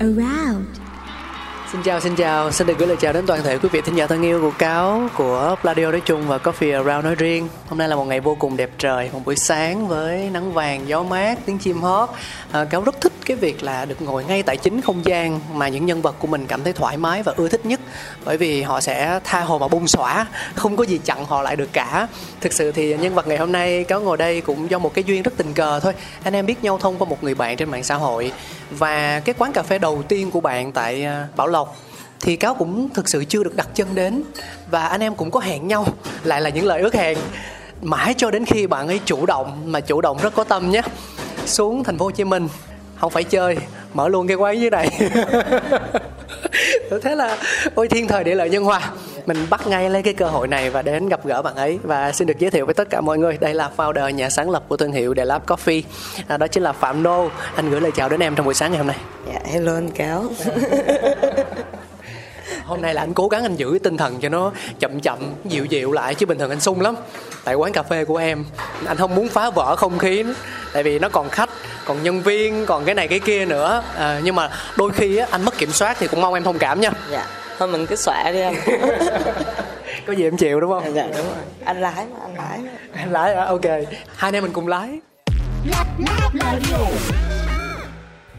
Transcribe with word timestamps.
around 0.00 0.49
Xin 1.72 1.82
chào, 1.82 2.00
xin 2.00 2.16
chào, 2.16 2.52
xin 2.52 2.66
được 2.66 2.78
gửi 2.78 2.88
lời 2.88 2.96
chào 3.00 3.12
đến 3.12 3.26
toàn 3.26 3.42
thể 3.42 3.58
quý 3.58 3.68
vị 3.72 3.80
thính 3.80 3.94
giả 3.94 4.06
thân 4.06 4.22
yêu 4.22 4.40
của 4.40 4.50
Cáo, 4.58 5.08
của 5.16 5.56
Pladio 5.62 5.90
nói 5.90 6.00
chung 6.04 6.28
và 6.28 6.38
Coffee 6.38 6.72
Around 6.72 7.04
nói 7.04 7.14
riêng. 7.14 7.48
Hôm 7.68 7.78
nay 7.78 7.88
là 7.88 7.96
một 7.96 8.04
ngày 8.04 8.20
vô 8.20 8.36
cùng 8.38 8.56
đẹp 8.56 8.70
trời, 8.78 9.10
một 9.12 9.20
buổi 9.24 9.36
sáng 9.36 9.88
với 9.88 10.30
nắng 10.32 10.52
vàng, 10.52 10.88
gió 10.88 11.02
mát, 11.02 11.38
tiếng 11.46 11.58
chim 11.58 11.80
hót. 11.82 12.08
À, 12.52 12.64
Cáo 12.64 12.82
rất 12.82 13.00
thích 13.00 13.12
cái 13.26 13.36
việc 13.36 13.62
là 13.62 13.84
được 13.84 14.02
ngồi 14.02 14.24
ngay 14.24 14.42
tại 14.42 14.56
chính 14.56 14.80
không 14.80 15.04
gian 15.04 15.40
mà 15.54 15.68
những 15.68 15.86
nhân 15.86 16.02
vật 16.02 16.14
của 16.18 16.26
mình 16.26 16.46
cảm 16.46 16.64
thấy 16.64 16.72
thoải 16.72 16.96
mái 16.96 17.22
và 17.22 17.32
ưa 17.36 17.48
thích 17.48 17.66
nhất 17.66 17.80
bởi 18.24 18.36
vì 18.36 18.62
họ 18.62 18.80
sẽ 18.80 19.20
tha 19.24 19.40
hồ 19.40 19.58
mà 19.58 19.68
bung 19.68 19.88
xõa, 19.88 20.26
không 20.54 20.76
có 20.76 20.84
gì 20.84 20.98
chặn 21.04 21.24
họ 21.24 21.42
lại 21.42 21.56
được 21.56 21.72
cả. 21.72 22.08
Thực 22.40 22.52
sự 22.52 22.72
thì 22.72 22.96
nhân 22.96 23.14
vật 23.14 23.26
ngày 23.26 23.38
hôm 23.38 23.52
nay 23.52 23.84
Cáo 23.84 24.00
ngồi 24.00 24.16
đây 24.16 24.40
cũng 24.40 24.70
do 24.70 24.78
một 24.78 24.94
cái 24.94 25.04
duyên 25.04 25.22
rất 25.22 25.32
tình 25.36 25.52
cờ 25.52 25.80
thôi. 25.80 25.92
Anh 26.22 26.34
em 26.34 26.46
biết 26.46 26.64
nhau 26.64 26.78
thông 26.78 26.98
qua 26.98 27.08
một 27.08 27.24
người 27.24 27.34
bạn 27.34 27.56
trên 27.56 27.70
mạng 27.70 27.84
xã 27.84 27.94
hội 27.94 28.32
và 28.70 29.20
cái 29.20 29.34
quán 29.38 29.52
cà 29.52 29.62
phê 29.62 29.78
đầu 29.78 30.02
tiên 30.08 30.30
của 30.30 30.40
bạn 30.40 30.72
tại 30.72 31.04
à, 31.04 31.26
Bảo 31.36 31.46
Lộc 31.46 31.69
thì 32.20 32.36
cáo 32.36 32.54
cũng 32.54 32.88
thực 32.94 33.08
sự 33.08 33.24
chưa 33.24 33.44
được 33.44 33.56
đặt 33.56 33.68
chân 33.74 33.88
đến. 33.94 34.22
Và 34.70 34.86
anh 34.86 35.00
em 35.00 35.14
cũng 35.14 35.30
có 35.30 35.40
hẹn 35.40 35.68
nhau 35.68 35.86
lại 36.24 36.40
là 36.40 36.50
những 36.50 36.66
lời 36.66 36.80
ước 36.80 36.94
hẹn. 36.94 37.18
Mãi 37.82 38.14
cho 38.16 38.30
đến 38.30 38.44
khi 38.44 38.66
bạn 38.66 38.88
ấy 38.88 39.00
chủ 39.04 39.26
động 39.26 39.62
mà 39.66 39.80
chủ 39.80 40.00
động 40.00 40.18
rất 40.22 40.34
có 40.34 40.44
tâm 40.44 40.70
nhé. 40.70 40.82
Xuống 41.46 41.84
thành 41.84 41.98
phố 41.98 42.04
Hồ 42.04 42.10
Chí 42.10 42.24
Minh 42.24 42.48
không 42.96 43.10
phải 43.10 43.24
chơi 43.24 43.56
mở 43.94 44.08
luôn 44.08 44.26
cái 44.26 44.36
quán 44.36 44.60
dưới 44.60 44.70
này. 44.70 44.88
Thế 47.02 47.14
là 47.14 47.38
ôi 47.74 47.88
thiên 47.88 48.08
thời 48.08 48.24
địa 48.24 48.34
lợi 48.34 48.50
nhân 48.50 48.64
hòa. 48.64 48.90
Mình 49.26 49.46
bắt 49.50 49.66
ngay 49.66 49.90
lấy 49.90 50.02
cái 50.02 50.14
cơ 50.14 50.26
hội 50.26 50.48
này 50.48 50.70
và 50.70 50.82
đến 50.82 51.08
gặp 51.08 51.26
gỡ 51.26 51.42
bạn 51.42 51.54
ấy. 51.54 51.78
Và 51.82 52.12
xin 52.12 52.26
được 52.26 52.38
giới 52.38 52.50
thiệu 52.50 52.66
với 52.66 52.74
tất 52.74 52.90
cả 52.90 53.00
mọi 53.00 53.18
người 53.18 53.38
đây 53.40 53.54
là 53.54 53.70
founder 53.76 54.10
nhà 54.10 54.30
sáng 54.30 54.50
lập 54.50 54.62
của 54.68 54.76
thương 54.76 54.92
hiệu 54.92 55.14
The 55.14 55.24
Lab 55.24 55.42
Coffee. 55.46 55.82
À, 56.28 56.36
đó 56.36 56.46
chính 56.46 56.62
là 56.62 56.72
Phạm 56.72 57.02
Nô 57.02 57.28
anh 57.54 57.70
gửi 57.70 57.80
lời 57.80 57.92
chào 57.94 58.08
đến 58.08 58.20
em 58.20 58.34
trong 58.34 58.46
buổi 58.46 58.54
sáng 58.54 58.70
ngày 58.70 58.78
hôm 58.78 58.86
nay. 58.86 58.96
Dạ, 59.26 59.40
hello 59.44 59.74
anh 59.74 59.90
Cáo 59.90 60.24
hôm 62.70 62.82
nay 62.82 62.94
là 62.94 63.02
anh 63.02 63.14
cố 63.14 63.28
gắng 63.28 63.42
anh 63.42 63.56
giữ 63.56 63.78
tinh 63.82 63.96
thần 63.96 64.20
cho 64.20 64.28
nó 64.28 64.52
chậm 64.80 65.00
chậm 65.00 65.18
dịu 65.44 65.64
dịu 65.64 65.92
lại 65.92 66.14
chứ 66.14 66.26
bình 66.26 66.38
thường 66.38 66.50
anh 66.50 66.60
sung 66.60 66.80
lắm. 66.80 66.94
Tại 67.44 67.54
quán 67.54 67.72
cà 67.72 67.82
phê 67.82 68.04
của 68.04 68.16
em 68.16 68.44
anh 68.86 68.96
không 68.96 69.14
muốn 69.14 69.28
phá 69.28 69.50
vỡ 69.50 69.76
không 69.76 69.98
khí 69.98 70.24
tại 70.72 70.82
vì 70.82 70.98
nó 70.98 71.08
còn 71.08 71.28
khách 71.28 71.50
còn 71.84 72.02
nhân 72.02 72.22
viên 72.22 72.66
còn 72.66 72.84
cái 72.84 72.94
này 72.94 73.08
cái 73.08 73.18
kia 73.18 73.46
nữa. 73.46 73.82
À, 73.96 74.20
nhưng 74.24 74.34
mà 74.34 74.50
đôi 74.76 74.90
khi 74.90 75.16
á, 75.16 75.26
anh 75.30 75.44
mất 75.44 75.58
kiểm 75.58 75.72
soát 75.72 75.96
thì 76.00 76.06
cũng 76.08 76.20
mong 76.20 76.34
em 76.34 76.42
thông 76.42 76.58
cảm 76.58 76.80
nha. 76.80 76.90
Dạ, 77.10 77.26
thôi 77.58 77.68
mình 77.68 77.86
cứ 77.86 77.96
xõa 77.96 78.30
đi 78.32 78.40
anh 78.40 78.54
có 80.06 80.12
gì 80.12 80.24
em 80.24 80.36
chịu 80.36 80.60
đúng 80.60 80.70
không? 80.70 80.94
Dạ 80.94 81.06
đúng 81.06 81.26
rồi. 81.26 81.44
Anh 81.64 81.80
lái 81.80 82.06
mà, 82.12 82.16
anh 82.22 82.34
lái 82.36 82.58
mà. 82.58 82.70
em 82.96 83.10
lái 83.10 83.36
hả? 83.36 83.44
Ok. 83.44 83.64
Hai 83.64 84.28
anh 84.28 84.34
em 84.34 84.42
mình 84.42 84.52
cùng 84.52 84.68
lái. 84.68 85.00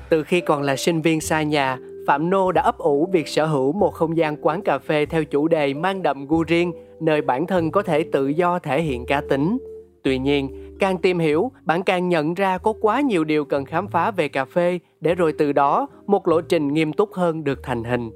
Từ 0.09 0.23
khi 0.23 0.41
còn 0.41 0.61
là 0.61 0.75
sinh 0.75 1.01
viên 1.01 1.21
xa 1.21 1.41
nhà 1.41 1.77
Phạm 2.07 2.29
Nô 2.29 2.51
đã 2.51 2.61
ấp 2.61 2.77
ủ 2.77 3.09
việc 3.11 3.27
sở 3.27 3.45
hữu 3.45 3.71
một 3.71 3.93
không 3.93 4.17
gian 4.17 4.37
quán 4.41 4.61
cà 4.61 4.79
phê 4.79 5.05
theo 5.05 5.23
chủ 5.23 5.47
đề 5.47 5.73
mang 5.73 6.03
đậm 6.03 6.27
gu 6.27 6.43
riêng, 6.43 6.73
nơi 6.99 7.21
bản 7.21 7.47
thân 7.47 7.71
có 7.71 7.81
thể 7.83 8.03
tự 8.03 8.27
do 8.27 8.59
thể 8.59 8.81
hiện 8.81 9.05
cá 9.05 9.21
tính. 9.29 9.57
Tuy 10.03 10.19
nhiên, 10.19 10.75
càng 10.79 10.97
tìm 10.97 11.19
hiểu, 11.19 11.51
bạn 11.63 11.83
càng 11.83 12.09
nhận 12.09 12.33
ra 12.33 12.57
có 12.57 12.73
quá 12.81 13.01
nhiều 13.01 13.23
điều 13.23 13.45
cần 13.45 13.65
khám 13.65 13.87
phá 13.87 14.11
về 14.11 14.27
cà 14.27 14.45
phê 14.45 14.79
để 15.01 15.15
rồi 15.15 15.33
từ 15.37 15.51
đó 15.51 15.87
một 16.07 16.27
lộ 16.27 16.41
trình 16.41 16.73
nghiêm 16.73 16.93
túc 16.93 17.13
hơn 17.13 17.43
được 17.43 17.59
thành 17.63 17.83
hình. 17.83 18.11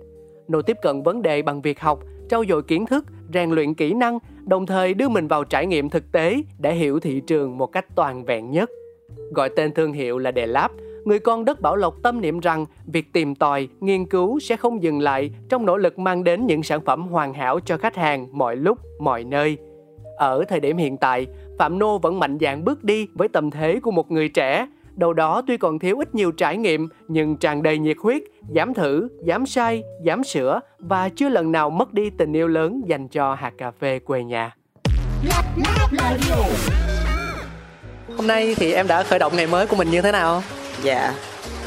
Nô 0.48 0.62
tiếp 0.62 0.78
cận 0.82 1.04
vấn 1.04 1.22
đề 1.22 1.42
bằng 1.42 1.62
việc 1.62 1.80
học, 1.80 2.00
trau 2.30 2.44
dồi 2.50 2.64
kiến 2.64 2.86
thức, 2.86 3.06
rèn 3.34 3.52
luyện 3.52 3.74
kỹ 3.74 3.94
năng, 3.94 4.20
đồng 4.46 4.66
thời 4.66 4.94
đưa 4.94 5.10
mình 5.10 5.28
vào 5.28 5.44
trải 5.44 5.66
nghiệm 5.66 5.90
thực 5.90 6.12
tế 6.12 6.36
để 6.60 6.74
hiểu 6.74 7.00
thị 7.00 7.22
trường 7.28 7.58
một 7.58 7.68
cách 7.68 7.86
toàn 7.96 8.26
vẹn 8.26 8.52
nhất. 8.52 8.70
Gọi 9.32 9.50
tên 9.56 9.74
thương 9.74 9.94
hiệu 9.94 10.18
là 10.18 10.32
đề 10.32 10.48
Lab, 10.48 10.72
người 11.06 11.20
con 11.20 11.46
đất 11.46 11.62
Bảo 11.62 11.76
Lộc 11.76 11.96
tâm 12.04 12.22
niệm 12.22 12.40
rằng 12.40 12.66
việc 12.86 13.14
tìm 13.14 13.36
tòi, 13.36 13.68
nghiên 13.80 14.06
cứu 14.06 14.40
sẽ 14.40 14.58
không 14.58 14.84
dừng 14.84 15.00
lại 15.00 15.32
trong 15.50 15.66
nỗ 15.66 15.78
lực 15.78 16.00
mang 16.00 16.24
đến 16.24 16.46
những 16.46 16.64
sản 16.64 16.82
phẩm 16.86 17.08
hoàn 17.08 17.34
hảo 17.34 17.60
cho 17.60 17.78
khách 17.78 17.96
hàng 17.96 18.28
mọi 18.32 18.56
lúc, 18.56 18.80
mọi 19.00 19.24
nơi. 19.24 19.58
Ở 20.18 20.44
thời 20.48 20.60
điểm 20.60 20.78
hiện 20.78 20.98
tại, 20.98 21.28
Phạm 21.60 21.80
Nô 21.80 21.98
vẫn 21.98 22.20
mạnh 22.20 22.38
dạn 22.42 22.64
bước 22.64 22.84
đi 22.84 23.08
với 23.14 23.28
tâm 23.28 23.52
thế 23.52 23.80
của 23.80 23.92
một 23.92 24.12
người 24.12 24.30
trẻ, 24.30 24.68
đầu 24.96 25.14
đó 25.14 25.42
tuy 25.48 25.58
còn 25.58 25.80
thiếu 25.80 26.00
ít 26.00 26.16
nhiều 26.16 26.32
trải 26.32 26.58
nghiệm 26.58 26.90
nhưng 27.08 27.38
tràn 27.38 27.64
đầy 27.64 27.78
nhiệt 27.78 27.98
huyết, 28.02 28.22
dám 28.50 28.74
thử, 28.74 29.08
dám 29.24 29.46
sai, 29.46 29.84
dám 30.04 30.24
sửa 30.24 30.60
và 30.80 31.10
chưa 31.10 31.30
lần 31.30 31.52
nào 31.52 31.70
mất 31.70 31.94
đi 31.94 32.10
tình 32.10 32.34
yêu 32.34 32.48
lớn 32.48 32.82
dành 32.86 33.08
cho 33.08 33.34
hạt 33.34 33.54
cà 33.58 33.72
phê 33.72 34.00
quê 34.00 34.24
nhà. 34.24 34.56
Hôm 38.18 38.28
nay 38.28 38.56
thì 38.58 38.74
em 38.74 38.88
đã 38.88 39.04
khởi 39.04 39.20
động 39.20 39.34
ngày 39.36 39.48
mới 39.48 39.68
của 39.68 39.76
mình 39.76 39.92
như 39.92 40.02
thế 40.02 40.12
nào? 40.12 40.42
Dạ, 40.84 41.14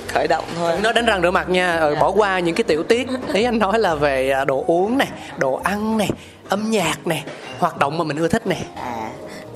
khởi 0.08 0.28
động 0.28 0.44
thôi 0.56 0.72
Nói 0.82 0.92
đánh 0.92 1.06
răng 1.06 1.22
rửa 1.22 1.30
mặt 1.30 1.48
nha, 1.48 1.76
ừ, 1.76 1.94
Dạ. 1.94 2.00
bỏ 2.00 2.10
qua 2.10 2.38
những 2.38 2.54
cái 2.54 2.64
tiểu 2.64 2.82
tiết. 2.82 3.08
Ý 3.32 3.44
anh 3.44 3.58
nói 3.58 3.78
là 3.78 3.94
về 3.94 4.30
à, 4.30 4.44
đồ 4.44 4.64
uống 4.66 4.98
này, 4.98 5.08
đồ 5.38 5.60
ăn 5.64 5.98
này, 5.98 6.10
âm 6.48 6.70
nhạc 6.70 7.06
này, 7.06 7.24
hoạt 7.58 7.78
động 7.78 7.98
mà 7.98 8.04
mình 8.04 8.16
ưa 8.16 8.28
thích 8.28 8.46
này. 8.46 8.62
À, 8.76 9.10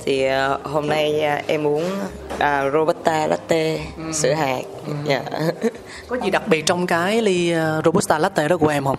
thì 0.05 0.25
ờ, 0.25 0.59
hôm 0.63 0.87
nay 0.87 1.21
à, 1.21 1.41
em 1.47 1.67
uống 1.67 1.83
à, 2.39 2.69
Robusta 2.73 3.27
Latte 3.27 3.79
sữa 4.13 4.33
hạt 4.33 4.61
Dạ 5.05 5.21
Có 6.07 6.17
gì 6.23 6.29
đặc 6.29 6.47
biệt 6.47 6.65
trong 6.65 6.87
cái 6.87 7.21
ly 7.21 7.51
à, 7.51 7.81
Robusta 7.85 8.19
Latte 8.19 8.47
đó 8.47 8.57
của 8.57 8.67
em 8.67 8.85
không? 8.85 8.97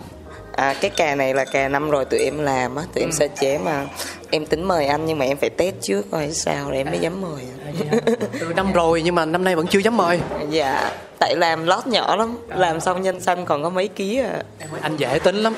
À, 0.55 0.73
cái 0.81 0.91
cà 0.91 1.15
này 1.15 1.33
là 1.33 1.45
cà 1.45 1.67
năm 1.69 1.89
rồi 1.89 2.05
tụi 2.05 2.19
em 2.19 2.39
làm 2.39 2.75
á, 2.75 2.83
tụi 2.93 3.03
em 3.03 3.11
sơ 3.11 3.27
chế 3.39 3.57
mà 3.57 3.85
em 4.31 4.45
tính 4.45 4.63
mời 4.63 4.87
anh 4.87 5.05
nhưng 5.05 5.19
mà 5.19 5.25
em 5.25 5.37
phải 5.37 5.49
test 5.49 5.75
trước 5.81 6.05
coi 6.11 6.31
sao 6.31 6.69
rồi 6.69 6.77
em 6.77 6.87
mới 6.89 6.99
dám 6.99 7.21
mời. 7.21 7.43
Từ 8.39 8.53
năm 8.55 8.73
rồi 8.73 9.01
nhưng 9.01 9.15
mà 9.15 9.25
năm 9.25 9.43
nay 9.43 9.55
vẫn 9.55 9.67
chưa 9.67 9.79
dám 9.79 9.97
mời. 9.97 10.19
dạ, 10.49 10.91
tại 11.19 11.35
làm 11.35 11.65
lót 11.65 11.87
nhỏ 11.87 12.15
lắm, 12.15 12.37
làm 12.47 12.79
xong 12.79 13.01
nhân 13.01 13.21
xanh 13.21 13.45
còn 13.45 13.63
có 13.63 13.69
mấy 13.69 13.87
ký 13.87 14.19
à. 14.19 14.43
Em 14.59 14.69
ơi, 14.71 14.79
anh 14.81 14.97
dễ 14.97 15.19
tính 15.23 15.35
lắm. 15.35 15.55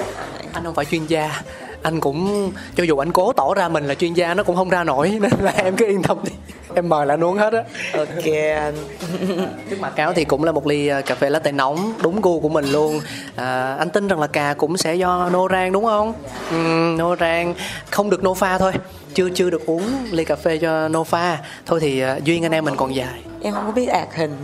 Anh 0.53 0.63
không 0.63 0.75
phải 0.75 0.86
chuyên 0.86 1.06
gia. 1.06 1.41
Anh 1.81 1.99
cũng 1.99 2.51
cho 2.75 2.83
dù 2.83 2.97
anh 2.97 3.11
cố 3.11 3.33
tỏ 3.33 3.53
ra 3.53 3.69
mình 3.69 3.88
là 3.88 3.95
chuyên 3.95 4.13
gia 4.13 4.33
nó 4.33 4.43
cũng 4.43 4.55
không 4.55 4.69
ra 4.69 4.83
nổi 4.83 5.17
nên 5.21 5.31
là 5.41 5.51
em 5.51 5.75
cứ 5.75 5.85
yên 5.85 6.03
tâm 6.03 6.17
đi. 6.23 6.31
Em 6.75 6.89
mời 6.89 7.05
là 7.05 7.13
anh 7.13 7.23
uống 7.23 7.38
hết 7.38 7.53
á. 7.53 7.63
Ok 7.97 8.25
anh. 8.55 8.75
Trước 9.69 9.79
mặt 9.79 9.93
cáo 9.95 10.13
thì 10.13 10.25
cũng 10.25 10.43
là 10.43 10.51
một 10.51 10.67
ly 10.67 10.88
à, 10.88 11.01
cà 11.01 11.15
phê 11.15 11.29
latte 11.29 11.51
nóng 11.51 11.93
đúng 12.01 12.21
gu 12.21 12.39
của 12.39 12.49
mình 12.49 12.65
luôn. 12.65 13.01
À, 13.35 13.75
anh 13.79 13.89
tin 13.89 14.07
rằng 14.07 14.19
là 14.19 14.27
cà 14.27 14.53
cũng 14.57 14.77
sẽ 14.77 14.95
do 14.95 15.29
nô 15.29 15.47
rang 15.51 15.71
đúng 15.71 15.85
không? 15.85 16.13
Ừ, 16.51 16.56
nô 16.97 17.15
rang 17.15 17.53
không 17.91 18.09
được 18.09 18.23
nô 18.23 18.33
pha 18.33 18.57
thôi. 18.57 18.73
Chưa 19.13 19.30
chưa 19.35 19.50
được 19.50 19.65
uống 19.65 19.83
ly 20.12 20.25
cà 20.25 20.35
phê 20.35 20.57
cho 20.57 20.88
nô 20.88 21.03
pha. 21.03 21.38
Thôi 21.65 21.80
thì 21.80 22.00
à, 22.01 22.19
duyên 22.23 22.45
anh 22.45 22.51
em 22.51 22.65
mình 22.65 22.75
còn 22.75 22.95
dài. 22.95 23.21
em 23.41 23.53
không 23.53 23.65
có 23.65 23.71
biết 23.71 23.85
ạc 23.88 24.15
hình. 24.15 24.35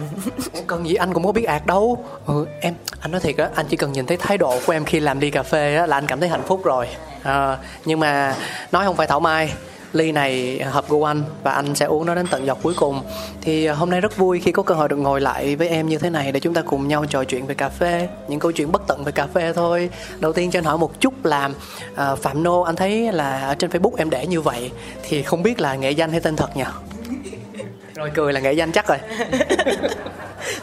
Cần 0.67 0.87
gì 0.87 0.95
anh 0.95 1.13
cũng 1.13 1.25
có 1.25 1.31
biết 1.31 1.43
ạt 1.43 1.65
đâu 1.65 2.03
ừ, 2.25 2.45
em 2.61 2.73
anh 2.99 3.11
nói 3.11 3.21
thiệt 3.21 3.37
á 3.37 3.49
anh 3.55 3.65
chỉ 3.69 3.77
cần 3.77 3.91
nhìn 3.91 4.05
thấy 4.05 4.17
thái 4.17 4.37
độ 4.37 4.59
của 4.65 4.73
em 4.73 4.85
khi 4.85 4.99
làm 4.99 5.19
ly 5.19 5.31
cà 5.31 5.43
phê 5.43 5.75
á 5.75 5.85
là 5.85 5.97
anh 5.97 6.07
cảm 6.07 6.19
thấy 6.19 6.29
hạnh 6.29 6.43
phúc 6.47 6.61
rồi 6.63 6.87
à, 7.23 7.57
nhưng 7.85 7.99
mà 7.99 8.35
nói 8.71 8.85
không 8.85 8.95
phải 8.95 9.07
thảo 9.07 9.19
mai 9.19 9.53
ly 9.93 10.11
này 10.11 10.59
hợp 10.59 10.89
gu 10.89 11.03
anh 11.03 11.23
và 11.43 11.51
anh 11.51 11.75
sẽ 11.75 11.85
uống 11.85 12.05
nó 12.05 12.15
đến 12.15 12.27
tận 12.31 12.45
dọc 12.45 12.63
cuối 12.63 12.73
cùng. 12.77 13.01
Thì 13.41 13.65
à, 13.65 13.73
hôm 13.73 13.89
nay 13.89 14.01
rất 14.01 14.17
vui 14.17 14.39
khi 14.39 14.51
có 14.51 14.63
cơ 14.63 14.75
hội 14.75 14.89
được 14.89 14.95
ngồi 14.95 15.21
lại 15.21 15.55
với 15.55 15.67
em 15.67 15.89
như 15.89 15.97
thế 15.97 16.09
này 16.09 16.31
để 16.31 16.39
chúng 16.39 16.53
ta 16.53 16.61
cùng 16.61 16.87
nhau 16.87 17.05
trò 17.05 17.23
chuyện 17.23 17.45
về 17.45 17.55
cà 17.55 17.69
phê 17.69 18.07
những 18.27 18.39
câu 18.39 18.51
chuyện 18.51 18.71
bất 18.71 18.81
tận 18.87 19.03
về 19.03 19.11
cà 19.11 19.27
phê 19.27 19.53
thôi. 19.53 19.89
Đầu 20.19 20.33
tiên 20.33 20.51
cho 20.51 20.59
anh 20.59 20.65
hỏi 20.65 20.77
một 20.77 20.99
chút 20.99 21.25
là 21.25 21.49
à, 21.95 22.15
phạm 22.15 22.43
nô 22.43 22.61
anh 22.61 22.75
thấy 22.75 23.11
là 23.11 23.39
ở 23.47 23.55
trên 23.55 23.69
facebook 23.69 23.95
em 23.97 24.09
để 24.09 24.27
như 24.27 24.41
vậy 24.41 24.71
thì 25.03 25.23
không 25.23 25.43
biết 25.43 25.59
là 25.59 25.75
nghệ 25.75 25.91
danh 25.91 26.11
hay 26.11 26.19
tên 26.19 26.35
thật 26.35 26.57
nhỉ? 26.57 26.63
Rồi 27.95 28.11
cười 28.15 28.33
là 28.33 28.39
nghệ 28.39 28.53
danh 28.53 28.71
chắc 28.71 28.87
rồi. 28.87 28.97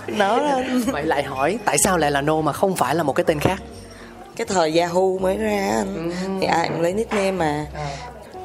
Nó 0.07 0.41
vậy 0.87 1.05
lại 1.05 1.23
hỏi 1.23 1.59
tại 1.65 1.79
sao 1.79 1.99
lại 1.99 2.11
là 2.11 2.21
nô 2.21 2.43
mà 2.43 2.53
không 2.53 2.77
phải 2.77 2.95
là 2.95 3.03
một 3.03 3.13
cái 3.13 3.25
tên 3.25 3.41
khác 3.41 3.63
cái 4.41 4.47
thời 4.47 4.79
Yahoo 4.81 5.19
mới 5.21 5.37
ra 5.37 5.69
anh. 5.77 6.11
thì 6.41 6.47
ai 6.47 6.69
cũng 6.69 6.81
lấy 6.81 6.93
nickname 6.95 7.31
mà. 7.33 7.67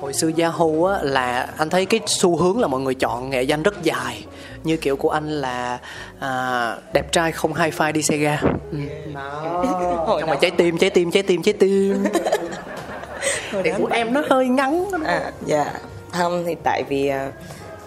Hồi 0.02 0.14
xưa 0.14 0.30
Yahoo 0.38 0.88
á 0.94 1.00
là 1.02 1.48
anh 1.58 1.70
thấy 1.70 1.86
cái 1.86 2.00
xu 2.08 2.38
hướng 2.38 2.60
là 2.60 2.68
mọi 2.68 2.82
người 2.82 2.94
chọn 2.96 3.30
nghệ 3.30 3.44
danh 3.44 3.64
rất 3.64 3.84
dài. 3.84 4.26
Như 4.64 4.78
kiểu 4.78 4.96
của 4.96 5.10
anh 5.10 5.30
là 5.30 5.80
à, 6.20 6.76
đẹp 6.94 7.12
trai 7.12 7.32
không 7.32 7.54
hi 7.54 7.70
fi 7.70 7.92
đi 7.92 8.02
xe 8.02 8.18
ga 8.18 8.40
ừ. 8.42 8.48
Nhưng 8.72 9.14
mà 9.14 10.26
đó- 10.28 10.36
trái 10.42 10.52
tim 10.52 10.78
trái 10.78 10.90
tim 10.90 11.12
trái 11.12 11.24
tim 11.24 11.44
trái 11.44 11.54
tim. 11.54 12.04
Thì 13.64 13.72
của 13.78 13.88
em 13.92 14.14
nó 14.14 14.22
hơi 14.30 14.48
ngắn. 14.48 14.86
À 15.06 15.32
dạ. 15.46 15.74
Không 16.12 16.44
thì 16.46 16.56
tại 16.64 16.84
vì 16.90 17.08
à, 17.08 17.32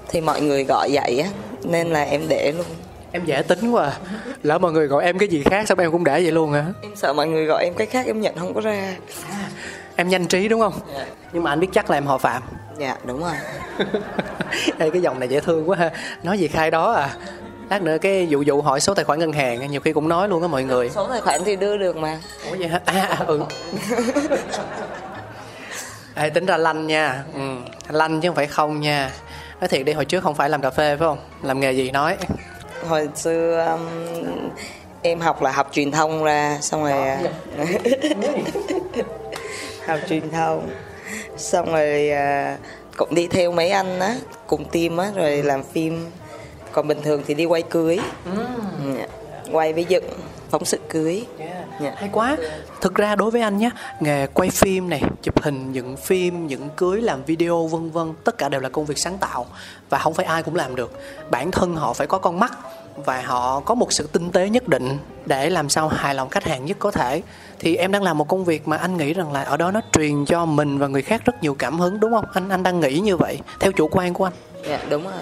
thì 0.09 0.21
mọi 0.21 0.41
người 0.41 0.65
gọi 0.65 0.89
vậy 0.93 1.21
á 1.21 1.29
nên 1.65 1.87
là 1.87 2.03
em 2.03 2.23
để 2.29 2.53
luôn 2.57 2.67
em 3.13 3.25
dễ 3.25 3.43
tính 3.43 3.71
quá 3.71 3.85
à. 3.85 3.93
lỡ 4.43 4.59
mọi 4.59 4.73
người 4.73 4.87
gọi 4.87 5.05
em 5.05 5.19
cái 5.19 5.29
gì 5.29 5.43
khác 5.43 5.69
sao 5.69 5.77
em 5.81 5.93
cũng 5.93 6.05
để 6.05 6.13
vậy 6.13 6.33
luôn 6.33 6.53
hả? 6.53 6.65
Em 6.83 6.97
sợ 6.97 7.13
mọi 7.13 7.29
người 7.29 7.47
gọi 7.47 7.65
em 7.65 7.75
cái 7.75 7.87
khác 7.87 8.07
em 8.07 8.21
nhận 8.21 8.39
không 8.39 8.55
có 8.55 8.61
ra. 8.61 8.97
Em 9.97 10.09
nhanh 10.09 10.27
trí 10.27 10.49
đúng 10.49 10.61
không? 10.61 10.73
Dạ. 10.95 11.07
nhưng 11.33 11.43
mà 11.43 11.53
anh 11.53 11.61
biết 11.61 11.69
chắc 11.73 11.91
là 11.91 11.97
em 11.97 12.07
họ 12.07 12.19
phạm. 12.19 12.43
Dạ 12.79 12.97
đúng 13.05 13.21
rồi. 13.21 13.35
Ê, 14.79 14.91
cái 14.91 15.03
dòng 15.03 15.21
này 15.21 15.29
dễ 15.29 15.41
thương 15.41 15.69
quá 15.71 15.77
ha. 15.77 15.91
Nói 16.23 16.39
gì 16.39 16.49
khai 16.49 16.71
đó 16.71 16.93
à. 16.93 17.11
Lát 17.71 17.83
nữa 17.83 17.99
cái 17.99 18.27
vụ 18.31 18.43
vụ 18.47 18.63
hỏi 18.63 18.81
số 18.81 18.95
tài 18.95 19.05
khoản 19.05 19.19
ngân 19.19 19.33
hàng 19.33 19.71
nhiều 19.71 19.81
khi 19.81 19.93
cũng 19.93 20.09
nói 20.09 20.29
luôn 20.29 20.43
á 20.43 20.49
mọi 20.49 20.65
người. 20.65 20.91
Số 20.91 21.09
tài 21.09 21.21
khoản 21.21 21.41
thì 21.45 21.57
đưa 21.57 21.77
được 21.77 21.97
mà. 21.97 22.19
Ủa 22.51 22.57
vậy 22.59 22.69
hả? 22.69 22.81
À, 22.85 23.09
à 23.11 23.25
ừ. 23.27 23.43
Ê, 26.15 26.31
tính 26.31 26.47
ra 26.47 26.57
lanh 26.57 26.87
nha. 26.87 27.25
Ừ. 27.35 27.41
lanh 27.89 28.21
chứ 28.21 28.29
không 28.29 28.37
phải 28.37 28.47
không 28.47 28.81
nha. 28.81 29.11
Nói 29.61 29.69
thiệt 29.69 29.87
đi 29.87 29.93
hồi 29.93 30.05
trước 30.05 30.25
không 30.25 30.35
phải 30.35 30.51
làm 30.51 30.63
cà 30.63 30.71
phê 30.71 30.97
phải 30.97 31.09
không? 31.09 31.19
Làm 31.43 31.61
nghề 31.61 31.73
gì 31.73 31.91
nói 31.91 32.17
hồi 32.87 33.09
xưa 33.15 33.67
um, 33.73 33.81
em 35.03 35.21
học 35.21 35.43
là 35.43 35.53
học 35.53 35.69
truyền 35.73 35.91
thông 35.91 36.25
ra 36.25 36.59
xong 36.61 36.83
rồi 36.83 36.93
à, 36.93 37.23
học 39.87 39.99
truyền 40.09 40.31
thông. 40.31 40.69
Xong 41.37 41.73
rồi 41.73 42.11
à, 42.11 42.57
cũng 42.97 43.15
đi 43.15 43.27
theo 43.27 43.53
mấy 43.53 43.71
anh 43.71 44.01
á 44.01 44.17
cùng 44.47 44.65
team 44.65 44.97
á 44.97 45.11
rồi 45.17 45.43
làm 45.43 45.63
phim. 45.63 46.07
Còn 46.73 46.89
bình 46.89 46.99
thường 47.03 47.23
thì 47.27 47.35
đi 47.35 47.45
quay 47.45 47.63
cưới. 47.63 47.99
Ừ, 48.25 48.45
quay 49.53 49.73
với 49.73 49.85
dựng 49.85 50.05
phóng 50.51 50.65
sự 50.65 50.79
cưới. 50.89 51.27
Dạ. 51.81 51.93
hay 51.97 52.09
quá. 52.13 52.37
Thực 52.81 52.95
ra 52.95 53.17
đối 53.17 53.31
với 53.31 53.41
anh 53.41 53.59
nhé 53.59 53.71
nghề 54.01 54.27
quay 54.27 54.51
phim 54.51 54.91
này 54.91 55.03
chụp 55.23 55.43
hình 55.43 55.73
dựng 55.73 55.97
phim 55.97 56.49
dựng 56.49 56.69
cưới 56.77 57.03
làm 57.03 57.25
video 57.25 57.67
vân 57.67 57.91
vân 57.91 58.13
tất 58.25 58.39
cả 58.39 58.49
đều 58.49 58.61
là 58.61 58.69
công 58.69 58.85
việc 58.85 58.99
sáng 58.99 59.19
tạo 59.19 59.47
và 59.91 59.99
không 59.99 60.15
phải 60.15 60.27
ai 60.27 60.43
cũng 60.43 60.55
làm 60.55 60.77
được. 60.77 61.01
Bản 61.31 61.51
thân 61.51 61.77
họ 61.77 61.93
phải 61.93 62.07
có 62.07 62.19
con 62.19 62.41
mắt 62.41 62.59
và 63.05 63.21
họ 63.21 63.61
có 63.61 63.75
một 63.75 63.93
sự 63.93 64.09
tinh 64.13 64.31
tế 64.31 64.49
nhất 64.49 64.69
định 64.69 64.99
để 65.27 65.51
làm 65.51 65.69
sao 65.69 65.89
hài 65.89 66.15
lòng 66.15 66.29
khách 66.29 66.45
hàng 66.45 66.65
nhất 66.65 66.77
có 66.81 66.91
thể. 66.91 67.23
Thì 67.59 67.77
em 67.77 67.93
đang 67.93 68.03
làm 68.03 68.19
một 68.19 68.29
công 68.29 68.45
việc 68.45 68.69
mà 68.69 68.77
anh 68.77 68.97
nghĩ 68.97 69.15
rằng 69.15 69.33
là 69.33 69.43
ở 69.43 69.57
đó 69.57 69.71
nó 69.71 69.81
truyền 69.93 70.25
cho 70.25 70.45
mình 70.45 70.79
và 70.79 70.87
người 70.87 71.03
khác 71.03 71.23
rất 71.25 71.43
nhiều 71.43 71.55
cảm 71.55 71.81
hứng 71.81 72.01
đúng 72.01 72.13
không? 72.13 72.25
Anh 72.35 72.49
anh 72.49 72.63
đang 72.63 72.81
nghĩ 72.81 72.99
như 72.99 73.17
vậy 73.17 73.39
theo 73.61 73.73
chủ 73.73 73.89
quan 73.93 74.15
của 74.15 74.25
anh. 74.25 74.33
Dạ 74.69 74.81
đúng 74.91 75.05
rồi 75.05 75.13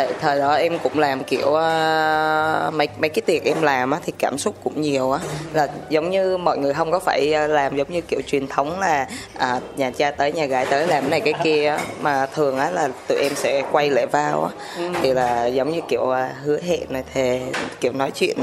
tại 0.00 0.12
thời 0.20 0.38
đó 0.38 0.54
em 0.54 0.78
cũng 0.82 0.98
làm 0.98 1.24
kiểu 1.24 1.54
à, 1.54 2.70
mấy 2.70 2.88
mấy 2.98 3.08
cái 3.08 3.22
tiệc 3.26 3.44
em 3.44 3.62
làm 3.62 3.90
á 3.90 3.98
thì 4.04 4.12
cảm 4.18 4.38
xúc 4.38 4.54
cũng 4.64 4.82
nhiều 4.82 5.12
á. 5.12 5.20
Là 5.52 5.68
giống 5.88 6.10
như 6.10 6.36
mọi 6.36 6.58
người 6.58 6.74
không 6.74 6.90
có 6.90 6.98
phải 6.98 7.34
à, 7.34 7.46
làm 7.46 7.76
giống 7.76 7.92
như 7.92 8.00
kiểu 8.00 8.20
truyền 8.26 8.46
thống 8.46 8.80
là 8.80 9.08
à, 9.38 9.60
nhà 9.76 9.90
cha 9.90 10.10
tới 10.10 10.32
nhà 10.32 10.46
gái 10.46 10.66
tới 10.66 10.86
làm 10.86 11.02
cái 11.02 11.10
này 11.10 11.20
cái 11.20 11.34
kia 11.44 11.66
á 11.66 11.78
mà 12.00 12.26
thường 12.26 12.58
á 12.58 12.70
là 12.70 12.88
tụi 13.08 13.18
em 13.18 13.32
sẽ 13.34 13.62
quay 13.72 13.90
lễ 13.90 14.06
vào 14.12 14.44
á. 14.44 14.50
Thì 15.02 15.12
là 15.12 15.46
giống 15.46 15.72
như 15.72 15.80
kiểu 15.88 16.10
à, 16.10 16.34
hứa 16.42 16.58
hẹn 16.60 16.80
này 16.88 17.02
thề 17.14 17.42
kiểu 17.80 17.92
nói 17.92 18.10
chuyện 18.10 18.36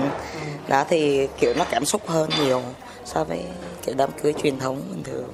đó 0.67 0.85
thì 0.89 1.27
kiểu 1.39 1.53
nó 1.57 1.65
cảm 1.71 1.85
xúc 1.85 2.01
hơn 2.07 2.29
nhiều 2.39 2.61
so 3.05 3.23
với 3.23 3.39
kiểu 3.85 3.95
đám 3.97 4.09
cưới 4.23 4.33
truyền 4.43 4.59
thống 4.59 4.81
bình 4.89 5.03
thường. 5.03 5.29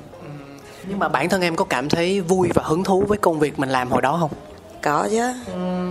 Nhưng 0.88 1.00
mà 1.00 1.10
bản 1.10 1.30
thân 1.30 1.42
em 1.42 1.56
có 1.56 1.66
cảm 1.66 1.90
thấy 1.90 2.22
vui 2.22 2.50
và 2.54 2.64
hứng 2.66 2.84
thú 2.84 3.04
với 3.08 3.18
công 3.18 3.40
việc 3.40 3.60
mình 3.60 3.70
làm 3.70 3.92
hồi 3.92 4.02
đó 4.02 4.18
không 4.20 4.32
có 4.84 5.08
chứ. 5.12 5.34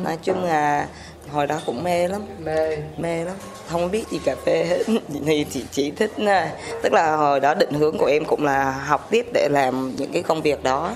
Nói 0.05 0.19
chung 0.23 0.45
là 0.45 0.87
hồi 1.31 1.47
đó 1.47 1.61
cũng 1.67 1.85
mê 1.85 2.09
lắm. 2.09 2.23
Mê. 2.39 2.77
Mê 2.99 3.25
lắm. 3.25 3.35
Không 3.69 3.91
biết 3.91 4.05
gì 4.11 4.21
cà 4.25 4.37
phê 4.47 4.65
hết. 4.65 4.83
Thì 5.27 5.47
chỉ 5.51 5.65
chỉ 5.71 5.91
thích 5.91 6.13
nè 6.17 6.49
tức 6.83 6.93
là 6.93 7.17
hồi 7.17 7.41
đó 7.41 7.55
định 7.55 7.73
hướng 7.73 7.99
của 7.99 8.07
em 8.07 8.25
cũng 8.25 8.45
là 8.45 8.71
học 8.71 9.09
tiếp 9.11 9.27
để 9.35 9.49
làm 9.51 9.95
những 9.97 10.13
cái 10.13 10.23
công 10.23 10.43
việc 10.43 10.63
đó. 10.63 10.93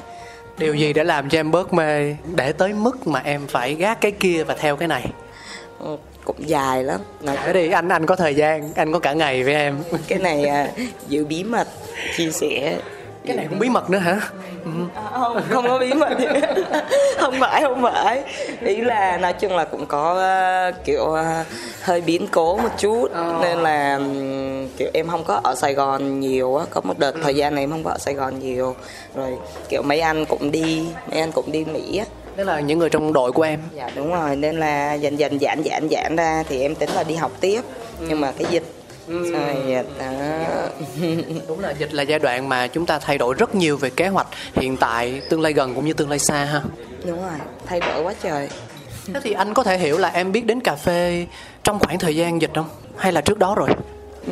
Điều 0.58 0.75
gì 0.75 0.93
để 0.93 1.04
làm 1.04 1.28
cho 1.28 1.38
em 1.38 1.50
bớt 1.50 1.75
mê 1.75 2.14
để 2.34 2.52
tới 2.52 2.72
mức 2.72 3.06
mà 3.06 3.20
em 3.25 3.46
phải 3.46 3.75
gác 3.75 4.00
cái 4.00 4.12
kia 4.12 4.44
và 4.44 4.54
theo 4.58 4.76
cái 4.76 4.88
này? 4.88 5.06
Ừ, 5.78 5.96
cũng 6.25 6.48
dài 6.48 6.84
lắm. 6.84 7.00
Nói 7.20 7.52
đi 7.54 7.70
anh 7.70 7.88
anh 7.88 8.06
có 8.06 8.16
thời 8.16 8.34
gian 8.34 8.72
anh 8.75 8.93
có 8.93 8.98
cả 8.98 9.12
ngày 9.12 9.43
với 9.44 9.54
em. 9.54 9.76
Cái 10.08 10.19
này 10.19 10.44
à, 10.44 10.69
giữ 11.08 11.25
bí 11.25 11.44
mật 11.44 11.69
chia 12.16 12.31
sẻ 12.31 12.78
cái 13.26 13.37
này 13.37 13.46
cũng 13.50 13.58
bí 13.58 13.69
mật 13.69 13.90
nữa 13.90 13.99
hả? 13.99 14.20
Ừ. 14.64 14.70
À, 14.94 15.02
không 15.12 15.43
không 15.50 15.64
có 15.69 15.78
bí 15.78 15.93
mật. 15.94 16.08
Không 17.19 17.34
phải 17.40 17.62
không 17.62 17.82
phải. 17.82 18.23
Ý 18.61 18.76
là 18.76 19.19
nói 19.19 19.32
chung 19.32 19.56
là 19.56 19.64
cũng 19.64 19.87
có 19.87 20.14
ờ, 20.14 20.73
kiểu 20.84 21.05
ờ, 21.05 21.44
hơi 21.82 22.00
biến 22.00 22.26
cố 22.31 22.56
một 22.56 22.69
chút. 22.78 23.08
Nên 23.43 23.58
là 23.58 23.94
ừm, 23.96 24.69
kiểu 24.69 24.88
em 24.94 25.08
không 25.08 25.25
có 25.25 25.40
ở 25.44 25.55
Sài 25.55 25.75
Gòn 25.75 26.20
nhiều 26.20 26.56
á. 26.56 26.64
Có 26.70 26.81
một 26.84 26.99
đợt 26.99 27.12
thời 27.23 27.34
gian 27.34 27.55
này 27.55 27.64
em 27.64 27.70
không 27.70 27.84
có 27.84 27.90
ở 27.90 27.99
Sài 27.99 28.14
Gòn 28.14 28.38
nhiều. 28.38 28.75
Rồi 29.14 29.37
kiểu 29.69 29.82
mấy 29.82 30.00
anh 30.00 30.25
cũng 30.26 30.50
đi 30.50 30.87
mấy 31.11 31.20
anh 31.20 31.32
cũng 31.32 31.52
đi 31.52 31.64
Mỹ 31.64 31.96
á. 31.99 32.05
Đó 32.37 32.44
là 32.44 32.61
những 32.61 32.79
người 32.79 32.90
trong 32.90 33.12
đội 33.12 33.32
của 33.32 33.43
em. 33.43 33.61
Dạ 33.75 33.90
đúng 33.96 34.12
rồi. 34.12 34.37
Nên 34.37 34.61
là 34.61 34.94
dần 34.94 35.19
dần 35.19 35.38
giãn 35.38 35.62
giãn 35.64 35.88
giãn 35.90 36.17
ra 36.17 36.43
thì 36.49 36.62
em 36.62 36.75
tính 36.75 36.90
là 36.90 37.02
đi 37.02 37.14
học 37.14 37.32
tiếp. 37.40 37.61
Nhưng 38.00 38.20
mà 38.20 38.32
cái 38.38 38.46
dịch 38.50 38.64
rồi 39.08 39.56
dịch 39.67 39.87
đó. 39.99 40.06
Đúng 41.49 41.61
là 41.61 41.70
dịch 41.70 41.94
là 41.94 42.03
giai 42.03 42.19
đoạn 42.19 42.49
mà 42.49 42.67
chúng 42.67 42.87
ta 42.87 42.99
thay 42.99 43.19
đổi 43.19 43.35
rất 43.35 43.55
nhiều 43.55 43.76
về 43.76 43.91
kế 43.91 44.08
hoạch 44.08 44.26
hiện 44.55 44.76
tại 44.76 45.23
tương 45.31 45.41
lai 45.41 45.53
gần 45.53 45.75
cũng 45.75 45.87
như 45.87 45.93
tương 45.93 46.11
lai 46.11 46.19
xa 46.19 46.44
ha. 46.44 46.62
Đúng 47.05 47.23
rồi 47.23 47.38
thay 47.67 47.81
đổi 47.81 48.03
quá 48.03 48.14
trời. 48.23 48.49
Thế 49.14 49.20
thì 49.23 49.32
anh 49.32 49.55
có 49.55 49.62
thể 49.62 49.79
hiểu 49.79 49.99
là 49.99 50.08
em 50.08 50.32
biết 50.32 50.47
đến 50.47 50.61
cà 50.61 50.75
phê 50.75 51.26
trong 51.64 51.79
khoảng 51.79 51.99
thời 51.99 52.17
gian 52.17 52.41
dịch 52.41 52.50
không? 52.55 52.69
Hay 52.97 53.12
là 53.12 53.20
trước 53.20 53.38
đó 53.38 53.55
rồi 53.55 53.69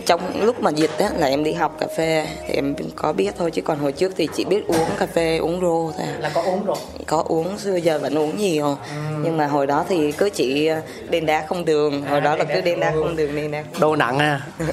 trong 0.07 0.45
lúc 0.45 0.63
mà 0.63 0.71
dịch 0.71 0.99
á 0.99 1.11
là 1.17 1.27
em 1.27 1.45
đi 1.45 1.53
học 1.53 1.77
cà 1.79 1.87
phê 1.97 2.27
thì 2.47 2.55
em 2.55 2.75
có 2.97 3.13
biết 3.13 3.35
thôi 3.39 3.51
chứ 3.51 3.63
còn 3.63 3.79
hồi 3.79 3.93
trước 3.93 4.13
thì 4.17 4.29
chỉ 4.35 4.45
biết 4.45 4.67
uống 4.67 4.89
cà 4.99 5.07
phê 5.07 5.37
uống 5.37 5.61
rô 5.61 5.93
thôi 5.97 6.07
à. 6.07 6.17
là 6.21 6.31
có 6.35 6.43
uống 6.43 6.65
rồi? 6.65 6.77
Có 7.07 7.25
uống 7.29 7.59
xưa 7.59 7.77
giờ 7.77 7.99
vẫn 7.99 8.19
uống 8.19 8.39
nhiều. 8.39 8.77
Nhưng 9.23 9.37
mà 9.37 9.47
hồi 9.47 9.67
đó 9.67 9.85
thì 9.89 10.13
cứ 10.13 10.31
chỉ 10.31 10.71
đen 11.11 11.27
đá 11.27 11.45
không 11.49 11.65
đường. 11.65 12.03
Hồi 12.03 12.21
đó 12.21 12.37
là 12.37 12.45
cứ 12.45 12.61
đen 12.61 12.81
đá 12.81 12.93
không 12.95 13.17
đường. 13.17 13.37
đen 13.37 13.51
đá 13.51 13.65
đồ 13.81 13.97
nặng 13.97 14.19
à. 14.19 14.41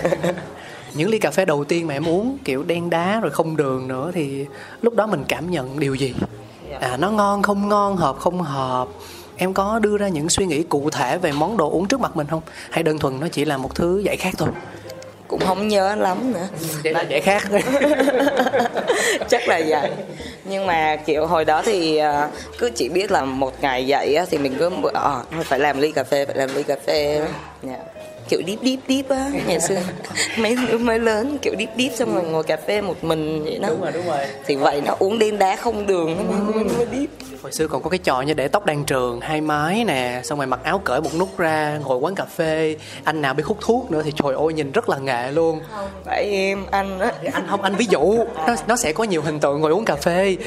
Những 0.94 1.10
ly 1.10 1.20
cà 1.20 1.32
phê 1.32 1.46
đầu 1.46 1.64
tiên 1.64 1.88
mà 1.88 1.94
em 1.94 2.08
uống 2.08 2.38
kiểu 2.46 2.64
đen 2.64 2.90
đá 2.90 3.20
rồi 3.20 3.32
không 3.32 3.58
đường 3.58 3.88
nữa 3.88 4.12
thì 4.14 4.46
lúc 4.82 4.96
đó 4.96 5.08
mình 5.08 5.24
cảm 5.28 5.52
nhận 5.52 5.80
điều 5.80 5.96
gì? 5.96 6.14
À 6.80 6.98
nó 6.98 7.12
ngon 7.12 7.42
không 7.42 7.70
ngon 7.70 7.98
hợp 7.98 8.16
không 8.20 8.42
hợp? 8.42 8.88
Em 9.38 9.54
có 9.54 9.80
đưa 9.80 9.98
ra 9.98 10.08
những 10.08 10.30
suy 10.30 10.46
nghĩ 10.46 10.64
cụ 10.64 10.90
thể 10.90 11.18
về 11.18 11.32
món 11.32 11.58
đồ 11.58 11.70
uống 11.70 11.88
trước 11.88 12.00
mặt 12.00 12.16
mình 12.16 12.28
không? 12.28 12.42
Hay 12.70 12.84
đơn 12.84 13.00
thuần 13.00 13.20
nó 13.20 13.28
chỉ 13.28 13.46
là 13.46 13.58
một 13.58 13.76
thứ 13.76 14.02
dạy 14.06 14.18
khác 14.18 14.34
thôi 14.38 14.50
cũng 15.32 15.40
không 15.40 15.68
nhớ 15.68 15.96
lắm 15.96 16.34
nữa. 16.34 16.48
Vậy 16.84 16.94
là 16.94 17.02
dạy 17.02 17.22
khác. 17.22 17.44
Chắc 19.30 19.48
là 19.48 19.62
vậy. 19.68 19.92
Nhưng 20.46 20.66
mà 20.66 20.96
kiểu 21.06 21.26
hồi 21.26 21.46
đó 21.46 21.62
thì 21.66 21.98
à, 21.98 22.30
cứ 22.58 22.70
chỉ 22.76 22.90
biết 22.90 23.12
là 23.12 23.26
một 23.26 23.54
ngày 23.62 23.88
dậy 23.88 24.16
á, 24.16 24.26
thì 24.30 24.38
mình 24.38 24.56
cứ 24.60 24.70
ờ 24.94 25.24
phải 25.44 25.60
làm 25.60 25.80
ly 25.80 25.92
cà 25.92 26.04
phê 26.04 26.26
phải 26.26 26.36
làm 26.36 26.50
ly 26.56 26.64
cà 26.64 26.76
phê. 26.86 27.22
Dạ. 27.64 27.78
Kiểu 28.32 28.42
deep 28.48 28.60
deep 28.64 28.80
deep 28.88 29.10
á 29.10 29.32
ngày 29.48 29.60
xưa. 29.60 29.76
Mấy 30.38 30.56
đứa 30.56 30.78
mới 30.78 31.00
lớn 31.00 31.38
kiểu 31.42 31.54
deep 31.58 31.70
deep 31.78 31.92
xong 31.94 32.16
rồi 32.16 32.24
ngồi 32.24 32.44
cà 32.44 32.58
phê 32.68 32.82
một 32.82 33.04
mình 33.04 33.44
vậy 33.44 33.60
đó. 33.60 33.70
Đúng 33.70 33.82
rồi 33.82 33.92
đúng 33.92 34.08
rồi. 34.08 34.26
Thì 34.46 34.56
vậy 34.56 34.82
nó 34.86 34.96
uống 35.00 35.20
đen 35.20 35.40
đá 35.40 35.56
không 35.56 35.88
đường 35.88 36.18
nó 36.18 36.24
mới, 36.24 36.64
mới 36.64 36.86
deep 36.92 37.10
hồi 37.42 37.52
xưa 37.52 37.68
còn 37.68 37.84
có 37.84 37.90
cái 37.90 37.98
trò 37.98 38.22
như 38.22 38.34
để 38.34 38.48
tóc 38.48 38.66
đan 38.66 38.84
trường 38.84 39.22
hai 39.22 39.42
mái 39.42 39.84
nè 39.84 40.22
xong 40.24 40.40
rồi 40.40 40.48
mặc 40.48 40.60
áo 40.64 40.80
cởi 40.80 41.02
một 41.02 41.10
nút 41.20 41.38
ra 41.38 41.80
ngồi 41.86 41.98
quán 41.98 42.16
cà 42.16 42.26
phê. 42.26 42.76
Anh 43.04 43.22
nào 43.22 43.34
biết 43.34 43.46
hút 43.46 43.58
thuốc 43.62 43.92
nữa 43.92 44.02
thì 44.06 44.12
trời 44.24 44.36
ơi 44.36 44.54
nhìn 44.54 44.72
rất 44.72 44.90
là 44.90 44.98
nghệ 44.98 45.32
luôn. 45.32 45.60
Phải 46.06 46.24
em 46.32 46.66
anh 46.72 47.00
á. 47.00 47.12
Anh 47.34 47.48
không 47.50 47.62
anh 47.62 47.76
ví 47.76 47.86
dụ 47.90 48.18
nó 48.48 48.56
nó 48.68 48.76
sẽ 48.76 48.94
có 48.94 49.04
nhiều 49.04 49.22
hình 49.22 49.40
tượng 49.40 49.62
ngồi 49.62 49.72
uống 49.72 49.86
cà 49.86 49.96
phê. 49.96 50.38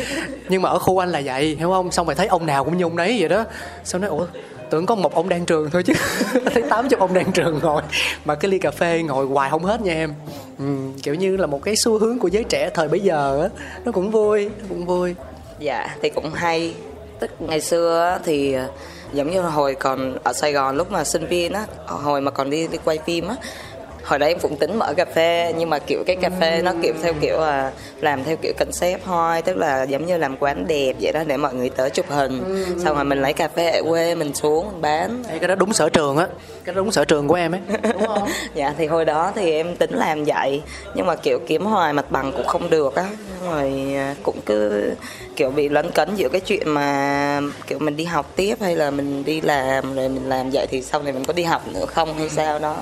Nhưng 0.48 0.62
mà 0.62 0.68
ở 0.68 0.78
khu 0.78 1.02
anh 1.02 1.12
là 1.12 1.22
vậy 1.24 1.56
hiểu 1.58 1.70
không? 1.70 1.90
Xong 1.90 2.06
rồi 2.06 2.14
thấy 2.14 2.26
ông 2.26 2.46
nào 2.46 2.64
cũng 2.64 2.76
như 2.76 2.84
ông 2.84 2.96
đấy 2.96 3.16
vậy 3.20 3.28
đó. 3.28 3.44
Xong 3.84 4.00
nói 4.00 4.10
ủa 4.10 4.26
tưởng 4.74 4.86
có 4.86 4.94
một 4.94 5.14
ông 5.14 5.28
đan 5.28 5.44
trường 5.44 5.70
thôi 5.70 5.82
chứ. 5.82 5.92
Thấy 6.54 6.62
tám 6.70 6.88
chục 6.88 7.00
ông 7.00 7.14
đan 7.14 7.32
trường 7.32 7.58
ngồi 7.62 7.82
mà 8.24 8.34
cái 8.34 8.50
ly 8.50 8.58
cà 8.58 8.70
phê 8.70 9.02
ngồi 9.02 9.26
hoài 9.26 9.50
không 9.50 9.64
hết 9.64 9.80
nha 9.80 9.92
em. 9.92 10.14
Ừ, 10.58 10.64
kiểu 11.02 11.14
như 11.14 11.36
là 11.36 11.46
một 11.46 11.62
cái 11.62 11.74
xu 11.76 11.98
hướng 11.98 12.18
của 12.18 12.28
giới 12.28 12.44
trẻ 12.44 12.70
thời 12.74 12.88
bấy 12.88 13.00
giờ 13.00 13.42
á 13.42 13.48
nó 13.84 13.92
cũng 13.92 14.10
vui 14.10 14.44
nó 14.44 14.64
cũng 14.68 14.86
vui. 14.86 15.14
Dạ 15.58 15.96
thì 16.02 16.10
cũng 16.10 16.30
hay. 16.34 16.74
Tức 17.18 17.30
ngày 17.38 17.60
xưa 17.60 18.18
thì 18.24 18.52
ờ, 18.52 18.68
giống 19.12 19.30
như 19.30 19.40
hồi 19.40 19.74
còn 19.74 20.18
ở 20.24 20.32
Sài 20.32 20.52
Gòn 20.52 20.76
lúc 20.76 20.92
mà 20.92 21.04
sinh 21.04 21.26
viên 21.26 21.52
á 21.52 21.66
hồi 21.86 22.20
mà 22.20 22.30
còn 22.30 22.50
đi 22.50 22.66
đi 22.66 22.78
quay 22.84 22.98
phim 23.06 23.28
á 23.28 23.34
hồi 24.04 24.18
đấy 24.18 24.28
em 24.28 24.38
cũng 24.38 24.56
tính 24.56 24.78
mở 24.78 24.94
cà 24.96 25.04
phê 25.04 25.52
nhưng 25.56 25.70
mà 25.70 25.78
kiểu 25.78 26.04
cái 26.06 26.16
cà 26.16 26.30
phê 26.40 26.60
nó 26.64 26.72
kiểu 26.82 26.94
theo 27.02 27.12
kiểu 27.20 27.40
là 27.40 27.72
làm 28.00 28.24
theo 28.24 28.36
kiểu 28.36 28.52
concept 28.58 29.04
thôi 29.04 29.42
tức 29.42 29.56
là 29.56 29.82
giống 29.82 30.06
như 30.06 30.16
làm 30.16 30.36
quán 30.36 30.66
đẹp 30.66 30.92
vậy 31.00 31.12
đó 31.12 31.22
để 31.26 31.36
mọi 31.36 31.54
người 31.54 31.70
tới 31.70 31.90
chụp 31.90 32.06
hình. 32.08 32.42
Xong 32.84 32.94
rồi 32.94 33.04
mình 33.04 33.22
lấy 33.22 33.32
cà 33.32 33.48
phê 33.48 33.70
ở 33.70 33.82
quê 33.88 34.14
mình 34.14 34.34
xuống 34.34 34.66
mình 34.72 34.80
bán. 34.80 35.22
Ê, 35.28 35.38
cái 35.38 35.48
đó 35.48 35.54
đúng 35.54 35.72
sở 35.72 35.88
trường 35.88 36.16
á. 36.16 36.26
Cái 36.64 36.74
đó 36.74 36.80
đúng 36.80 36.92
sở 36.92 37.04
trường 37.04 37.28
của 37.28 37.34
em 37.34 37.52
ấy. 37.52 37.60
Đúng 37.92 38.06
không? 38.06 38.28
Dạ 38.54 38.74
thì 38.78 38.86
hồi 38.86 39.04
đó 39.04 39.32
thì 39.34 39.52
em 39.52 39.76
tính 39.76 39.94
làm 39.94 40.24
vậy 40.24 40.62
nhưng 40.94 41.06
mà 41.06 41.16
kiểu 41.16 41.38
kiếm 41.46 41.64
hoài 41.64 41.92
mặt 41.92 42.10
bằng 42.10 42.32
cũng 42.32 42.46
không 42.46 42.70
được 42.70 42.94
á. 42.96 43.06
Rồi 43.50 43.92
à, 43.96 44.14
cũng 44.22 44.40
cứ 44.46 44.90
kiểu 45.36 45.50
bị 45.50 45.68
lấn 45.68 45.90
cấn 45.90 46.14
giữa 46.14 46.28
cái 46.28 46.40
chuyện 46.40 46.68
mà 46.68 47.40
kiểu 47.66 47.78
mình 47.78 47.96
đi 47.96 48.04
học 48.04 48.32
tiếp 48.36 48.54
hay 48.60 48.76
là 48.76 48.90
mình 48.90 49.24
đi 49.24 49.40
làm 49.40 49.94
rồi 49.94 50.08
mình 50.08 50.28
làm 50.28 50.50
vậy 50.50 50.66
thì 50.70 50.82
sau 50.82 51.02
này 51.02 51.12
mình 51.12 51.24
có 51.24 51.32
đi 51.32 51.42
học 51.42 51.62
nữa 51.74 51.86
không 51.86 52.14
hay 52.18 52.28
sao 52.28 52.58
đó 52.58 52.76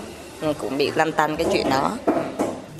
cũng 0.59 0.79
bị 0.79 0.91
lăn 0.95 1.13
tăn 1.13 1.37
cái 1.37 1.47
chuyện 1.53 1.71
đó. 1.71 1.93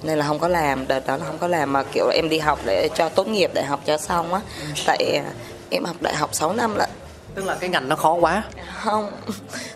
Nên 0.03 0.19
là 0.19 0.27
không 0.27 0.39
có 0.39 0.49
làm 0.49 0.89
đợt 0.89 1.07
đó 1.07 1.17
là 1.17 1.25
không 1.25 1.39
có 1.39 1.49
làm 1.49 1.73
mà 1.73 1.83
kiểu 1.93 2.09
em 2.09 2.29
đi 2.29 2.39
học 2.39 2.59
để 2.65 2.89
cho 2.95 3.09
tốt 3.09 3.29
nghiệp 3.29 3.51
đại 3.55 3.65
học 3.65 3.81
cho 3.85 3.99
xong 3.99 4.35
á. 4.35 4.41
Tại 4.87 5.21
à, 5.25 5.33
em 5.71 5.85
học 5.85 5.97
đại 6.01 6.15
học 6.15 6.35
6 6.35 6.53
năm 6.53 6.75
lận. 6.77 6.91
Tức 7.35 7.45
là 7.45 7.55
cái 7.55 7.71
ngành 7.71 7.89
nó 7.89 7.97
khó 7.97 8.15
quá. 8.15 8.43
Không 8.75 9.11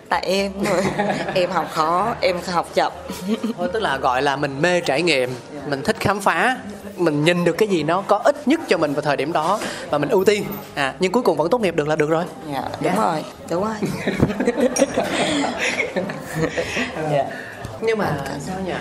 tại 0.09 0.27
em 0.27 0.53
em 1.35 1.51
học 1.51 1.67
khó 1.73 2.15
em 2.21 2.37
học 2.53 2.71
chậm. 2.75 2.93
Thôi, 3.59 3.69
tức 3.73 3.83
là 3.83 3.97
gọi 3.97 4.23
là 4.23 4.37
mình 4.37 4.63
mê 4.63 4.81
trải 4.81 5.03
nghiệm 5.03 5.31
mình 5.67 5.83
thích 5.83 5.97
khám 6.01 6.21
phá 6.21 6.57
mình 6.97 7.25
nhìn 7.25 7.45
được 7.45 7.53
cái 7.59 7.69
gì 7.69 7.83
nó 7.83 8.03
có 8.03 8.21
ích 8.25 8.49
nhất 8.49 8.61
cho 8.69 8.79
mình 8.79 8.93
vào 8.93 9.03
thời 9.03 9.17
điểm 9.17 9.33
đó 9.33 9.61
và 9.91 9.99
mình 9.99 10.09
ưu 10.09 10.25
tiên. 10.25 10.45
À 10.75 10.95
nhưng 11.01 11.13
cuối 11.13 11.23
cùng 11.23 11.37
vẫn 11.37 11.51
tốt 11.51 11.61
nghiệp 11.61 11.77
được 11.77 11.89
là 11.89 11.97
được 11.97 12.11
rồi. 12.11 12.25
Dạ 12.53 12.63
đúng 12.81 12.97
rồi 12.97 13.25
đúng 13.51 13.65
rồi. 13.65 13.75
Dạ 17.13 17.25
nhưng 17.83 17.99
mà 17.99 18.17
sao 18.47 18.61
nhỉ? 18.67 18.73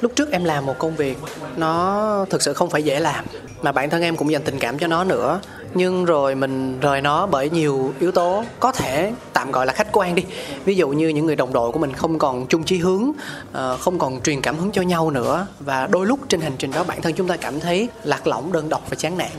Lúc 0.00 0.12
trước 0.16 0.30
em 0.32 0.44
làm 0.44 0.66
một 0.66 0.78
công 0.78 0.96
việc, 0.96 1.18
nó 1.56 2.26
thực 2.30 2.42
sự 2.42 2.52
không 2.54 2.70
phải 2.70 2.82
dễ 2.82 3.00
làm, 3.00 3.24
mà 3.62 3.72
bản 3.72 3.90
thân 3.90 4.02
em 4.02 4.16
cũng 4.16 4.32
dành 4.32 4.42
tình 4.42 4.58
cảm 4.58 4.78
cho 4.78 4.86
nó 4.86 5.04
nữa 5.04 5.40
nhưng 5.76 6.04
rồi 6.04 6.34
mình 6.34 6.80
rời 6.80 7.00
nó 7.00 7.26
bởi 7.26 7.50
nhiều 7.50 7.92
yếu 8.00 8.12
tố. 8.12 8.44
Có 8.60 8.72
thể 8.72 9.12
tạm 9.32 9.50
gọi 9.50 9.66
là 9.66 9.72
khách 9.72 9.88
quan 9.92 10.14
đi. 10.14 10.24
Ví 10.64 10.74
dụ 10.74 10.88
như 10.88 11.08
những 11.08 11.26
người 11.26 11.36
đồng 11.36 11.52
đội 11.52 11.72
của 11.72 11.78
mình 11.78 11.92
không 11.92 12.18
còn 12.18 12.46
chung 12.46 12.64
chí 12.64 12.78
hướng 12.78 13.12
ờ, 13.52 13.76
không 13.76 13.98
còn 13.98 14.20
truyền 14.20 14.40
cảm 14.40 14.56
hứng 14.58 14.70
cho 14.72 14.82
nhau 14.82 15.10
nữa. 15.10 15.46
Và 15.60 15.86
đôi 15.86 16.06
lúc 16.06 16.20
trên 16.28 16.40
hành 16.40 16.52
trình 16.58 16.72
đó 16.72 16.84
bản 16.84 17.02
thân 17.02 17.12
chúng 17.12 17.28
ta 17.28 17.36
cảm 17.36 17.60
thấy 17.60 17.88
lạc 18.04 18.26
lõng 18.26 18.52
đơn 18.52 18.68
độc 18.68 18.90
và 18.90 18.96
chán 18.96 19.18
nản. 19.18 19.30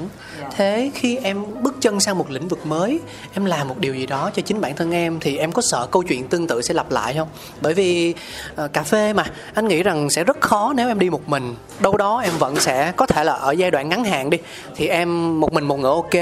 Thế 0.55 0.91
khi 0.93 1.17
em 1.17 1.45
bước 1.61 1.75
chân 1.81 1.99
sang 1.99 2.17
một 2.17 2.31
lĩnh 2.31 2.47
vực 2.47 2.65
mới 2.65 2.99
em 3.33 3.45
làm 3.45 3.67
một 3.67 3.75
điều 3.79 3.95
gì 3.95 4.05
đó 4.05 4.31
cho 4.35 4.41
chính 4.41 4.61
bản 4.61 4.75
thân 4.75 4.91
em 4.91 5.19
thì 5.19 5.37
em 5.37 5.51
có 5.51 5.61
sợ 5.61 5.87
câu 5.91 6.03
chuyện 6.03 6.27
tương 6.27 6.47
tự 6.47 6.61
sẽ 6.61 6.73
lặp 6.73 6.91
lại 6.91 7.15
không? 7.17 7.27
Bởi 7.61 7.73
vì 7.73 8.13
ờ, 8.55 8.67
cà 8.67 8.83
phê 8.83 9.13
mà 9.13 9.25
anh 9.53 9.67
nghĩ 9.67 9.83
rằng 9.83 10.09
sẽ 10.09 10.23
rất 10.23 10.41
khó 10.41 10.73
nếu 10.75 10.87
em 10.87 10.99
đi 10.99 11.09
một 11.09 11.29
mình. 11.29 11.55
Đâu 11.79 11.97
đó 11.97 12.19
em 12.19 12.33
vẫn 12.39 12.55
sẽ 12.55 12.91
có 12.95 13.05
thể 13.05 13.23
là 13.23 13.33
ở 13.33 13.51
giai 13.51 13.71
đoạn 13.71 13.89
ngắn 13.89 14.03
hạn 14.03 14.29
đi 14.29 14.37
thì 14.75 14.87
em 14.87 15.39
một 15.39 15.53
mình 15.53 15.63
một 15.63 15.79
ngựa 15.79 15.89
ok 15.89 16.15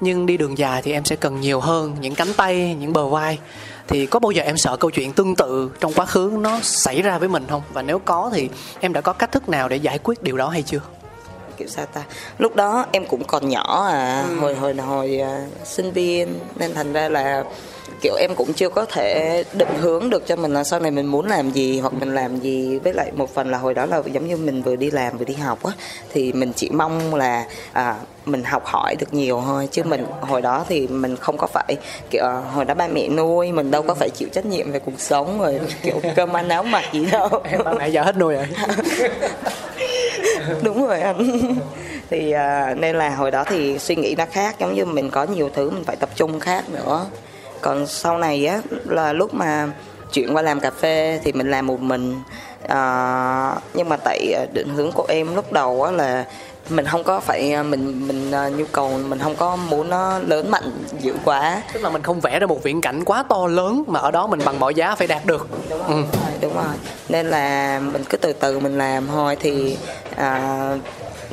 nhưng 0.00 0.26
đi 0.26 0.36
đường 0.36 0.58
dài 0.58 0.82
thì 0.82 0.92
em 0.92 1.04
sẽ 1.04 1.16
cần 1.16 1.40
nhiều 1.40 1.60
hơn 1.60 1.96
những 2.00 2.14
cánh 2.14 2.34
tay 2.36 2.76
những 2.80 2.92
bờ 2.92 3.08
vai. 3.08 3.38
Thì 3.88 4.06
có 4.06 4.18
bao 4.18 4.30
giờ 4.30 4.42
em 4.42 4.56
sợ 4.56 4.76
câu 4.76 4.90
chuyện 4.90 5.12
tương 5.12 5.36
tự 5.36 5.70
trong 5.80 5.92
quá 5.92 6.06
khứ 6.06 6.32
nó 6.40 6.58
xảy 6.62 7.02
ra 7.02 7.18
với 7.18 7.28
mình 7.28 7.46
không? 7.50 7.62
Và 7.72 7.82
nếu 7.82 7.98
có 7.98 8.30
thì 8.34 8.48
em 8.80 8.92
đã 8.92 9.00
có 9.00 9.12
cách 9.12 9.32
thức 9.32 9.48
nào 9.48 9.68
để 9.68 9.76
giải 9.76 9.98
quyết 9.98 10.22
điều 10.22 10.36
đó 10.36 10.48
hay 10.48 10.62
chưa? 10.62 10.80
Kiểu 11.56 11.68
sao 11.68 11.86
ta? 11.86 12.02
Lúc 12.38 12.56
đó 12.56 12.86
em 12.92 13.06
cũng 13.06 13.24
còn 13.24 13.48
nhỏ 13.48 13.88
à 13.88 14.24
hồi 14.40 14.54
hồi 14.54 14.74
hồi 14.74 15.18
à, 15.18 15.46
sinh 15.64 15.92
viên. 15.92 16.38
Nên 16.56 16.74
thành 16.74 16.92
ra 16.92 17.08
là 17.08 17.44
kiểu 18.02 18.14
em 18.14 18.34
cũng 18.34 18.52
chưa 18.52 18.68
có 18.68 18.84
thể 18.84 19.44
định 19.52 19.68
hướng 19.80 20.10
được 20.10 20.26
cho 20.26 20.36
mình 20.36 20.54
là 20.54 20.64
sau 20.64 20.80
này 20.80 20.90
mình 20.90 21.06
muốn 21.06 21.26
làm 21.26 21.50
gì 21.50 21.80
hoặc 21.80 21.92
mình 21.92 22.14
làm 22.14 22.36
gì. 22.36 22.78
Với 22.78 22.92
lại 22.92 23.12
một 23.16 23.34
phần 23.34 23.50
là 23.50 23.58
hồi 23.58 23.74
đó 23.74 23.86
là 23.86 24.02
giống 24.12 24.28
như 24.28 24.36
mình 24.36 24.62
vừa 24.62 24.76
đi 24.76 24.90
làm 24.90 25.18
vừa 25.18 25.24
đi 25.24 25.34
học 25.34 25.62
á 25.62 25.72
thì 26.12 26.32
mình 26.32 26.52
chỉ 26.56 26.70
mong 26.70 27.14
là 27.14 27.46
à, 27.72 27.96
mình 28.24 28.44
học 28.44 28.62
hỏi 28.66 28.96
được 28.98 29.14
nhiều 29.14 29.42
thôi. 29.46 29.68
Chứ 29.72 29.82
mình 29.84 30.06
hồi 30.20 30.42
đó 30.42 30.64
thì 30.68 30.86
mình 30.86 31.16
không 31.16 31.36
có 31.38 31.46
phải 31.46 31.76
kiểu 32.10 32.24
à, 32.24 32.42
hồi 32.54 32.64
đó 32.64 32.74
ba 32.74 32.88
mẹ 32.88 33.08
nuôi 33.08 33.52
mình 33.52 33.70
đâu 33.70 33.82
có 33.82 33.94
phải 33.94 34.10
chịu 34.10 34.28
trách 34.32 34.46
nhiệm 34.46 34.72
về 34.72 34.78
cuộc 34.78 35.00
sống 35.00 35.40
rồi 35.40 35.60
kiểu 35.82 36.00
cơm 36.16 36.36
ăn 36.36 36.48
áo 36.48 36.62
mặc 36.62 36.84
gì 36.92 37.06
đâu. 37.10 37.28
Ba 37.64 37.72
mẹ 37.72 37.88
giờ 37.88 38.02
hết 38.02 38.16
nuôi 38.16 38.34
rồi. 38.34 38.46
Đúng 40.62 40.86
rồi 40.86 41.00
anh. 41.00 41.40
Thì 42.10 42.32
à, 42.32 42.74
nên 42.78 42.96
là 42.96 43.08
hồi 43.08 43.30
đó 43.30 43.44
thì 43.44 43.78
suy 43.78 43.96
nghĩ 43.96 44.14
nó 44.18 44.24
khác. 44.32 44.56
Giống 44.58 44.74
như 44.74 44.84
mình 44.84 45.10
có 45.10 45.24
nhiều 45.24 45.50
thứ 45.54 45.70
mình 45.70 45.84
phải 45.84 45.96
tập 45.96 46.08
trung 46.16 46.40
khác 46.40 46.64
nữa 46.70 47.06
còn 47.62 47.86
sau 47.86 48.18
này 48.18 48.46
á 48.46 48.60
là 48.84 49.12
lúc 49.12 49.34
mà 49.34 49.68
chuyển 50.12 50.36
qua 50.36 50.42
làm 50.42 50.60
cà 50.60 50.70
phê 50.70 51.20
thì 51.24 51.32
mình 51.32 51.50
làm 51.50 51.66
một 51.66 51.80
mình. 51.80 52.14
À, 52.68 53.54
nhưng 53.74 53.88
mà 53.88 53.96
tại 53.96 54.34
định 54.52 54.68
hướng 54.68 54.92
của 54.92 55.06
em 55.08 55.34
lúc 55.34 55.52
đầu 55.52 55.82
á 55.82 55.90
là 55.90 56.24
mình 56.68 56.86
không 56.86 57.04
có 57.04 57.20
phải 57.20 57.52
à, 57.52 57.62
mình 57.62 58.08
mình 58.08 58.32
à, 58.32 58.48
nhu 58.48 58.64
cầu 58.72 58.98
mình 59.08 59.18
không 59.18 59.36
có 59.36 59.56
muốn 59.56 59.90
nó 59.90 60.18
lớn 60.18 60.50
mạnh 60.50 60.84
dữ 61.00 61.14
quá. 61.24 61.62
Tức 61.72 61.82
là 61.82 61.90
mình 61.90 62.02
không 62.02 62.20
vẽ 62.20 62.38
ra 62.38 62.46
một 62.46 62.62
viễn 62.62 62.80
cảnh 62.80 63.04
quá 63.04 63.24
to 63.28 63.46
lớn 63.46 63.84
mà 63.86 64.00
ở 64.00 64.10
đó 64.10 64.26
mình 64.26 64.40
bằng 64.44 64.60
mọi 64.60 64.74
giá 64.74 64.94
phải 64.94 65.06
đạt 65.06 65.26
được. 65.26 65.48
Đúng 65.70 65.86
rồi, 65.88 66.04
đúng 66.40 66.54
rồi. 66.54 66.74
Nên 67.08 67.26
là 67.26 67.80
mình 67.92 68.04
cứ 68.08 68.16
từ 68.16 68.32
từ 68.32 68.58
mình 68.58 68.78
làm 68.78 69.06
thôi 69.06 69.36
thì 69.40 69.76
à, 70.16 70.58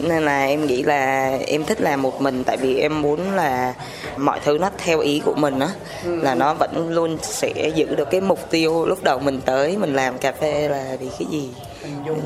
nên 0.04 0.24
là 0.24 0.46
em 0.46 0.68
nghĩ 0.68 0.84
là 0.84 1.38
em 1.48 1.64
thích 1.66 1.82
làm 1.82 2.02
một 2.02 2.22
mình 2.22 2.44
tại 2.44 2.58
vì 2.58 2.78
em 2.78 3.02
muốn 3.02 3.32
là 3.36 3.74
mọi 4.18 4.40
thứ 4.46 4.58
nó 4.58 4.70
theo 4.78 5.00
ý 5.00 5.22
của 5.26 5.34
mình 5.38 5.60
á. 5.60 5.70
Là 6.04 6.36
nó 6.36 6.54
vẫn 6.54 6.90
luôn 6.90 7.18
sẽ 7.22 7.72
giữ 7.76 7.96
được 7.96 8.08
cái 8.12 8.22
mục 8.22 8.40
tiêu 8.50 8.86
lúc 8.86 9.04
đầu 9.04 9.20
mình 9.20 9.42
tới 9.46 9.78
mình 9.78 9.94
làm 9.94 10.18
cà 10.18 10.32
phê 10.32 10.70
là 10.70 10.98
vì 11.00 11.10
cái 11.20 11.28
gì. 11.32 11.50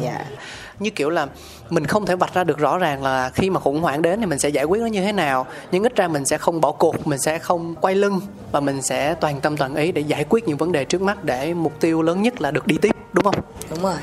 Dạ. 0.03 0.25
Như 0.80 0.89
kiểu 0.89 1.10
là 1.10 1.27
mình 1.74 1.86
không 1.86 2.06
thể 2.06 2.15
vạch 2.15 2.34
ra 2.34 2.44
được 2.44 2.58
rõ 2.58 2.77
ràng 2.77 3.03
là 3.03 3.30
khi 3.30 3.50
mà 3.50 3.60
khủng 3.60 3.82
hoảng 3.82 4.01
đến 4.01 4.20
thì 4.20 4.25
mình 4.25 4.39
sẽ 4.39 4.50
giải 4.50 4.65
quyết 4.65 4.82
nó 4.82 4.88
như 4.88 5.01
thế 5.01 5.12
nào. 5.12 5.46
Nhưng 5.72 5.84
ít 5.84 5.96
ra 5.96 6.08
mình 6.08 6.25
sẽ 6.25 6.38
không 6.38 6.62
bỏ 6.62 6.72
cuộc 6.72 7.08
mình 7.08 7.20
sẽ 7.20 7.39
không 7.39 7.75
quay 7.82 7.96
lưng 7.96 8.22
và 8.51 8.60
mình 8.60 8.82
sẽ 8.82 9.13
toàn 9.13 9.42
tâm 9.42 9.58
toàn 9.58 9.75
ý 9.75 9.92
để 9.92 10.01
giải 10.01 10.25
quyết 10.30 10.48
những 10.48 10.58
vấn 10.58 10.72
đề 10.72 10.86
trước 10.86 11.01
mắt 11.01 11.24
để 11.24 11.53
mục 11.53 11.74
tiêu 11.80 12.01
lớn 12.01 12.22
nhất 12.22 12.42
là 12.42 12.51
được 12.51 12.68
đi 12.68 12.77
tiếp 12.82 12.96
đúng 13.13 13.24
không? 13.24 13.36
Đúng 13.70 13.84
rồi. 13.84 13.96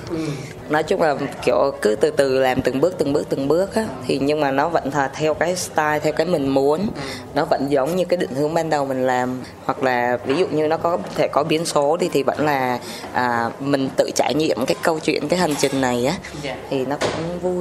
Nói 0.69 0.83
chung 0.83 1.03
là 1.03 1.15
kiểu 1.45 1.73
cứ 1.83 1.97
từ 2.01 2.11
từ 2.11 2.41
làm 2.41 2.63
từng 2.63 2.81
bước 2.81 2.95
từng 2.99 3.13
bước 3.13 3.27
từng 3.29 3.49
bước 3.49 3.75
á 3.75 3.87
thì 4.07 4.19
nhưng 4.19 4.41
mà 4.41 4.51
nó 4.51 4.69
vẫn 4.69 4.91
là 4.95 5.11
theo 5.15 5.35
cái 5.35 5.57
style 5.57 5.99
theo 6.03 6.13
cái 6.13 6.27
mình 6.27 6.49
muốn. 6.49 6.89
Nó 7.35 7.45
vẫn 7.45 7.71
giống 7.71 7.97
như 7.97 8.05
cái 8.05 8.17
định 8.17 8.31
hướng 8.35 8.55
ban 8.55 8.71
đầu 8.71 8.87
mình 8.87 9.07
làm. 9.07 9.41
Hoặc 9.65 9.83
là 9.83 10.19
ví 10.27 10.37
dụ 10.37 10.47
như 10.47 10.69
nó 10.69 10.77
có 10.77 10.99
thể 11.15 11.29
có 11.29 11.45
biến 11.45 11.67
số 11.67 11.97
đi 11.97 12.09
thì 12.13 12.23
vẫn 12.23 12.47
là 12.47 12.79
à, 13.13 13.51
mình 13.61 13.89
tự 13.97 14.11
trải 14.15 14.35
nghiệm 14.35 14.67
cái 14.67 14.77
câu 14.83 14.99
chuyện 14.99 15.29
cái 15.29 15.39
hành 15.39 15.55
trình 15.59 15.81
này 15.81 16.07
á. 16.07 16.15
Dạ. 16.43 16.57
thì 16.71 16.87
nó 16.87 16.97
cũng 17.01 17.41
vui 17.41 17.60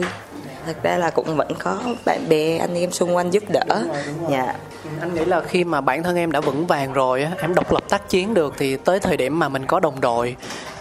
thật 0.65 0.83
ra 0.83 0.97
là 0.97 1.09
cũng 1.09 1.35
vẫn 1.35 1.51
có 1.59 1.79
bạn 2.05 2.29
bè 2.29 2.57
anh 2.57 2.75
em 2.75 2.91
xung 2.91 3.15
quanh 3.15 3.33
giúp 3.33 3.43
đỡ 3.49 3.83
dạ 4.29 4.55
anh 5.01 5.13
nghĩ 5.13 5.25
là 5.25 5.41
khi 5.41 5.63
mà 5.63 5.81
bản 5.81 6.03
thân 6.03 6.15
em 6.15 6.31
đã 6.31 6.41
vững 6.41 6.67
vàng 6.67 6.93
rồi 6.93 7.23
á, 7.23 7.31
em 7.41 7.55
độc 7.55 7.71
lập 7.71 7.83
tác 7.89 8.09
chiến 8.09 8.33
được 8.33 8.53
thì 8.57 8.77
tới 8.77 8.99
thời 8.99 9.17
điểm 9.17 9.39
mà 9.39 9.49
mình 9.49 9.65
có 9.65 9.79
đồng 9.79 10.01
đội 10.01 10.35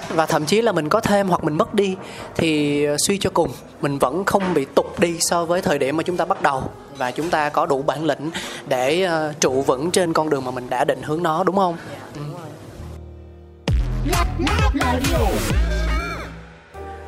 và 0.09 0.27
thậm 0.27 0.45
chí 0.45 0.63
là 0.63 0.73
mình 0.73 0.89
có 0.89 1.01
thêm 1.01 1.29
hoặc 1.29 1.45
mình 1.45 1.57
mất 1.57 1.75
đi 1.75 1.97
thì 2.35 2.85
ờ, 2.85 2.97
suy 2.99 3.19
cho 3.19 3.31
cùng 3.31 3.51
mình 3.81 3.99
vẫn 3.99 4.25
không 4.25 4.55
bị 4.55 4.65
tụt 4.65 4.87
đi 4.99 5.17
so 5.21 5.45
với 5.45 5.63
thời 5.63 5.79
điểm 5.79 5.97
mà 5.97 6.03
chúng 6.03 6.17
ta 6.17 6.25
bắt 6.25 6.43
đầu 6.43 6.63
và 6.97 7.11
chúng 7.11 7.31
ta 7.31 7.49
có 7.49 7.67
đủ 7.67 7.83
bản 7.83 8.05
lĩnh 8.05 8.31
để 8.69 9.03
ờ, 9.03 9.33
trụ 9.41 9.63
vững 9.63 9.91
trên 9.91 10.13
con 10.13 10.31
đường 10.31 10.45
mà 10.45 10.51
mình 10.51 10.71
đã 10.71 10.85
định 10.85 11.03
hướng 11.03 11.23
nó 11.23 11.45
đúng 11.45 11.57
không 11.57 11.77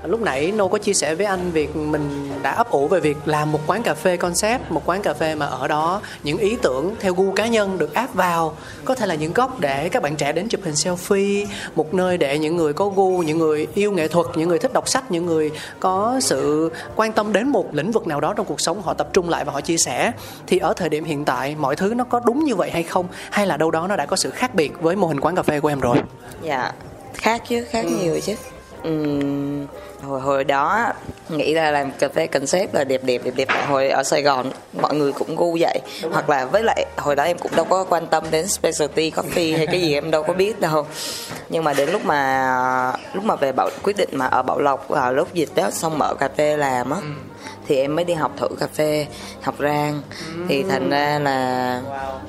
lúc 0.05 0.21
nãy 0.21 0.53
Nô 0.53 0.69
có 0.69 0.79
chia 0.79 0.93
sẻ 0.93 1.15
với 1.15 1.27
anh 1.27 1.51
việc 1.51 1.77
mình 1.77 2.31
đã 2.43 2.51
ấp 2.51 2.71
ủ 2.71 2.89
về 2.89 3.01
việc 3.01 3.17
làm 3.25 3.53
một 3.53 3.61
quán 3.67 3.83
cà 3.83 3.95
phê 3.95 4.17
concept 4.17 4.71
một 4.71 4.83
quán 4.87 5.03
cà 5.03 5.15
phê 5.15 5.35
mà 5.35 5.47
ở 5.47 5.69
đó 5.69 6.01
những 6.23 6.39
ý 6.39 6.57
tưởng 6.63 6.95
theo 7.01 7.15
gu 7.15 7.33
cá 7.33 7.47
nhân 7.47 7.79
được 7.79 7.95
áp 7.95 8.15
vào. 8.15 8.57
Có 8.85 8.95
thể 8.95 9.07
là 9.07 9.15
những 9.15 9.33
góc 9.33 9.61
để 9.61 9.89
các 9.89 10.03
bạn 10.03 10.17
trẻ 10.17 10.33
đến 10.33 10.49
chụp 10.49 10.61
hình 10.65 10.75
selfie 10.75 11.47
một 11.75 11.95
nơi 11.95 12.19
để 12.19 12.39
những 12.39 12.57
người 12.57 12.73
có 12.73 12.89
gu 12.89 13.19
những 13.23 13.39
người 13.39 13.67
yêu 13.75 13.93
nghệ 13.93 14.09
thuật 14.09 14.27
những 14.35 14.49
người 14.49 14.59
thích 14.59 14.73
đọc 14.73 14.89
sách 14.89 15.11
những 15.11 15.27
người 15.27 15.51
có 15.81 16.21
sự 16.23 16.71
quan 16.97 17.13
tâm 17.13 17.33
đến 17.33 17.49
một 17.49 17.75
lĩnh 17.75 17.93
vực 17.93 18.07
nào 18.07 18.21
đó 18.21 18.35
trong 18.37 18.47
cuộc 18.47 18.61
sống 18.61 18.83
họ 18.83 18.95
tập 18.95 19.09
trung 19.13 19.29
lại 19.29 19.45
và 19.45 19.53
họ 19.53 19.61
chia 19.61 19.77
sẻ. 19.77 20.13
Thì 20.47 20.59
ở 20.59 20.73
thời 20.77 20.89
điểm 20.89 21.05
hiện 21.05 21.25
tại 21.25 21.57
mọi 21.59 21.77
thứ 21.77 21.95
nó 21.95 22.05
có 22.05 22.21
đúng 22.25 22.45
như 22.45 22.55
vậy 22.55 22.71
hay 22.71 22.83
không? 22.83 23.07
Hay 23.31 23.47
là 23.47 23.57
đâu 23.57 23.71
đó 23.71 23.87
nó 23.89 23.97
đã 23.97 24.07
có 24.07 24.17
sự 24.17 24.31
khác 24.31 24.55
biệt 24.55 24.73
với 24.81 24.97
mô 24.97 25.07
hình 25.07 25.21
quán 25.21 25.37
cà 25.37 25.43
phê 25.43 25.61
của 25.61 25.69
em 25.69 25.81
rồi? 25.81 25.97
Dạ 26.43 26.73
khác 27.15 27.43
chứ 27.49 27.65
khác 27.71 27.85
nhiều 28.01 28.21
chứ 28.21 28.35
Hồi 30.03 30.21
hồi 30.21 30.45
đó 30.45 30.93
nghĩ 31.29 31.55
là 31.55 31.71
làm 31.71 31.91
cà 31.91 32.09
phê 32.09 32.27
concept 32.27 32.75
là 32.75 32.85
đẹp 32.85 33.01
đẹp 33.05 33.21
đẹp 33.25 33.33
đẹp 33.37 33.49
hồi 33.69 33.89
ở 33.89 34.03
Sài 34.03 34.23
Gòn 34.23 34.51
mọi 34.81 34.95
người 34.95 35.13
cũng 35.13 35.37
gu 35.37 35.57
vậy. 35.61 35.81
Hoặc 36.13 36.31
là 36.31 36.45
với 36.45 36.63
lại 36.63 36.87
hồi 36.97 37.17
đó 37.17 37.23
em 37.23 37.39
cũng 37.39 37.53
đâu 37.57 37.65
có 37.65 37.85
quan 37.85 38.07
tâm 38.07 38.25
đến 38.31 38.49
specialty 38.49 39.11
coffee 39.11 39.57
hay 39.57 39.67
cái 39.67 39.81
gì 39.81 39.95
em 39.95 40.11
đâu 40.11 40.23
có 40.23 40.33
biết 40.33 40.61
đâu. 40.61 40.87
Nhưng 41.49 41.65
mà 41.65 41.73
đến 41.73 41.91
lúc 41.91 42.05
mà 42.05 42.93
lúc 43.13 43.25
mà 43.25 43.37
về 43.37 43.53
bảo 43.53 43.71
quyết 43.83 43.97
định 43.97 44.09
mà 44.13 44.27
ở 44.27 44.43
Bảo 44.43 44.61
Lộc 44.61 44.89
vào 44.89 45.13
lúc 45.13 45.35
dịch 45.35 45.51
đó 45.55 45.71
xong 45.71 45.99
mở 45.99 46.15
cà 46.15 46.29
phê 46.37 46.57
làm 46.57 46.91
á 46.91 46.99
thì 47.69 47.77
em 47.77 47.97
mới 47.97 48.05
đi 48.05 48.15
học 48.15 48.33
thử 48.37 48.49
cà 48.61 48.67
phê 48.75 49.07
học 49.43 49.55
rang. 49.59 50.03
Thì 50.49 50.63
thành 50.63 50.91
ra 50.91 51.19
là 51.19 51.81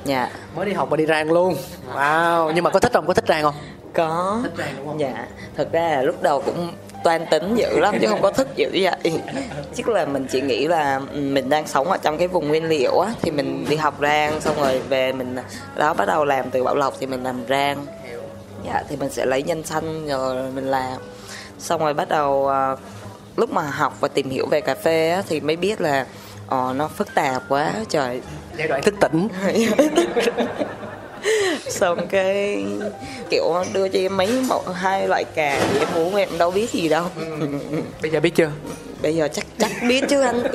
dạ. 0.04 0.30
Mới 0.56 0.66
đi 0.66 0.72
học 0.72 0.90
mà 0.90 0.96
đi 0.96 1.06
rang 1.06 1.32
luôn. 1.32 1.56
Wow. 1.94 2.52
Nhưng 2.54 2.64
mà 2.64 2.70
có 2.70 2.80
thích 2.80 2.92
không? 2.92 3.06
Có 3.06 3.14
thích 3.14 3.24
rang 3.28 3.42
không 3.42 3.54
có. 3.94 4.40
Thích 4.42 4.52
rang 4.58 4.74
đúng 4.76 4.86
không? 4.86 5.00
dạ. 5.00 5.26
Thật 5.56 5.68
ra 5.72 5.88
là 5.88 6.02
lúc 6.02 6.22
đầu 6.22 6.42
cũng 6.46 6.72
toan 7.04 7.26
tính 7.30 7.54
dữ 7.54 7.78
lắm 7.80 7.94
chứ 8.00 8.06
không 8.08 8.22
có 8.22 8.30
thích 8.30 8.48
dữ 8.56 8.70
vậy. 8.72 8.96
Chứ 9.74 9.82
là 9.86 10.04
mình 10.04 10.26
chỉ 10.30 10.40
nghĩ 10.40 10.68
là 10.68 11.00
ừ, 11.12 11.20
mình 11.20 11.48
đang 11.48 11.66
sống 11.66 11.88
ở 11.90 11.98
trong 12.02 12.18
cái 12.18 12.28
vùng 12.28 12.48
nguyên 12.48 12.64
liệu 12.64 12.98
á 12.98 13.12
thì 13.22 13.30
mình 13.30 13.66
đi 13.68 13.76
học 13.76 13.94
rang 14.00 14.40
xong 14.40 14.56
rồi 14.60 14.78
về 14.78 15.12
mình 15.12 15.36
đó 15.76 15.94
bắt 15.94 16.08
đầu 16.08 16.24
làm 16.24 16.50
từ 16.50 16.64
bảo 16.64 16.74
lộc 16.74 16.94
thì 17.00 17.06
mình 17.06 17.22
làm 17.22 17.44
rang. 17.48 17.86
Dạ 18.66 18.82
thì 18.88 18.96
mình 18.96 19.10
sẽ 19.10 19.26
lấy 19.26 19.42
nhân 19.42 19.62
xanh 19.62 20.08
rồi 20.08 20.50
mình 20.54 20.70
làm. 20.70 21.00
Xong 21.58 21.80
rồi 21.80 21.94
bắt 21.94 22.08
đầu 22.08 22.48
à, 22.48 22.76
lúc 23.36 23.52
mà 23.52 23.62
học 23.62 23.96
và 24.00 24.08
tìm 24.08 24.30
hiểu 24.30 24.46
về 24.46 24.60
cà 24.60 24.74
phê 24.74 25.10
á, 25.10 25.22
thì 25.28 25.40
mới 25.40 25.56
biết 25.56 25.80
là 25.80 26.06
ờ, 26.46 26.72
nó 26.76 26.88
phức 26.88 27.14
tạp 27.14 27.42
quá 27.48 27.72
trời. 27.88 28.20
Giai 28.58 28.68
đoạn 28.68 28.82
thức 28.82 28.94
tỉnh 29.00 29.28
xong 31.68 32.06
cái 32.06 32.64
kiểu 33.30 33.54
đưa 33.72 33.88
cho 33.88 33.98
em 33.98 34.16
mấy 34.16 34.28
mẫu 34.48 34.62
hai 34.74 35.08
loại 35.08 35.24
cà 35.24 35.60
thì 35.72 35.78
em 35.78 35.88
uống 35.94 36.14
em 36.14 36.28
đâu 36.38 36.50
biết 36.50 36.70
gì 36.70 36.88
đâu. 36.88 37.04
Bây 38.02 38.10
giờ 38.10 38.20
biết 38.20 38.34
chưa? 38.34 38.50
Bây 39.02 39.14
giờ 39.14 39.28
chắc 39.32 39.46
chắc 39.58 39.70
biết 39.88 40.04
chứ 40.08 40.20
anh. 40.20 40.42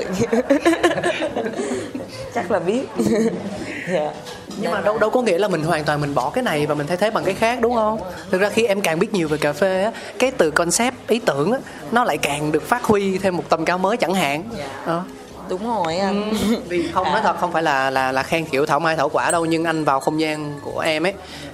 Chắc 2.34 2.52
là 2.52 2.60
biết. 2.60 2.84
Dạ. 3.94 4.12
Nhưng 4.58 4.72
mà 4.72 4.82
đâu 4.82 4.98
đâu 4.98 5.10
có 5.10 5.22
nghĩa 5.22 5.38
là 5.38 5.48
mình 5.48 5.64
hoàn 5.64 5.84
toàn 5.84 6.02
mình 6.02 6.16
bỏ 6.16 6.30
cái 6.30 6.44
này 6.44 6.66
và 6.66 6.76
mình 6.76 6.88
thay 6.88 6.98
thế 6.98 7.12
bằng 7.12 7.24
cái 7.24 7.34
khác 7.34 7.60
đúng 7.62 7.74
không? 7.76 8.00
Thực 8.32 8.42
ra 8.42 8.50
khi 8.50 8.66
em 8.66 8.82
càng 8.82 9.00
biết 9.00 9.14
nhiều 9.14 9.28
về 9.28 9.38
cà 9.38 9.54
phê 9.54 9.84
á 9.84 9.92
cái 10.20 10.32
từ 10.32 10.52
concept 10.52 10.96
ý 11.08 11.20
tưởng 11.20 11.52
á 11.52 11.60
nó 11.92 12.04
lại 12.04 12.18
càng 12.18 12.52
được 12.52 12.64
phát 12.64 12.84
huy 12.84 13.18
thêm 13.18 13.38
một 13.38 13.44
tầm 13.50 13.66
cao 13.66 13.78
mới 13.78 13.98
chẳng 13.98 14.14
hạn. 14.14 14.44
Đó. 14.88 15.06
Đúng 15.50 15.68
rồi 15.68 15.98
anh 15.98 16.34
vì 16.70 16.88
không 16.94 17.12
nói 17.12 17.22
thật 17.24 17.38
không 17.40 17.52
phải 17.52 17.64
là 17.64 17.90
là 17.90 18.12
là 18.12 18.24
khen 18.24 18.46
kiểu 18.46 18.66
thảo 18.66 18.80
mai 18.80 18.96
thảo 18.96 19.10
quả 19.10 19.32
đâu 19.32 19.46
nhưng 19.46 19.64
anh 19.64 19.84
vào 19.84 20.00
không 20.00 20.20
gian 20.20 20.60
của 20.62 20.80
em 20.80 21.06
ấy 21.06 21.14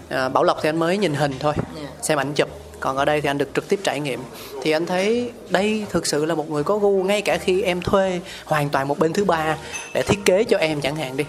à, 0.09 0.29
bảo 0.29 0.43
lộc 0.43 0.59
thì 0.63 0.69
anh 0.69 0.77
mới 0.79 0.97
nhìn 0.97 1.13
hình 1.13 1.33
thôi 1.39 1.53
Dạ. 1.75 1.88
xem 2.01 2.19
ảnh 2.19 2.33
chụp. 2.33 2.50
Còn 2.79 2.97
ở 2.97 3.05
đây 3.05 3.21
thì 3.21 3.29
anh 3.29 3.38
được 3.38 3.50
trực 3.55 3.69
tiếp 3.69 3.79
trải 3.83 4.00
nghiệm. 4.00 4.19
Thì 4.62 4.71
anh 4.71 4.85
thấy 4.85 5.31
đây 5.50 5.85
thực 5.89 6.07
sự 6.07 6.25
là 6.25 6.35
một 6.35 6.50
người 6.50 6.63
có 6.63 6.77
gu 6.77 7.03
ngay 7.03 7.21
cả 7.21 7.38
khi 7.38 7.62
em 7.62 7.81
thuê 7.81 8.19
hoàn 8.45 8.69
toàn 8.69 8.88
một 8.88 9.00
bên 9.00 9.13
thứ 9.13 9.25
ba 9.25 9.57
để 9.93 10.01
thiết 10.01 10.19
kế 10.25 10.43
cho 10.43 10.57
em 10.57 10.81
chẳng 10.81 10.95
hạn 10.95 11.17
đi 11.17 11.25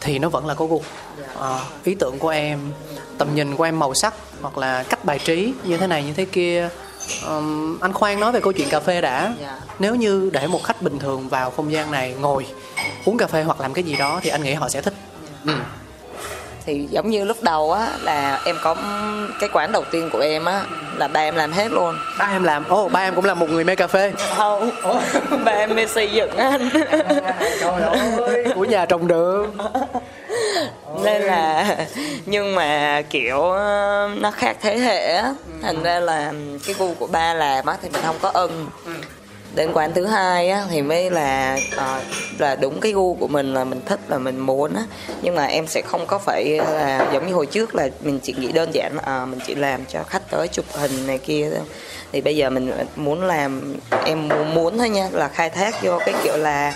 thì 0.00 0.18
nó 0.18 0.28
vẫn 0.28 0.46
là 0.46 0.54
có 0.54 0.66
gu. 0.66 0.82
Ờ, 1.34 1.60
ý 1.84 1.94
tưởng 1.94 2.18
của 2.18 2.28
em 2.28 2.58
tầm 3.18 3.34
nhìn 3.34 3.56
của 3.56 3.64
em 3.64 3.78
màu 3.78 3.94
sắc 3.94 4.14
hoặc 4.42 4.58
là 4.58 4.82
cách 4.82 5.04
bài 5.04 5.18
trí 5.24 5.52
như 5.64 5.76
thế 5.76 5.86
này 5.86 6.04
như 6.04 6.12
thế 6.12 6.24
kia 6.24 6.68
Ờm, 7.24 7.78
anh 7.80 7.92
khoan 7.92 8.20
nói 8.20 8.32
về 8.32 8.40
câu 8.40 8.52
chuyện 8.52 8.68
cà 8.68 8.80
phê 8.80 9.00
đã. 9.00 9.32
Dạ. 9.42 9.56
nếu 9.78 9.94
như 9.94 10.30
để 10.32 10.46
một 10.46 10.62
khách 10.64 10.82
bình 10.82 10.98
thường 10.98 11.28
vào 11.28 11.50
không 11.50 11.72
gian 11.72 11.90
này 11.90 12.14
ngồi 12.20 12.46
uống 13.04 13.16
cà 13.18 13.26
phê 13.26 13.42
hoặc 13.42 13.60
làm 13.60 13.72
cái 13.74 13.84
gì 13.84 13.96
đó 13.96 14.20
thì 14.22 14.30
anh 14.30 14.42
nghĩ 14.42 14.54
họ 14.54 14.68
sẽ 14.68 14.82
thích. 14.82 14.94
Ừ. 15.46 15.52
thì 16.66 16.86
giống 16.90 17.10
như 17.10 17.24
lúc 17.24 17.36
đầu 17.42 17.72
á 17.72 17.88
là 18.02 18.40
em 18.44 18.56
có 18.62 18.76
cái 19.40 19.48
quán 19.52 19.72
đầu 19.72 19.84
tiên 19.90 20.10
của 20.12 20.18
em 20.18 20.44
á 20.44 20.62
là 20.96 21.08
ba 21.08 21.20
em 21.20 21.36
làm 21.36 21.52
hết 21.52 21.72
luôn. 21.72 21.96
Ba 22.18 22.26
em 22.26 22.44
làm? 22.44 22.64
Ồ 22.68 22.88
ba 22.88 23.00
em 23.00 23.14
cũng 23.14 23.24
là 23.24 23.34
một 23.34 23.50
người 23.50 23.64
mê 23.64 23.76
cà 23.76 23.86
phê. 23.86 24.12
Không 24.36 24.70
ba 25.44 25.52
em 25.52 25.74
mê 25.74 25.86
xây 25.86 26.10
dựng 26.12 26.36
anh. 26.36 26.68
Trời 27.60 27.82
ơi 27.82 28.46
của 28.54 28.64
nhà 28.64 28.86
trồng 28.86 29.08
được 29.08 29.46
nên 31.02 31.22
là 31.22 31.76
nhưng 32.26 32.54
mà 32.54 33.02
kiểu 33.10 33.42
ờ, 33.42 34.10
nó 34.20 34.30
khác 34.30 34.56
thế 34.60 34.78
hệ 34.78 35.14
á. 35.14 35.34
Thành 35.62 35.82
ra 35.82 36.00
là 36.00 36.32
cái 36.66 36.74
gu 36.78 36.94
của 36.94 37.06
ba 37.06 37.34
làm 37.34 37.66
á 37.66 37.76
thì 37.82 37.88
mình 37.92 38.02
không 38.02 38.16
có 38.22 38.30
ưng. 38.34 38.68
Đến 39.54 39.70
quán 39.72 39.92
thứ 39.94 40.06
hai 40.06 40.50
á 40.50 40.64
thì 40.70 40.82
mới 40.82 41.10
là 41.10 41.58
ờ, 41.76 42.00
là 42.38 42.56
đúng 42.56 42.80
cái 42.80 42.92
gu 42.92 43.14
của 43.14 43.28
mình 43.28 43.54
là 43.54 43.64
mình 43.64 43.80
thích 43.86 44.00
là 44.08 44.18
mình 44.18 44.38
muốn 44.38 44.74
á. 44.74 44.82
Nhưng 45.22 45.34
mà 45.34 45.44
em 45.44 45.66
sẽ 45.66 45.82
không 45.82 46.06
có 46.06 46.18
phải 46.18 46.60
là 46.70 47.10
giống 47.12 47.26
như 47.26 47.34
hồi 47.34 47.46
trước 47.46 47.74
là 47.74 47.88
mình 48.00 48.20
chỉ 48.22 48.34
nghĩ 48.38 48.52
đơn 48.52 48.74
giản 48.74 48.92
là 48.96 49.02
ờ, 49.04 49.26
mình 49.26 49.38
chỉ 49.46 49.54
làm 49.54 49.84
cho 49.86 50.02
khách 50.02 50.30
tới 50.30 50.48
chụp 50.48 50.64
hình 50.72 51.06
này 51.06 51.18
kia 51.18 51.50
thôi. 51.50 51.66
Thì 52.12 52.20
bây 52.20 52.36
giờ 52.36 52.50
mình 52.50 52.72
muốn 52.96 53.22
làm 53.22 53.74
em 54.06 54.28
muốn 54.28 54.54
muốn 54.54 54.78
thôi 54.78 54.88
nha 54.88 55.08
là 55.12 55.28
khai 55.28 55.50
thác 55.50 55.82
vô 55.82 55.98
cái 56.06 56.14
kiểu 56.24 56.36
là 56.36 56.72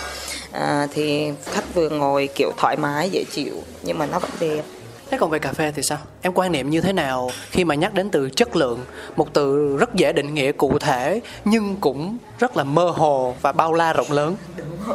à, 0.52 0.86
thì 0.94 1.32
khách 1.44 1.74
vừa 1.74 1.88
ngồi 1.88 2.28
kiểu 2.34 2.50
thoải 2.56 2.76
mái 2.76 3.10
dễ 3.10 3.24
chịu 3.30 3.54
nhưng 3.82 3.98
mà 3.98 4.06
nó 4.06 4.18
vẫn 4.18 4.30
đẹp. 4.40 4.62
Thế 5.10 5.18
còn 5.18 5.30
về 5.30 5.38
cà 5.38 5.52
phê 5.52 5.72
thì 5.76 5.82
sao? 5.82 5.98
Em 6.22 6.32
quan 6.34 6.52
niệm 6.52 6.70
như 6.70 6.80
thế 6.80 6.92
nào 6.92 7.30
khi 7.50 7.64
mà 7.64 7.74
nhắc 7.74 7.94
đến 7.94 8.10
từ 8.10 8.30
chất 8.30 8.56
lượng 8.56 8.78
một 9.16 9.28
từ 9.32 9.76
rất 9.76 9.94
dễ 9.94 10.12
định 10.12 10.34
nghĩa 10.34 10.52
cụ 10.52 10.78
thể 10.78 11.20
nhưng 11.44 11.76
cũng 11.76 12.18
rất 12.38 12.56
là 12.56 12.64
mơ 12.64 12.92
hồ 12.96 13.34
và 13.40 13.52
bao 13.52 13.72
la 13.72 13.92
rộng 13.92 14.12
lớn? 14.12 14.36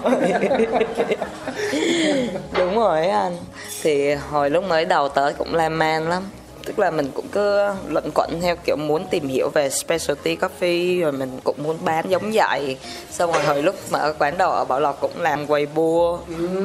Đúng 2.57 2.75
rồi 2.75 3.07
anh. 3.07 3.37
Thì 3.81 4.13
hồi 4.13 4.49
lúc 4.49 4.63
mới 4.63 4.85
đầu 4.85 5.09
tới 5.09 5.33
cũng 5.33 5.55
lan 5.55 5.73
man 5.73 6.09
lắm 6.09 6.23
tức 6.65 6.79
là 6.79 6.91
mình 6.91 7.11
cũng 7.13 7.27
cứ 7.31 7.59
luận 7.87 8.11
quẩn 8.15 8.39
theo 8.41 8.55
kiểu 8.65 8.75
muốn 8.75 9.05
tìm 9.09 9.27
hiểu 9.27 9.49
về 9.53 9.69
specialty 9.69 10.35
coffee 10.35 11.01
rồi 11.01 11.11
mình 11.11 11.39
cũng 11.43 11.55
muốn 11.63 11.77
bán 11.85 12.09
giống 12.09 12.31
vậy. 12.33 12.77
Xong 13.11 13.31
rồi 13.31 13.43
hồi 13.43 13.63
lúc 13.63 13.75
mà 13.91 13.99
ở 13.99 14.13
quán 14.19 14.37
đầu 14.37 14.51
ở 14.51 14.65
bảo 14.65 14.79
lộc 14.79 14.97
cũng 15.01 15.21
làm 15.21 15.47
quầy 15.47 15.65
bua. 15.65 16.17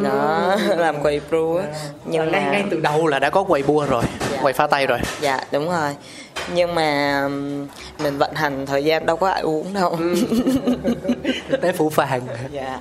Đó 0.03 0.57
làm 0.77 1.03
quầy 1.03 1.21
bua 1.31 1.63
nhưng 2.05 2.33
ngay 2.33 2.43
mà 2.45 2.51
ngay 2.51 2.65
từ 2.71 2.81
đầu 2.81 3.07
là 3.07 3.19
đã 3.19 3.31
có 3.31 3.43
quầy 3.43 3.63
bua 3.63 3.87
rồi 3.87 4.05
quầy 4.43 4.53
pha 4.53 4.67
tay 4.67 4.87
rồi. 4.87 4.99
Dạ 5.21 5.41
đúng 5.53 5.71
rồi. 5.71 5.97
Nhưng 6.55 6.75
mà 6.75 7.23
mình 7.99 8.19
vận 8.19 8.35
hành 8.35 8.67
thời 8.67 8.85
gian 8.85 9.07
đâu 9.07 9.17
có 9.17 9.29
ai 9.29 9.41
uống 9.41 9.75
đâu. 9.75 9.99
Thực 11.49 11.61
tế 11.63 11.73
phủ 11.73 11.91
phàng. 11.91 12.21
Dạ. 12.51 12.81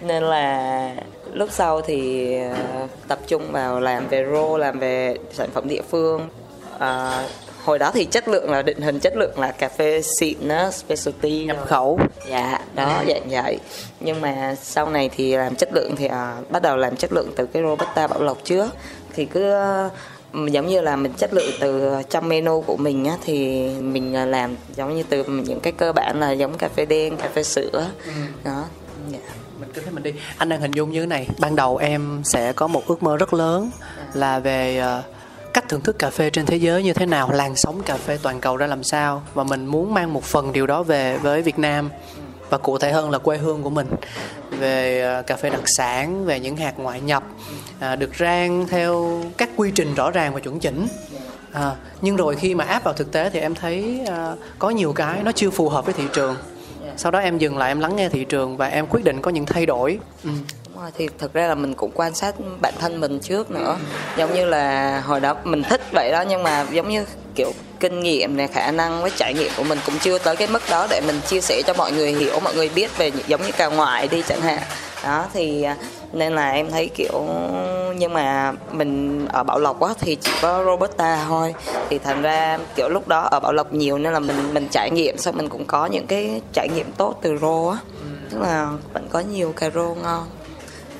Nên 0.00 0.22
là 0.22 0.90
lúc 1.32 1.48
sau 1.52 1.80
thì 1.80 2.32
ờ, 2.42 2.86
tập 3.08 3.18
trung 3.26 3.52
vào 3.52 3.80
làm 3.80 4.08
về 4.08 4.26
rô 4.32 4.56
làm 4.56 4.78
về 4.78 5.16
sản 5.32 5.48
phẩm 5.54 5.68
địa 5.68 5.82
phương 5.90 6.28
Ờ, 6.78 7.24
hồi 7.64 7.78
đó 7.78 7.90
thì 7.94 8.04
chất 8.04 8.28
lượng 8.28 8.50
là 8.50 8.62
định 8.62 8.80
hình 8.80 9.00
chất 9.00 9.16
lượng 9.16 9.40
là 9.40 9.52
cà 9.52 9.68
phê 9.68 10.02
xịn 10.02 10.48
á 10.48 10.70
specialty. 10.70 11.44
Nhập 11.44 11.56
rồi. 11.56 11.66
khẩu. 11.66 12.00
Dạ 12.30 12.60
đó 12.74 13.02
dạng 13.08 13.28
vậy. 13.30 13.58
Nhưng 14.00 14.20
mà 14.20 14.54
sau 14.62 14.90
này 14.90 15.10
thì 15.16 15.36
làm 15.36 15.56
chất 15.56 15.68
lượng 15.72 15.96
thì 15.96 16.06
à, 16.06 16.36
bắt 16.50 16.62
đầu 16.62 16.76
làm 16.76 16.96
chất 16.96 17.12
lượng 17.12 17.32
từ 17.36 17.46
cái 17.46 17.62
robusta 17.62 18.06
bảo 18.06 18.22
lộc 18.22 18.44
trước. 18.44 18.66
Thì 19.14 19.24
cứ 19.24 19.50
ờ, 19.50 19.90
giống 20.32 20.66
như 20.66 20.80
là 20.80 20.96
mình 20.96 21.12
chất 21.12 21.34
lượng 21.34 21.50
từ 21.60 21.94
trong 22.10 22.28
menu 22.28 22.60
của 22.60 22.76
mình 22.76 23.04
á 23.04 23.16
thì 23.24 23.68
mình 23.68 24.16
à, 24.16 24.24
làm 24.26 24.56
giống 24.76 24.96
như 24.96 25.02
từ 25.02 25.24
những 25.24 25.60
cái 25.60 25.72
cơ 25.72 25.92
bản 25.92 26.20
là 26.20 26.32
giống 26.32 26.58
cà 26.58 26.68
phê 26.68 26.86
đen 26.86 27.16
cà 27.16 27.28
phê 27.34 27.42
sữa. 27.42 27.86
Đó 28.44 28.64
dạ. 29.12 29.18
mình 29.60 29.68
cứ 29.74 29.80
thế 29.80 29.90
mình 29.90 30.02
đi. 30.02 30.12
Anh 30.38 30.48
đang 30.48 30.60
hình 30.60 30.72
dung 30.72 30.92
như 30.92 31.00
thế 31.00 31.06
này. 31.06 31.28
Ban 31.38 31.56
đầu 31.56 31.76
em 31.76 32.22
sẽ 32.24 32.52
có 32.52 32.66
một 32.66 32.86
ước 32.86 33.02
mơ 33.02 33.16
rất 33.16 33.34
lớn 33.34 33.70
là 34.14 34.38
về 34.38 34.78
ờ, 34.78 35.02
cách 35.56 35.68
thưởng 35.68 35.80
thức 35.80 35.98
cà 35.98 36.10
phê 36.10 36.30
trên 36.30 36.46
thế 36.46 36.56
giới 36.56 36.82
như 36.82 36.92
thế 36.92 37.06
nào 37.06 37.30
làn 37.32 37.56
sóng 37.56 37.82
cà 37.82 37.96
phê 37.96 38.18
toàn 38.22 38.40
cầu 38.40 38.56
ra 38.56 38.66
làm 38.66 38.82
sao 38.82 39.22
và 39.34 39.44
mình 39.44 39.66
muốn 39.66 39.94
mang 39.94 40.12
một 40.12 40.24
phần 40.24 40.52
điều 40.52 40.66
đó 40.66 40.82
về 40.82 41.18
với 41.18 41.42
Việt 41.42 41.58
Nam 41.58 41.90
và 42.50 42.58
cụ 42.58 42.78
thể 42.78 42.92
hơn 42.92 43.10
là 43.10 43.18
quê 43.18 43.38
hương 43.38 43.62
của 43.62 43.70
mình 43.70 43.86
về 44.50 45.02
à, 45.02 45.22
cà 45.22 45.36
phê 45.36 45.50
đặc 45.50 45.60
sản 45.64 46.24
về 46.24 46.40
những 46.40 46.56
hạt 46.56 46.78
ngoại 46.78 47.00
nhập 47.00 47.22
à, 47.80 47.96
được 47.96 48.10
rang 48.18 48.66
theo 48.68 49.22
các 49.38 49.50
quy 49.56 49.70
trình 49.74 49.94
rõ 49.94 50.10
ràng 50.10 50.34
và 50.34 50.40
chuẩn 50.40 50.60
chỉnh. 50.60 50.86
À, 51.52 51.70
nhưng 52.00 52.16
rồi 52.16 52.36
khi 52.36 52.54
mà 52.54 52.64
áp 52.64 52.84
vào 52.84 52.94
thực 52.94 53.12
tế 53.12 53.30
thì 53.30 53.40
em 53.40 53.54
thấy 53.54 54.00
à, 54.06 54.34
có 54.58 54.70
nhiều 54.70 54.92
cái 54.92 55.22
nó 55.22 55.32
chưa 55.32 55.50
phù 55.50 55.68
hợp 55.68 55.84
với 55.84 55.94
thị 55.94 56.04
trường. 56.12 56.36
Sau 56.96 57.12
đó 57.12 57.18
em 57.18 57.38
dừng 57.38 57.58
lại 57.58 57.70
em 57.70 57.80
lắng 57.80 57.96
nghe 57.96 58.08
thị 58.08 58.24
trường 58.24 58.56
và 58.56 58.66
em 58.66 58.86
quyết 58.86 59.04
định 59.04 59.22
có 59.22 59.30
những 59.30 59.46
thay 59.46 59.66
đổi. 59.66 59.98
Ừ. 60.24 60.30
Đúng 60.76 60.82
rồi, 60.82 60.92
thì 60.98 61.08
thực 61.18 61.32
ra 61.32 61.46
là 61.46 61.54
mình 61.54 61.74
cũng 61.74 61.90
quan 61.94 62.14
sát 62.14 62.34
bản 62.60 62.74
thân 62.78 63.00
mình 63.00 63.18
trước 63.20 63.50
nữa. 63.50 63.76
Giống 64.16 64.34
như 64.34 64.44
là 64.44 65.00
hồi 65.00 65.20
đó 65.20 65.36
mình 65.44 65.62
thích 65.62 65.80
vậy 65.92 66.10
đó 66.12 66.24
nhưng 66.28 66.42
mà 66.42 66.66
giống 66.70 66.88
như 66.88 67.04
kiểu 67.34 67.52
kinh 67.80 68.00
nghiệm 68.00 68.36
này 68.36 68.48
khả 68.48 68.70
năng 68.70 69.02
với 69.02 69.10
trải 69.16 69.34
nghiệm 69.34 69.50
của 69.56 69.64
mình 69.64 69.78
cũng 69.86 69.94
chưa 70.00 70.18
tới 70.18 70.36
cái 70.36 70.48
mức 70.48 70.62
đó 70.70 70.86
để 70.90 71.00
mình 71.06 71.20
chia 71.26 71.40
sẻ 71.40 71.62
cho 71.66 71.74
mọi 71.74 71.92
người 71.92 72.12
hiểu 72.12 72.40
mọi 72.40 72.54
người 72.54 72.68
biết 72.68 72.98
về 72.98 73.10
giống 73.26 73.42
như 73.42 73.52
cà 73.52 73.66
ngoại 73.66 74.08
đi 74.08 74.22
chẳng 74.28 74.40
hạn. 74.40 74.58
Đó 75.04 75.26
thì 75.32 75.62
à, 75.62 75.76
nên 76.12 76.34
là 76.34 76.50
em 76.50 76.70
thấy 76.70 76.90
kiểu 76.94 77.24
nhưng 77.96 78.12
mà 78.12 78.52
mình 78.72 79.26
ở 79.28 79.42
Bảo 79.42 79.58
Lộc 79.58 79.76
quá 79.78 79.94
thì 80.00 80.16
chỉ 80.20 80.32
có 80.42 80.64
roberta 80.64 81.24
thôi. 81.28 81.54
Thì 81.90 81.98
thành 81.98 82.22
ra 82.22 82.58
kiểu 82.74 82.88
lúc 82.88 83.08
đó 83.08 83.20
ở 83.20 83.40
Bảo 83.40 83.52
Lộc 83.52 83.72
nhiều 83.72 83.98
nên 83.98 84.12
là 84.12 84.18
mình 84.18 84.54
mình 84.54 84.68
trải 84.70 84.90
nghiệm 84.90 85.18
xong 85.18 85.36
mình 85.36 85.48
cũng 85.48 85.64
có 85.64 85.86
những 85.86 86.06
cái 86.06 86.40
trải 86.52 86.68
nghiệm 86.68 86.92
tốt 86.92 87.18
từ 87.22 87.38
rô 87.38 87.66
á. 87.66 87.78
Tức 88.30 88.38
là 88.42 88.68
vẫn 88.92 89.08
có 89.10 89.20
nhiều 89.20 89.52
cà 89.56 89.70
rô 89.70 89.94
ngon 90.02 90.26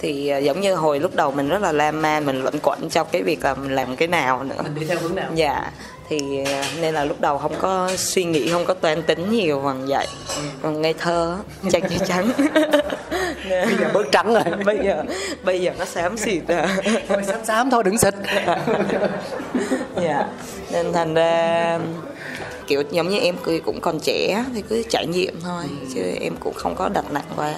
thì 0.01 0.29
à, 0.29 0.39
giống 0.39 0.61
như 0.61 0.75
hồi 0.75 1.01
lúc 1.01 1.15
đầu 1.15 1.31
mình 1.31 1.49
rất 1.49 1.63
là 1.63 1.73
lan 1.73 2.03
man 2.03 2.27
mình 2.27 2.43
luẩn 2.43 2.55
quẩn 2.63 2.91
trong 2.91 3.07
cái 3.13 3.23
việc 3.23 3.45
là 3.45 3.55
mình 3.55 3.75
làm 3.75 3.97
cái 3.97 4.09
nào 4.09 4.45
nữa. 4.45 4.63
Mình 4.63 4.75
đi 4.75 4.87
theo 4.87 4.99
hướng 4.99 5.15
nào? 5.15 5.31
Dạ 5.35 5.71
thì 6.09 6.45
à, 6.45 6.65
nên 6.81 6.95
là 6.95 7.05
lúc 7.05 7.21
đầu 7.21 7.39
không 7.39 7.55
có 7.61 7.91
suy 7.97 8.25
nghĩ 8.25 8.49
không 8.49 8.65
có 8.65 8.75
toan 8.75 9.03
tính 9.03 9.31
nhiều 9.31 9.61
bằng 9.61 9.87
vậy. 9.87 10.07
Còn 10.63 10.83
ngây 10.83 10.95
thơ 10.95 11.37
trắng 11.71 11.83
cho 11.91 12.07
trắng. 12.07 12.31
Bây 13.51 13.77
giờ 13.81 13.91
bớt 13.95 14.13
trắng 14.13 14.35
rồi. 14.35 14.45
Bây 14.65 14.79
giờ 14.85 15.03
bây 15.45 15.61
giờ 15.61 15.73
nó 15.79 15.85
xám 15.85 16.17
xịt 16.17 16.49
à. 16.49 16.77
Thôi 17.09 17.23
xám 17.27 17.45
xám 17.45 17.71
thôi 17.71 17.85
đừng 17.85 17.99
xịt. 17.99 18.15
Dạ 20.03 20.27
nên 20.73 20.93
thành 20.93 21.15
ra 21.15 21.79
kiểu 22.67 22.83
giống 22.91 23.09
như 23.09 23.19
em 23.19 23.37
cũng 23.65 23.81
còn 23.81 24.01
trẻ 24.01 24.45
thì 24.55 24.63
cứ 24.69 24.83
trải 24.91 25.07
nghiệm 25.07 25.41
thôi 25.45 25.65
chứ 25.95 26.01
em 26.21 26.37
cũng 26.41 26.55
không 26.55 26.75
có 26.75 26.89
đặt 26.89 27.05
nặng 27.13 27.25
quá 27.37 27.55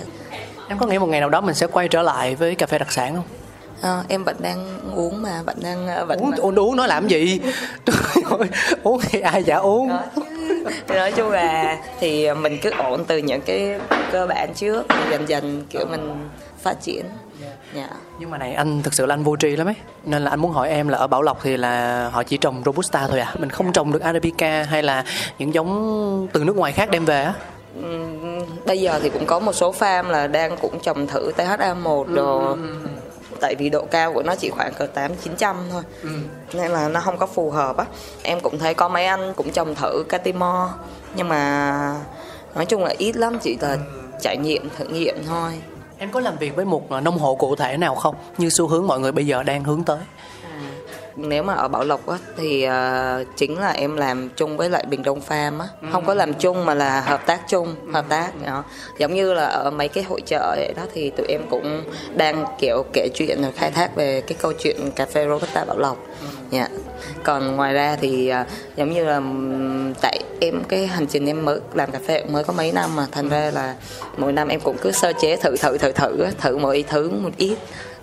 em 0.69 0.79
có 0.79 0.87
nghĩ 0.87 0.99
một 0.99 1.07
ngày 1.07 1.21
nào 1.21 1.29
đó 1.29 1.41
mình 1.41 1.55
sẽ 1.55 1.67
quay 1.67 1.89
trở 1.89 2.03
lại 2.03 2.35
với 2.35 2.55
cà 2.55 2.67
phê 2.67 2.79
đặc 2.79 2.93
sản 2.93 3.15
không? 3.15 3.25
Ờ, 3.83 4.05
em 4.09 4.25
vẫn 4.25 4.37
đang 4.41 4.81
uống 4.95 5.23
mà 5.23 5.43
vẫn 5.47 5.57
đang 5.63 6.07
vẫn 6.07 6.19
uống 6.19 6.33
uống 6.33 6.55
uống 6.55 6.77
nói 6.77 6.89
làm 6.89 7.09
gì? 7.09 7.41
Uống 8.83 9.01
thì 9.01 9.21
ai 9.21 9.43
chả 9.43 9.57
uống. 9.57 9.89
Đó 9.89 10.95
nói 10.95 11.13
chung 11.13 11.31
là 11.31 11.79
thì 12.01 12.35
mình 12.35 12.59
cứ 12.63 12.71
ổn 12.71 13.05
từ 13.05 13.19
những 13.19 13.41
cái 13.41 13.81
cơ 14.13 14.27
bản 14.27 14.55
trước 14.55 14.87
dần 15.11 15.29
dần 15.29 15.65
kiểu 15.71 15.87
mình 15.91 16.29
phát 16.63 16.81
triển. 16.83 17.05
Dạ. 17.75 17.89
Nhưng 18.21 18.31
mà 18.31 18.39
này 18.39 18.55
anh 18.55 18.83
thực 18.83 18.95
sự 18.95 19.07
là 19.07 19.15
anh 19.15 19.25
vô 19.25 19.37
tri 19.37 19.57
lắm 19.57 19.67
ấy. 19.67 19.75
Nên 20.05 20.25
là 20.25 20.31
anh 20.31 20.41
muốn 20.41 20.53
hỏi 20.53 20.69
em 20.69 20.89
là 20.89 20.99
ở 20.99 21.07
Bảo 21.07 21.23
Lộc 21.23 21.39
thì 21.43 21.57
là 21.57 22.09
họ 22.13 22.23
chỉ 22.23 22.37
trồng 22.37 22.63
robusta 22.65 23.07
thôi 23.09 23.21
à? 23.21 23.35
Mình 23.39 23.51
không 23.51 23.73
trồng 23.73 23.93
được 23.93 24.03
arabica 24.03 24.63
hay 24.63 24.83
là 24.83 25.05
những 25.39 25.55
giống 25.55 26.29
từ 26.33 26.45
nước 26.45 26.57
ngoài 26.57 26.73
khác 26.73 26.91
đem 26.91 27.05
về 27.05 27.23
á 27.23 27.35
bây 28.67 28.81
giờ 28.81 29.01
thì 29.03 29.09
cũng 29.09 29.27
có 29.27 29.39
một 29.39 29.53
số 29.53 29.75
farm 29.79 30.09
là 30.09 30.27
đang 30.27 30.57
cũng 30.57 30.81
trồng 30.81 31.07
thử 31.07 31.33
THA1 31.37 32.15
đồ. 32.15 32.57
Tại 33.41 33.55
vì 33.55 33.69
độ 33.71 33.85
cao 33.91 34.13
của 34.13 34.23
nó 34.23 34.35
chỉ 34.35 34.51
khoảng 34.51 34.75
cỡ 34.75 34.87
tám 34.87 35.13
chín 35.15 35.37
trăm 35.37 35.57
thôi. 35.73 35.83
Nên 36.53 36.71
là 36.71 36.89
nó 36.89 37.01
không 37.01 37.19
có 37.19 37.27
phù 37.27 37.51
hợp 37.51 37.77
á. 37.77 37.85
Em 38.23 38.41
cũng 38.41 38.59
thấy 38.59 38.75
có 38.75 38.89
mấy 38.89 39.05
anh 39.05 39.33
cũng 39.37 39.51
trồng 39.53 39.75
thử 39.75 40.05
Catimor 40.09 40.71
nhưng 41.15 41.29
mà 41.29 41.95
nói 42.55 42.67
chung 42.67 42.85
là 42.85 42.95
ít 42.99 43.17
lắm 43.17 43.39
chỉ 43.39 43.57
là 43.61 43.77
trải 44.21 44.37
nghiệm 44.37 44.69
thử 44.79 44.85
nghiệm 44.85 45.17
thôi. 45.29 45.53
Em 45.99 46.11
có 46.11 46.21
làm 46.21 46.37
việc 46.37 46.57
với 46.57 46.65
một 46.65 46.91
nông 46.91 47.19
hộ 47.19 47.35
cụ 47.35 47.57
thể 47.57 47.77
nào 47.77 47.95
không? 47.95 48.15
Như 48.39 48.51
xu 48.51 48.69
hướng 48.69 48.87
mọi 48.87 49.01
người 49.01 49.13
bây 49.13 49.27
giờ 49.27 49.43
đang 49.43 49.65
hướng 49.65 49.85
tới 49.85 49.99
nếu 51.19 51.43
mà 51.43 51.55
ở 51.55 51.69
Bảo 51.69 51.85
Lộc 51.85 52.07
á 52.07 52.19
thì 52.37 52.63
ờ, 52.63 53.25
chính 53.37 53.59
là 53.59 53.71
em 53.71 53.97
làm 53.97 54.29
chung 54.37 54.57
với 54.57 54.71
lại 54.71 54.85
Bình 54.89 55.03
Đông 55.03 55.21
Farm 55.29 55.61
á, 55.61 55.67
không 55.93 56.05
có 56.05 56.15
làm 56.15 56.35
chung 56.35 56.65
mà 56.65 56.75
là 56.75 57.01
hợp 57.01 57.27
tác 57.27 57.41
chung, 57.49 57.75
hợp 57.93 58.05
tác 58.09 58.31
đó. 58.47 58.65
Giống 58.99 59.15
như 59.15 59.35
là 59.35 59.47
ở 59.47 59.71
mấy 59.71 59.89
cái 59.89 60.05
hội 60.05 60.21
chợ 60.27 60.55
vậy 60.57 60.73
đó 60.77 60.83
thì 60.95 61.11
tụi 61.11 61.27
em 61.27 61.41
cũng 61.51 61.83
đang 62.17 62.45
kiểu 62.59 62.85
kể 62.93 63.09
chuyện 63.15 63.43
rồi 63.43 63.53
khai 63.53 63.71
thác 63.71 63.97
về 63.97 64.21
cái 64.21 64.39
câu 64.41 64.53
chuyện 64.53 64.77
cà 64.97 65.07
phê 65.07 65.27
Robusta 65.29 65.65
Bảo 65.65 65.79
Lộc. 65.79 65.97
Dạ. 66.51 66.69
Còn 67.25 67.57
ngoài 67.57 67.75
ra 67.75 67.97
thì 68.01 68.29
ờ, 68.29 68.45
giống 68.77 68.93
như 68.93 69.05
là 69.05 69.21
tại 70.01 70.19
em 70.41 70.63
cái 70.69 70.87
hành 70.87 71.07
trình 71.07 71.27
em 71.27 71.45
mới 71.45 71.61
làm 71.75 71.91
cà 71.91 71.99
phê 72.07 72.25
mới 72.25 72.45
có 72.45 72.53
mấy 72.53 72.73
năm 72.73 72.97
mà 72.97 73.07
thành 73.13 73.29
ra 73.29 73.51
là 73.55 73.75
mỗi 74.17 74.33
năm 74.33 74.49
em 74.49 74.61
cũng 74.61 74.77
cứ 74.83 74.93
sơ 74.93 75.13
chế 75.21 75.37
thử 75.37 75.57
thử 75.57 75.79
thử 75.79 75.93
thử 75.93 76.27
thử 76.41 76.59
mỗi 76.59 76.85
thứ 76.89 77.11
một 77.11 77.31
ít 77.37 77.57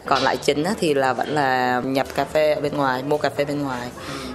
còn 0.06 0.24
lại 0.24 0.38
chính 0.38 0.64
thì 0.80 0.94
là 0.94 1.14
vẫn 1.14 1.30
là 1.30 1.82
nhập 1.86 2.08
cà 2.16 2.26
phê 2.26 2.54
ở 2.54 2.62
bên 2.62 2.78
ngoài 2.78 3.04
mua 3.04 3.18
cà 3.18 3.30
phê 3.30 3.46
bên 3.46 3.62
ngoài. 3.62 3.90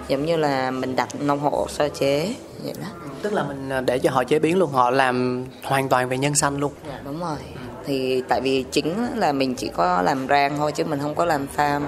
Giống 0.08 0.26
như 0.26 0.36
là 0.36 0.70
mình 0.70 0.96
đặt 0.96 1.08
nông 1.20 1.40
hộ 1.40 1.66
sơ 1.68 1.88
chế 1.88 2.34
vậy 2.64 2.74
đó. 2.80 2.88
Tức 3.22 3.32
là 3.32 3.42
mình 3.42 3.70
ờ, 3.70 3.80
để 3.80 3.98
cho 3.98 4.10
họ 4.10 4.24
chế 4.24 4.38
biến 4.38 4.58
luôn 4.58 4.72
họ 4.72 4.90
làm 4.90 5.44
hoàn 5.62 5.88
toàn 5.88 6.08
về 6.08 6.18
nhân 6.18 6.34
xanh 6.34 6.58
luôn. 6.58 6.72
Dạ 6.88 7.00
đúng 7.04 7.20
rồi. 7.20 7.38
Thì 7.86 8.22
tại 8.28 8.40
vì 8.40 8.64
chính 8.72 9.06
là 9.16 9.32
mình 9.32 9.54
chỉ 9.54 9.70
có 9.76 10.02
làm 10.02 10.26
rang 10.28 10.58
thôi 10.58 10.72
chứ 10.72 10.84
mình 10.84 11.00
không 11.02 11.14
có 11.14 11.24
làm 11.24 11.46
farm. 11.56 11.80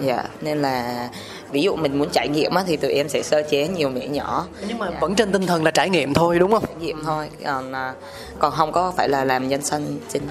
Dạ 0.00 0.24
nên 0.40 0.62
là 0.62 1.08
ví 1.50 1.62
dụ 1.62 1.76
mình 1.76 1.98
muốn 1.98 2.08
trải 2.12 2.28
nghiệm 2.28 2.52
thì 2.66 2.76
tụi 2.76 2.92
em 2.92 3.08
sẽ 3.08 3.22
sơ 3.22 3.42
chế 3.50 3.68
nhiều 3.68 3.88
mẻ 3.88 4.06
nhỏ. 4.06 4.46
Nhưng 4.68 4.78
mà 4.78 4.90
vẫn 5.00 5.14
trên 5.14 5.32
tinh 5.32 5.46
thần 5.46 5.64
là 5.64 5.70
trải 5.70 5.90
nghiệm 5.90 6.14
thôi 6.14 6.38
đúng 6.38 6.50
không? 6.50 6.64
Trải 6.66 6.76
nghiệm 6.80 7.04
thôi. 7.04 7.28
Còn 7.44 7.72
à, 7.72 7.94
còn 8.38 8.52
không 8.52 8.72
có 8.72 8.92
phải 8.96 9.08
là 9.08 9.24
làm 9.24 9.48
nhân 9.48 9.62
sân 9.62 9.98
chính. 10.08 10.28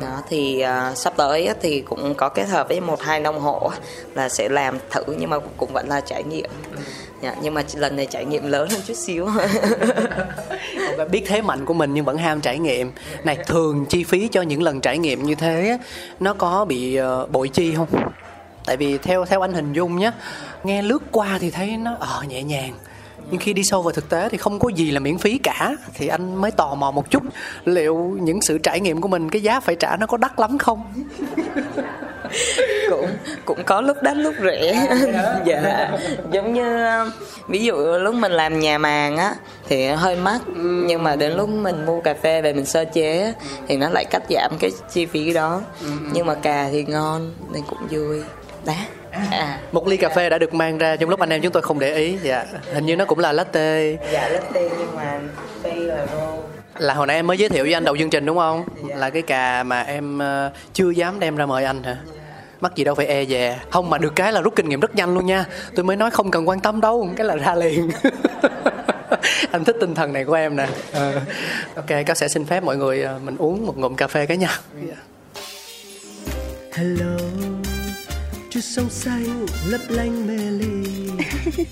Đó 0.00 0.22
thì 0.28 0.60
à, 0.60 0.94
sắp 0.94 1.12
tới 1.16 1.48
thì 1.62 1.80
cũng 1.80 2.14
có 2.14 2.28
kết 2.28 2.48
hợp 2.48 2.68
với 2.68 2.80
một 2.80 3.00
hai 3.00 3.20
nông 3.20 3.40
hộ 3.40 3.70
là 4.14 4.28
sẽ 4.28 4.48
làm 4.48 4.78
thử 4.90 5.02
nhưng 5.18 5.30
mà 5.30 5.38
cũng 5.56 5.72
vẫn 5.72 5.88
là 5.88 6.00
trải 6.00 6.22
nghiệm. 6.22 6.50
Dạ, 7.22 7.34
nhưng 7.42 7.54
mà 7.54 7.62
lần 7.74 7.96
này 7.96 8.06
trải 8.06 8.24
nghiệm 8.24 8.46
lớn 8.46 8.68
hơn 8.70 8.80
chút 8.86 8.94
xíu. 8.94 9.26
Và 10.96 11.04
biết 11.04 11.22
thế 11.26 11.42
mạnh 11.42 11.64
của 11.64 11.74
mình 11.74 11.94
nhưng 11.94 12.04
vẫn 12.04 12.16
ham 12.16 12.40
trải 12.40 12.58
nghiệm. 12.58 12.92
Này 13.24 13.38
thường 13.46 13.86
chi 13.88 14.04
phí 14.04 14.28
cho 14.28 14.42
những 14.42 14.62
lần 14.62 14.80
trải 14.80 14.98
nghiệm 14.98 15.22
như 15.22 15.34
thế 15.34 15.78
nó 16.20 16.34
có 16.34 16.64
bị 16.64 16.96
ờ, 16.96 17.26
bội 17.26 17.48
chi 17.48 17.74
không 17.74 17.88
tại 18.66 18.76
vì 18.76 18.98
theo 18.98 19.24
theo 19.24 19.40
anh 19.40 19.52
hình 19.52 19.72
dung 19.72 19.96
nhé 19.96 20.10
nghe 20.64 20.82
lướt 20.82 21.02
qua 21.10 21.38
thì 21.40 21.50
thấy 21.50 21.76
nó 21.76 21.96
ờ 22.00 22.22
nhẹ 22.28 22.42
nhàng. 22.42 22.72
Nhưng 23.30 23.40
khi 23.40 23.52
đi 23.52 23.64
sâu 23.64 23.82
vào 23.82 23.92
thực 23.92 24.08
tế 24.08 24.28
thì 24.28 24.38
không 24.38 24.58
có 24.58 24.68
gì 24.68 24.90
là 24.90 25.00
miễn 25.00 25.18
phí 25.18 25.38
cả. 25.38 25.74
Thì 25.94 26.08
anh 26.08 26.36
mới 26.36 26.50
tò 26.50 26.74
mò 26.74 26.90
một 26.90 27.10
chút 27.10 27.22
liệu 27.64 27.96
những 28.20 28.40
sự 28.40 28.58
trải 28.58 28.80
nghiệm 28.80 29.00
của 29.00 29.08
mình 29.08 29.30
cái 29.30 29.42
giá 29.42 29.60
phải 29.60 29.74
trả 29.74 29.96
nó 29.96 30.06
có 30.06 30.16
đắt 30.16 30.40
lắm 30.40 30.58
không? 30.58 30.92
Cũng 32.90 33.08
cũng 33.44 33.64
có 33.64 33.80
lúc 33.80 33.96
đắt 34.02 34.16
lúc 34.16 34.34
rẻ. 34.42 34.86
Dạ. 35.46 35.90
Giống 36.30 36.52
như 36.52 36.86
ví 37.48 37.64
dụ 37.64 37.74
lúc 37.76 38.14
mình 38.14 38.32
làm 38.32 38.60
nhà 38.60 38.78
màng 38.78 39.16
á 39.16 39.34
thì 39.68 39.86
hơi 39.86 40.16
mắc. 40.16 40.40
Nhưng 40.86 41.02
mà 41.02 41.16
đến 41.16 41.32
lúc 41.32 41.48
mình 41.48 41.86
mua 41.86 42.00
cà 42.00 42.14
phê 42.14 42.42
về 42.42 42.52
mình 42.52 42.66
sơ 42.66 42.84
chế 42.84 43.34
thì 43.68 43.76
nó 43.76 43.88
lại 43.88 44.04
cắt 44.04 44.22
giảm 44.30 44.52
cái 44.60 44.70
chi 44.92 45.06
phí 45.06 45.32
đó. 45.32 45.62
Nhưng 46.12 46.26
mà 46.26 46.34
cà 46.34 46.68
thì 46.72 46.84
ngon 46.84 47.34
nên 47.52 47.62
cũng 47.68 47.88
vui 47.90 48.22
đó 48.64 48.72
à. 49.30 49.58
Một 49.72 49.88
ly 49.88 49.96
cà 49.96 50.08
phê 50.08 50.28
đã 50.28 50.38
được 50.38 50.54
mang 50.54 50.78
ra 50.78 50.96
trong 50.96 51.10
lúc 51.10 51.20
anh 51.20 51.30
em 51.30 51.42
chúng 51.42 51.52
tôi 51.52 51.62
không 51.62 51.78
để 51.78 51.94
ý. 51.94 52.16
Dạ. 52.22 52.44
Hình 52.72 52.86
như 52.86 52.96
nó 52.96 53.04
cũng 53.04 53.18
là 53.18 53.32
latte. 53.32 53.96
Dạ 54.12 54.28
latte 54.28 54.68
nhưng 54.78 54.96
mà 54.96 55.20
phi 55.62 55.74
là 55.74 56.06
rô. 56.06 56.42
Là 56.78 56.94
hồi 56.94 57.06
nãy 57.06 57.16
em 57.16 57.26
mới 57.26 57.38
giới 57.38 57.48
thiệu 57.48 57.64
với 57.64 57.72
anh 57.72 57.84
đầu 57.84 57.96
chương 57.96 58.10
trình 58.10 58.26
đúng 58.26 58.38
không? 58.38 58.64
Là 58.88 59.10
cái 59.10 59.22
cà 59.22 59.62
mà 59.62 59.82
em 59.82 60.18
ờ, 60.18 60.50
chưa 60.72 60.90
dám 60.90 61.20
đem 61.20 61.36
ra 61.36 61.46
mời 61.46 61.64
anh 61.64 61.82
hả? 61.82 61.96
Mắc 62.60 62.76
gì 62.76 62.84
đâu 62.84 62.94
phải 62.94 63.06
e 63.06 63.24
dè. 63.24 63.58
Không 63.70 63.90
mà 63.90 63.98
được 63.98 64.12
cái 64.16 64.32
là 64.32 64.40
rút 64.40 64.56
kinh 64.56 64.68
nghiệm 64.68 64.80
rất 64.80 64.94
nhanh 64.94 65.14
luôn 65.14 65.26
nha. 65.26 65.44
Tôi 65.76 65.84
mới 65.84 65.96
nói 65.96 66.10
không 66.10 66.30
cần 66.30 66.48
quan 66.48 66.60
tâm 66.60 66.80
đâu 66.80 67.08
cái 67.16 67.26
là 67.26 67.36
ra 67.36 67.54
liền. 67.54 67.90
Anh 69.50 69.64
thích 69.64 69.76
tinh 69.80 69.94
thần 69.94 70.12
này 70.12 70.24
của 70.24 70.34
em 70.34 70.56
nè. 70.56 70.68
Ờ. 70.92 71.20
ok 71.76 71.86
cáo 72.06 72.14
sẽ 72.14 72.28
xin 72.28 72.44
phép 72.44 72.64
mọi 72.64 72.76
người 72.76 73.02
ờ, 73.02 73.18
mình 73.24 73.36
uống 73.38 73.66
một 73.66 73.78
ngụm 73.78 73.94
cà 73.94 74.06
phê 74.06 74.26
cái 74.26 74.36
nha. 74.36 74.58
Hello 76.72 77.16
sông 78.62 78.90
xanh 78.90 79.46
lấp 79.66 79.80
lánh 79.88 80.26
mê 80.26 80.36
ly 80.50 80.84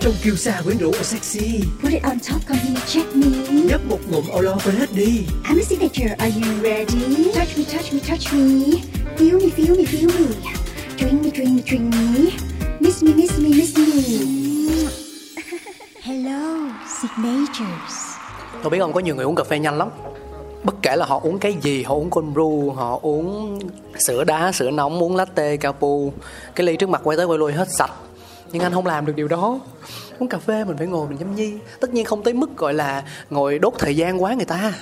Trong 0.00 0.14
kiêu 0.22 0.36
sa 0.36 0.60
quyến 0.64 0.78
rũ 0.78 0.90
và 0.90 1.02
sexy 1.02 1.60
Put 1.82 1.92
it 1.92 2.02
on 2.02 2.18
top, 2.20 2.46
come 2.46 2.58
here, 2.58 2.80
check 2.86 3.16
me. 3.16 3.26
Nhấp 3.50 3.80
một 3.88 3.98
ngụm 4.10 4.24
lo 4.42 4.56
quên 4.64 4.76
hết 4.76 4.92
đi 4.94 5.26
I'm 5.44 5.58
a 5.58 5.62
signature, 5.62 6.14
are 6.18 6.32
you 6.34 6.62
ready? 6.62 7.32
Touch 7.34 7.58
me, 7.58 7.64
touch 7.72 7.92
me, 7.92 8.00
touch 8.08 8.32
me. 8.32 8.80
Feel 9.16 9.38
me, 9.40 9.48
feel 9.56 9.76
me, 9.76 9.84
feel 9.84 10.08
me. 10.08 10.26
Drink 10.98 11.24
me, 11.24 11.30
drink 11.30 11.50
me, 11.56 11.62
drink 11.66 11.94
me. 11.94 12.30
Miss 12.80 13.02
me, 13.02 13.12
miss 13.16 13.38
me, 13.38 13.48
miss 13.48 13.78
me. 13.78 13.84
Hello, 16.02 16.70
signatures. 17.00 18.14
tôi 18.62 18.70
biết 18.70 18.78
không 18.80 18.92
có 18.92 19.00
nhiều 19.00 19.14
người 19.14 19.24
uống 19.24 19.34
cà 19.34 19.44
phê 19.44 19.58
nhanh 19.58 19.78
lắm 19.78 19.88
bất 20.64 20.74
kể 20.82 20.96
là 20.96 21.06
họ 21.06 21.20
uống 21.22 21.38
cái 21.38 21.56
gì 21.62 21.82
họ 21.82 21.94
uống 21.94 22.10
cold 22.10 22.28
brew 22.28 22.72
họ 22.72 22.98
uống 23.02 23.58
sữa 23.98 24.24
đá 24.24 24.52
sữa 24.52 24.70
nóng 24.70 25.02
uống 25.02 25.16
latte 25.16 25.56
capu 25.56 26.12
cái 26.54 26.66
ly 26.66 26.76
trước 26.76 26.88
mặt 26.88 27.00
quay 27.04 27.16
tới 27.16 27.26
quay 27.26 27.38
lui 27.38 27.52
hết 27.52 27.68
sạch. 27.78 27.92
Nhưng 28.52 28.62
anh 28.62 28.72
không 28.72 28.86
làm 28.86 29.06
được 29.06 29.12
điều 29.16 29.28
đó. 29.28 29.60
Uống 30.18 30.28
cà 30.28 30.38
phê 30.38 30.64
mình 30.64 30.76
phải 30.76 30.86
ngồi 30.86 31.08
mình 31.08 31.18
nhâm 31.18 31.34
nhi. 31.34 31.54
Tất 31.80 31.90
nhiên 31.94 32.04
không 32.04 32.22
tới 32.22 32.34
mức 32.34 32.56
gọi 32.56 32.74
là 32.74 33.02
ngồi 33.30 33.58
đốt 33.58 33.74
thời 33.78 33.96
gian 33.96 34.22
quá 34.22 34.34
người 34.34 34.44
ta. 34.44 34.72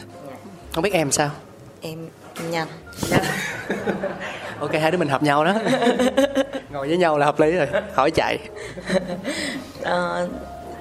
Không 0.75 0.83
biết 0.83 0.93
em 0.93 1.11
sao? 1.11 1.31
Em 1.81 2.09
nhanh. 2.51 2.69
Ok 4.61 4.73
hai 4.73 4.91
đứa 4.91 4.99
mình 4.99 5.09
hợp 5.09 5.23
nhau 5.23 5.45
đó. 5.45 5.55
Ngồi 6.73 6.89
với 6.89 6.97
nhau 6.97 7.19
là 7.19 7.27
hợp 7.27 7.41
lý 7.41 7.53
rồi. 7.53 7.67
Khỏi 7.95 8.11
chạy. 8.11 8.39
Ờ, 9.83 10.29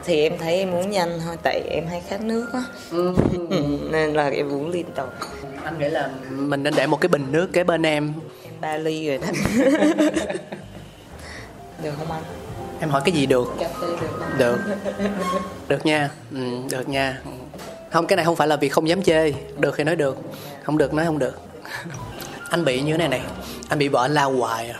thì 0.06 0.22
em 0.22 0.38
thấy 0.38 0.56
em 0.58 0.72
uống 0.72 0.92
nhanh 0.92 1.20
thôi 1.26 1.36
tại 1.44 1.62
em 1.70 1.88
hay 1.88 2.02
khát 2.08 2.22
nước 2.22 2.48
á. 2.54 2.64
Ừ, 2.92 3.16
nên 3.92 4.14
là 4.14 4.30
em 4.30 4.52
uống 4.52 4.70
liên 4.70 4.86
tục. 4.96 5.10
Anh 5.64 5.80
nghĩ 5.80 5.90
là 5.90 6.10
mình 6.30 6.64
nên 6.64 6.74
để 6.76 6.88
một 6.88 7.02
cái 7.02 7.10
bình 7.10 7.26
nước 7.32 7.54
kế 7.54 7.64
bên 7.64 7.86
em. 7.86 8.14
Em 8.44 8.54
ba 8.62 8.78
ly 8.78 9.08
rồi 9.08 9.18
đó. 9.18 9.28
Được 11.84 11.92
không 11.98 12.12
anh? 12.12 12.24
Em 12.80 12.90
hỏi 12.90 13.02
cái 13.06 13.12
gì 13.14 13.26
được? 13.26 13.54
Cà 13.60 13.68
phê 13.82 13.88
được 14.02 14.08
không? 14.20 14.38
Được. 14.38 14.58
Được 15.68 15.86
nha. 15.86 16.10
Ừ, 16.32 16.42
được 16.72 16.90
nha. 16.90 17.22
Không 17.92 18.08
cái 18.08 18.16
này 18.16 18.26
không 18.26 18.36
phải 18.36 18.48
là 18.48 18.56
vì 18.56 18.70
không 18.70 18.88
dám 18.88 19.04
chê. 19.04 19.34
Được 19.58 19.74
thì 19.78 19.84
nói 19.84 19.96
được. 19.96 20.18
Không 20.64 20.78
được 20.78 20.94
nói 20.94 21.06
không 21.06 21.20
được. 21.20 21.40
Anh 22.50 22.66
bị 22.66 22.82
như 22.82 22.92
thế 22.92 22.98
này 22.98 23.08
này. 23.08 23.22
Anh 23.70 23.80
bị 23.80 23.88
vợ 23.88 24.08
lao 24.08 24.32
hoài 24.32 24.70
à. 24.70 24.80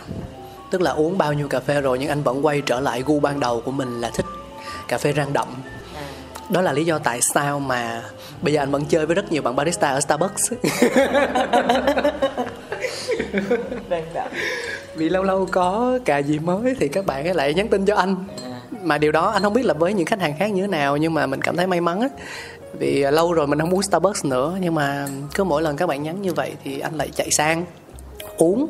tức 0.70 0.80
là 0.80 0.90
uống 0.90 1.18
bao 1.18 1.32
nhiêu 1.32 1.48
cà 1.48 1.60
phê 1.60 1.80
rồi 1.80 1.98
nhưng 1.98 2.08
anh 2.08 2.22
vẫn 2.22 2.46
quay 2.46 2.62
trở 2.66 2.80
lại 2.80 3.02
gu 3.06 3.20
ban 3.20 3.40
đầu 3.40 3.60
của 3.60 3.70
mình 3.70 4.00
là 4.00 4.10
thích 4.14 4.26
cà 4.92 4.98
phê 4.98 5.12
rang 5.12 5.32
đậm. 5.32 5.48
Đó 6.48 6.60
là 6.60 6.72
lý 6.72 6.84
do 6.84 6.98
tại 6.98 7.20
sao 7.22 7.60
mà 7.60 8.02
bây 8.42 8.52
giờ 8.52 8.62
anh 8.62 8.70
vẫn 8.70 8.84
chơi 8.84 9.06
với 9.06 9.14
rất 9.14 9.32
nhiều 9.32 9.42
bạn 9.42 9.56
barista 9.56 9.90
ở 9.90 10.00
Starbucks. 10.00 10.52
Đậm 13.88 14.28
vì 14.94 15.08
lâu 15.08 15.22
lâu 15.22 15.48
có 15.52 15.98
cà 16.04 16.18
gì 16.18 16.38
mới 16.38 16.74
thì 16.80 16.88
các 16.88 17.06
bạn 17.06 17.24
ấy 17.24 17.34
lại 17.34 17.54
nhắn 17.54 17.68
tin 17.68 17.84
cho 17.84 17.96
anh. 17.96 18.16
Mà 18.82 18.98
điều 18.98 19.12
đó 19.12 19.30
anh 19.30 19.42
không 19.42 19.54
biết 19.54 19.64
là 19.64 19.74
với 19.74 19.94
những 19.94 20.06
khách 20.06 20.20
hàng 20.20 20.34
khác 20.38 20.46
như 20.46 20.62
thế 20.62 20.68
nào 20.68 20.96
nhưng 20.96 21.14
mà 21.14 21.26
mình 21.26 21.42
cảm 21.42 21.56
thấy 21.56 21.66
may 21.66 21.80
mắn 21.80 22.00
á. 22.00 22.08
Vì 22.78 23.02
lâu 23.02 23.32
rồi 23.32 23.46
mình 23.46 23.60
không 23.60 23.74
uống 23.74 23.82
Starbucks 23.82 24.24
nữa 24.24 24.56
nhưng 24.60 24.74
mà 24.74 25.08
cứ 25.34 25.44
mỗi 25.44 25.62
lần 25.62 25.76
các 25.76 25.86
bạn 25.86 26.02
nhắn 26.02 26.22
như 26.22 26.32
vậy 26.32 26.52
thì 26.64 26.80
anh 26.80 26.94
lại 26.94 27.08
chạy 27.14 27.30
sang 27.30 27.64
uống. 28.36 28.68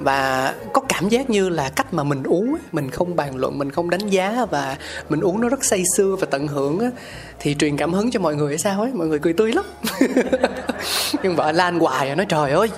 Và 0.00 0.54
có 0.72 0.80
cảm 0.88 1.08
giác 1.08 1.30
như 1.30 1.48
là 1.48 1.70
cách 1.76 1.94
mà 1.94 2.02
mình 2.04 2.22
uống 2.22 2.56
mình 2.72 2.90
không 2.90 3.16
bàn 3.16 3.36
luận 3.36 3.58
mình 3.58 3.70
không 3.70 3.90
đánh 3.90 4.08
giá 4.08 4.46
và 4.50 4.76
mình 5.08 5.20
uống 5.20 5.40
nó 5.40 5.48
rất 5.48 5.64
say 5.64 5.82
sưa 5.96 6.16
và 6.20 6.26
tận 6.30 6.46
hưởng 6.46 6.78
á, 6.80 6.90
thì 7.38 7.54
truyền 7.58 7.76
cảm 7.76 7.92
hứng 7.92 8.10
cho 8.10 8.20
mọi 8.20 8.36
người 8.36 8.48
hay 8.48 8.58
sao 8.58 8.80
ấy? 8.80 8.90
Mọi 8.94 9.06
người 9.06 9.18
cười 9.18 9.32
tươi 9.32 9.52
lắm. 9.52 9.64
Nhưng 11.22 11.36
vợ 11.36 11.52
lan 11.52 11.80
hoài 11.80 12.08
à, 12.08 12.14
nói 12.14 12.26
trời 12.28 12.50
ơi 12.50 12.70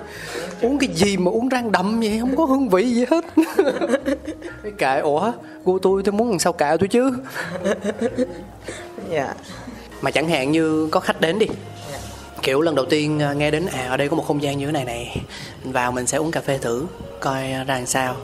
uống 0.62 0.78
cái 0.78 0.88
gì 0.94 1.16
mà 1.16 1.30
uống 1.30 1.48
rang 1.50 1.72
đậm 1.72 2.00
vậy? 2.00 2.18
Không 2.20 2.36
có 2.36 2.44
hương 2.44 2.68
vị 2.68 2.94
gì 2.94 3.04
hết. 3.10 3.24
Cái 4.62 4.72
kệ 4.78 4.98
ủa 4.98 5.32
gu 5.64 5.78
tôi 5.78 6.02
tôi 6.02 6.12
muốn 6.12 6.30
làm 6.30 6.38
sao 6.38 6.52
kệ 6.52 6.76
tôi 6.80 6.88
chứ? 6.88 7.12
Dạ. 9.10 9.34
Mà 10.00 10.10
chẳng 10.10 10.28
hạn 10.28 10.52
như 10.52 10.88
có 10.90 11.00
khách 11.00 11.20
đến 11.20 11.38
đi 11.38 11.46
kiểu 12.42 12.60
lần 12.60 12.74
đầu 12.74 12.84
tiên 12.84 13.22
à, 13.22 13.32
nghe 13.32 13.50
đến 13.50 13.66
à 13.66 13.86
ở 13.88 13.96
đây 13.96 14.08
có 14.08 14.16
một 14.16 14.24
không 14.26 14.42
gian 14.42 14.58
như 14.58 14.66
thế 14.66 14.72
này 14.72 14.84
này 14.84 15.22
mình 15.64 15.72
vào 15.72 15.92
mình 15.92 16.06
sẽ 16.06 16.18
uống 16.18 16.30
cà 16.30 16.40
phê 16.40 16.58
thử, 16.58 16.86
coi 17.20 17.42
ra 17.52 17.64
làm 17.68 17.86
sao. 17.86 18.16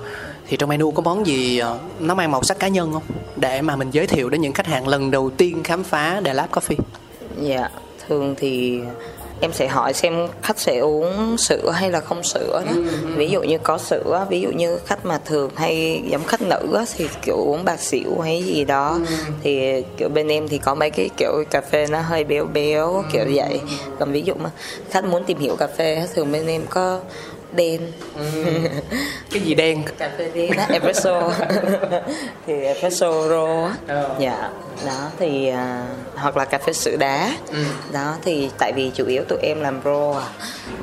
Thì 0.49 0.57
trong 0.57 0.69
menu 0.69 0.91
có 0.91 1.03
món 1.03 1.27
gì 1.27 1.59
à, 1.59 1.69
nó 2.01 2.15
mang 2.15 2.31
màu 2.31 2.43
sắc 2.43 2.59
cá 2.59 2.69
nhân 2.69 2.93
không? 2.93 3.03
Để 3.37 3.63
mà 3.63 3.77
mình 3.77 3.91
giới 3.91 4.07
thiệu 4.07 4.31
đến 4.31 4.41
những 4.41 4.53
khách 4.53 4.67
hàng 4.67 4.89
lần 4.89 5.11
đầu 5.11 5.31
tiên 5.31 5.63
khám 5.63 5.85
phá 5.85 6.21
The 6.25 6.35
Lab 6.35 6.51
Coffee. 6.51 6.83
Dạ 7.41 7.69
thường 8.09 8.35
thì 8.39 8.81
em 9.43 9.53
sẽ 9.53 9.69
hỏi 9.69 9.93
xem 9.93 10.29
khách 10.43 10.59
sẽ 10.59 10.79
uống 10.79 11.37
sữa 11.39 11.71
hay 11.75 11.91
là 11.91 12.01
không 12.01 12.23
sữa 12.23 12.63
đó. 12.67 12.73
Ví 13.17 13.29
dụ 13.31 13.43
như 13.43 13.59
có 13.59 13.79
sữa 13.79 14.27
ví 14.31 14.41
dụ 14.41 14.51
như 14.51 14.79
khách 14.87 15.07
mà 15.07 15.19
thường 15.25 15.51
hay 15.57 16.03
giống 16.07 16.25
khách 16.25 16.43
nữ 16.43 16.75
á, 16.75 16.85
thì 16.97 17.09
kiểu 17.23 17.37
uống 17.37 17.65
bạc 17.65 17.81
xỉu 17.81 18.21
hay 18.21 18.43
gì 18.43 18.65
đó. 18.65 18.99
Thì 19.43 19.83
kiểu 19.97 20.09
bên 20.09 20.29
em 20.29 20.49
thì 20.49 20.59
có 20.59 20.75
mấy 20.75 20.91
cái 20.91 21.11
kiểu 21.17 21.45
cà 21.51 21.61
phê 21.61 21.87
nó 21.91 22.01
hơi 22.01 22.25
béo 22.25 22.45
béo 22.45 23.05
kiểu 23.13 23.25
vậy. 23.35 23.61
Còn 23.99 24.13
ví 24.13 24.23
dụ 24.23 24.35
mà 24.35 24.51
khách 24.91 25.05
muốn 25.05 25.25
tìm 25.25 25.39
hiểu 25.39 25.57
cà 25.57 25.67
phê 25.67 26.07
thường 26.15 26.33
bên 26.33 26.47
em 26.47 26.63
có 26.71 27.01
đen. 27.55 27.81
Cái 29.31 29.43
gì 29.43 29.55
đen? 29.55 29.83
Cà 29.99 30.11
phê 30.19 30.31
đen 30.35 30.51
á 30.51 30.67
espresso. 30.71 31.33
Thì 32.47 32.61
espresso 32.63 33.29
ro 33.29 33.65
á. 33.67 33.75
Ờ. 33.89 34.17
dạ 34.19 34.51
đó 34.87 35.11
thì 35.19 35.49
à, 35.49 35.87
hoặc 36.17 36.37
là 36.37 36.45
cà 36.45 36.59
phê 36.59 36.73
sữa 36.73 36.97
đá. 36.97 37.33
Ừ. 37.53 37.65
đó 37.93 38.15
thì 38.25 38.51
tại 38.59 38.73
vì 38.73 38.91
chủ 38.95 39.07
yếu 39.07 39.25
tụi 39.29 39.39
em 39.43 39.61
làm 39.61 39.81
ro 39.85 40.13
à. 40.19 40.27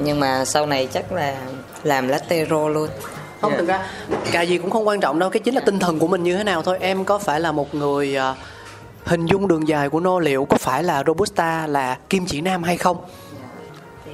Nhưng 0.03 0.19
mà 0.19 0.45
sau 0.45 0.65
này 0.65 0.87
chắc 0.93 1.11
là 1.11 1.35
làm 1.83 2.07
latte 2.07 2.45
ro 2.49 2.67
luôn. 2.67 2.89
Không 3.41 3.51
Dạ. 3.51 3.57
thực 3.57 3.67
ra 3.67 3.87
cà 4.31 4.41
gì 4.41 4.57
cũng 4.57 4.69
không 4.69 4.87
quan 4.87 4.99
trọng 4.99 5.19
đâu 5.19 5.29
cái 5.29 5.39
chính 5.39 5.55
là 5.55 5.61
tinh 5.65 5.79
thần 5.79 5.99
của 5.99 6.07
mình 6.07 6.23
như 6.23 6.37
thế 6.37 6.43
nào 6.43 6.61
thôi. 6.63 6.77
Em 6.81 7.05
có 7.05 7.17
phải 7.19 7.39
là 7.39 7.51
một 7.51 7.75
người 7.75 8.15
à, 8.15 8.35
hình 9.05 9.25
dung 9.25 9.47
đường 9.47 9.67
dài 9.67 9.89
của 9.89 9.99
nô 9.99 10.19
liệu 10.19 10.45
có 10.45 10.57
phải 10.57 10.83
là 10.83 11.03
robusta 11.07 11.67
là 11.67 11.97
kim 12.09 12.25
chỉ 12.25 12.41
nam 12.41 12.63
hay 12.63 12.77
không 12.77 12.97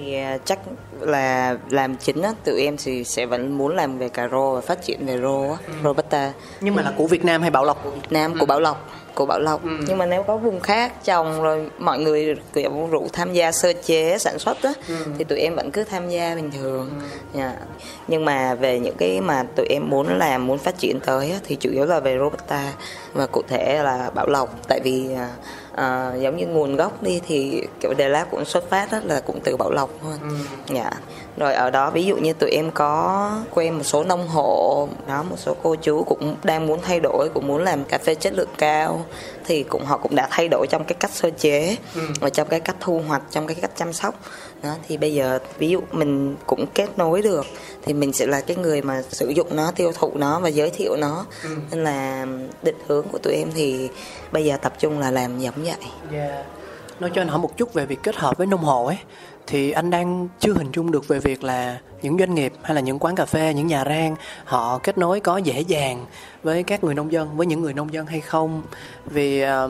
thì 0.05 0.17
chắc 0.45 0.59
là 0.99 1.57
làm 1.69 1.95
chính 1.95 2.21
á 2.21 2.33
tụi 2.43 2.61
em 2.61 2.77
thì 2.83 3.03
sẽ 3.03 3.25
vẫn 3.25 3.57
muốn 3.57 3.75
làm 3.75 3.97
về 3.97 4.09
cà 4.09 4.27
rô 4.31 4.55
và 4.55 4.61
phát 4.61 4.81
triển 4.81 5.05
về 5.05 5.17
rô 5.21 5.41
á 5.41 5.57
robusta. 5.83 6.33
Nhưng 6.61 6.75
mà 6.75 6.81
là 6.81 6.93
của 6.97 7.07
Việt 7.07 7.25
Nam 7.25 7.41
hay 7.41 7.51
Bảo 7.51 7.65
Lộc? 7.65 7.85
Việt 7.85 8.11
Nam 8.11 8.35
của 8.39 8.45
Bảo 8.45 8.59
Lộc 8.59 8.89
của 9.15 9.25
Bảo 9.25 9.39
Lộc. 9.39 9.61
Nhưng 9.87 9.97
mà 9.97 10.05
nếu 10.05 10.23
có 10.23 10.37
vùng 10.37 10.59
khác 10.59 11.03
trồng 11.03 11.41
rồi 11.41 11.69
mọi 11.79 11.99
người 11.99 12.35
kiểu 12.53 12.87
rủ 12.91 13.07
tham 13.13 13.33
gia 13.33 13.51
sơ 13.51 13.73
chế 13.85 14.17
sản 14.17 14.39
xuất 14.39 14.63
á 14.63 14.73
thì 15.17 15.23
tụi 15.23 15.39
em 15.39 15.55
vẫn 15.55 15.71
cứ 15.71 15.83
tham 15.83 16.09
gia 16.09 16.35
bình 16.35 16.51
thường. 16.51 16.89
Dạ. 17.33 17.53
nhưng 18.07 18.25
mà 18.25 18.55
về 18.55 18.79
những 18.79 18.95
cái 18.97 19.21
mà 19.21 19.43
tụi 19.55 19.65
em 19.69 19.89
muốn 19.89 20.17
làm 20.17 20.47
muốn 20.47 20.57
phát 20.57 20.77
triển 20.77 20.99
tới 21.05 21.31
á, 21.31 21.39
thì 21.43 21.55
chủ 21.55 21.69
yếu 21.69 21.85
là 21.85 21.99
về 21.99 22.17
Robusta 22.19 22.73
và 23.13 23.27
cụ 23.27 23.41
thể 23.47 23.83
là 23.83 24.09
Bảo 24.15 24.27
Lộc. 24.27 24.67
Tại 24.67 24.79
vì 24.83 25.13
à, 25.13 25.29
à, 25.75 26.13
giống 26.15 26.37
như 26.37 26.47
nguồn 26.47 26.75
gốc 26.75 27.03
đi 27.03 27.21
thì 27.27 27.63
kiểu 27.81 27.93
đề 27.93 28.09
lab 28.09 28.27
cũng 28.31 28.45
xuất 28.45 28.69
phát 28.69 28.91
đó 28.91 28.99
là 29.03 29.21
cũng 29.25 29.39
từ 29.43 29.57
Bảo 29.57 29.71
Lộc 29.71 29.89
thôi. 30.01 30.13
Dạ. 30.69 30.91
Rồi 31.37 31.53
ở 31.53 31.69
đó 31.69 31.89
ví 31.89 32.05
dụ 32.05 32.17
như 32.17 32.33
tụi 32.33 32.51
em 32.51 32.71
có 32.71 33.31
quen 33.53 33.77
một 33.77 33.83
số 33.83 34.03
nông 34.03 34.27
hộ 34.27 34.87
đó 35.07 35.23
một 35.23 35.35
số 35.39 35.55
cô 35.63 35.75
chú 35.75 36.03
cũng 36.03 36.35
đang 36.43 36.67
muốn 36.67 36.79
thay 36.81 36.99
đổi 36.99 37.29
cũng 37.33 37.47
muốn 37.47 37.63
làm 37.63 37.83
cà 37.83 37.97
phê 37.97 38.15
chất 38.15 38.33
lượng 38.33 38.49
cao 38.57 39.05
thì 39.45 39.63
cũng 39.63 39.85
họ 39.85 39.97
cũng 39.97 40.15
đã 40.15 40.27
thay 40.31 40.47
đổi 40.47 40.67
trong 40.69 40.83
cái 40.83 40.95
cách 40.99 41.11
sơ 41.11 41.29
chế 41.37 41.77
và 42.19 42.29
trong 42.29 42.47
cái 42.47 42.59
cách 42.59 42.75
thu 42.79 43.01
hoạch 43.07 43.21
trong 43.31 43.47
cái 43.47 43.55
cách 43.61 43.71
chăm 43.75 43.93
sóc 43.93 44.15
đó 44.65 44.75
thì 44.87 44.97
bây 44.97 45.13
giờ 45.13 45.39
ví 45.57 45.69
dụ 45.69 45.81
mình 45.91 46.35
cũng 46.45 46.65
kết 46.73 46.97
nối 46.97 47.21
được 47.21 47.45
thì 47.81 47.93
mình 47.93 48.13
sẽ 48.13 48.25
là 48.25 48.41
cái 48.41 48.57
người 48.57 48.81
mà 48.81 49.01
sử 49.09 49.29
dụng 49.29 49.55
nó 49.55 49.71
tiêu 49.71 49.91
thụ 49.95 50.11
nó 50.15 50.39
và 50.39 50.49
giới 50.49 50.69
thiệu 50.69 50.95
nó. 50.95 51.25
Nên 51.71 51.83
là 51.83 52.25
định 52.63 52.77
hướng 52.87 53.07
của 53.11 53.17
tụi 53.17 53.33
em 53.33 53.49
thì 53.55 53.89
bây 54.31 54.45
giờ 54.45 54.57
tập 54.57 54.73
trung 54.79 54.99
là 54.99 55.11
làm 55.11 55.39
giống 55.39 55.63
vậy. 55.63 55.75
Nói 56.99 57.11
cho 57.15 57.21
anh 57.21 57.27
hỏi 57.27 57.39
một 57.39 57.57
chút 57.57 57.73
về 57.73 57.85
việc 57.85 57.99
kết 58.03 58.15
hợp 58.15 58.37
với 58.37 58.47
nông 58.47 58.63
hộ 58.63 58.85
ấy. 58.85 58.97
Thì 59.47 59.71
anh 59.71 59.89
đang 59.89 60.27
chưa 60.39 60.53
hình 60.53 60.71
dung 60.71 60.91
được 60.91 61.07
về 61.07 61.19
việc 61.19 61.43
là 61.43 61.77
những 62.01 62.17
doanh 62.19 62.35
nghiệp 62.35 62.53
hay 62.61 62.75
là 62.75 62.81
những 62.81 62.99
quán 62.99 63.15
cà 63.15 63.25
phê 63.25 63.53
những 63.53 63.67
nhà 63.67 63.85
rang 63.85 64.15
họ 64.45 64.79
kết 64.83 64.97
nối 64.97 65.19
có 65.19 65.37
dễ 65.37 65.61
dàng 65.61 66.05
với 66.43 66.63
các 66.63 66.83
người 66.83 66.93
nông 66.95 67.11
dân 67.11 67.37
với 67.37 67.47
những 67.47 67.61
người 67.61 67.73
nông 67.73 67.93
dân 67.93 68.05
hay 68.05 68.21
không? 68.21 68.61
Vì 69.05 69.41
ờ, 69.41 69.69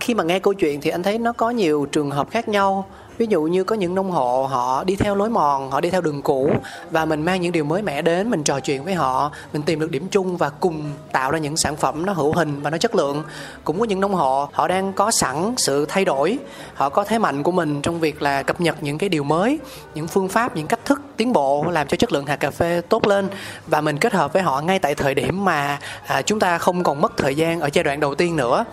khi 0.00 0.14
mà 0.14 0.24
nghe 0.24 0.38
câu 0.38 0.54
chuyện 0.54 0.80
thì 0.80 0.90
anh 0.90 1.02
thấy 1.02 1.18
nó 1.18 1.32
có 1.32 1.50
nhiều 1.50 1.86
trường 1.92 2.10
hợp 2.10 2.30
khác 2.30 2.48
nhau 2.48 2.86
ví 3.18 3.26
dụ 3.28 3.42
như 3.42 3.64
có 3.64 3.76
những 3.76 3.94
nông 3.94 4.10
hộ 4.10 4.46
họ 4.50 4.84
đi 4.84 4.96
theo 4.96 5.14
lối 5.14 5.30
mòn 5.30 5.70
họ 5.70 5.80
đi 5.80 5.90
theo 5.90 6.00
đường 6.00 6.22
cũ 6.22 6.50
và 6.90 7.04
mình 7.04 7.22
mang 7.22 7.40
những 7.40 7.52
điều 7.52 7.64
mới 7.64 7.82
mẻ 7.82 8.02
đến 8.02 8.30
mình 8.30 8.44
trò 8.44 8.60
chuyện 8.60 8.84
với 8.84 8.94
họ 8.94 9.30
mình 9.52 9.62
tìm 9.62 9.80
được 9.80 9.90
điểm 9.90 10.08
chung 10.10 10.36
và 10.36 10.48
cùng 10.48 10.92
tạo 11.12 11.30
ra 11.30 11.38
những 11.38 11.56
sản 11.56 11.76
phẩm 11.76 12.06
nó 12.06 12.12
hữu 12.12 12.32
hình 12.32 12.62
và 12.62 12.70
nó 12.70 12.78
chất 12.78 12.94
lượng. 12.94 13.22
Cũng 13.64 13.80
có 13.80 13.84
những 13.84 14.00
nông 14.00 14.14
hộ 14.14 14.48
họ 14.52 14.68
đang 14.68 14.92
có 14.92 15.10
sẵn 15.10 15.54
sự 15.56 15.86
thay 15.88 16.04
đổi 16.04 16.38
họ 16.74 16.88
có 16.88 17.04
thế 17.04 17.18
mạnh 17.18 17.42
của 17.42 17.52
mình 17.52 17.82
trong 17.82 18.00
việc 18.00 18.22
là 18.22 18.42
cập 18.42 18.60
nhật 18.60 18.82
những 18.82 18.98
cái 18.98 19.08
điều 19.08 19.24
mới 19.24 19.58
những 19.94 20.06
phương 20.06 20.28
pháp 20.28 20.56
những 20.56 20.66
cách 20.66 20.84
thức 20.84 21.00
tiến 21.16 21.32
bộ 21.32 21.64
làm 21.70 21.86
cho 21.86 21.96
chất 21.96 22.12
lượng 22.12 22.26
hạt 22.26 22.36
cà 22.36 22.50
phê 22.50 22.82
tốt 22.88 23.06
lên. 23.06 23.28
Và 23.66 23.80
mình 23.80 23.98
kết 23.98 24.12
hợp 24.12 24.32
với 24.32 24.42
họ 24.42 24.60
ngay 24.60 24.78
tại 24.78 24.94
thời 24.94 25.14
điểm 25.14 25.44
mà 25.44 25.78
à, 26.06 26.22
chúng 26.22 26.40
ta 26.40 26.58
không 26.58 26.82
còn 26.82 27.00
mất 27.00 27.16
thời 27.16 27.34
gian 27.34 27.60
ở 27.60 27.68
giai 27.72 27.84
đoạn 27.84 28.00
đầu 28.00 28.14
tiên 28.14 28.36
nữa. 28.36 28.64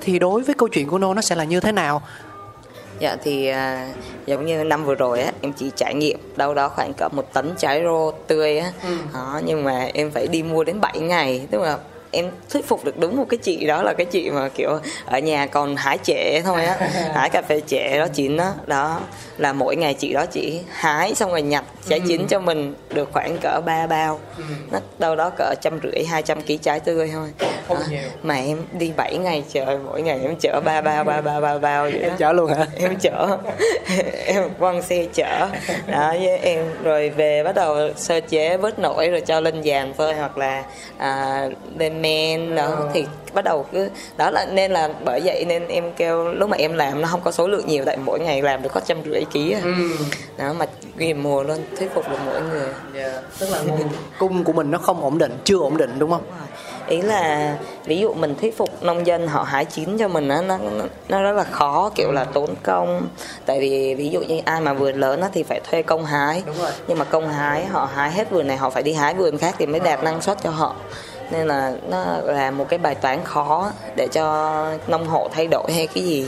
Thì 0.00 0.18
đối 0.18 0.42
với 0.42 0.54
câu 0.54 0.68
chuyện 0.68 0.88
của 0.88 0.98
nô 0.98 1.14
nó 1.14 1.22
sẽ 1.22 1.34
là 1.34 1.44
như 1.44 1.60
thế 1.60 1.72
nào? 1.72 2.02
Dạ 2.98 3.16
thì 3.22 3.46
à, 3.46 3.88
giống 4.26 4.46
như 4.46 4.64
năm 4.64 4.84
vừa 4.84 4.94
rồi 4.94 5.20
á 5.22 5.32
em 5.40 5.52
chỉ 5.52 5.70
trải 5.76 5.94
nghiệm 5.94 6.18
đâu 6.36 6.54
đó 6.54 6.68
khoảng 6.68 6.92
cỡ 6.94 7.08
một 7.08 7.32
tấn 7.32 7.54
trái 7.58 7.82
rô 7.84 8.10
tươi 8.10 8.58
á. 8.58 8.72
Đó, 9.14 9.40
nhưng 9.44 9.64
mà 9.64 9.88
em 9.94 10.10
phải 10.10 10.26
đi 10.26 10.42
mua 10.42 10.64
đến 10.64 10.80
7 10.80 10.98
ngày 10.98 11.46
tức 11.50 11.60
là 11.62 11.78
em 12.10 12.30
thuyết 12.50 12.66
phục 12.68 12.84
được 12.84 12.98
đúng 12.98 13.16
một 13.16 13.24
cái 13.28 13.38
chị 13.38 13.66
đó 13.66 13.82
là 13.82 13.94
cái 13.98 14.06
chị 14.06 14.30
mà 14.30 14.48
kiểu 14.48 14.70
ở 15.04 15.18
nhà 15.18 15.46
còn 15.46 15.76
hái 15.76 15.98
trễ 16.02 16.40
thôi 16.44 16.64
á 16.64 16.76
hái 17.14 17.30
cà 17.30 17.42
phê 17.42 17.60
trễ 17.66 17.98
đó 17.98 18.06
chín 18.14 18.36
á. 18.36 18.52
Đó 18.66 19.00
là 19.38 19.52
mỗi 19.52 19.76
ngày 19.76 19.94
chị 19.94 20.12
đó 20.12 20.26
chỉ 20.26 20.60
hái 20.68 21.14
xong 21.14 21.30
rồi 21.30 21.42
nhặt 21.42 21.64
trái 21.88 22.00
chín 22.00 22.26
cho 22.26 22.40
mình 22.40 22.74
được 22.94 23.08
khoảng 23.12 23.38
cỡ 23.38 23.60
ba 23.66 23.86
bao. 23.86 24.20
Nó 24.70 24.78
đâu 24.98 25.16
đó 25.16 25.30
cỡ 25.30 25.54
trăm 25.60 25.80
rưỡi 25.82 26.04
hai 26.04 26.22
trăm 26.22 26.42
ký 26.42 26.56
trái 26.56 26.80
tươi 26.80 27.10
thôi. 27.12 27.28
Không 27.68 27.76
Đó. 27.76 27.84
nhiều. 27.90 28.00
mà 28.22 28.34
em 28.34 28.58
đi 28.72 28.92
7 28.96 29.16
ngày 29.16 29.44
trời 29.52 29.78
mỗi 29.84 30.02
ngày 30.02 30.18
em 30.22 30.36
chở 30.40 30.60
ba 30.64 30.80
bao 30.80 31.04
ba 31.04 31.20
bao 31.20 31.40
ba 31.40 31.58
bao 31.58 31.82
vậy 31.82 31.92
đó. 31.92 32.08
em 32.08 32.16
chở 32.18 32.32
luôn 32.32 32.52
hả? 32.52 32.66
Em 32.76 32.96
chở. 33.00 33.38
Em 34.26 34.50
quăng 34.58 34.82
xe 34.82 35.06
chở. 35.14 35.48
Đó 35.86 36.14
với 36.20 36.38
em 36.38 36.64
rồi 36.82 37.10
về 37.10 37.42
bắt 37.42 37.54
đầu 37.54 37.76
sơ 37.96 38.20
chế 38.20 38.56
vớt 38.56 38.78
nổi 38.78 39.08
rồi 39.08 39.20
cho 39.20 39.40
lên 39.40 39.62
dàn 39.64 39.94
phơi 39.94 40.14
hoặc 40.14 40.38
là 40.38 40.64
à, 40.98 41.42
lên 41.78 42.02
men 42.02 42.54
đó. 42.54 42.78
Thì 42.94 43.06
bắt 43.32 43.44
đầu 43.44 43.66
cứ 43.72 43.90
đó 44.16 44.30
là 44.30 44.46
nên 44.50 44.70
là 44.72 44.88
bởi 45.04 45.20
vậy 45.24 45.44
nên 45.44 45.68
em 45.68 45.92
kêu 45.96 46.28
lúc 46.28 46.50
mà 46.50 46.56
em 46.56 46.74
làm 46.74 47.00
nó 47.00 47.08
không 47.08 47.20
có 47.20 47.30
số 47.30 47.48
lượng 47.48 47.66
nhiều 47.66 47.84
tại 47.84 47.96
mỗi 47.96 48.20
ngày 48.20 48.42
làm 48.42 48.62
được 48.62 48.70
có 48.72 48.80
trăm 48.86 48.98
rưỡi 49.04 49.24
ký 49.32 49.52
à. 49.52 49.60
đó 50.36 50.52
mà 50.52 50.66
ghim 50.96 51.22
mùa 51.22 51.42
luôn 51.42 51.58
thuyết 51.78 51.94
phục 51.94 52.10
được 52.10 52.18
mỗi 52.26 52.40
người. 52.42 52.68
Tức 53.38 53.50
là 53.50 53.60
nguồn 53.62 53.88
cung 54.18 54.44
của 54.44 54.52
mình 54.52 54.70
nó 54.70 54.78
không 54.78 55.02
ổn 55.02 55.18
định 55.18 55.38
chưa 55.44 55.58
ổn 55.58 55.76
định 55.76 55.98
đúng 55.98 56.10
không? 56.10 56.22
Ý 56.88 57.02
là 57.02 57.56
ví 57.84 57.98
dụ 57.98 58.14
mình 58.14 58.34
thuyết 58.40 58.56
phục 58.56 58.82
nông 58.82 59.06
dân 59.06 59.28
họ 59.28 59.42
hái 59.42 59.64
chín 59.64 59.98
cho 59.98 60.08
mình 60.08 60.28
á 60.28 60.42
nó, 60.42 60.58
nó 60.58 60.84
nó 61.08 61.22
rất 61.22 61.32
là 61.32 61.44
khó 61.44 61.90
kiểu 61.94 62.12
là 62.12 62.24
tốn 62.24 62.54
công. 62.62 63.08
Tại 63.46 63.60
vì 63.60 63.94
ví 63.94 64.08
dụ 64.08 64.20
như 64.20 64.40
ai 64.44 64.60
mà 64.60 64.72
vườn 64.72 65.00
lớn 65.00 65.20
á 65.20 65.28
thì 65.32 65.42
phải 65.42 65.60
thuê 65.60 65.82
công 65.82 66.04
hái. 66.04 66.42
Đúng 66.46 66.58
rồi. 66.58 66.70
nhưng 66.88 66.98
mà 66.98 67.04
công 67.04 67.28
hái 67.28 67.66
họ 67.66 67.88
hái 67.94 68.10
hết 68.10 68.30
vườn 68.30 68.46
này 68.46 68.56
họ 68.56 68.70
phải 68.70 68.82
đi 68.82 68.92
hái 68.92 69.14
vườn 69.14 69.38
khác 69.38 69.54
thì 69.58 69.66
mới 69.66 69.80
đạt 69.80 70.04
năng 70.04 70.22
suất 70.22 70.42
cho 70.42 70.50
họ 70.50 70.74
nên 71.30 71.46
là 71.46 71.72
nó 71.88 72.04
là 72.24 72.50
một 72.50 72.68
cái 72.68 72.78
bài 72.78 72.94
toán 72.94 73.24
khó 73.24 73.72
để 73.96 74.08
cho 74.12 74.66
nông 74.86 75.06
hộ 75.06 75.28
thay 75.32 75.46
đổi 75.46 75.72
hay 75.72 75.86
cái 75.86 76.04
gì. 76.04 76.26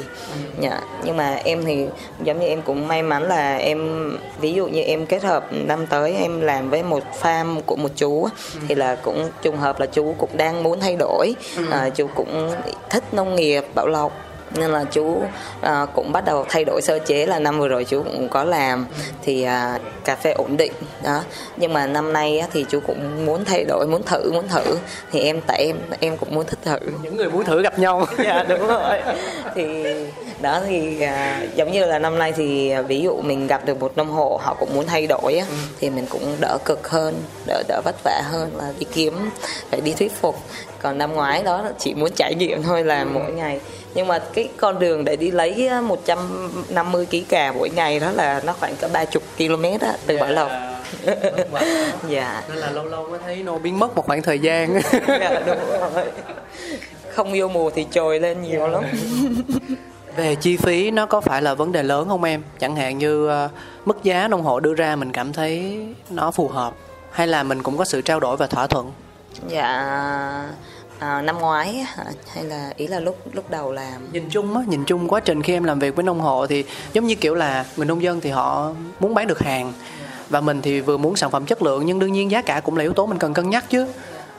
Dạ. 0.61 0.81
nhưng 1.05 1.17
mà 1.17 1.35
em 1.45 1.65
thì 1.65 1.87
giống 2.23 2.41
như 2.41 2.47
em 2.47 2.63
cũng 2.63 2.89
may 2.89 3.03
mắn 3.03 3.23
là 3.23 3.57
em 3.57 4.11
ví 4.41 4.53
dụ 4.53 4.67
như 4.67 4.83
em 4.83 5.07
kết 5.07 5.23
hợp 5.23 5.47
năm 5.51 5.87
tới 5.87 6.15
em 6.15 6.41
làm 6.41 6.71
với 6.71 6.83
một 6.83 7.03
farm 7.23 7.61
của 7.61 7.77
một 7.77 7.91
chú 7.97 8.25
á, 8.25 8.31
thì 8.69 8.75
là 8.75 8.95
cũng 8.95 9.31
trùng 9.43 9.57
hợp 9.57 9.81
là 9.81 9.87
chú 9.87 10.15
cũng 10.19 10.37
đang 10.37 10.63
muốn 10.63 10.81
thay 10.81 10.97
đổi. 10.97 11.35
À, 11.71 11.91
chú 11.95 12.07
cũng 12.15 12.51
thích 12.91 13.05
nông 13.15 13.37
nghiệp 13.37 13.65
bảo 13.75 13.87
lộc 13.87 14.13
nên 14.55 14.71
là 14.71 14.85
chú 14.85 15.23
à, 15.61 15.87
cũng 15.95 16.13
bắt 16.13 16.25
đầu 16.25 16.47
thay 16.49 16.65
đổi 16.65 16.83
sơ 16.83 16.99
chế 16.99 17.27
là 17.27 17.39
năm 17.39 17.61
vừa 17.61 17.69
rồi 17.69 17.85
chú 17.85 18.03
cũng 18.03 18.29
có 18.29 18.45
làm. 18.45 18.87
Thì 19.23 19.43
à, 19.43 19.79
cà 20.05 20.17
phê 20.17 20.33
ổn 20.33 20.57
định 20.57 20.73
đó. 21.05 21.23
Nhưng 21.57 21.73
mà 21.73 21.87
năm 21.87 22.13
nay 22.13 22.39
á, 22.39 22.49
thì 22.53 22.67
chú 22.69 22.81
cũng 22.87 23.27
muốn 23.27 23.45
thay 23.45 23.65
đổi 23.65 23.87
muốn 23.87 24.03
thử 24.03 24.33
muốn 24.33 24.49
thử. 24.49 24.77
Thì 25.13 25.21
em 25.21 25.41
tại 25.47 25.67
em 25.67 25.77
em 26.01 26.17
cũng 26.17 26.35
muốn 26.35 26.47
thích 26.47 26.59
thử. 26.65 26.79
Những 27.03 27.17
người 27.17 27.31
muốn 27.31 27.45
thử 27.45 27.63
gặp 27.63 27.79
nhau. 27.79 28.07
Dạ 28.25 28.45
đúng 28.49 28.67
rồi. 28.67 29.01
Thì 29.55 29.85
đó 30.41 30.61
thì 30.67 31.01
à, 31.01 31.43
giống 31.55 31.73
như 31.73 31.87
là 31.87 31.99
năm 31.99 32.19
nay 32.19 32.33
thì 32.33 32.75
ví 32.89 33.01
dụ 33.01 33.21
mình 33.23 33.47
gặp 33.47 33.65
được 33.65 33.81
một 33.81 33.97
nông 33.97 34.09
hộ 34.09 34.41
họ 34.43 34.57
cũng 34.61 34.75
muốn 34.75 34.87
thay 34.87 35.07
đổi 35.07 35.35
á, 35.35 35.47
thì 35.81 35.91
mình 35.91 36.07
cũng 36.11 36.37
đỡ 36.41 36.59
cực 36.65 36.89
hơn 36.89 37.15
đỡ 37.47 37.63
đỡ 37.69 37.81
vất 37.85 37.97
vả 38.05 38.23
hơn 38.31 38.51
là 38.59 38.73
đi 38.79 38.87
kiếm 38.93 39.31
phải 39.71 39.81
đi 39.81 39.93
thuyết 39.93 40.13
phục. 40.21 40.37
Còn 40.83 40.99
năm 40.99 41.13
ngoái 41.13 41.43
đó 41.43 41.69
chỉ 41.79 41.95
muốn 41.95 42.11
trải 42.17 42.35
nghiệm 42.35 42.63
thôi 42.63 42.85
là 42.85 43.05
mỗi 43.05 43.33
ngày 43.33 43.61
nhưng 43.95 44.07
mà 44.07 44.19
cái 44.19 44.49
con 44.57 44.79
đường 44.79 45.05
để 45.05 45.17
đi 45.17 45.31
lấy 45.31 45.69
á, 45.69 45.81
150 45.81 47.07
kg 47.11 47.25
cà 47.29 47.53
mỗi 47.53 47.71
ngày 47.71 48.01
đó 48.01 48.11
là 48.11 48.41
nó 48.45 48.53
khoảng 48.53 48.77
cỡ 48.77 48.89
30 48.89 49.23
km 49.39 49.87
á, 49.87 49.97
từ 50.07 50.19
Bảo 50.19 50.33
Lộc. 50.33 50.51
Dạ. 52.09 52.43
Nên 52.49 52.59
là 52.59 52.71
lâu 52.71 52.85
lâu 52.85 53.09
mới 53.09 53.19
thấy 53.25 53.43
nô 53.43 53.59
biến 53.59 53.79
mất 53.79 53.97
một 53.97 54.07
khoảng 54.07 54.23
thời 54.23 54.39
gian. 54.39 54.81
Dạ 55.07 55.43
đúng 55.47 55.59
rồi. 55.95 56.05
Không 57.11 57.33
yêu 57.33 57.49
mùa 57.49 57.71
thì 57.71 57.87
trồi 57.91 58.21
lên 58.21 58.43
nhiều 58.43 58.69
lắm. 58.69 58.85
Về 60.17 60.35
chi 60.35 60.57
phí 60.57 60.91
nó 60.91 61.07
có 61.07 61.21
phải 61.21 61.43
là 61.43 61.55
vấn 61.55 61.73
đề 61.73 61.83
lớn 61.83 62.09
không 62.09 62.25
em? 62.25 62.43
Chẳng 62.59 62.77
hạn 62.77 62.99
như 62.99 63.29
ờ, 63.29 63.49
mức 63.85 64.03
giá 64.03 64.29
nông 64.29 64.43
hộ 64.43 64.61
đưa 64.61 64.75
ra 64.75 64.97
mình 64.97 65.13
cảm 65.13 65.33
thấy 65.33 65.79
nó 66.11 66.31
phù 66.31 66.49
hợp 66.49 66.75
hay 67.11 67.27
là 67.27 67.43
mình 67.43 67.63
cũng 67.63 67.79
có 67.79 67.85
sự 67.85 68.03
trao 68.03 68.21
đổi 68.21 68.37
và 68.37 68.47
thỏa 68.47 68.67
thuận? 68.67 68.93
Dạ 69.49 70.49
à, 71.01 71.23
năm 71.23 71.39
ngoái 71.39 71.87
hay 72.33 72.45
là 72.45 72.73
ý 72.77 72.87
là 72.87 73.01
lúc 73.01 73.17
lúc 73.33 73.51
đầu 73.51 73.73
làm 73.73 74.13
nhìn 74.13 74.29
chung 74.31 74.57
á 74.57 74.63
nhìn 74.67 74.85
chung 74.85 75.09
quá 75.09 75.21
trình 75.21 75.43
khi 75.43 75.53
em 75.53 75.65
làm 75.65 75.79
việc 75.79 75.97
với 75.97 76.03
nông 76.03 76.21
hộ 76.21 76.47
thì 76.47 76.65
giống 76.93 77.07
như 77.07 77.15
kiểu 77.15 77.35
là 77.35 77.65
người 77.77 77.87
nông 77.87 78.03
dân 78.03 78.21
thì 78.21 78.31
họ 78.31 78.73
muốn 79.01 79.15
bán 79.15 79.27
được 79.27 79.39
hàng. 79.39 79.73
Và 80.29 80.41
mình 80.41 80.63
thì 80.63 80.81
vừa 80.81 80.97
muốn 80.97 81.17
sản 81.17 81.31
phẩm 81.31 81.47
chất 81.47 81.63
lượng 81.63 81.87
nhưng 81.87 81.99
đương 81.99 82.13
nhiên 82.13 82.31
giá 82.31 82.43
cả 82.43 82.61
cũng 82.61 82.77
là 82.77 82.83
yếu 82.83 82.93
tố 82.93 83.07
mình 83.07 83.19
cần 83.19 83.35
cân 83.35 83.51
nhắc 83.51 83.65
chứ. 83.71 83.87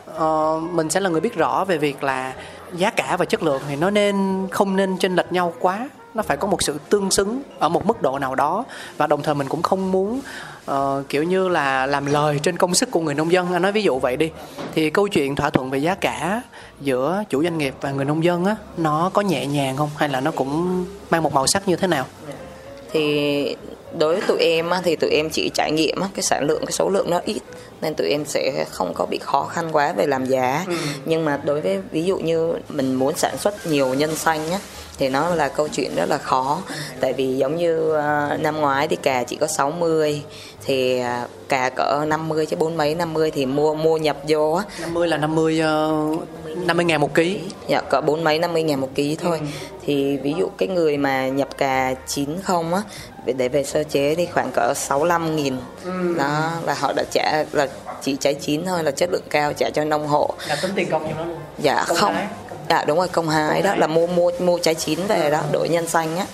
Ờ, 0.05 0.61
mình 0.71 0.89
sẽ 0.89 0.99
là 0.99 1.09
người 1.09 1.21
biết 1.21 1.35
rõ 1.35 1.65
về 1.65 1.77
việc 1.77 2.03
là 2.03 2.33
giá 2.75 2.89
cả 2.89 3.17
và 3.17 3.25
chất 3.25 3.43
lượng 3.43 3.61
thì 3.69 3.75
nó 3.75 3.89
nên 3.89 4.47
không 4.51 4.75
nên 4.75 4.97
chênh 4.97 5.15
lệch 5.15 5.31
nhau 5.31 5.53
quá 5.59 5.89
nó 6.13 6.23
phải 6.23 6.37
có 6.37 6.47
một 6.47 6.61
sự 6.61 6.77
tương 6.89 7.11
xứng 7.11 7.41
ở 7.59 7.69
một 7.69 7.85
mức 7.85 8.01
độ 8.01 8.19
nào 8.19 8.35
đó. 8.35 8.65
Và 8.97 9.07
đồng 9.07 9.21
thời 9.21 9.35
mình 9.35 9.47
cũng 9.47 9.61
không 9.61 9.91
muốn 9.91 10.21
uh, 10.71 11.09
kiểu 11.09 11.23
như 11.23 11.47
là 11.47 11.85
làm 11.85 12.05
lời 12.05 12.39
trên 12.43 12.57
công 12.57 12.73
sức 12.73 12.91
của 12.91 12.99
người 12.99 13.15
nông 13.15 13.31
dân. 13.31 13.53
Anh 13.53 13.61
nói 13.61 13.71
ví 13.71 13.83
dụ 13.83 13.99
vậy 13.99 14.17
đi. 14.17 14.31
Thì 14.75 14.89
câu 14.89 15.07
chuyện 15.07 15.35
thỏa 15.35 15.49
thuận 15.49 15.69
về 15.69 15.77
giá 15.77 15.95
cả 15.95 16.41
giữa 16.81 17.23
chủ 17.29 17.43
doanh 17.43 17.57
nghiệp 17.57 17.75
và 17.81 17.91
người 17.91 18.05
nông 18.05 18.23
dân 18.23 18.45
á 18.45 18.55
nó 18.77 19.09
có 19.13 19.21
nhẹ 19.21 19.45
nhàng 19.45 19.77
không? 19.77 19.89
Hay 19.97 20.09
là 20.09 20.19
nó 20.19 20.31
cũng 20.31 20.85
mang 21.09 21.23
một 21.23 21.33
màu 21.33 21.47
sắc 21.47 21.67
như 21.67 21.75
thế 21.75 21.87
nào? 21.87 22.05
Thì 22.91 23.55
đối 23.97 24.13
với 24.13 24.27
tụi 24.27 24.39
em 24.39 24.69
thì 24.83 24.95
tụi 24.95 25.09
em 25.09 25.29
chỉ 25.29 25.51
trải 25.53 25.71
nghiệm 25.71 25.97
cái 26.15 26.23
sản 26.23 26.43
lượng 26.47 26.65
cái 26.65 26.71
số 26.71 26.89
lượng 26.89 27.09
nó 27.09 27.21
ít 27.25 27.41
nên 27.81 27.95
tụi 27.95 28.09
em 28.09 28.25
sẽ 28.25 28.65
không 28.71 28.93
có 28.93 29.05
bị 29.05 29.17
khó 29.21 29.43
khăn 29.43 29.69
quá 29.71 29.93
về 29.93 30.07
làm 30.07 30.25
giá 30.25 30.65
ừ. 30.67 30.73
nhưng 31.05 31.25
mà 31.25 31.39
đối 31.43 31.61
với 31.61 31.79
ví 31.91 32.03
dụ 32.03 32.17
như 32.17 32.53
mình 32.69 32.95
muốn 32.95 33.15
sản 33.15 33.37
xuất 33.37 33.67
nhiều 33.67 33.93
nhân 33.93 34.15
xanh 34.15 34.51
á 34.51 34.59
thì 34.97 35.09
nó 35.09 35.35
là 35.35 35.47
câu 35.47 35.67
chuyện 35.67 35.95
rất 35.95 36.09
là 36.09 36.17
khó 36.17 36.61
tại 36.99 37.13
vì 37.13 37.37
giống 37.37 37.57
như 37.57 37.97
uh, 37.97 38.39
năm 38.39 38.57
ngoái 38.57 38.87
thì 38.87 38.95
cà 38.95 39.23
chỉ 39.23 39.35
có 39.35 39.47
60 39.47 40.21
thì 40.65 41.01
cà 41.49 41.69
cỡ 41.69 42.05
50 42.07 42.45
chứ 42.45 42.55
bốn 42.55 42.77
mấy 42.77 42.95
50 42.95 43.31
thì 43.31 43.45
mua 43.45 43.75
mua 43.75 43.97
nhập 43.97 44.17
vô 44.27 44.51
á. 44.51 44.63
50 44.81 45.07
là 45.07 45.17
50 45.17 45.61
uh, 45.61 46.67
50 46.67 46.85
ngàn 46.85 47.01
một 47.01 47.13
ký. 47.13 47.39
Dạ 47.67 47.81
cỡ 47.81 48.01
bốn 48.01 48.23
mấy 48.23 48.39
50 48.39 48.63
ngàn 48.63 48.81
một 48.81 48.89
ký 48.95 49.15
thôi. 49.15 49.39
Ừ. 49.41 49.45
thì 49.85 50.17
ví 50.17 50.33
dụ 50.39 50.49
cái 50.57 50.69
người 50.69 50.97
mà 50.97 51.27
nhập 51.27 51.57
cà 51.57 51.93
chín 52.07 52.41
không 52.43 52.73
á 52.73 52.81
để 53.25 53.49
về 53.49 53.63
sơ 53.63 53.83
chế 53.83 54.15
thì 54.15 54.25
khoảng 54.25 54.51
cỡ 54.53 54.73
65 54.75 55.35
nghìn. 55.35 55.57
Ừ. 55.83 56.15
đó 56.17 56.51
và 56.65 56.73
họ 56.73 56.93
đã 56.95 57.03
trả 57.11 57.43
là 57.51 57.67
chỉ 58.01 58.15
trái 58.19 58.33
chín 58.33 58.65
thôi 58.65 58.83
là 58.83 58.91
chất 58.91 59.09
lượng 59.11 59.25
cao 59.29 59.53
trả 59.53 59.69
cho 59.69 59.83
nông 59.83 60.07
hộ. 60.07 60.33
Là 60.47 60.57
tính 60.61 60.71
tiền 60.75 60.89
công 60.91 61.07
cho 61.07 61.15
nó 61.17 61.25
luôn. 61.25 61.37
Dạ 61.57 61.85
công 61.87 61.97
không. 61.97 62.15
dạ 62.69 62.85
đúng 62.85 62.97
rồi 62.97 63.07
công 63.07 63.29
hái 63.29 63.61
đó 63.61 63.75
là 63.75 63.87
mua 63.87 64.07
mua 64.07 64.31
mua 64.39 64.57
trái 64.57 64.75
chín 64.75 64.99
về 65.07 65.29
đó 65.29 65.41
đổi 65.51 65.69
nhân 65.69 65.87
xanh 65.87 66.17
á. 66.17 66.25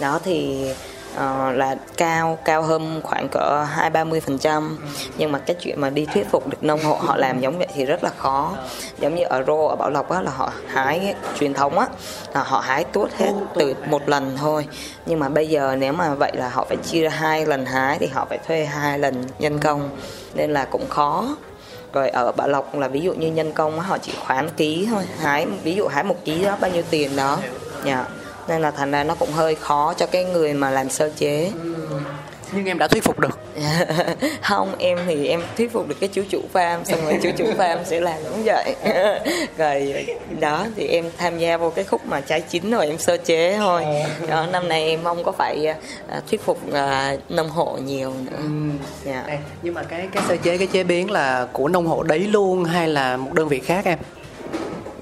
Đó 0.00 0.20
thì 0.24 0.68
uh, 1.16 1.56
là 1.56 1.76
cao 1.96 2.38
cao 2.44 2.62
hơn 2.62 3.00
khoảng 3.04 3.28
cỡ 3.28 3.66
hai 3.70 3.90
ba 3.90 4.04
mươi 4.04 4.20
phần 4.20 4.38
trăm. 4.38 4.78
Nhưng 5.16 5.32
mà 5.32 5.38
cái 5.38 5.56
chuyện 5.60 5.80
mà 5.80 5.90
đi 5.90 6.06
thuyết 6.14 6.30
phục 6.30 6.48
được 6.48 6.64
nông 6.64 6.84
hộ 6.84 6.94
họ 6.94 7.16
làm 7.16 7.40
giống 7.40 7.58
vậy 7.58 7.68
thì 7.74 7.84
rất 7.84 8.04
là 8.04 8.10
khó. 8.18 8.52
Giống 8.98 9.14
như 9.14 9.24
ở 9.24 9.44
rô 9.46 9.66
ở 9.66 9.76
bảo 9.76 9.90
lộc 9.90 10.10
á 10.10 10.20
là 10.20 10.30
họ 10.30 10.52
hái 10.66 11.14
truyền 11.38 11.54
thống 11.54 11.78
á 11.78 11.86
là 12.34 12.42
họ 12.42 12.60
hái 12.60 12.84
tuốt 12.84 13.12
hết 13.12 13.32
từ 13.54 13.74
một 13.86 14.08
lần 14.08 14.36
thôi. 14.36 14.66
Nhưng 15.06 15.18
mà 15.18 15.28
bây 15.28 15.48
giờ 15.48 15.76
nếu 15.78 15.92
mà 15.92 16.14
vậy 16.14 16.32
là 16.34 16.48
họ 16.48 16.64
phải 16.68 16.76
chia 16.76 17.02
ra 17.02 17.10
hai 17.10 17.46
lần 17.46 17.66
hái 17.66 17.98
thì 17.98 18.06
họ 18.06 18.26
phải 18.28 18.38
thuê 18.38 18.64
hai 18.64 18.98
lần 18.98 19.24
nhân 19.38 19.58
công. 19.58 19.90
Nên 20.34 20.50
là 20.52 20.64
cũng 20.64 20.88
khó. 20.88 21.36
Rồi 21.92 22.08
ở 22.08 22.32
Bảo 22.32 22.48
Lộc 22.48 22.74
là 22.74 22.88
ví 22.88 23.00
dụ 23.00 23.14
như 23.14 23.32
nhân 23.32 23.52
công 23.52 23.80
họ 23.80 23.98
chỉ 23.98 24.12
khoán 24.26 24.48
ký 24.56 24.88
thôi 24.90 25.04
hái 25.20 25.46
ví 25.62 25.74
dụ 25.74 25.86
hái 25.86 26.04
một 26.04 26.16
ký 26.24 26.44
đó 26.44 26.56
bao 26.60 26.70
nhiêu 26.70 26.82
tiền 26.90 27.16
đó. 27.16 27.38
Yeah 27.84 28.06
nên 28.48 28.62
là 28.62 28.70
thành 28.70 28.90
ra 28.90 29.04
nó 29.04 29.14
cũng 29.14 29.32
hơi 29.32 29.54
khó 29.54 29.94
cho 29.94 30.06
cái 30.06 30.24
người 30.24 30.54
mà 30.54 30.70
làm 30.70 30.90
sơ 30.90 31.10
chế 31.16 31.52
nhưng 32.52 32.66
em 32.66 32.78
đã 32.78 32.88
thuyết 32.88 33.04
phục 33.04 33.18
được 33.18 33.38
không 34.42 34.74
em 34.78 34.98
thì 35.06 35.26
em 35.26 35.42
thuyết 35.56 35.72
phục 35.72 35.88
được 35.88 35.96
cái 36.00 36.08
chú 36.12 36.22
chủ 36.28 36.40
farm 36.52 36.84
xong 36.84 37.04
rồi 37.04 37.18
chú 37.22 37.30
chủ 37.36 37.44
farm 37.44 37.78
sẽ 37.84 38.00
làm 38.00 38.16
cũng 38.30 38.42
vậy 38.44 38.76
rồi 39.58 40.06
đó 40.40 40.66
thì 40.76 40.86
em 40.86 41.10
tham 41.18 41.38
gia 41.38 41.56
vô 41.56 41.70
cái 41.70 41.84
khúc 41.84 42.06
mà 42.06 42.20
trái 42.20 42.40
chín 42.40 42.70
rồi 42.70 42.86
em 42.86 42.98
sơ 42.98 43.16
chế 43.16 43.56
thôi 43.56 43.84
đó 44.28 44.46
năm 44.52 44.68
nay 44.68 44.88
em 44.88 45.04
không 45.04 45.24
có 45.24 45.32
phải 45.32 45.66
uh, 46.16 46.26
thuyết 46.26 46.40
phục 46.44 46.60
uh, 46.68 47.30
nông 47.30 47.50
hộ 47.50 47.78
nhiều 47.84 48.12
nữa 48.24 48.36
ừ. 48.36 48.70
yeah. 49.10 49.24
Dạ. 49.28 49.38
nhưng 49.62 49.74
mà 49.74 49.82
cái 49.82 50.08
cái 50.12 50.22
sơ 50.28 50.36
chế 50.36 50.58
cái 50.58 50.66
chế 50.66 50.84
biến 50.84 51.10
là 51.10 51.46
của 51.52 51.68
nông 51.68 51.86
hộ 51.86 52.02
đấy 52.02 52.18
luôn 52.18 52.64
hay 52.64 52.88
là 52.88 53.16
một 53.16 53.32
đơn 53.32 53.48
vị 53.48 53.60
khác 53.60 53.84
em 53.84 53.98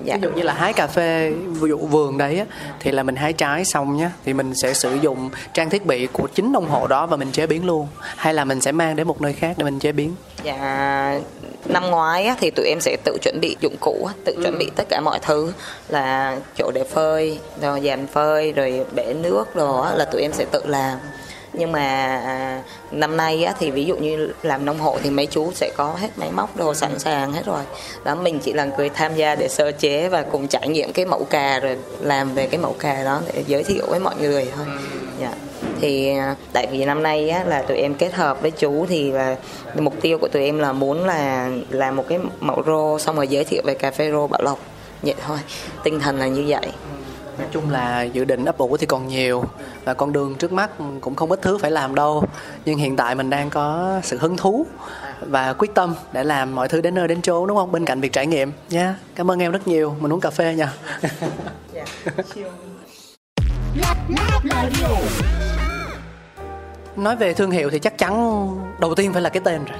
dạ. 0.04 0.16
ví 0.16 0.20
dụ 0.22 0.30
như 0.30 0.42
là 0.42 0.52
hái 0.52 0.72
cà 0.72 0.86
phê 0.86 1.32
ví 1.46 1.68
dụ 1.68 1.78
vườn 1.78 2.18
đấy 2.18 2.38
á, 2.38 2.44
thì 2.80 2.90
là 2.90 3.02
mình 3.02 3.16
hái 3.16 3.32
trái 3.32 3.64
xong 3.64 3.96
nhá 3.96 4.10
thì 4.24 4.32
mình 4.32 4.54
sẽ 4.54 4.74
sử 4.74 4.94
dụng 4.94 5.30
trang 5.54 5.70
thiết 5.70 5.86
bị 5.86 6.06
của 6.12 6.28
chính 6.34 6.52
nông 6.52 6.66
hộ 6.66 6.86
đó 6.86 7.06
và 7.06 7.16
mình 7.16 7.32
chế 7.32 7.46
biến 7.46 7.66
luôn 7.66 7.88
hay 8.16 8.34
là 8.34 8.44
mình 8.44 8.60
sẽ 8.60 8.72
mang 8.72 8.96
đến 8.96 9.06
một 9.06 9.20
nơi 9.20 9.32
khác 9.32 9.54
để 9.58 9.64
mình 9.64 9.78
chế 9.78 9.92
biến 9.92 10.14
dạ 10.42 11.20
năm 11.66 11.90
ngoái 11.90 12.26
á, 12.26 12.36
thì 12.40 12.50
tụi 12.50 12.66
em 12.66 12.80
sẽ 12.80 12.96
tự 13.04 13.18
chuẩn 13.22 13.40
bị 13.40 13.56
dụng 13.60 13.76
cụ 13.80 14.08
tự 14.24 14.34
ừ. 14.36 14.42
chuẩn 14.42 14.58
bị 14.58 14.70
tất 14.76 14.84
cả 14.88 15.00
mọi 15.00 15.18
thứ 15.22 15.52
là 15.88 16.36
chỗ 16.58 16.70
để 16.74 16.84
phơi 16.84 17.38
rồi 17.60 17.80
dàn 17.84 18.06
phơi 18.06 18.52
rồi 18.52 18.84
bể 18.94 19.14
nước 19.14 19.54
rồi 19.54 19.86
là 19.96 20.04
tụi 20.04 20.22
em 20.22 20.32
sẽ 20.32 20.44
tự 20.44 20.62
làm 20.66 20.98
nhưng 21.56 21.72
mà 21.72 21.80
à, 22.24 22.62
năm 22.90 23.16
nay 23.16 23.44
á, 23.44 23.54
thì 23.58 23.70
ví 23.70 23.84
dụ 23.84 23.96
như 23.96 24.32
làm 24.42 24.64
nông 24.64 24.78
hộ 24.78 24.98
thì 25.02 25.10
mấy 25.10 25.26
chú 25.26 25.52
sẽ 25.54 25.70
có 25.76 25.94
hết 25.98 26.08
máy 26.16 26.30
móc 26.32 26.56
đồ 26.56 26.74
sẵn 26.74 26.98
sàng 26.98 27.32
hết 27.32 27.42
rồi. 27.46 27.62
Đó 28.04 28.14
mình 28.14 28.38
chỉ 28.38 28.52
là 28.52 28.64
người 28.64 28.88
tham 28.88 29.14
gia 29.14 29.34
để 29.34 29.48
sơ 29.48 29.72
chế 29.72 30.08
và 30.08 30.22
cùng 30.22 30.48
trải 30.48 30.68
nghiệm 30.68 30.92
cái 30.92 31.04
mẫu 31.04 31.24
cà 31.24 31.60
rồi 31.60 31.76
làm 32.00 32.34
về 32.34 32.46
cái 32.46 32.60
mẫu 32.60 32.74
cà 32.78 33.04
đó 33.04 33.20
để 33.34 33.44
giới 33.46 33.62
thiệu 33.62 33.84
với 33.88 34.00
mọi 34.00 34.14
người 34.20 34.46
thôi. 34.56 34.66
Dạ. 35.20 35.32
Thì 35.80 36.16
à, 36.18 36.36
tại 36.52 36.66
vì 36.70 36.84
năm 36.84 37.02
nay 37.02 37.28
á, 37.28 37.44
là 37.44 37.62
tụi 37.62 37.76
em 37.76 37.94
kết 37.94 38.14
hợp 38.14 38.42
với 38.42 38.50
chú 38.50 38.86
thì 38.88 39.10
là 39.10 39.36
mục 39.74 39.94
tiêu 40.00 40.18
của 40.18 40.28
tụi 40.28 40.44
em 40.44 40.58
là 40.58 40.72
muốn 40.72 41.04
là 41.04 41.50
làm 41.70 41.96
một 41.96 42.04
cái 42.08 42.18
mẫu 42.40 42.62
rô 42.66 42.98
xong 42.98 43.16
rồi 43.16 43.28
giới 43.28 43.44
thiệu 43.44 43.62
về 43.64 43.74
cà 43.74 43.90
phê 43.90 44.10
rô 44.10 44.26
bảo 44.26 44.42
lộc. 44.42 44.58
Vậy 45.02 45.14
thôi. 45.26 45.38
Tinh 45.84 46.00
thần 46.00 46.18
là 46.18 46.26
như 46.26 46.44
vậy 46.46 46.66
nói 47.38 47.48
chung 47.52 47.70
là 47.70 48.02
dự 48.02 48.24
định 48.24 48.44
ấp 48.44 48.58
ủ 48.58 48.76
thì 48.76 48.86
còn 48.86 49.08
nhiều 49.08 49.44
và 49.84 49.94
con 49.94 50.12
đường 50.12 50.34
trước 50.34 50.52
mắt 50.52 50.70
cũng 51.00 51.14
không 51.14 51.30
ít 51.30 51.42
thứ 51.42 51.58
phải 51.58 51.70
làm 51.70 51.94
đâu. 51.94 52.24
Nhưng 52.64 52.78
hiện 52.78 52.96
tại 52.96 53.14
mình 53.14 53.30
đang 53.30 53.50
có 53.50 54.00
sự 54.02 54.18
hứng 54.18 54.36
thú 54.36 54.66
và 55.20 55.52
quyết 55.52 55.74
tâm 55.74 55.94
để 56.12 56.24
làm 56.24 56.54
mọi 56.54 56.68
thứ 56.68 56.80
đến 56.80 56.94
nơi 56.94 57.08
đến 57.08 57.22
chỗ 57.22 57.46
đúng 57.46 57.56
không? 57.56 57.72
Bên 57.72 57.84
cạnh 57.84 58.00
việc 58.00 58.12
trải 58.12 58.26
nghiệm 58.26 58.52
nha. 58.70 58.96
Cảm 59.14 59.30
ơn 59.30 59.42
em 59.42 59.52
rất 59.52 59.68
nhiều. 59.68 59.96
Mình 60.00 60.12
uống 60.12 60.20
cà 60.20 60.30
phê 60.30 60.54
nha. 60.54 60.72
Nói 66.96 67.16
về 67.16 67.34
thương 67.34 67.50
hiệu 67.50 67.70
thì 67.70 67.78
chắc 67.78 67.98
chắn 67.98 68.48
đầu 68.80 68.94
tiên 68.94 69.12
phải 69.12 69.22
là 69.22 69.28
cái 69.28 69.40
tên 69.44 69.64
rồi. 69.64 69.78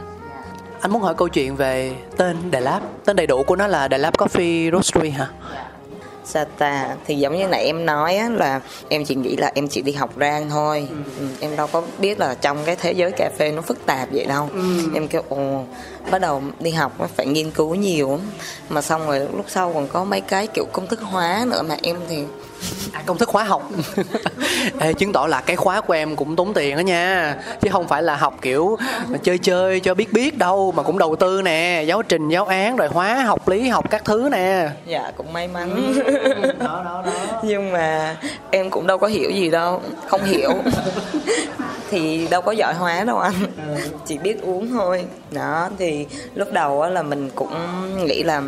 Anh 0.81 0.91
muốn 0.91 1.03
hỏi 1.03 1.15
câu 1.15 1.29
chuyện 1.29 1.57
về 1.57 1.97
tên 2.17 2.51
Đà 2.51 2.61
Láp. 2.61 2.83
Tên 3.05 3.17
đầy 3.17 3.27
đủ 3.27 3.43
của 3.43 3.57
nó 3.57 3.67
là 3.67 3.89
Đà 3.89 3.99
Láp 3.99 4.19
Coffee 4.19 4.71
Roastery 4.73 5.11
hả 5.11 5.29
Sata 6.25 6.97
thì 7.07 7.15
giống 7.15 7.39
như 7.39 7.47
nãy 7.49 7.65
em 7.65 7.87
nói 7.87 8.17
á, 8.17 8.29
là 8.29 8.61
em 8.89 9.05
chỉ 9.05 9.15
nghĩ 9.15 9.37
là 9.37 9.53
em 9.55 9.69
chỉ 9.69 9.83
đi 9.83 9.93
học 9.93 10.11
rang 10.21 10.51
thôi 10.51 10.89
ừ. 10.91 10.97
Ừ, 11.19 11.27
em 11.41 11.57
đâu 11.57 11.67
có 11.67 11.83
biết 11.99 12.21
là 12.21 12.35
trong 12.35 12.59
cái 12.67 12.77
thế 12.77 12.93
giới 12.93 13.11
cà 13.11 13.31
phê 13.39 13.53
nó 13.53 13.63
phức 13.63 13.87
tạp 13.87 14.09
vậy 14.13 14.25
đâu 14.25 14.49
ừ. 14.53 14.61
em 14.95 15.09
kêu 15.09 15.23
ồ 15.29 15.65
bắt 16.11 16.21
đầu 16.21 16.43
đi 16.61 16.71
học 16.71 16.93
phải 17.17 17.27
nghiên 17.27 17.51
cứu 17.51 17.75
nhiều 17.75 18.19
mà 18.69 18.83
xong 18.83 19.07
rồi 19.07 19.19
lúc 19.21 19.47
sau 19.49 19.73
còn 19.73 19.89
có 19.89 20.05
mấy 20.05 20.21
cái 20.21 20.47
kiểu 20.47 20.65
công 20.73 20.87
thức 20.87 21.01
hóa 21.01 21.47
nữa 21.51 21.63
mà 21.63 21.77
em 21.83 21.97
thì 22.09 22.25
à, 22.93 23.03
công 23.07 23.19
thức 23.19 23.29
khóa 23.29 23.45
học. 23.45 23.71
Ê, 24.81 24.93
chứng 24.93 25.13
tỏ 25.13 25.27
là 25.27 25.41
cái 25.41 25.57
khóa 25.57 25.81
của 25.81 25.93
em 25.93 26.17
cũng 26.17 26.37
tốn 26.37 26.55
tiền 26.55 26.77
đó 26.77 26.81
nha. 26.81 27.37
Chứ 27.61 27.71
không 27.73 27.89
phải 27.89 28.03
là 28.03 28.17
học 28.17 28.39
kiểu 28.43 28.77
mà 29.09 29.19
chơi 29.23 29.39
chơi 29.39 29.81
cho 29.81 29.95
biết 29.95 30.13
biết 30.13 30.39
đâu 30.39 30.73
mà 30.77 30.83
cũng 30.83 30.99
đầu 30.99 31.17
tư 31.17 31.43
nè 31.43 31.85
giáo 31.87 32.03
trình 32.03 32.29
giáo 32.29 32.45
án 32.45 32.77
rồi 32.77 32.89
hóa 32.89 33.15
học 33.15 33.49
lý 33.49 33.69
học 33.69 33.91
các 33.91 34.05
thứ 34.05 34.29
nè. 34.33 34.69
Dạ 34.87 35.13
cũng 35.17 35.33
may 35.33 35.49
mắn. 35.49 35.95
Đó, 36.59 36.83
đó, 36.85 37.03
đó. 37.07 37.41
nhưng 37.43 37.73
mà 37.73 38.17
em 38.51 38.71
cũng 38.71 38.87
đâu 38.87 38.99
có 38.99 39.07
hiểu 39.07 39.31
gì 39.31 39.51
đâu 39.51 39.83
không 40.09 40.25
hiểu. 40.25 40.51
Thì 41.91 42.29
đâu 42.31 42.43
có 42.43 42.53
giỏi 42.53 42.75
hóa 42.75 43.05
đâu 43.05 43.19
anh. 43.19 43.35
Chỉ 44.07 44.19
biết 44.19 44.43
uống 44.43 44.71
thôi. 44.71 45.05
Đó 45.31 45.69
thì 45.79 46.07
lúc 46.35 46.53
đầu 46.53 46.87
là 46.87 47.03
mình 47.03 47.31
cũng 47.35 47.55
nghĩ 48.07 48.23
là 48.23 48.43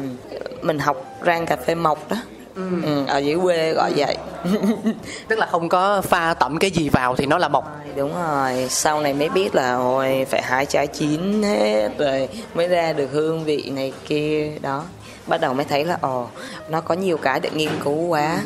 mình 0.62 0.78
học 0.78 0.96
rang 1.26 1.46
cà 1.46 1.56
phê 1.56 1.74
mộc 1.74 2.10
đó 2.10 2.16
Ừ. 2.56 2.62
ừ. 2.84 3.04
ở 3.06 3.18
dưới 3.18 3.38
quê 3.42 3.72
gọi 3.72 3.92
vậy. 3.96 4.16
Tức 5.28 5.38
là 5.38 5.46
không 5.46 5.68
có 5.68 6.02
pha 6.02 6.34
tẩm 6.34 6.58
cái 6.58 6.70
gì 6.70 6.88
vào 6.88 7.16
thì 7.16 7.26
nó 7.26 7.38
là 7.38 7.48
mộc. 7.48 7.76
Đúng 7.96 8.14
rồi. 8.14 8.66
Sau 8.70 9.00
này 9.00 9.14
mới 9.14 9.28
biết 9.28 9.54
là 9.54 9.74
ôi 9.74 10.26
phải 10.30 10.42
hái 10.42 10.66
trái 10.66 10.86
chín 10.86 11.42
hết 11.42 11.88
rồi 11.98 12.28
mới 12.54 12.68
ra 12.68 12.92
được 12.92 13.08
hương 13.12 13.44
vị 13.44 13.70
này 13.70 13.92
kia. 14.08 14.52
Đó 14.60 14.84
bắt 15.26 15.40
đầu 15.40 15.54
mới 15.54 15.64
thấy 15.64 15.84
là 15.84 15.98
ồ 16.00 16.26
nó 16.68 16.80
có 16.80 16.94
nhiều 16.94 17.16
cái 17.16 17.40
để 17.40 17.50
nghiên 17.54 17.70
cứu 17.84 18.06
quá. 18.06 18.38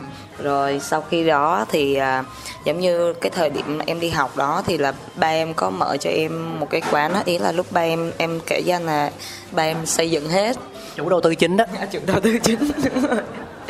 Rồi 0.42 0.80
sau 0.82 1.04
khi 1.10 1.26
đó 1.26 1.66
thì 1.68 1.94
à, 1.94 2.24
giống 2.64 2.80
như 2.80 3.12
cái 3.12 3.30
thời 3.30 3.50
điểm 3.50 3.78
em 3.86 4.00
đi 4.00 4.10
học 4.10 4.36
đó 4.36 4.62
thì 4.66 4.78
là 4.78 4.92
ba 5.16 5.28
em 5.28 5.54
có 5.54 5.70
mở 5.70 5.96
cho 6.00 6.10
em 6.10 6.60
một 6.60 6.70
cái 6.70 6.82
quán 6.90 7.12
đó 7.12 7.22
ý 7.24 7.38
là 7.38 7.52
lúc 7.52 7.66
ba 7.72 7.80
em 7.80 8.12
em 8.18 8.40
kể 8.46 8.60
danh 8.64 8.86
là 8.86 9.10
ba 9.52 9.62
em 9.62 9.86
xây 9.86 10.10
dựng 10.10 10.28
hết. 10.28 10.56
Chủ 10.96 11.08
đầu 11.08 11.20
tư 11.20 11.34
chính 11.34 11.56
đó. 11.56 11.64
Chủ 11.92 11.98
đầu 12.06 12.20
tư 12.20 12.38
chính 12.38 12.70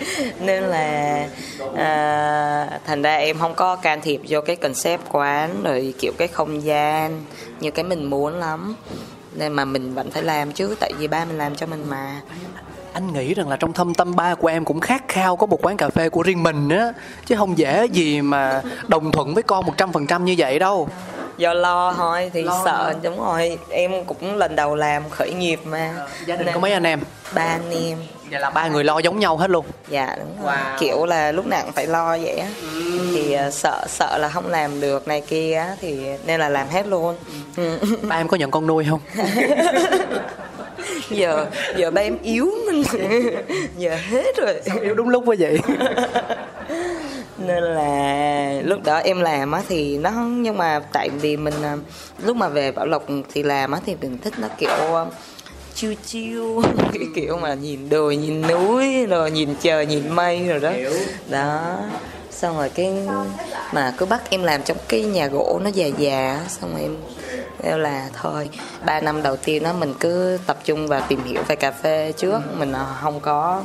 nên 0.41 0.63
là 0.63 1.27
à, 1.77 2.79
thành 2.87 3.03
ra 3.03 3.17
em 3.17 3.39
không 3.39 3.55
có 3.55 3.77
can 3.77 4.01
thiệp 4.01 4.21
vô 4.29 4.41
cái 4.41 4.57
concept 4.57 5.01
quán 5.13 5.63
rồi 5.63 5.95
kiểu 5.99 6.13
cái 6.19 6.29
không 6.29 6.65
gian 6.65 7.25
như 7.61 7.71
cái 7.71 7.85
mình 7.85 8.05
muốn 8.05 8.35
lắm. 8.35 8.77
Nên 9.35 9.53
mà 9.53 9.65
mình 9.65 9.95
vẫn 9.95 10.11
phải 10.11 10.23
làm 10.23 10.53
chứ 10.53 10.77
tại 10.81 10.93
vì 10.99 11.09
ba 11.09 11.25
mình 11.25 11.39
làm 11.39 11.55
cho 11.55 11.67
mình 11.67 11.85
mà. 11.89 12.21
Anh 12.93 13.13
nghĩ 13.13 13.35
rằng 13.35 13.49
là 13.49 13.57
trong 13.57 13.73
thâm 13.73 13.95
tâm 13.95 14.17
ba 14.17 14.35
của 14.35 14.49
em 14.49 14.65
cũng 14.65 14.81
khát 14.81 15.09
khao 15.09 15.37
có 15.37 15.47
một 15.47 15.65
quán 15.65 15.77
cà 15.77 15.89
phê 15.91 16.09
của 16.09 16.23
riêng 16.23 16.43
mình 16.43 16.69
á 16.69 16.93
chứ 17.27 17.37
không 17.37 17.59
dễ 17.59 17.87
gì 17.93 18.21
mà 18.21 18.63
đồng 18.89 19.13
thuận 19.13 19.35
với 19.35 19.43
con 19.43 19.67
một 19.67 19.73
trăm 19.77 19.93
phần 19.93 20.07
trăm 20.07 20.25
như 20.25 20.35
vậy 20.39 20.59
đâu. 20.59 20.89
Do 21.37 21.55
lo 21.55 21.93
thôi 21.97 22.31
thì 22.35 22.43
Lo 22.43 22.63
sợ 22.65 22.95
đúng 23.03 23.25
rồi. 23.25 23.59
Em 23.71 24.05
cũng 24.05 24.37
lần 24.37 24.57
đầu 24.57 24.75
làm 24.75 25.03
khởi 25.11 25.33
nghiệp 25.33 25.61
mà. 25.65 26.07
Gia 26.27 26.37
đình 26.37 26.47
Nên 26.47 26.55
có 26.55 26.61
mấy 26.61 26.73
anh 26.73 26.87
em? 26.87 27.01
ba 27.35 27.43
anh 27.43 27.71
em 27.71 27.99
vậy 28.31 28.41
là 28.41 28.51
ba 28.51 28.69
người 28.69 28.85
lo 28.85 28.99
giống 28.99 29.19
nhau 29.19 29.37
hết 29.37 29.51
luôn? 29.51 29.67
Dạ 29.89 30.17
đúng 30.19 30.47
rồi. 30.47 30.55
Wow. 30.57 30.79
kiểu 30.79 31.05
là 31.05 31.33
lúc 31.33 31.47
nào 31.47 31.63
cũng 31.65 31.73
phải 31.73 31.87
lo 31.87 32.19
vậy 32.19 32.37
á. 32.39 32.49
Thì 33.15 33.33
ờ, 33.33 33.51
sợ 33.51 33.85
sợ 33.89 34.19
là 34.19 34.29
không 34.29 34.49
làm 34.49 34.81
được 34.81 35.09
này 35.09 35.21
kia 35.21 35.55
á 35.55 35.77
thì 35.81 35.99
nên 36.27 36.41
là 36.41 36.49
làm 36.49 36.69
hết 36.69 36.87
luôn. 36.87 37.17
Ừ. 37.57 37.79
ba 38.03 38.17
em 38.17 38.29
có 38.29 38.37
nhận 38.37 38.51
con 38.51 38.67
nuôi 38.67 38.87
không? 38.91 39.01
Giờ 41.11 41.47
giờ 41.77 41.91
ba 41.91 42.03
em 42.03 42.19
yếu 42.23 42.51
mình. 42.67 42.83
Giờ 43.79 43.97
hết 44.11 44.37
rồi. 44.37 44.61
Yêu 44.83 44.95
đúng 44.95 45.09
lúc 45.09 45.23
quá 45.27 45.37
vậy? 45.39 45.61
Nên 47.39 47.63
là 47.63 48.53
lúc 48.65 48.85
đó 48.85 48.97
em 48.97 49.21
làm 49.21 49.53
á 49.53 49.63
thì 49.69 49.99
nó 49.99 50.11
nhưng 50.29 50.57
mà 50.59 50.81
tại 50.93 51.09
vì 51.09 51.37
mình 51.37 51.55
à, 51.63 51.77
lúc 52.25 52.37
mà 52.37 52.49
về 52.49 52.73
bảo 52.73 52.87
lộc 52.87 53.05
thì 53.35 53.43
làm 53.43 53.73
á 53.73 53.81
thì 53.87 53.97
mình 54.01 54.19
thích 54.19 54.35
nó 54.39 54.49
kiểu 54.59 54.71
chiêu 55.81 55.95
chiêu. 56.07 56.63
Cái 56.93 57.07
kiểu 57.15 57.37
mà 57.37 57.55
nhìn 57.55 57.89
đồi 57.89 58.17
nhìn 58.17 58.43
núi 58.43 59.07
rồi 59.07 59.31
nhìn 59.31 59.55
trời 59.61 59.87
nhìn 59.87 60.11
mây 60.11 60.49
rồi 60.49 60.61
đó. 60.61 60.73
Đó. 61.29 61.77
Xong 62.31 62.57
rồi 62.57 62.69
cái 62.69 62.93
mà 63.73 63.95
cứ 63.97 64.07
bắt 64.07 64.31
em 64.31 64.43
làm 64.43 64.63
trong 64.63 64.77
cái 64.89 65.03
nhà 65.03 65.27
gỗ 65.27 65.61
nó 65.65 65.71
già 65.71 65.87
già 65.87 66.35
á, 66.35 66.45
xong 66.49 66.73
rồi 66.73 66.83
em 66.83 66.97
kêu 67.63 67.79
là 67.79 68.09
thôi 68.23 68.49
ba 68.87 69.01
năm 69.01 69.23
đầu 69.23 69.37
tiên 69.37 69.63
đó 69.63 69.73
mình 69.73 69.95
cứ 70.01 70.39
tập 70.47 70.59
trung 70.65 70.89
vào 70.89 71.03
tìm 71.09 71.25
hiểu 71.25 71.43
về 71.49 71.57
cà 71.57 71.71
phê 71.71 72.13
trước 72.17 72.41
mình 72.59 72.73
à, 72.73 72.87
không 73.01 73.21
có 73.21 73.63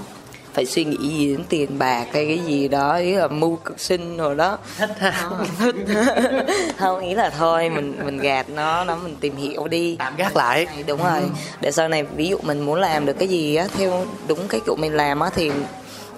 phải 0.55 0.65
suy 0.65 0.83
nghĩ 0.85 0.97
gì 0.97 1.27
đến 1.31 1.43
tiền 1.49 1.79
bạc 1.79 2.05
hay 2.13 2.25
cái 2.25 2.39
gì 2.47 2.67
đó 2.67 2.95
ý 2.95 3.13
là 3.13 3.27
mưu 3.27 3.55
cực 3.55 3.79
sinh 3.79 4.17
rồi 4.17 4.35
đó. 4.35 4.57
Thích 4.77 4.89
ha 4.97 5.29
thích. 5.59 5.75
Không 6.77 6.99
ý 6.99 7.13
là 7.13 7.29
thôi 7.29 7.69
mình 7.69 7.93
mình 8.05 8.17
gạt 8.17 8.49
nó 8.49 8.83
nó 8.83 8.95
mình 8.95 9.15
tìm 9.19 9.35
hiểu 9.35 9.67
đi. 9.67 9.95
Tạm 9.99 10.15
gác 10.15 10.35
lại. 10.35 10.67
Đúng 10.87 11.03
rồi. 11.03 11.21
Để 11.61 11.71
sau 11.71 11.87
này 11.87 12.03
ví 12.03 12.27
dụ 12.27 12.37
mình 12.41 12.61
muốn 12.61 12.79
làm 12.79 13.05
được 13.05 13.19
cái 13.19 13.27
gì 13.27 13.55
á 13.55 13.67
theo 13.77 14.05
đúng 14.27 14.47
cái 14.47 14.61
kiểu 14.65 14.75
mình 14.75 14.93
làm 14.93 15.19
á 15.19 15.29
thì 15.35 15.51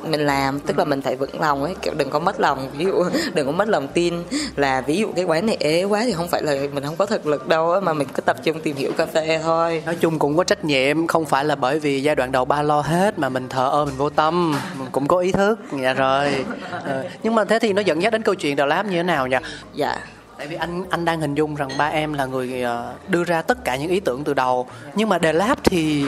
mình 0.04 0.26
làm 0.26 0.60
tức 0.60 0.78
là 0.78 0.86
mình 0.86 1.02
phải 1.02 1.16
vững 1.16 1.42
lòng 1.42 1.64
ấy 1.64 1.76
kiểu 1.82 1.94
đừng 1.98 2.10
có 2.10 2.20
mất 2.20 2.40
lòng. 2.40 2.70
Ví 2.78 2.86
dụ 2.86 3.04
đừng 3.34 3.46
có 3.46 3.52
mất 3.52 3.68
lòng 3.68 3.88
tin 3.88 4.24
là 4.56 4.82
ví 4.82 4.98
dụ 4.98 5.12
cái 5.16 5.26
quán 5.26 5.46
này 5.46 5.58
ế 5.60 5.84
quá 5.84 6.02
thì 6.06 6.14
không 6.14 6.28
phải 6.28 6.44
là 6.44 6.54
mình 6.74 6.84
không 6.84 6.96
có 6.96 7.06
thực 7.06 7.28
lực 7.28 7.48
đâu 7.48 7.80
mà 7.82 7.94
mình 7.94 8.08
cứ 8.14 8.22
tập 8.22 8.38
trung 8.44 8.60
tìm 8.60 8.76
hiểu 8.76 8.92
cà 8.98 9.06
phê 9.06 9.40
thôi. 9.44 9.84
Nói 9.86 9.96
chung 10.00 10.20
cũng 10.20 10.38
có 10.38 10.44
trách 10.44 10.66
nhiệm 10.66 11.08
không 11.08 11.26
phải 11.26 11.46
là 11.46 11.56
bởi 11.56 11.80
vì 11.80 12.04
giai 12.04 12.16
đoạn 12.16 12.32
đầu 12.32 12.46
ba 12.46 12.62
lo 12.62 12.82
hết 12.82 13.20
mà 13.20 13.30
mình 13.30 13.50
thờ 13.50 13.70
ơ 13.70 13.86
mình 13.86 13.98
vô 13.98 14.10
tâm 14.10 14.56
mình 14.80 14.88
cũng 14.92 15.08
có 15.08 15.18
ý 15.18 15.32
thức. 15.32 15.60
Dạ 15.82 15.94
rồi. 15.94 16.46
Ờ, 16.84 17.04
nhưng 17.24 17.36
mà 17.36 17.46
thế 17.46 17.60
thì 17.60 17.74
nó 17.74 17.82
dẫn 17.82 18.02
dắt 18.02 18.14
đến 18.14 18.22
câu 18.22 18.36
chuyện 18.36 18.56
Đà 18.56 18.66
Lạt 18.66 18.86
như 18.86 18.98
thế 18.98 19.04
nào 19.04 19.28
nhỉ? 19.28 19.38
Dạ. 19.74 19.98
Tại 20.38 20.48
vì 20.48 20.56
anh 20.56 20.84
anh 20.90 21.06
đang 21.06 21.22
hình 21.22 21.36
dung 21.36 21.56
rằng 21.56 21.70
ba 21.78 21.86
em 21.86 22.14
là 22.14 22.26
người 22.26 22.62
ờ, 22.62 22.94
đưa 23.08 23.24
ra 23.24 23.42
tất 23.42 23.64
cả 23.64 23.76
những 23.76 23.90
ý 23.90 24.00
tưởng 24.00 24.24
từ 24.24 24.34
đầu. 24.34 24.68
Nhưng 24.96 25.10
mà 25.10 25.18
Đà 25.20 25.32
Lạt 25.32 25.56
thì 25.64 26.06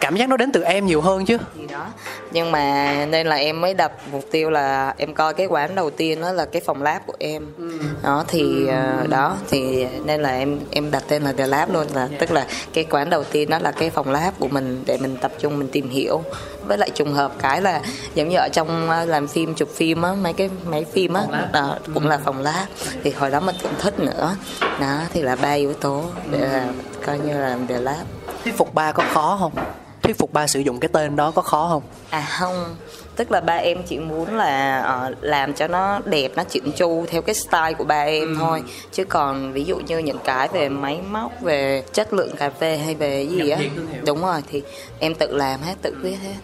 cảm 0.00 0.16
giác 0.16 0.28
nó 0.28 0.36
đến 0.36 0.52
từ 0.52 0.62
em 0.62 0.86
nhiều 0.86 1.00
hơn 1.00 1.24
chứ? 1.24 1.38
Gì 1.56 1.66
đó. 1.66 1.86
Nhưng 2.30 2.52
mà 2.52 2.94
nên 3.10 3.26
là 3.26 3.36
em 3.36 3.60
mới 3.60 3.74
đặt 3.74 3.92
mục 4.12 4.24
tiêu 4.30 4.50
là 4.50 4.94
em 4.96 5.14
coi 5.14 5.34
cái 5.34 5.46
quán 5.46 5.74
đầu 5.74 5.90
tiên 5.90 6.20
đó 6.20 6.32
là 6.32 6.44
cái 6.44 6.62
phòng 6.66 6.82
lab 6.82 7.02
của 7.06 7.14
em. 7.18 7.46
Đó 8.02 8.24
thì 8.28 8.66
ờ, 8.66 9.06
đó 9.08 9.36
thì 9.50 9.86
nên 10.04 10.22
là 10.22 10.30
em 10.30 10.60
em 10.70 10.90
đặt 10.90 11.02
tên 11.08 11.22
là 11.22 11.32
The 11.32 11.46
Lab 11.46 11.72
luôn 11.72 11.86
là 11.94 12.08
tức 12.18 12.30
là 12.30 12.46
cái 12.72 12.84
quán 12.90 13.10
đầu 13.10 13.24
tiên 13.24 13.50
đó 13.50 13.58
là 13.58 13.72
cái 13.72 13.90
phòng 13.90 14.10
lab 14.10 14.34
của 14.38 14.48
mình 14.48 14.82
để 14.86 14.98
mình 15.00 15.16
tập 15.20 15.32
trung 15.38 15.58
mình 15.58 15.68
tìm 15.72 15.90
hiểu. 15.90 16.22
Với 16.66 16.78
lại 16.78 16.90
trùng 16.94 17.12
hợp 17.12 17.32
cái 17.38 17.62
là 17.62 17.80
giống 18.14 18.28
như 18.28 18.36
ở 18.36 18.48
trong 18.52 18.90
ờ, 18.90 19.04
làm 19.04 19.26
phim 19.26 19.54
chụp 19.54 19.68
phim 19.74 20.02
á 20.02 20.12
mấy 20.22 20.32
cái 20.32 20.50
máy 20.64 20.84
phim 20.92 21.12
á 21.12 21.22
đó, 21.52 21.76
cũng 21.94 22.08
là 22.08 22.18
phòng 22.24 22.42
lab. 22.42 22.66
Thì 23.04 23.10
hồi 23.10 23.30
đó 23.30 23.40
mình 23.40 23.56
cũng 23.62 23.72
thích 23.78 24.00
nữa. 24.00 24.36
Đó 24.80 25.00
thì 25.12 25.22
là 25.22 25.36
ba 25.36 25.52
yếu 25.52 25.72
tố 25.72 26.04
để 26.30 26.38
là 26.38 26.66
coi 27.06 27.18
như 27.18 27.40
là 27.40 27.58
The 27.68 27.80
Lab. 27.80 28.06
Thuyết 28.44 28.56
phục 28.56 28.74
ba 28.74 28.92
có 28.92 29.04
khó 29.12 29.36
không 29.40 29.52
thuyết 30.10 30.18
phục 30.18 30.32
ba 30.32 30.46
sử 30.46 30.60
dụng 30.60 30.80
cái 30.80 30.88
tên 30.92 31.16
đó 31.16 31.30
có 31.30 31.42
khó 31.42 31.68
không? 31.70 31.82
À 32.10 32.26
không, 32.38 32.76
tức 33.16 33.30
là 33.30 33.40
ba 33.40 33.54
em 33.54 33.82
chỉ 33.86 33.98
muốn 33.98 34.36
là 34.36 34.82
ờ, 34.82 35.14
làm 35.20 35.54
cho 35.54 35.68
nó 35.68 36.00
đẹp, 36.04 36.32
nó 36.36 36.44
chỉnh 36.44 36.72
chu 36.76 37.04
theo 37.08 37.22
cái 37.22 37.34
style 37.34 37.72
của 37.78 37.84
ba 37.84 38.02
em 38.02 38.36
thôi. 38.38 38.62
Chứ 38.92 39.04
còn 39.04 39.52
ví 39.52 39.64
dụ 39.64 39.76
như 39.76 39.98
những 39.98 40.18
cái 40.24 40.48
về 40.48 40.68
máy 40.68 41.00
móc, 41.10 41.32
về 41.40 41.82
chất 41.92 42.12
lượng 42.12 42.36
cà 42.36 42.50
phê 42.50 42.76
hay 42.76 42.94
về 42.94 43.22
gì 43.22 43.50
á, 43.50 43.58
đúng 44.06 44.22
rồi 44.22 44.42
thì 44.50 44.62
em 44.98 45.14
tự 45.14 45.36
làm 45.36 45.60
hết, 45.60 45.74
tự 45.82 45.94
viết 46.02 46.16
hết. 46.22 46.34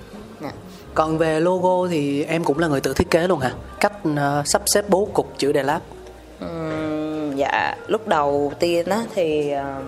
Dạ. 0.42 0.52
còn 0.94 1.18
về 1.18 1.40
logo 1.40 1.88
thì 1.90 2.24
em 2.24 2.44
cũng 2.44 2.58
là 2.58 2.68
người 2.68 2.80
tự 2.80 2.92
thiết 2.92 3.10
kế 3.10 3.26
luôn 3.26 3.40
hả? 3.40 3.50
Cách 3.80 3.92
ờ, 4.16 4.42
sắp 4.46 4.62
xếp 4.66 4.84
bố 4.88 5.08
cục 5.14 5.32
chữ 5.38 5.52
Đà 5.52 5.62
Lạt. 5.62 5.80
Ừm, 6.40 7.36
dạ. 7.36 7.74
Lúc 7.86 8.08
đầu 8.08 8.52
tiên 8.58 8.86
á 8.86 9.04
thì 9.14 9.50
ờ, 9.50 9.82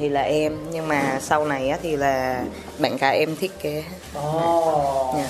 thì 0.00 0.08
là 0.08 0.20
em 0.22 0.56
nhưng 0.72 0.88
mà 0.88 1.18
sau 1.20 1.44
này 1.44 1.68
á 1.68 1.78
thì 1.82 1.96
là 1.96 2.42
bạn 2.78 2.98
cả 2.98 3.10
em 3.10 3.36
thiết 3.36 3.60
kế. 3.62 3.84
Ồ. 4.14 5.14
Dạ. 5.18 5.26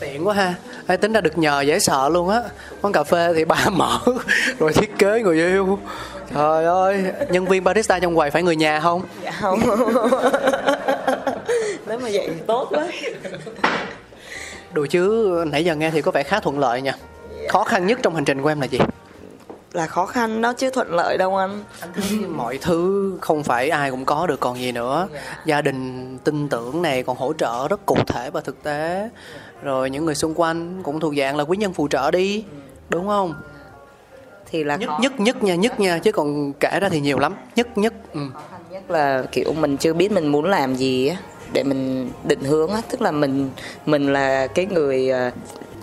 tiện 0.00 0.26
quá 0.26 0.34
ha 0.34 0.54
Ê, 0.86 0.96
tính 0.96 1.12
ra 1.12 1.20
được 1.20 1.38
nhờ 1.38 1.60
dễ 1.60 1.78
sợ 1.78 2.08
luôn 2.08 2.28
á 2.28 2.40
quán 2.82 2.92
cà 2.92 3.04
phê 3.04 3.32
thì 3.36 3.44
ba 3.44 3.66
mở 3.72 3.98
rồi 4.58 4.72
thiết 4.72 4.98
kế 4.98 5.20
người 5.22 5.36
yêu 5.36 5.78
trời 6.34 6.64
ơi 6.64 7.04
nhân 7.30 7.46
viên 7.46 7.64
barista 7.64 7.98
trong 7.98 8.16
quầy 8.16 8.30
phải 8.30 8.42
người 8.42 8.56
nhà 8.56 8.80
không 8.80 9.02
Dạ 9.24 9.30
không. 9.40 9.60
Nếu 11.86 11.98
mà 11.98 12.08
vậy 12.12 12.28
thì 12.28 12.40
tốt 12.46 12.68
quá. 12.70 12.86
đùa 14.72 14.86
chứ 14.86 15.34
nãy 15.52 15.64
giờ 15.64 15.74
nghe 15.74 15.90
thì 15.90 16.02
có 16.02 16.10
vẻ 16.10 16.22
khá 16.22 16.40
thuận 16.40 16.58
lợi 16.58 16.82
nha 16.82 16.92
khó 17.48 17.64
khăn 17.64 17.86
nhất 17.86 17.98
trong 18.02 18.14
hành 18.14 18.24
trình 18.24 18.42
của 18.42 18.48
em 18.48 18.60
là 18.60 18.66
gì 18.66 18.78
là 19.72 19.86
khó 19.86 20.06
khăn 20.06 20.40
đó 20.40 20.52
chứ 20.52 20.70
thuận 20.70 20.94
lợi 20.94 21.18
đâu 21.18 21.36
anh. 21.36 21.64
Anh 21.80 21.90
thấy 21.94 22.18
mọi 22.18 22.58
thứ 22.58 23.12
không 23.20 23.42
phải 23.42 23.68
ai 23.68 23.90
cũng 23.90 24.04
có 24.04 24.26
được 24.26 24.40
còn 24.40 24.58
gì 24.58 24.72
nữa. 24.72 25.08
Gia 25.44 25.62
đình 25.62 26.18
tin 26.24 26.48
tưởng 26.48 26.82
này 26.82 27.02
còn 27.02 27.16
hỗ 27.16 27.32
trợ 27.32 27.68
rất 27.68 27.86
cụ 27.86 27.96
thể 28.06 28.30
và 28.30 28.40
thực 28.40 28.62
tế. 28.62 29.10
Rồi 29.62 29.90
những 29.90 30.04
người 30.04 30.14
xung 30.14 30.34
quanh 30.34 30.82
cũng 30.82 31.00
thuộc 31.00 31.14
dạng 31.16 31.36
là 31.36 31.44
quý 31.44 31.56
nhân 31.56 31.72
phù 31.72 31.88
trợ 31.88 32.10
đi 32.10 32.44
đúng 32.88 33.06
không? 33.06 33.34
Thì 34.50 34.64
là 34.64 34.76
nhất 34.76 34.88
khó, 34.88 34.98
nhất 35.02 35.20
nhất 35.20 35.42
nha 35.42 35.54
nhất 35.54 35.80
nha 35.80 35.98
chứ 35.98 36.12
còn 36.12 36.52
kể 36.52 36.78
ra 36.80 36.88
thì 36.88 37.00
nhiều 37.00 37.18
lắm. 37.18 37.34
Nhất 37.56 37.78
nhất 37.78 37.94
ừ. 38.12 38.20
khó 38.34 38.40
khăn 38.50 38.60
nhất 38.70 38.90
là 38.90 39.24
kiểu 39.32 39.52
mình 39.52 39.76
chưa 39.76 39.92
biết 39.92 40.12
mình 40.12 40.26
muốn 40.26 40.44
làm 40.44 40.74
gì 40.74 41.08
á 41.08 41.16
để 41.52 41.62
mình 41.62 42.10
định 42.24 42.40
hướng 42.44 42.70
á. 42.70 42.80
Tức 42.90 43.02
là 43.02 43.10
mình 43.10 43.50
mình 43.86 44.12
là 44.12 44.46
cái 44.46 44.66
người 44.66 45.10
à, 45.10 45.32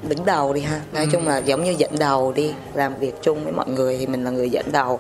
đứng 0.10 0.26
đầu 0.26 0.54
đi 0.54 0.62
ha. 0.62 0.82
Nói 0.94 1.08
chung 1.12 1.28
là 1.28 1.38
giống 1.38 1.64
như 1.64 1.76
dẫn 1.78 1.92
đầu 2.00 2.34
đi 2.36 2.54
làm 2.74 2.96
việc 3.00 3.14
chung 3.22 3.44
với 3.44 3.54
mọi 3.54 3.70
người 3.70 3.98
thì 3.98 4.08
mình 4.08 4.24
là 4.24 4.32
người 4.32 4.50
dẫn 4.50 4.72
đầu. 4.72 5.00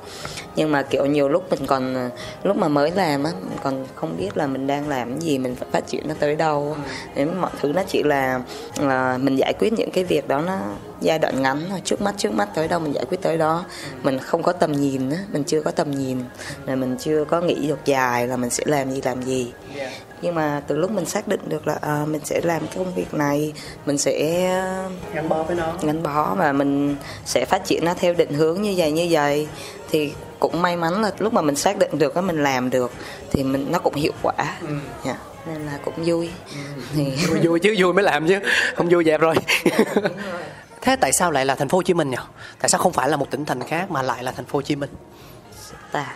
Nhưng 0.55 0.71
mà 0.71 0.81
kiểu 0.81 1.05
nhiều 1.05 1.29
lúc 1.29 1.49
mình 1.49 1.67
còn 1.67 2.09
lúc 2.43 2.57
mà 2.57 2.67
mới 2.67 2.91
làm 2.91 3.23
á 3.23 3.31
mình 3.49 3.57
còn 3.63 3.85
không 3.95 4.17
biết 4.17 4.37
là 4.37 4.47
mình 4.47 4.67
đang 4.67 4.89
làm 4.89 5.11
cái 5.11 5.21
gì 5.21 5.37
mình 5.37 5.55
phải 5.55 5.67
phát 5.71 5.87
triển 5.87 6.07
nó 6.07 6.15
tới 6.19 6.35
đâu 6.35 6.77
nếu 7.15 7.27
mọi 7.39 7.51
thứ 7.61 7.73
nó 7.73 7.83
chỉ 7.87 8.03
là 8.03 8.41
là 8.79 9.17
mình 9.17 9.35
giải 9.35 9.53
quyết 9.59 9.73
những 9.73 9.91
cái 9.91 10.03
việc 10.03 10.27
đó 10.27 10.41
nó 10.41 10.59
giai 11.01 11.19
đoạn 11.19 11.41
ngắn 11.41 11.61
thôi 11.69 11.81
trước 11.83 12.01
mắt 12.01 12.15
trước 12.17 12.33
mắt 12.33 12.49
tới 12.55 12.67
đâu 12.67 12.79
mình 12.79 12.93
giải 12.93 13.05
quyết 13.05 13.21
tới 13.21 13.37
đó. 13.37 13.65
Mình 14.03 14.19
không 14.19 14.43
có 14.43 14.53
tầm 14.53 14.71
nhìn 14.71 15.09
á 15.09 15.17
mình 15.31 15.43
chưa 15.43 15.61
có 15.61 15.71
tầm 15.71 15.91
nhìn. 15.91 16.17
Là 16.65 16.75
mình 16.75 16.95
chưa 16.99 17.25
có 17.25 17.41
nghĩ 17.41 17.67
được 17.67 17.79
dài 17.85 18.27
là 18.27 18.37
mình 18.37 18.49
sẽ 18.49 18.63
làm 18.67 18.91
gì 18.91 19.01
làm 19.01 19.21
gì 19.21 19.51
nhưng 20.21 20.35
mà 20.35 20.61
từ 20.67 20.77
lúc 20.77 20.91
mình 20.91 21.05
xác 21.05 21.27
định 21.27 21.39
được 21.47 21.67
là 21.67 21.77
à, 21.81 22.05
mình 22.07 22.21
sẽ 22.23 22.41
làm 22.43 22.67
cái 22.67 22.77
công 22.77 22.93
việc 22.93 23.13
này 23.13 23.53
mình 23.85 23.97
sẽ 23.97 24.41
gắn 25.13 25.29
bó 25.29 25.43
với 25.43 25.55
nó. 25.55 25.73
gắn 25.81 26.03
bó 26.03 26.35
và 26.35 26.51
mình 26.51 26.95
sẽ 27.25 27.45
phát 27.45 27.65
triển 27.65 27.85
nó 27.85 27.93
theo 27.93 28.13
định 28.13 28.33
hướng 28.33 28.61
như 28.61 28.73
vậy 28.77 28.91
như 28.91 29.07
vậy. 29.11 29.47
Thì 29.89 30.13
cũng 30.39 30.61
may 30.61 30.77
mắn 30.77 31.01
là 31.01 31.11
lúc 31.19 31.33
mà 31.33 31.41
mình 31.41 31.55
xác 31.55 31.77
định 31.77 31.99
được 31.99 32.15
á 32.15 32.21
mình 32.21 32.43
làm 32.43 32.69
được 32.69 32.91
thì 33.31 33.43
mình 33.43 33.67
nó 33.71 33.79
cũng 33.79 33.93
hiệu 33.93 34.13
quả. 34.21 34.33
Dạ. 35.05 35.17
nên 35.47 35.65
là 35.65 35.79
cũng 35.85 35.93
vui. 36.05 36.29
Thì 36.95 37.11
vui, 37.27 37.39
vui 37.43 37.59
chứ 37.59 37.75
vui 37.77 37.93
mới 37.93 38.03
làm 38.03 38.27
chứ 38.27 38.39
không 38.75 38.89
vui 38.89 39.03
dẹp 39.03 39.21
rồi. 39.21 39.35
Thế 40.81 40.95
tại 40.95 41.13
sao 41.13 41.31
lại 41.31 41.45
là 41.45 41.55
thành 41.55 41.69
phố 41.69 41.77
Hồ 41.77 41.81
Chí 41.81 41.93
Minh 41.93 42.09
nhỉ? 42.09 42.17
Tại 42.59 42.69
sao 42.69 42.81
không 42.81 42.93
phải 42.93 43.09
là 43.09 43.17
một 43.17 43.31
tỉnh 43.31 43.45
thành 43.45 43.63
khác 43.63 43.91
mà 43.91 44.01
lại 44.01 44.23
là 44.23 44.31
thành 44.31 44.45
phố 44.45 44.57
Hồ 44.57 44.61
Chí 44.61 44.75
Minh? 44.75 44.89
Ta 45.91 46.15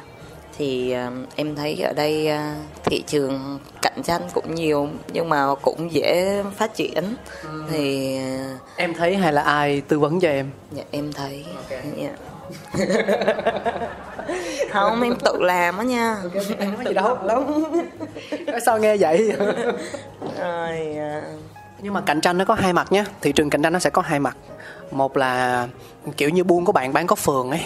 thì 0.60 0.92
ờ, 0.92 1.12
em 1.36 1.56
thấy 1.56 1.82
ở 1.82 1.94
đây 1.94 2.28
ờ, 2.28 2.54
thị 2.84 3.04
trường 3.08 3.60
cạnh 3.82 4.04
tranh 4.04 4.22
cũng 4.34 4.56
nhiều 4.56 4.90
nhưng 5.14 5.30
mà 5.30 5.56
cũng 5.62 5.94
dễ 5.94 6.44
phát 6.58 6.76
triển. 6.76 7.16
Thì 7.70 8.18
ờ, 8.18 8.58
em 8.76 8.94
thấy 8.94 9.16
hay 9.16 9.34
là 9.34 9.42
ai 9.42 9.82
tư 9.88 10.00
vấn 10.00 10.20
cho 10.20 10.30
em? 10.30 10.50
Dạ, 10.72 10.84
em 10.92 11.14
thấy. 11.14 11.46
Dạ. 11.98 12.10
không 14.72 15.02
em 15.02 15.16
tự 15.26 15.42
làm 15.42 15.78
á 15.78 15.84
nha. 15.84 16.18
Em 16.60 16.74
nói 16.74 16.86
gì 16.86 16.94
đâu 16.94 17.18
lắm. 17.24 17.64
Sao 18.66 18.80
nghe 18.80 18.98
vậy? 18.98 19.32
Rồi 20.40 20.98
nhưng 21.82 21.94
mà 21.94 22.02
cạnh 22.02 22.22
tranh 22.22 22.38
nó 22.38 22.46
có 22.46 22.54
hai 22.54 22.74
mặt 22.74 22.92
nhé 22.92 23.06
thị 23.22 23.32
trường 23.32 23.50
cạnh 23.50 23.62
tranh 23.62 23.74
nó 23.74 23.80
sẽ 23.80 23.90
có 23.90 24.02
hai 24.02 24.20
mặt 24.20 24.38
một 24.92 25.18
là, 25.18 25.68
kiểu 26.18 26.30
như, 26.30 26.44
buôn 26.44 26.66
của 26.66 26.72
bạn 26.72 26.94
bán 26.94 27.08
có 27.08 27.16
phường 27.16 27.50
ấy 27.52 27.62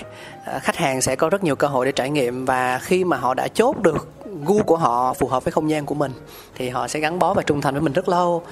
à, 0.45 0.59
khách 0.59 0.75
hàng 0.75 1.01
sẽ 1.01 1.15
có 1.15 1.29
rất 1.29 1.43
nhiều 1.43 1.55
cơ 1.55 1.67
hội 1.67 1.85
để 1.85 1.91
trải 1.91 2.09
nghiệm 2.09 2.45
và 2.45 2.79
khi 2.79 3.03
mà 3.03 3.17
họ 3.17 3.33
đã 3.33 3.47
chốt 3.47 3.81
được 3.81 4.09
gu 4.45 4.63
của 4.63 4.77
họ 4.77 5.13
phù 5.13 5.27
hợp 5.27 5.43
với 5.43 5.51
không 5.51 5.69
gian 5.69 5.85
của 5.85 5.95
mình 5.95 6.11
thì 6.55 6.69
họ 6.69 6.87
sẽ 6.87 6.99
gắn 6.99 7.19
bó 7.19 7.33
và 7.33 7.43
trung 7.43 7.61
thành 7.61 7.73
với 7.73 7.81
mình 7.81 7.93
rất 7.93 8.09
lâu. 8.09 8.43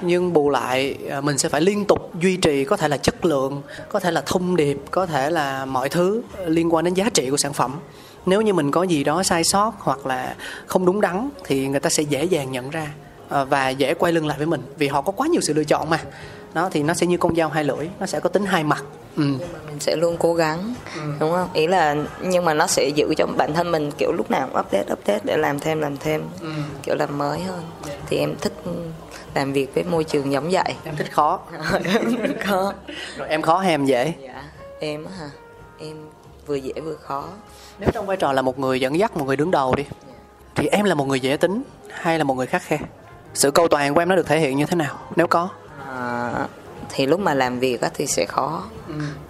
Nhưng 0.00 0.32
bù 0.32 0.50
lại 0.50 0.98
à, 1.10 1.20
mình 1.20 1.38
sẽ 1.38 1.48
phải 1.48 1.60
liên 1.60 1.84
tục 1.84 2.10
duy 2.20 2.36
trì 2.36 2.64
có 2.64 2.76
thể 2.76 2.88
là 2.88 2.96
chất 2.96 3.24
lượng, 3.24 3.62
có 3.88 4.00
thể 4.00 4.10
là 4.10 4.22
thông 4.26 4.56
điệp, 4.56 4.78
có 4.90 5.06
thể 5.06 5.30
là 5.30 5.64
mọi 5.64 5.88
thứ 5.88 6.22
liên 6.46 6.74
quan 6.74 6.84
đến 6.84 6.94
giá 6.94 7.10
trị 7.14 7.30
của 7.30 7.36
sản 7.36 7.52
phẩm. 7.52 7.78
Nếu 8.26 8.40
như 8.40 8.54
mình 8.54 8.70
có 8.70 8.82
gì 8.82 9.04
đó 9.04 9.22
sai 9.22 9.44
sót 9.44 9.72
hoặc 9.78 10.06
là 10.06 10.34
không 10.66 10.86
đúng 10.86 11.00
đắn 11.00 11.28
thì 11.44 11.68
người 11.68 11.80
ta 11.80 11.90
sẽ 11.90 12.02
dễ 12.02 12.24
dàng 12.24 12.52
nhận 12.52 12.70
ra 12.70 12.88
và 13.28 13.68
dễ 13.68 13.94
quay 13.94 14.12
lưng 14.12 14.26
lại 14.26 14.38
với 14.38 14.46
mình 14.46 14.62
vì 14.78 14.88
họ 14.88 15.00
có 15.00 15.12
quá 15.12 15.26
nhiều 15.26 15.40
sự 15.40 15.52
lựa 15.52 15.64
chọn 15.64 15.90
mà. 15.90 16.00
Đó 16.54 16.68
thì 16.72 16.82
nó 16.82 16.94
sẽ 16.94 17.06
như 17.06 17.16
con 17.16 17.36
dao 17.36 17.48
hai 17.48 17.64
lưỡi 17.64 17.88
nó 18.00 18.06
sẽ 18.06 18.20
có 18.20 18.28
tính 18.28 18.44
hai 18.44 18.64
mặt. 18.64 18.84
Ừ. 19.16 19.22
mình 19.66 19.80
sẽ 19.80 19.96
luôn 19.96 20.16
cố 20.18 20.34
gắng 20.34 20.74
đúng 21.20 21.32
không? 21.32 21.48
Ý 21.52 21.66
là 21.66 21.96
nhưng 22.22 22.44
mà 22.44 22.54
nó 22.54 22.66
sẽ 22.66 22.88
giữ 22.88 23.14
cho 23.16 23.26
bản 23.26 23.54
thân 23.54 23.72
mình 23.72 23.90
kiểu 23.98 24.12
lúc 24.12 24.30
nào 24.30 24.48
cũng 24.52 24.60
update 24.60 24.92
update 24.92 25.20
để 25.24 25.36
làm 25.36 25.60
thêm 25.60 25.80
làm 25.80 25.96
thêm 25.96 26.22
kiểu 26.82 26.94
làm 26.94 27.18
mới 27.18 27.40
hơn. 27.40 27.62
Thì 28.06 28.18
em 28.18 28.34
thích 28.40 28.52
làm 29.34 29.52
việc 29.52 29.74
với 29.74 29.84
môi 29.84 30.04
trường 30.04 30.32
giống 30.32 30.50
vậy. 30.50 30.74
Em 30.84 30.96
thích 30.96 31.12
khó. 31.12 31.40
Có 32.48 32.72
rồi 33.16 33.28
em 33.28 33.42
khó 33.42 33.58
hay 33.58 33.70
em 33.70 33.86
dễ? 33.86 34.14
Dạ 34.22 34.44
em 34.80 35.04
á 35.04 35.12
hả? 35.18 35.30
Em 35.78 35.96
vừa 36.46 36.56
dễ 36.56 36.72
vừa 36.84 36.96
khó. 36.96 37.24
Nếu 37.78 37.90
trong 37.92 38.06
vai 38.06 38.16
trò 38.16 38.32
là 38.32 38.42
một 38.42 38.58
người 38.58 38.80
dẫn 38.80 38.98
dắt 38.98 39.16
một 39.16 39.24
người 39.24 39.36
đứng 39.36 39.50
đầu 39.50 39.74
đi 39.74 39.84
thì 40.54 40.66
em 40.66 40.84
là 40.84 40.94
một 40.94 41.04
người 41.04 41.20
dễ 41.20 41.36
tính 41.36 41.62
hay 41.90 42.18
là 42.18 42.24
một 42.24 42.34
người 42.34 42.46
khắc 42.46 42.62
khe 42.62 42.78
sự 43.34 43.50
cầu 43.50 43.68
toàn 43.68 43.94
của 43.94 44.00
em 44.00 44.08
nó 44.08 44.16
được 44.16 44.26
thể 44.26 44.38
hiện 44.38 44.56
như 44.56 44.66
thế 44.66 44.76
nào? 44.76 44.98
Nếu 45.16 45.26
có. 45.26 45.48
À, 45.88 46.32
thì 46.88 47.06
lúc 47.06 47.20
mà 47.20 47.34
làm 47.34 47.58
việc 47.58 47.80
á 47.80 47.90
thì 47.94 48.06
sẽ 48.06 48.26
khó. 48.26 48.64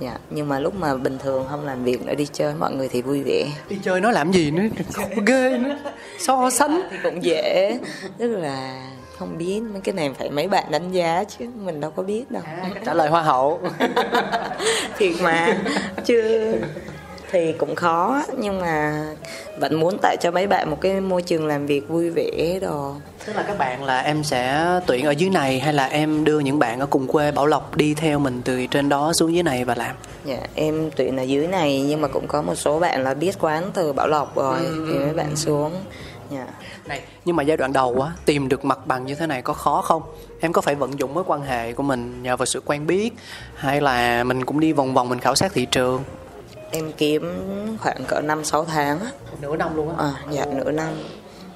Dạ 0.01 0.19
nhưng 0.31 0.49
mà 0.49 0.59
lúc 0.59 0.75
mà 0.75 0.95
bình 0.95 1.19
thường 1.19 1.47
không 1.51 1.67
làm 1.67 1.85
việc 1.85 2.07
nữa 2.07 2.15
đi 2.15 2.27
chơi 2.33 2.55
mọi 2.55 2.75
người 2.75 2.89
thì 2.89 3.03
vui 3.03 3.23
vẻ. 3.23 3.47
Đi 3.69 3.79
chơi 3.83 4.01
nó 4.01 4.11
làm 4.11 4.33
gì 4.33 4.51
nữa? 4.51 4.63
Ghê 5.27 5.59
nữa. 5.59 5.77
So 6.19 6.51
sánh. 6.51 6.83
thì 6.91 6.97
cũng 7.03 7.25
dễ. 7.25 7.79
Tức 8.19 8.37
là 8.37 8.83
không 9.19 9.39
biết 9.39 9.61
mấy 9.61 9.81
cái 9.81 9.95
này 9.95 10.11
phải 10.19 10.31
mấy 10.31 10.49
bạn 10.49 10.65
đánh 10.71 10.93
giá 10.93 11.25
chứ 11.25 11.47
mình 11.57 11.81
đâu 11.81 11.91
có 11.91 12.03
biết 12.03 12.31
đâu. 12.31 12.43
Trả 12.85 12.95
lời 12.95 13.09
hoa 13.09 13.23
hậu. 13.23 13.61
Thiệt 14.99 15.15
mà 15.23 15.59
chứ 16.05 16.53
thì 17.35 17.53
cũng 17.53 17.75
khó 17.75 18.23
nhưng 18.39 18.61
mà 18.61 19.07
vẫn 19.59 19.81
muốn 19.81 19.99
tạo 20.03 20.17
cho 20.21 20.31
mấy 20.31 20.47
bạn 20.47 20.71
một 20.71 20.81
cái 20.81 21.01
môi 21.01 21.23
trường 21.23 21.47
làm 21.47 21.67
việc 21.67 21.89
vui 21.89 22.11
vẻ 22.11 22.59
đồ. 22.63 22.95
Tức 23.27 23.33
là 23.37 23.43
các 23.43 23.59
bạn 23.59 23.85
là 23.85 24.01
em 24.01 24.25
sẽ 24.25 24.67
tuyển 24.87 25.07
ở 25.07 25.11
dưới 25.11 25.31
này 25.31 25.61
hay 25.61 25.73
là 25.73 25.87
em 25.87 26.25
đưa 26.25 26.39
những 26.39 26.59
bạn 26.59 26.81
ở 26.81 26.87
cùng 26.87 27.09
quê 27.09 27.33
bảo 27.33 27.47
lộc 27.47 27.77
đi 27.77 27.95
theo 27.95 28.19
mình 28.19 28.43
từ 28.45 28.67
trên 28.67 28.89
đó 28.89 29.13
xuống 29.13 29.35
dưới 29.35 29.43
này 29.43 29.65
và 29.65 29.75
làm? 29.75 29.97
Dạ 30.25 30.39
em 30.55 30.91
tuyển 30.97 31.17
ở 31.17 31.23
dưới 31.23 31.47
này 31.47 31.85
nhưng 31.89 32.01
mà 32.01 32.09
cũng 32.09 32.27
có 32.27 32.43
một 32.43 32.55
số 32.55 32.79
bạn 32.81 33.05
là 33.05 33.15
biết 33.15 33.37
quán 33.41 33.71
từ 33.75 33.93
bảo 33.93 34.09
lộc 34.09 34.37
rồi 34.37 34.59
thì 34.63 34.99
mấy 34.99 35.15
bạn 35.15 35.37
xuống. 35.37 35.73
Dạ. 36.31 36.47
Này 36.87 37.01
nhưng 37.25 37.37
mà 37.37 37.43
giai 37.43 37.57
đoạn 37.57 37.73
đầu 37.73 38.01
á 38.01 38.13
tìm 38.25 38.49
được 38.49 38.65
mặt 38.65 38.87
bằng 38.87 39.07
như 39.07 39.15
thế 39.15 39.27
này 39.27 39.43
có 39.43 39.53
khó 39.53 39.83
không? 39.83 40.03
Em 40.41 40.53
có 40.53 40.61
phải 40.61 40.75
vận 40.75 40.99
dụng 40.99 41.15
mối 41.15 41.25
quan 41.27 41.43
hệ 41.43 41.73
của 41.73 41.83
mình 41.83 42.23
nhờ 42.23 42.37
vào 42.37 42.47
sự 42.47 42.63
quen 42.65 42.87
biết 42.87 43.11
hay 43.55 43.81
là 43.81 44.25
mình 44.25 44.45
cũng 44.45 44.61
đi 44.61 44.73
vòng 44.73 44.95
vòng 44.95 45.09
mình 45.09 45.19
khảo 45.19 45.35
sát 45.35 45.53
thị 45.53 45.67
trường 45.71 46.03
em 46.75 46.93
kiếm 46.93 47.23
khoảng 47.81 48.05
cỡ 48.09 48.21
năm 48.21 48.45
sáu 48.45 48.65
tháng 48.65 49.01
á. 49.01 49.11
Nửa 49.41 49.57
năm 49.57 49.77
luôn 49.77 49.89
á? 49.99 50.05
À, 50.05 50.13
dạ 50.31 50.47
nửa 50.47 50.71
năm 50.71 50.93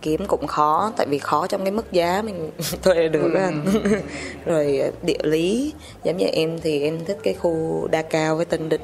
kiếm 0.02 0.26
cũng 0.26 0.46
khó 0.46 0.92
tại 0.96 1.06
vì 1.10 1.18
khó 1.18 1.46
trong 1.46 1.64
cái 1.64 1.70
mức 1.70 1.92
giá 1.92 2.22
mình 2.22 2.50
thuê 2.82 3.08
được 3.08 3.34
anh 3.34 3.64
rồi 4.46 4.82
địa 5.02 5.22
lý 5.22 5.74
giống 6.04 6.16
như 6.16 6.26
em 6.26 6.58
thì 6.62 6.82
em 6.82 7.04
thích 7.04 7.18
cái 7.22 7.34
khu 7.34 7.88
đa 7.90 8.02
cao 8.02 8.36
với 8.36 8.44
tân 8.44 8.68
địch 8.68 8.82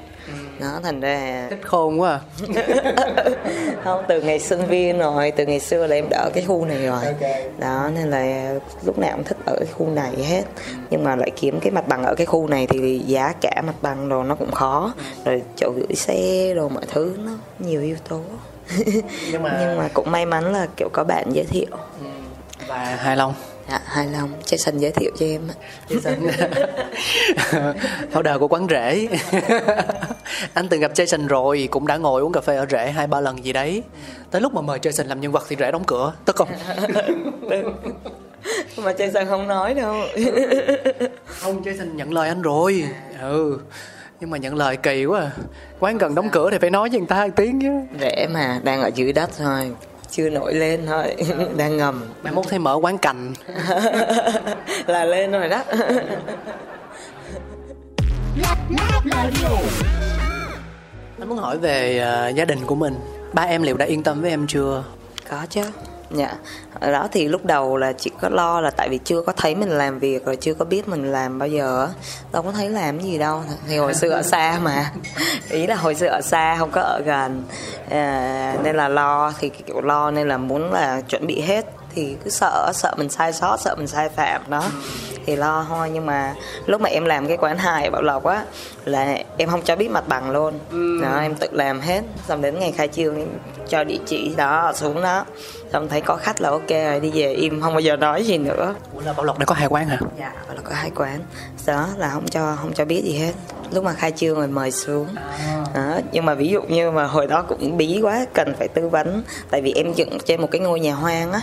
đó 0.61 0.81
thành 0.83 1.01
ra 1.01 1.47
thích 1.51 1.59
khôn 1.63 2.01
quá 2.01 2.11
à. 2.11 2.21
không 3.85 4.05
từ 4.09 4.23
ngày 4.23 4.39
sinh 4.39 4.67
viên 4.67 4.99
rồi 4.99 5.31
từ 5.31 5.47
ngày 5.47 5.61
xưa 5.61 5.87
là 5.87 5.97
em 5.97 6.09
đã 6.11 6.19
ở 6.19 6.31
cái 6.35 6.45
khu 6.45 6.65
này 6.65 6.87
rồi. 6.87 7.05
Đó 7.59 7.91
nên 7.95 8.11
là 8.11 8.55
lúc 8.85 8.99
nào 8.99 9.13
cũng 9.17 9.25
thích 9.25 9.37
ở 9.45 9.57
cái 9.57 9.69
khu 9.73 9.87
này 9.87 10.25
hết. 10.25 10.43
Nhưng 10.91 11.05
mà 11.05 11.17
lại 11.17 11.31
kiếm 11.37 11.61
cái 11.61 11.71
mặt 11.71 11.89
bằng 11.89 12.05
ở 12.05 12.15
cái 12.15 12.27
khu 12.27 12.49
này 12.49 12.67
thì 12.67 12.99
giá 13.07 13.33
cả 13.41 13.63
mặt 13.67 13.75
bằng 13.83 14.09
đồ 14.09 14.23
nó 14.23 14.35
cũng 14.35 14.53
khó. 14.53 14.95
Rồi 15.25 15.43
chỗ 15.57 15.73
gửi 15.77 15.95
xe 15.95 16.53
đồ 16.57 16.69
mọi 16.69 16.85
thứ 16.93 17.17
nó 17.25 17.33
nhiều 17.59 17.81
yếu 17.81 17.97
tố 18.09 18.21
Nhưng 19.33 19.43
mà- 19.43 19.57
nhưng 19.61 19.79
mà 19.79 19.89
cũng 19.95 20.11
may 20.11 20.27
mắn 20.27 20.53
là 20.53 20.67
kiểu 20.77 20.89
có 20.93 21.05
bạn 21.05 21.27
giới 21.33 21.45
thiệu. 21.45 21.67
Và 22.67 22.79
hài 22.79 23.17
lòng. 23.17 23.35
Dạ 23.71 23.81
hài 23.85 24.07
lòng. 24.07 24.31
Jason 24.45 24.79
giới 24.79 24.91
thiệu 24.91 25.11
cho 25.19 25.27
em 25.27 25.49
Jason. 25.89 26.31
Founder 28.13 28.39
của 28.39 28.49
quán 28.49 28.67
rễ. 28.71 29.09
Anh 30.55 30.69
từng 30.69 30.81
gặp 30.81 30.93
Jason 30.95 31.27
rồi 31.27 31.69
cũng 31.71 31.87
đã 31.87 31.97
ngồi 31.97 32.23
uống 32.23 32.33
cà 32.33 32.41
phê 32.41 32.57
ở 32.57 32.67
rễ 32.71 32.91
hai 32.91 33.07
ba 33.07 33.21
lần 33.21 33.45
gì 33.45 33.53
đấy. 33.53 33.83
Tới 34.31 34.41
lúc 34.41 34.55
mà 34.55 34.61
mời 34.61 34.79
Jason 34.79 35.09
làm 35.09 35.21
nhân 35.21 35.33
vật 35.33 35.43
thì 35.49 35.57
rễ 35.59 35.71
đóng 35.73 35.85
cửa 35.85 36.13
tức 36.25 36.37
không? 36.37 36.49
Mà 38.77 38.93
Jason 38.93 39.27
không 39.29 39.49
nói 39.49 39.75
đâu. 39.75 39.95
Không 41.27 41.63
Jason 41.63 41.95
nhận 41.95 42.13
lời 42.13 42.29
anh 42.29 42.43
rồi. 42.43 42.85
Ừ 43.21 43.59
nhưng 44.21 44.31
mà 44.31 44.39
nhận 44.39 44.55
lời 44.55 44.77
kỳ 44.77 45.05
quá 45.05 45.21
à. 45.21 45.31
quán 45.81 45.99
gần 45.99 46.15
đóng 46.15 46.29
cửa 46.33 46.51
thì 46.51 46.59
phải 46.59 46.71
nói 46.71 46.89
với 46.89 46.99
người 46.99 47.09
ta 47.09 47.27
một 47.27 47.33
tiếng 47.37 47.61
chứ. 47.61 47.99
Rẻ 48.01 48.29
mà 48.31 48.61
đang 48.65 48.83
ở 48.83 48.91
dưới 48.95 49.13
đất 49.13 49.31
thôi. 49.39 49.71
Chưa 50.11 50.31
nổi 50.31 50.55
lên 50.55 50.87
thôi. 50.87 51.17
Đang 51.57 51.77
ngầm. 51.77 52.05
Mai 52.23 52.33
mốt 52.33 52.45
thấy 52.49 52.59
mở 52.59 52.79
quán 52.83 52.99
cành. 52.99 53.35
Là 54.87 55.05
lên 55.05 55.31
rồi 55.31 55.49
đó. 55.49 55.63
Anh 61.19 61.29
muốn 61.29 61.39
hỏi 61.39 61.59
về 61.59 61.99
ờ, 61.99 62.29
gia 62.29 62.45
đình 62.45 62.59
của 62.67 62.75
mình. 62.75 62.95
Ba 63.33 63.43
em 63.43 63.63
liệu 63.63 63.77
đã 63.77 63.87
yên 63.87 64.03
tâm 64.03 64.21
với 64.21 64.31
em 64.31 64.47
chưa? 64.47 64.85
Có 65.31 65.47
chứ 65.51 65.63
dạ. 66.11 66.33
Ở 66.81 66.93
đó 66.93 67.09
thì 67.13 67.29
lúc 67.29 67.45
đầu 67.45 67.77
là 67.77 67.93
chị 67.93 68.11
có 68.21 68.29
lo 68.29 68.61
là 68.61 68.71
tại 68.71 68.89
vì 68.89 68.99
chưa 69.05 69.23
có 69.23 69.33
thấy 69.37 69.55
mình 69.55 69.69
làm 69.71 69.99
việc 69.99 70.25
rồi 70.25 70.37
chưa 70.37 70.55
có 70.55 70.65
biết 70.65 70.89
mình 70.89 71.13
làm 71.13 71.39
bao 71.39 71.49
giờ 71.49 71.85
á. 71.85 71.93
Đâu 72.33 72.43
có 72.43 72.53
thấy 72.53 72.71
làm 72.71 73.01
gì 73.01 73.19
đâu. 73.19 73.43
Thì 73.69 73.77
hồi 73.77 73.95
xưa 73.95 74.11
ở 74.11 74.23
xa 74.23 74.59
mà. 74.63 74.91
Ý 75.51 75.67
là 75.67 75.75
hồi 75.75 75.95
xưa 75.95 76.07
ở 76.07 76.21
xa 76.21 76.57
không 76.59 76.71
có 76.71 76.81
ở 76.81 77.01
gần. 77.05 77.45
À, 77.91 78.57
nên 78.63 78.77
là 78.77 78.89
lo. 78.89 79.33
Thì 79.39 79.49
kiểu 79.49 79.81
lo 79.81 80.11
nên 80.11 80.29
là 80.29 80.37
muốn 80.37 80.73
là 80.73 81.01
chuẩn 81.01 81.27
bị 81.27 81.41
hết. 81.41 81.67
Thì 81.95 82.17
cứ 82.25 82.31
sợ 82.31 82.73
sợ 82.75 82.95
mình 82.97 83.09
sai 83.09 83.33
sót 83.33 83.57
sợ 83.61 83.75
mình 83.79 83.87
sai 83.87 84.09
phạm. 84.09 84.43
Đó. 84.49 84.65
Thì 85.27 85.37
lo 85.37 85.67
thôi. 85.69 85.91
Nhưng 85.93 86.07
mà 86.07 86.35
lúc 86.67 86.81
mà 86.81 86.89
em 86.89 87.05
làm 87.05 87.27
cái 87.27 87.37
quán 87.37 87.59
hài 87.59 87.85
ở 87.85 87.91
bảo 87.91 88.03
lộc 88.03 88.25
á 88.25 88.45
là 88.85 89.19
em 89.37 89.49
không 89.51 89.63
cho 89.63 89.77
biết 89.77 89.91
mặt 89.91 90.09
bằng 90.09 90.31
luôn. 90.31 90.59
Đó 91.03 91.19
em 91.21 91.35
tự 91.35 91.49
làm 91.53 91.81
hết. 91.81 92.03
Xong 92.29 92.43
đến 92.43 92.59
ngày 92.59 92.73
khai 92.73 92.89
trương 92.89 93.27
cho 93.69 93.85
địa 93.85 93.99
chỉ 94.07 94.35
đó 94.37 94.73
xuống 94.75 95.03
đó. 95.03 95.25
Xong 95.73 95.89
thấy 95.89 96.01
có 96.01 96.17
khách 96.17 96.41
là 96.41 96.51
ok 96.51 96.69
rồi 96.69 97.01
đi 97.01 97.11
về 97.15 97.33
im 97.33 97.61
không 97.61 97.73
bao 97.73 97.81
giờ 97.81 97.97
nói 97.97 98.25
gì 98.25 98.39
nữa. 98.39 98.75
Ủa 98.95 99.01
là 99.01 99.13
Bảo 99.13 99.25
Lộc 99.25 99.39
đã 99.39 99.45
có 99.45 99.55
hai 99.55 99.69
quán 99.69 99.87
hả? 99.87 99.99
Dạ 100.19 100.33
bảo 100.47 100.57
là 100.57 100.63
có 100.65 100.75
hai 100.75 100.91
quán. 100.95 101.21
Đó 101.67 101.89
là 101.97 102.11
không 102.11 102.29
cho 102.29 102.57
không 102.61 102.73
cho 102.73 102.85
biết 102.85 103.03
gì 103.05 103.19
hết. 103.19 103.33
Lúc 103.73 103.85
mà 103.85 103.93
khai 103.93 104.13
trương 104.13 104.37
rồi 104.37 104.47
mời 104.47 104.71
xuống. 104.71 105.07
Đó 105.75 105.99
nhưng 106.13 106.27
mà 106.27 106.35
ví 106.35 106.49
dụ 106.49 106.63
như 106.63 106.91
mà 106.91 107.05
hồi 107.05 107.27
đó 107.27 107.43
cũng 107.43 107.77
bí 107.77 108.01
quá 108.03 108.27
cần 108.35 108.55
phải 108.59 108.69
tư 108.69 108.89
vấn. 108.89 109.23
Tại 109.51 109.63
vì 109.63 109.73
em 109.77 109.93
dựng 109.93 110.19
trên 110.25 110.41
một 110.41 110.49
cái 110.51 110.61
ngôi 110.61 110.81
nhà 110.81 110.95
hoang 110.95 111.33
á. 111.33 111.41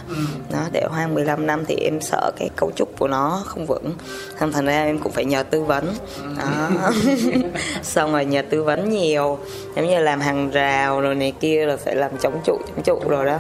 Đó 0.52 0.60
để 0.72 0.86
hoang 0.90 1.14
15 1.14 1.48
năm 1.48 1.66
thì 1.66 1.76
em 1.76 2.02
sợ 2.02 2.32
cái 2.38 2.50
cấu 2.56 2.72
trúc 2.76 3.00
của 3.00 3.08
nó 3.08 3.42
không 3.46 3.66
vững. 3.66 3.94
Thành 4.38 4.52
thành 4.52 4.66
ra 4.66 4.84
em 4.84 5.00
cũng 5.00 5.12
phải 5.12 5.26
nhờ 5.26 5.44
tư 5.44 5.64
vấn. 5.64 5.94
Đó. 6.38 6.70
Xong 7.84 8.12
rồi 8.12 8.26
nhờ 8.26 8.42
tư 8.50 8.64
vấn 8.64 8.90
nhiều. 8.90 9.40
Giống 9.76 9.90
như 9.90 10.00
làm 10.00 10.20
hàng 10.20 10.52
rào 10.52 11.02
rồi 11.02 11.16
này 11.16 11.34
kia 11.40 11.66
rồi 11.66 11.78
phải 11.78 11.96
làm 11.96 12.11
chống 12.20 12.42
trụ 12.46 12.58
chống 12.68 12.84
trụ 12.84 13.10
rồi 13.10 13.26
đó. 13.26 13.40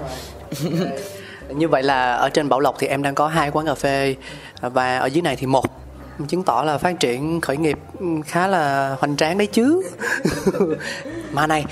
Như 1.49 1.67
vậy 1.67 1.83
là 1.83 2.13
ở 2.13 2.29
trên 2.29 2.49
Bảo 2.49 2.59
Lộc 2.59 2.75
thì 2.79 2.87
em 2.87 3.03
đang 3.03 3.15
có 3.15 3.27
hai 3.27 3.51
quán 3.51 3.65
cà 3.65 3.75
phê 3.75 4.15
và 4.61 4.97
ở 4.97 5.05
dưới 5.05 5.21
này 5.21 5.35
thì 5.35 5.47
một 5.47 5.65
chứng 6.27 6.43
tỏ 6.43 6.63
là 6.63 6.77
phát 6.77 6.99
triển 6.99 7.41
khởi 7.41 7.57
nghiệp 7.57 7.79
khá 8.25 8.47
là 8.47 8.95
hoành 8.99 9.17
tráng 9.17 9.37
đấy 9.37 9.47
chứ. 9.47 9.81
Mà 11.31 11.47
này 11.47 11.65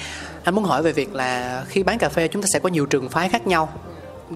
anh 0.44 0.56
muốn 0.56 0.64
hỏi 0.64 0.84
về 0.84 0.92
việc 0.92 1.16
là 1.16 1.64
khi 1.68 1.84
bán 1.84 1.98
cà 1.98 2.10
phê 2.10 2.28
chúng 2.28 2.42
ta 2.42 2.48
sẽ 2.54 2.60
có 2.60 2.70
nhiều 2.70 2.86
trường 2.86 3.10
phái 3.10 3.30
khác 3.30 3.48
nhau. 3.48 3.70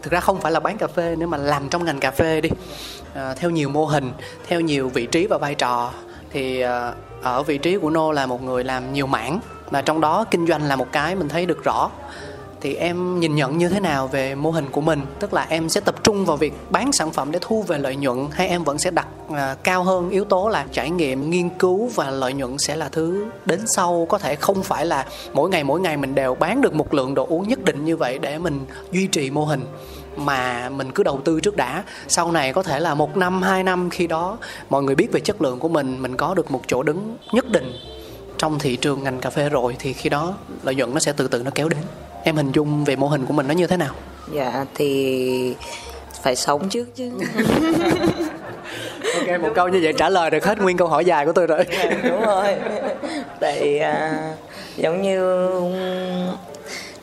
Thực 0.01 0.13
ra 0.13 0.19
không 0.19 0.41
phải 0.41 0.51
là 0.51 0.59
bán 0.59 0.77
cà 0.77 0.87
phê 0.87 1.15
nữa 1.15 1.25
mà 1.25 1.37
làm 1.37 1.69
trong 1.69 1.85
ngành 1.85 1.99
cà 1.99 2.11
phê 2.11 2.41
đi. 2.41 2.49
À, 3.13 3.33
theo 3.33 3.49
nhiều 3.49 3.69
mô 3.69 3.85
hình 3.85 4.11
theo 4.47 4.61
nhiều 4.61 4.89
vị 4.89 5.05
trí 5.05 5.27
và 5.27 5.37
vai 5.37 5.55
trò 5.55 5.91
thì 6.31 6.61
à, 6.61 6.93
ở 7.21 7.43
vị 7.43 7.57
trí 7.57 7.77
của 7.77 7.89
nô 7.89 8.11
là 8.11 8.25
một 8.25 8.43
người 8.43 8.63
làm 8.63 8.93
nhiều 8.93 9.07
mảng 9.07 9.39
mà 9.71 9.81
trong 9.81 10.01
đó 10.01 10.25
kinh 10.31 10.47
doanh 10.47 10.63
là 10.63 10.75
một 10.75 10.87
cái 10.91 11.15
mình 11.15 11.29
thấy 11.29 11.45
được 11.45 11.63
rõ 11.63 11.91
thì 12.63 12.75
em 12.75 13.19
nhìn 13.19 13.35
nhận 13.35 13.57
như 13.57 13.69
thế 13.69 13.79
nào 13.79 14.07
về 14.07 14.35
mô 14.35 14.51
hình 14.51 14.65
của 14.71 14.81
mình? 14.81 15.01
Tức 15.19 15.33
là 15.33 15.45
em 15.49 15.69
sẽ 15.69 15.81
tập 15.81 16.03
trung 16.03 16.25
vào 16.25 16.37
việc 16.37 16.53
bán 16.69 16.91
sản 16.91 17.11
phẩm 17.11 17.31
để 17.31 17.39
thu 17.41 17.61
về 17.61 17.77
lợi 17.77 17.95
nhuận 17.95 18.27
hay 18.31 18.47
em 18.47 18.63
vẫn 18.63 18.79
sẽ 18.79 18.91
đặt 18.91 19.07
uh, 19.31 19.37
cao 19.63 19.83
hơn 19.83 20.09
yếu 20.09 20.25
tố 20.25 20.49
là 20.49 20.65
trải 20.71 20.89
nghiệm 20.89 21.29
nghiên 21.29 21.49
cứu 21.49 21.89
và 21.95 22.09
lợi 22.09 22.33
nhuận 22.33 22.57
sẽ 22.57 22.75
là 22.75 22.89
thứ 22.89 23.25
đến 23.45 23.59
sau? 23.67 24.07
Có 24.09 24.17
thể 24.17 24.35
không 24.35 24.63
phải 24.63 24.85
là 24.85 25.05
mỗi 25.33 25.49
ngày 25.49 25.63
mỗi 25.63 25.79
ngày 25.79 25.97
mình 25.97 26.15
đều 26.15 26.35
bán 26.35 26.61
được 26.61 26.73
một 26.73 26.93
lượng 26.93 27.13
đồ 27.13 27.25
uống 27.29 27.47
nhất 27.47 27.63
định 27.63 27.85
như 27.85 27.97
vậy 27.97 28.19
để 28.19 28.37
mình 28.37 28.65
duy 28.91 29.07
trì 29.07 29.29
mô 29.31 29.45
hình 29.45 29.65
mà 30.17 30.69
mình 30.69 30.91
cứ 30.91 31.03
đầu 31.03 31.21
tư 31.23 31.39
trước 31.39 31.57
đã. 31.57 31.83
Sau 32.07 32.31
này 32.31 32.53
có 32.53 32.63
thể 32.63 32.79
là 32.79 32.93
một 32.93 33.17
năm 33.17 33.41
hai 33.41 33.63
năm 33.63 33.89
khi 33.89 34.07
đó 34.07 34.37
mọi 34.69 34.83
người 34.83 34.95
biết 34.95 35.07
về 35.11 35.19
chất 35.19 35.41
lượng 35.41 35.59
của 35.59 35.69
mình 35.69 36.01
mình 36.01 36.17
có 36.17 36.33
được 36.33 36.51
một 36.51 36.61
chỗ 36.67 36.83
đứng 36.83 37.17
nhất 37.33 37.45
định 37.49 37.71
trong 38.37 38.59
thị 38.59 38.75
trường 38.75 39.03
ngành 39.03 39.19
cà 39.19 39.29
phê 39.29 39.49
rồi 39.49 39.75
thì 39.79 39.93
khi 39.93 40.09
đó 40.09 40.33
lợi 40.63 40.75
nhuận 40.75 40.93
nó 40.93 40.99
sẽ 40.99 41.13
từ 41.17 41.27
từ 41.27 41.43
nó 41.43 41.51
kéo 41.55 41.69
đến 41.69 41.79
em 42.23 42.35
hình 42.35 42.51
dung 42.51 42.83
về 42.85 42.95
mô 42.95 43.07
hình 43.07 43.25
của 43.25 43.33
mình 43.33 43.47
nó 43.47 43.53
như 43.53 43.67
thế 43.67 43.77
nào? 43.77 43.93
Dạ 44.33 44.65
thì 44.75 45.55
phải 46.21 46.35
sống 46.35 46.69
trước 46.69 46.95
chứ. 46.95 47.11
Ok 49.13 49.41
một 49.41 49.49
câu 49.55 49.67
như 49.67 49.79
vậy 49.83 49.93
trả 49.97 50.09
lời 50.09 50.31
được 50.31 50.45
hết 50.45 50.61
nguyên 50.61 50.77
câu 50.77 50.87
hỏi 50.87 51.05
dài 51.05 51.25
của 51.25 51.31
tôi 51.33 51.47
rồi. 51.47 51.65
Đúng 52.03 52.21
rồi. 52.25 52.47
Tại 53.39 53.79
à, 53.79 54.13
giống 54.77 55.01
như 55.01 55.39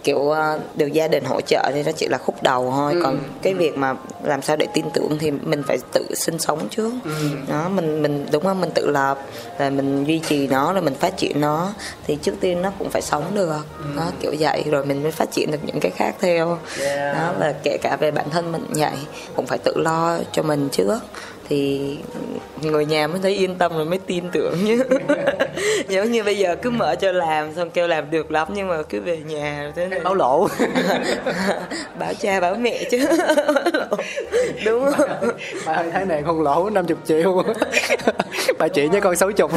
kiểu 0.04 0.30
à, 0.30 0.58
được 0.74 0.86
gia 0.86 1.08
đình 1.08 1.24
hỗ 1.24 1.40
trợ 1.40 1.70
thì 1.74 1.82
nó 1.82 1.92
chỉ 1.92 2.06
là 2.08 2.18
khúc 2.18 2.42
đầu 2.42 2.72
thôi 2.76 2.92
ừ. 2.92 3.00
còn 3.02 3.18
cái 3.42 3.54
việc 3.54 3.78
mà 3.78 3.94
làm 4.22 4.42
sao 4.42 4.56
để 4.56 4.66
tin 4.74 4.84
tưởng 4.94 5.18
thì 5.18 5.30
mình 5.30 5.62
phải 5.62 5.78
tự 5.92 6.06
sinh 6.14 6.38
sống 6.38 6.68
trước 6.70 6.92
ừ. 7.04 7.10
đó 7.48 7.68
mình 7.68 8.02
mình 8.02 8.26
đúng 8.32 8.42
không 8.42 8.60
mình 8.60 8.70
tự 8.74 8.90
lập 8.90 9.18
rồi 9.58 9.70
mình 9.70 10.04
duy 10.04 10.18
trì 10.18 10.46
nó 10.46 10.72
rồi 10.72 10.82
mình 10.82 10.94
phát 10.94 11.16
triển 11.16 11.40
nó 11.40 11.72
thì 12.06 12.18
trước 12.22 12.34
tiên 12.40 12.62
nó 12.62 12.72
cũng 12.78 12.90
phải 12.90 13.02
sống 13.02 13.24
được 13.34 13.60
ừ. 13.78 13.96
đó 13.96 14.10
kiểu 14.20 14.34
vậy 14.38 14.64
rồi 14.70 14.86
mình 14.86 15.02
mới 15.02 15.12
phát 15.12 15.30
triển 15.32 15.50
được 15.50 15.58
những 15.62 15.80
cái 15.80 15.92
khác 15.96 16.14
theo 16.20 16.58
yeah. 16.80 17.16
đó 17.16 17.32
và 17.38 17.54
kể 17.62 17.78
cả 17.82 17.96
về 18.00 18.10
bản 18.10 18.30
thân 18.30 18.52
mình 18.52 18.66
vậy 18.70 18.96
cũng 19.36 19.46
phải 19.46 19.58
tự 19.58 19.72
lo 19.76 20.18
cho 20.32 20.42
mình 20.42 20.68
trước 20.72 20.98
thì 21.50 21.96
người 22.62 22.86
nhà 22.86 23.06
mới 23.06 23.20
thấy 23.22 23.32
yên 23.32 23.54
tâm 23.54 23.72
rồi 23.76 23.84
mới 23.84 23.98
tin 23.98 24.24
tưởng. 24.32 24.58
Chứ 24.66 24.84
giống 25.88 26.10
như 26.10 26.24
bây 26.24 26.38
giờ 26.38 26.56
cứ 26.62 26.70
mở 26.70 26.94
cho 26.94 27.12
làm 27.12 27.54
xong 27.54 27.70
kêu 27.70 27.88
làm 27.88 28.10
được 28.10 28.30
lắm 28.30 28.48
nhưng 28.54 28.68
mà 28.68 28.82
cứ 28.82 29.00
về 29.00 29.18
nhà 29.18 29.72
thế 29.76 29.86
này 29.86 30.00
báo 30.00 30.14
lỗ 30.14 30.48
báo 31.98 32.14
cha 32.20 32.40
báo 32.40 32.54
mẹ 32.54 32.84
chứ. 32.90 32.98
Đúng 34.64 34.92
không? 34.96 35.10
Bà 35.66 35.72
ơi 35.72 35.90
tháng 35.92 36.08
này 36.08 36.22
không 36.22 36.42
lỗ 36.42 36.70
50 36.70 36.96
triệu. 37.04 37.42
Bà 38.58 38.68
chị 38.68 38.86
với 38.86 39.00
con 39.00 39.16
sáu 39.16 39.32
chục. 39.32 39.52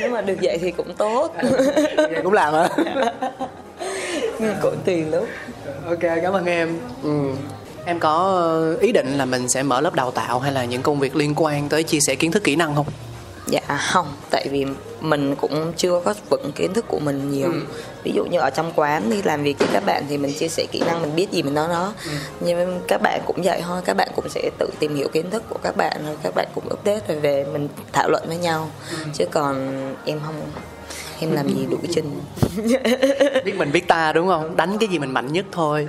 Nếu 0.00 0.10
mà 0.10 0.20
được 0.20 0.36
vậy 0.42 0.58
thì 0.60 0.70
cũng 0.70 0.94
tốt. 0.94 1.34
Vậy 1.96 2.20
cũng 2.22 2.32
làm 2.32 2.54
hả? 2.54 2.68
Cũng 4.62 4.76
tùy 4.84 5.04
lúc. 5.04 5.28
Ok 5.86 6.00
cảm 6.00 6.32
ơn 6.32 6.46
em. 6.46 6.78
Ừ 7.02 7.10
em 7.84 7.98
có 7.98 8.76
ý 8.80 8.92
định 8.92 9.18
là 9.18 9.24
mình 9.24 9.48
sẽ 9.48 9.62
mở 9.62 9.80
lớp 9.80 9.94
đào 9.94 10.10
tạo 10.10 10.40
hay 10.40 10.52
là 10.52 10.64
những 10.64 10.82
công 10.82 11.00
việc 11.00 11.16
liên 11.16 11.34
quan 11.36 11.68
tới 11.68 11.82
chia 11.82 12.00
sẻ 12.00 12.14
kiến 12.14 12.32
thức 12.32 12.44
kỹ 12.44 12.56
năng 12.56 12.74
không? 12.74 12.86
Dạ 13.46 13.60
không. 13.78 14.06
Tại 14.30 14.48
vì 14.50 14.66
mình 15.00 15.36
cũng 15.36 15.72
chưa 15.76 16.00
có 16.04 16.14
vững 16.30 16.52
kiến 16.52 16.72
thức 16.74 16.84
của 16.88 16.98
mình 16.98 17.30
nhiều. 17.30 17.52
Ừ. 17.52 17.60
ví 18.04 18.12
dụ 18.14 18.24
như 18.24 18.38
ở 18.38 18.50
trong 18.50 18.72
quán 18.76 19.10
đi 19.10 19.22
làm 19.22 19.42
việc 19.42 19.58
với 19.58 19.68
các 19.72 19.86
bạn 19.86 20.04
thì 20.08 20.18
mình 20.18 20.32
chia 20.38 20.48
sẻ 20.48 20.66
kỹ 20.72 20.82
năng 20.86 21.02
mình 21.02 21.16
biết 21.16 21.32
gì 21.32 21.42
mình 21.42 21.54
nói 21.54 21.68
nó. 21.68 21.92
Ừ. 22.06 22.12
nhưng 22.40 22.80
các 22.88 23.02
bạn 23.02 23.20
cũng 23.26 23.42
vậy 23.44 23.62
thôi. 23.66 23.80
Các 23.84 23.96
bạn 23.96 24.08
cũng 24.16 24.28
sẽ 24.28 24.50
tự 24.58 24.70
tìm 24.78 24.94
hiểu 24.94 25.08
kiến 25.08 25.30
thức 25.30 25.42
của 25.48 25.58
các 25.62 25.76
bạn 25.76 26.06
rồi 26.06 26.16
các 26.22 26.34
bạn 26.34 26.48
cũng 26.54 26.64
update 26.72 27.00
rồi 27.08 27.20
về 27.20 27.44
mình 27.52 27.68
thảo 27.92 28.10
luận 28.10 28.22
với 28.26 28.36
nhau. 28.36 28.70
Ừ. 28.90 28.96
chứ 29.14 29.24
còn 29.30 29.70
em 30.04 30.20
không 30.26 30.40
em 31.20 31.32
làm 31.32 31.48
gì 31.48 31.66
đủ 31.70 31.78
trình 31.94 32.20
biết 33.44 33.54
mình 33.56 33.72
biết 33.72 33.88
ta 33.88 34.12
đúng 34.12 34.28
không? 34.28 34.56
Đánh 34.56 34.78
cái 34.78 34.88
gì 34.88 34.98
mình 34.98 35.10
mạnh 35.10 35.32
nhất 35.32 35.44
thôi 35.52 35.88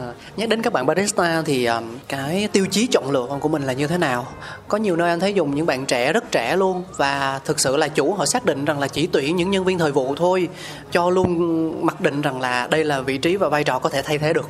À, 0.00 0.12
nhắc 0.36 0.48
đến 0.48 0.62
các 0.62 0.72
bạn 0.72 0.86
barista 0.86 1.42
thì 1.46 1.64
um, 1.64 1.84
cái 2.08 2.48
tiêu 2.52 2.66
chí 2.70 2.86
chọn 2.86 3.10
lựa 3.10 3.26
của 3.40 3.48
mình 3.48 3.62
là 3.62 3.72
như 3.72 3.86
thế 3.86 3.98
nào? 3.98 4.26
Có 4.68 4.78
nhiều 4.78 4.96
nơi 4.96 5.10
anh 5.10 5.20
thấy 5.20 5.34
dùng 5.34 5.54
những 5.54 5.66
bạn 5.66 5.86
trẻ 5.86 6.12
rất 6.12 6.30
trẻ 6.30 6.56
luôn 6.56 6.84
và 6.96 7.40
thực 7.44 7.60
sự 7.60 7.76
là 7.76 7.88
chủ 7.88 8.14
họ 8.14 8.26
xác 8.26 8.44
định 8.44 8.64
rằng 8.64 8.80
là 8.80 8.88
chỉ 8.88 9.06
tuyển 9.06 9.36
những 9.36 9.50
nhân 9.50 9.64
viên 9.64 9.78
thời 9.78 9.92
vụ 9.92 10.14
thôi, 10.14 10.48
cho 10.92 11.10
luôn 11.10 11.86
mặc 11.86 12.00
định 12.00 12.22
rằng 12.22 12.40
là 12.40 12.66
đây 12.66 12.84
là 12.84 13.00
vị 13.00 13.18
trí 13.18 13.36
và 13.36 13.48
vai 13.48 13.64
trò 13.64 13.78
có 13.78 13.88
thể 13.88 14.02
thay 14.02 14.18
thế 14.18 14.32
được, 14.32 14.48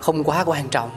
không 0.00 0.24
quá 0.24 0.44
quan 0.46 0.68
trọng. 0.68 0.90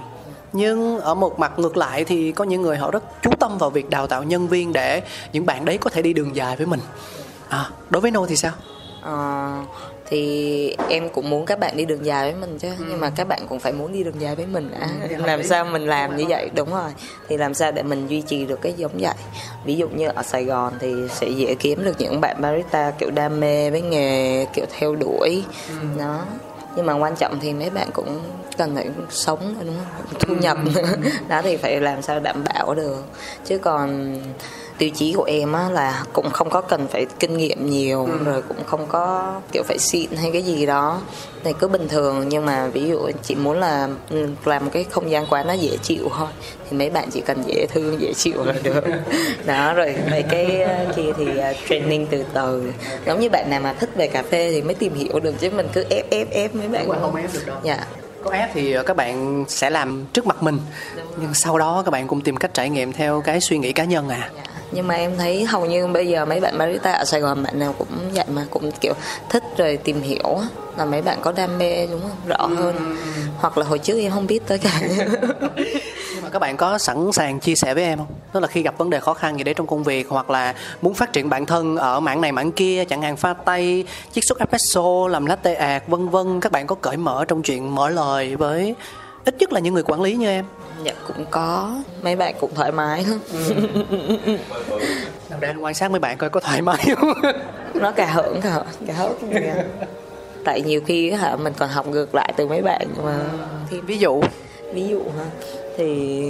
Nhưng 0.54 1.00
ở 1.00 1.16
một 1.16 1.40
mặt 1.40 1.60
ngược 1.60 1.78
lại 1.78 2.06
thì 2.06 2.32
có 2.32 2.44
những 2.44 2.62
người 2.62 2.78
họ 2.78 2.92
rất 2.92 3.04
chú 3.22 3.32
tâm 3.40 3.58
vào 3.58 3.70
việc 3.70 3.90
đào 3.90 4.08
tạo 4.08 4.24
nhân 4.24 4.48
viên 4.48 4.74
để 4.74 5.02
những 5.34 5.46
bạn 5.46 5.66
đấy 5.66 5.78
có 5.78 5.90
thể 5.90 6.02
đi 6.02 6.14
đường 6.14 6.36
dài 6.36 6.56
với 6.56 6.66
mình. 6.66 6.80
À, 7.50 7.70
đối 7.90 8.02
với 8.02 8.12
Nô 8.12 8.26
thì 8.26 8.36
sao? 8.36 8.52
À, 9.04 9.64
thì 10.14 10.76
em 10.90 11.10
cũng 11.10 11.30
muốn 11.30 11.46
các 11.46 11.60
bạn 11.60 11.78
đi 11.78 11.86
đường 11.86 12.06
dài 12.06 12.32
với 12.32 12.42
mình 12.42 12.58
chứ. 12.60 12.68
Ừ. 12.68 12.86
nhưng 12.90 13.00
mà 13.00 13.10
các 13.10 13.28
bạn 13.28 13.46
cũng 13.50 13.60
phải 13.60 13.74
muốn 13.74 13.94
đi 13.94 14.04
đường 14.04 14.22
dài 14.22 14.36
với 14.36 14.46
mình. 14.46 14.72
À. 14.80 14.90
Ừ, 15.10 15.16
làm 15.26 15.44
sao 15.44 15.66
mình 15.66 15.88
làm 15.88 16.18
như 16.18 16.26
vậy? 16.30 16.50
Đúng 16.56 16.72
rồi. 16.72 16.92
Thì 17.28 17.38
làm 17.38 17.54
sao 17.54 17.72
để 17.72 17.84
mình 17.84 18.08
duy 18.08 18.22
trì 18.22 18.46
được 18.46 18.62
cái 18.62 18.74
giống 18.78 18.92
vậy? 19.00 19.14
Ví 19.66 19.76
dụ 19.76 19.88
như 19.90 20.08
ở 20.08 20.24
Sài 20.24 20.46
Gòn 20.46 20.74
thì 20.80 20.94
sẽ 21.10 21.28
dễ 21.28 21.56
kiếm 21.56 21.84
được 21.84 21.96
những 22.00 22.22
bạn 22.22 22.42
barista 22.42 22.92
kiểu 22.92 23.12
đam 23.12 23.40
mê 23.40 23.70
với 23.70 23.82
nghề 23.82 24.46
kiểu 24.54 24.66
theo 24.80 24.96
đuổi. 24.96 25.44
Ừ. 25.70 26.00
đó. 26.00 26.26
Nhưng 26.76 26.86
mà 26.86 26.94
quan 26.94 27.16
trọng 27.16 27.40
thì 27.42 27.54
mấy 27.54 27.70
bạn 27.70 27.90
cũng 27.94 28.20
cần 28.58 28.76
phải 28.76 28.88
sống 29.10 29.56
đúng 29.66 29.76
không? 29.78 30.20
Thu 30.20 30.36
nhập. 30.36 30.58
Ừ. 30.76 30.82
đó 31.28 31.42
thì 31.42 31.58
phải 31.58 31.80
làm 31.82 32.02
sao 32.02 32.20
đảm 32.20 32.44
bảo 32.44 32.74
được. 32.76 33.04
Chứ 33.46 33.58
còn 33.58 34.20
tiêu 34.78 34.90
chí 34.90 35.14
của 35.14 35.24
em 35.24 35.54
á 35.54 35.70
là 35.70 36.04
cũng 36.14 36.30
không 36.30 36.50
có 36.50 36.62
cần 36.62 36.88
phải 36.88 37.06
kinh 37.20 37.38
nghiệm 37.38 37.70
nhiều 37.70 38.06
ừ. 38.06 38.18
rồi 38.26 38.42
cũng 38.42 38.58
không 38.66 38.86
có 38.88 39.34
kiểu 39.52 39.64
phải 39.64 39.78
xịn 39.80 40.12
hay 40.16 40.32
cái 40.32 40.42
gì 40.42 40.66
đó. 40.66 41.02
Thì 41.44 41.54
cứ 41.60 41.68
bình 41.68 41.88
thường 41.88 42.30
nhưng 42.30 42.46
mà 42.46 42.68
ví 42.68 42.88
dụ 42.88 43.12
chị 43.24 43.36
muốn 43.36 43.60
là 43.60 43.90
ừ, 44.10 44.28
làm 44.46 44.66
một 44.66 44.72
cái 44.74 44.84
không 44.84 45.12
gian 45.12 45.26
quán 45.30 45.48
nó 45.48 45.54
dễ 45.54 45.78
chịu 45.78 46.10
thôi 46.18 46.28
thì 46.70 46.78
mấy 46.78 46.90
bạn 46.90 47.10
chỉ 47.12 47.22
cần 47.22 47.44
dễ 47.48 47.66
thương 47.70 48.02
dễ 48.02 48.14
chịu 48.14 48.44
là 48.44 48.54
được 48.64 48.84
đó 49.46 49.74
rồi 49.74 49.96
mấy 50.12 50.24
cái 50.24 50.62
ờ, 50.62 50.94
kia 50.96 51.12
thì 51.18 51.26
uh, 51.26 51.70
training 51.70 52.08
từ 52.08 52.26
từ. 52.34 52.74
Giống 53.06 53.20
như 53.20 53.30
bạn 53.30 53.50
nào 53.50 53.60
mà 53.60 53.74
thích 53.74 53.90
về 53.96 54.08
cà 54.08 54.24
phê 54.24 54.52
thì 54.52 54.62
mới 54.62 54.76
tìm 54.76 54.94
hiểu 54.94 55.20
được 55.20 55.36
chứ 55.40 55.50
mình 55.50 55.68
cứ 55.74 55.86
ép 55.90 56.10
ép 56.10 56.30
ép 56.30 56.56
mấy 56.56 56.68
bạn. 56.68 56.90
Không 57.02 57.16
ép 57.16 57.34
được 57.34 57.46
đâu. 57.46 57.58
Dạ. 57.64 57.78
Có 58.24 58.32
ép 58.32 58.50
thì 58.54 58.76
các 58.86 58.98
bạn 58.98 59.46
sẽ 59.48 59.70
làm 59.70 60.06
trước 60.14 60.26
mặt 60.26 60.44
mình. 60.44 60.60
Nhưng 61.18 61.34
sau 61.34 61.58
đó 61.58 61.82
các 61.86 61.92
bạn 61.92 62.08
cũng 62.08 62.22
tìm 62.22 62.38
cách 62.38 62.54
trải 62.54 62.70
nghiệm 62.70 62.94
theo 62.94 63.22
cái 63.22 63.42
suy 63.42 63.58
nghĩ 63.58 63.72
cá 63.72 63.84
nhân 63.84 64.10
à. 64.10 64.30
Dạ 64.36 64.53
nhưng 64.74 64.88
mà 64.88 64.96
em 64.96 65.18
thấy 65.18 65.46
hầu 65.46 65.66
như 65.66 65.88
bây 65.88 66.08
giờ 66.08 66.26
mấy 66.26 66.40
bạn 66.40 66.58
barista 66.58 66.92
ở 66.92 67.06
Sài 67.06 67.22
Gòn 67.22 67.44
bạn 67.44 67.60
nào 67.60 67.76
cũng 67.78 67.88
vậy 68.14 68.26
mà 68.34 68.46
cũng 68.50 68.72
kiểu 68.82 68.94
thích 69.30 69.44
rồi 69.58 69.78
tìm 69.78 70.02
hiểu 70.02 70.38
là 70.78 70.86
mấy 70.86 71.02
bạn 71.02 71.18
có 71.22 71.32
đam 71.32 71.58
mê 71.58 71.88
đúng 71.88 72.02
không? 72.02 72.18
Rõ 72.28 72.38
ừ, 72.38 72.56
hơn. 72.56 72.96
Hoặc 73.38 73.58
là 73.58 73.66
hồi 73.66 73.80
trước 73.80 74.00
em 74.00 74.12
không 74.12 74.28
biết 74.28 74.48
tới 74.48 74.58
cả. 74.58 74.82
Nhưng 76.14 76.22
mà 76.24 76.30
các 76.30 76.40
bạn 76.40 76.58
có 76.58 76.78
sẵn 76.78 77.12
sàng 77.12 77.40
chia 77.40 77.56
sẻ 77.56 77.74
với 77.74 77.84
em 77.84 77.98
không? 77.98 78.08
Tức 78.34 78.40
là 78.40 78.48
khi 78.48 78.62
gặp 78.62 78.78
vấn 78.78 78.90
đề 78.90 79.00
khó 79.00 79.14
khăn 79.14 79.38
gì 79.38 79.44
đấy 79.44 79.54
trong 79.54 79.68
công 79.68 79.84
việc 79.84 80.10
hoặc 80.10 80.30
là 80.30 80.54
muốn 80.82 80.94
phát 80.94 81.14
triển 81.14 81.30
bản 81.30 81.46
thân 81.46 81.78
ở 81.78 82.00
mảng 82.00 82.22
này 82.22 82.32
mảng 82.32 82.52
kia 82.52 82.86
chẳng 82.86 83.02
hạn 83.02 83.18
pha 83.18 83.34
tay 83.34 83.84
chiết 84.12 84.24
xuất 84.26 84.40
espresso 84.40 85.08
làm 85.10 85.26
latte 85.26 85.54
art 85.54 85.84
vân 85.88 86.10
vân 86.10 86.40
các 86.40 86.52
bạn 86.52 86.68
có 86.68 86.76
cởi 86.76 86.98
mở 86.98 87.26
trong 87.28 87.42
chuyện 87.42 87.76
mở 87.76 87.90
lời 87.90 88.36
với 88.36 88.76
ít 89.26 89.36
nhất 89.40 89.54
là 89.54 89.60
những 89.60 89.74
người 89.74 89.84
quản 89.84 90.02
lý 90.02 90.16
như 90.16 90.28
em 90.28 90.46
dạ 90.84 90.94
cũng 91.08 91.26
có. 91.32 91.76
Mấy 92.02 92.16
bạn 92.16 92.36
cũng 92.40 92.56
thoải 92.56 92.72
mái 92.72 93.06
lắm. 93.06 93.20
Ừ. 93.32 93.54
đang 95.40 95.64
quan 95.64 95.74
sát 95.74 95.92
mấy 95.92 96.00
bạn 96.00 96.18
coi 96.18 96.30
có 96.30 96.40
thoải 96.40 96.62
mái 96.62 96.86
không? 96.96 97.14
Nó 97.74 97.92
cả 97.92 98.06
hưởng 98.06 98.42
cả 98.42 98.64
cả 98.88 98.94
hớt 98.94 99.12
tại 100.46 100.62
nhiều 100.62 100.82
khi 100.88 101.12
hả 101.12 101.36
mình 101.36 101.54
còn 101.58 101.70
học 101.70 101.88
ngược 101.88 102.16
lại 102.16 102.34
từ 102.38 102.48
mấy 102.48 102.62
bạn 102.62 102.88
mà. 103.04 103.20
Thì 103.70 103.82
ví 103.82 103.98
dụ? 103.98 104.22
Ví 104.74 104.88
dụ 104.88 105.02
hả? 105.18 105.26
Thì 105.78 106.22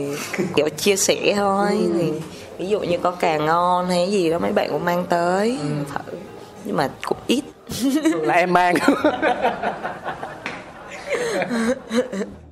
kiểu 0.55 0.69
chia 0.69 0.95
sẻ 0.95 1.33
thôi. 1.35 1.69
Ừ. 1.71 1.89
thì 1.97 2.11
ví 2.57 2.67
dụ 2.67 2.79
như 2.79 2.97
có 2.97 3.11
càng 3.11 3.45
ngon 3.45 3.89
hay 3.89 4.11
gì 4.11 4.29
đó 4.29 4.39
mấy 4.39 4.51
bạn 4.51 4.69
cũng 4.71 4.85
mang 4.85 5.05
tới. 5.09 5.57
Ừ. 5.61 5.67
thử 5.93 6.17
nhưng 6.65 6.77
mà 6.77 6.89
cũng 7.05 7.17
ít. 7.27 7.43
Là 8.21 8.33
em 8.33 8.53
mang 8.53 8.75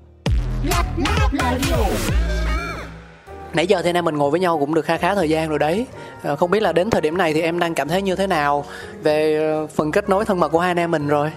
Nãy 3.53 3.67
giờ 3.67 3.81
thì 3.81 3.89
anh 3.89 3.95
em 3.95 4.05
mình 4.05 4.17
ngồi 4.17 4.31
với 4.31 4.39
nhau 4.39 4.59
cũng 4.59 4.73
được 4.73 4.85
khá 4.85 4.97
khá 4.97 5.15
thời 5.15 5.29
gian 5.29 5.49
rồi 5.49 5.59
đấy. 5.59 5.85
À, 6.23 6.35
Không 6.35 6.51
biết 6.51 6.63
là 6.63 6.71
đến 6.71 6.89
thời 6.89 7.01
điểm 7.01 7.17
này 7.17 7.33
thì 7.33 7.41
em 7.41 7.59
đang 7.59 7.73
cảm 7.73 7.87
thấy 7.87 8.01
như 8.01 8.15
thế 8.15 8.27
nào 8.27 8.65
Về 9.03 9.37
ờ, 9.37 9.67
phần 9.67 9.91
kết 9.91 10.09
nối 10.09 10.25
thân 10.25 10.39
mật 10.39 10.49
của 10.49 10.59
hai 10.59 10.71
anh 10.71 10.79
em 10.79 10.91
mình 10.91 11.07
rồi? 11.07 11.31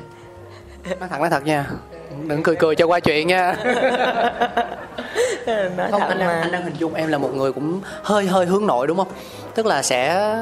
Nói 1.00 1.08
thẳng 1.08 1.20
nói 1.20 1.30
thật 1.30 1.44
nha. 1.46 1.66
Đừng 2.26 2.42
cười 2.42 2.56
cười 2.56 2.74
cho 2.76 2.86
qua 2.86 3.00
chuyện 3.00 3.26
nha. 3.26 3.56
Nói 5.76 5.90
không 5.90 6.02
anh 6.02 6.18
đang, 6.18 6.40
anh 6.42 6.52
đang 6.52 6.62
hình 6.62 6.74
dung 6.78 6.94
em 6.94 7.08
là 7.08 7.18
một 7.18 7.34
người 7.34 7.52
cũng 7.52 7.80
hơi 8.02 8.26
hơi 8.26 8.46
hướng 8.46 8.66
nội 8.66 8.86
đúng 8.86 8.96
không? 8.96 9.08
Tức 9.54 9.66
là 9.66 9.82
sẽ 9.82 10.34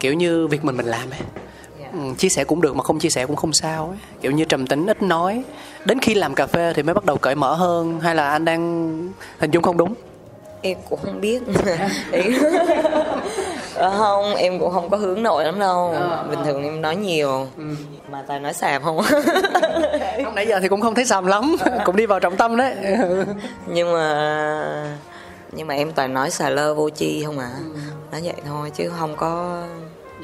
kiểu 0.00 0.14
như 0.14 0.46
việc 0.46 0.64
mình 0.64 0.76
mình 0.76 0.86
làm 0.86 1.10
ấy. 1.10 1.20
Ừ, 1.92 1.98
chia 2.18 2.28
sẻ 2.28 2.44
cũng 2.44 2.60
được 2.60 2.76
mà 2.76 2.82
không 2.82 2.98
chia 2.98 3.08
sẻ 3.10 3.26
cũng 3.26 3.36
không 3.36 3.52
sao 3.52 3.88
ấy. 3.88 3.98
kiểu 4.20 4.32
như 4.32 4.44
trầm 4.44 4.66
tính 4.66 4.86
ít 4.86 5.02
nói 5.02 5.44
đến 5.84 5.98
khi 6.00 6.14
làm 6.14 6.34
cà 6.34 6.46
phê 6.46 6.72
thì 6.76 6.82
mới 6.82 6.94
bắt 6.94 7.04
đầu 7.04 7.16
cởi 7.16 7.34
mở 7.34 7.54
hơn 7.54 8.00
hay 8.00 8.14
là 8.14 8.30
anh 8.30 8.44
đang 8.44 9.12
hình 9.38 9.50
dung 9.50 9.62
không 9.62 9.76
đúng? 9.76 9.94
Em 10.62 10.78
cũng 10.90 10.98
không 11.04 11.20
biết. 11.20 11.42
Ờ, 13.74 13.94
không 13.98 14.34
em 14.34 14.58
cũng 14.58 14.72
không 14.72 14.90
có 14.90 14.96
hướng 14.96 15.22
nội 15.22 15.44
lắm 15.44 15.58
đâu. 15.58 15.94
Bình 16.30 16.38
thường 16.44 16.64
em 16.64 16.82
nói 16.82 16.96
nhiều 16.96 17.46
mà 18.08 18.22
tài 18.26 18.40
nói 18.40 18.52
xàm 18.52 18.82
không 18.82 19.00
không 20.24 20.34
nãy 20.34 20.46
giờ 20.46 20.60
thì 20.60 20.68
cũng 20.68 20.80
không 20.80 20.94
thấy 20.94 21.04
xàm 21.04 21.26
lắm 21.26 21.56
cũng 21.84 21.96
đi 21.96 22.06
vào 22.06 22.20
trọng 22.20 22.36
tâm 22.36 22.56
đấy. 22.56 22.74
Nhưng 23.66 23.92
mà 23.92 24.96
nhưng 25.52 25.66
mà 25.66 25.74
em 25.74 25.92
toàn 25.92 26.14
nói 26.14 26.30
xà 26.30 26.50
lơ 26.50 26.74
vô 26.74 26.88
chi 26.88 27.22
không 27.26 27.38
à. 27.38 27.50
Nói 28.12 28.20
vậy 28.24 28.34
thôi 28.46 28.70
chứ 28.74 28.90
không 28.98 29.16
có 29.16 29.62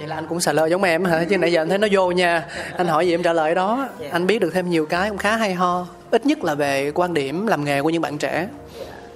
vậy 0.00 0.08
là 0.08 0.14
anh 0.14 0.26
cũng 0.26 0.40
xà 0.40 0.52
lơ 0.52 0.66
giống 0.66 0.82
em 0.82 1.04
hả? 1.04 1.24
Chứ 1.30 1.38
nãy 1.38 1.52
giờ 1.52 1.62
anh 1.62 1.68
thấy 1.68 1.78
nó 1.78 1.88
vô 1.90 2.10
nha. 2.10 2.46
Anh 2.76 2.86
hỏi 2.86 3.06
gì 3.06 3.14
em 3.14 3.22
trả 3.22 3.32
lời 3.32 3.54
đó. 3.54 3.88
Anh 4.10 4.26
biết 4.26 4.38
được 4.38 4.50
thêm 4.54 4.70
nhiều 4.70 4.86
cái 4.86 5.08
cũng 5.08 5.18
khá 5.18 5.36
hay 5.36 5.54
ho. 5.54 5.86
Ít 6.10 6.26
nhất 6.26 6.44
là 6.44 6.54
về 6.54 6.92
quan 6.94 7.14
điểm 7.14 7.46
làm 7.46 7.64
nghề 7.64 7.82
của 7.82 7.90
những 7.90 8.02
bạn 8.02 8.18
trẻ. 8.18 8.48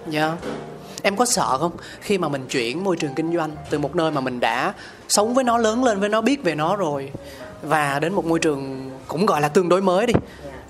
Dạ. 0.09 0.37
Em 1.03 1.17
có 1.17 1.25
sợ 1.25 1.59
không? 1.59 1.73
Khi 2.01 2.19
mà 2.19 2.29
mình 2.29 2.47
chuyển 2.47 2.85
môi 2.85 2.97
trường 2.97 3.15
kinh 3.15 3.37
doanh 3.37 3.51
từ 3.71 3.79
một 3.79 3.97
nơi 3.97 4.11
mà 4.11 4.21
mình 4.21 4.41
đã 4.41 4.73
sống 5.09 5.35
với 5.35 5.45
nó 5.45 5.59
lớn 5.59 5.85
lên 5.85 6.01
với 6.01 6.09
nó 6.09 6.21
biết 6.21 6.43
về 6.43 6.55
nó 6.55 6.77
rồi 6.77 7.11
và 7.63 7.99
đến 7.99 8.13
một 8.13 8.25
môi 8.25 8.39
trường 8.39 8.91
cũng 9.09 9.27
gọi 9.27 9.41
là 9.41 9.49
tương 9.49 9.69
đối 9.69 9.83
mới 9.83 10.07
đi. 10.07 10.15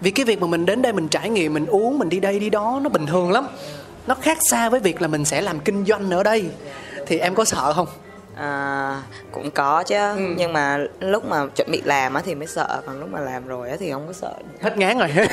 Vì 0.01 0.11
cái 0.11 0.27
việc 0.27 0.41
mà 0.41 0.47
mình 0.47 0.67
đến 0.67 0.83
đây 0.83 0.93
mình 0.93 1.09
trải 1.09 1.31
nghiệm 1.31 1.55
mình 1.55 1.67
uống 1.67 1.99
mình 1.99 2.09
đi 2.09 2.21
đây 2.21 2.39
đi 2.39 2.51
đó 2.51 2.81
nó 2.83 2.89
bình 2.89 3.07
thường 3.07 3.33
lắm. 3.33 3.47
Nó 4.07 4.15
khác 4.15 4.39
xa 4.41 4.69
với 4.69 4.81
việc 4.81 5.03
là 5.03 5.09
mình 5.09 5.25
sẽ 5.25 5.41
làm 5.41 5.61
kinh 5.61 5.85
doanh 5.85 6.11
ở 6.11 6.23
đây. 6.23 6.45
Thì 7.07 7.19
em 7.19 7.35
có 7.35 7.45
sợ 7.45 7.73
không 7.73 7.87
à, 8.37 9.03
cũng 9.33 9.51
có 9.51 9.83
chứ. 9.83 9.97
Nhưng 10.37 10.53
mà 10.53 10.79
lúc 11.01 11.25
mà 11.25 11.47
chuẩn 11.57 11.71
bị 11.71 11.83
làm 11.85 12.15
á 12.15 12.23
thì 12.25 12.35
mới 12.35 12.47
sợ. 12.47 12.83
Còn 12.87 13.01
lúc 13.01 13.09
mà 13.13 13.21
làm 13.21 13.47
rồi 13.47 13.71
á 13.71 13.77
thì 13.81 13.93
không 13.93 14.07
có 14.07 14.13
sợ. 14.13 14.35
Hết 14.61 14.79
ngán 14.79 14.99
rồi. 14.99 15.13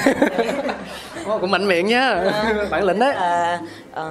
Ồ, 1.26 1.38
cũng 1.40 1.52
mạnh 1.52 1.68
miệng 1.68 1.88
nhá. 1.88 2.24
Bản 2.70 2.84
lĩnh 2.84 3.00
đấy 3.00 3.14
à, 3.14 3.60
à, 3.94 4.04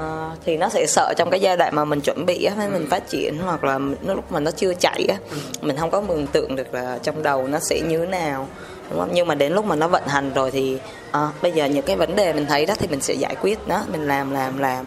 thì 0.44 0.56
nó 0.56 0.68
sẽ 0.68 0.86
sợ 0.86 1.14
trong 1.16 1.30
cái 1.30 1.40
giai 1.40 1.56
đoạn 1.56 1.74
mà 1.74 1.84
mình 1.84 2.00
chuẩn 2.00 2.26
bị 2.26 2.44
á 2.44 2.54
hay 2.56 2.68
mình 2.68 2.86
phát 2.90 3.08
triển 3.08 3.38
hoặc 3.38 3.64
là 3.64 3.78
nó 4.02 4.14
lúc 4.14 4.32
mà 4.32 4.40
nó 4.40 4.50
chưa 4.50 4.74
chạy 4.74 5.06
á 5.08 5.16
mình 5.60 5.76
không 5.76 5.90
có 5.90 6.00
mường 6.00 6.26
tượng 6.26 6.56
được 6.56 6.74
là 6.74 6.98
trong 7.02 7.22
đầu 7.22 7.48
nó 7.48 7.58
sẽ 7.58 7.80
như 7.80 7.98
thế 7.98 8.06
nào 8.06 8.46
đúng 8.90 8.98
không? 9.00 9.10
Nhưng 9.12 9.26
mà 9.26 9.34
đến 9.34 9.52
lúc 9.52 9.64
mà 9.64 9.76
nó 9.76 9.88
vận 9.88 10.02
hành 10.06 10.32
rồi 10.34 10.50
thì 10.50 10.78
à, 11.10 11.28
bây 11.42 11.52
giờ 11.52 11.64
những 11.64 11.84
cái 11.84 11.96
vấn 11.96 12.16
đề 12.16 12.32
mình 12.32 12.46
thấy 12.46 12.66
đó 12.66 12.74
thì 12.78 12.86
mình 12.90 13.00
sẽ 13.00 13.14
giải 13.14 13.36
quyết 13.40 13.68
đó 13.68 13.84
mình 13.92 14.08
làm 14.08 14.30
làm 14.30 14.58
làm 14.58 14.84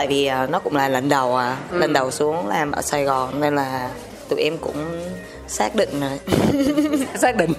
tại 0.00 0.06
vì 0.06 0.26
à, 0.26 0.46
nó 0.46 0.58
cũng 0.58 0.76
là 0.76 0.88
lần 0.88 1.08
đầu 1.08 1.36
à 1.36 1.56
lần 1.72 1.92
đầu 1.92 2.10
xuống 2.10 2.48
làm 2.48 2.72
ở 2.72 2.82
sài 2.82 3.04
gòn 3.04 3.40
nên 3.40 3.56
là 3.56 3.90
tụi 4.28 4.40
em 4.40 4.58
cũng 4.58 5.06
xác 5.48 5.74
định 5.74 6.00
rồi 6.00 6.20
xác 7.14 7.36
định. 7.36 7.52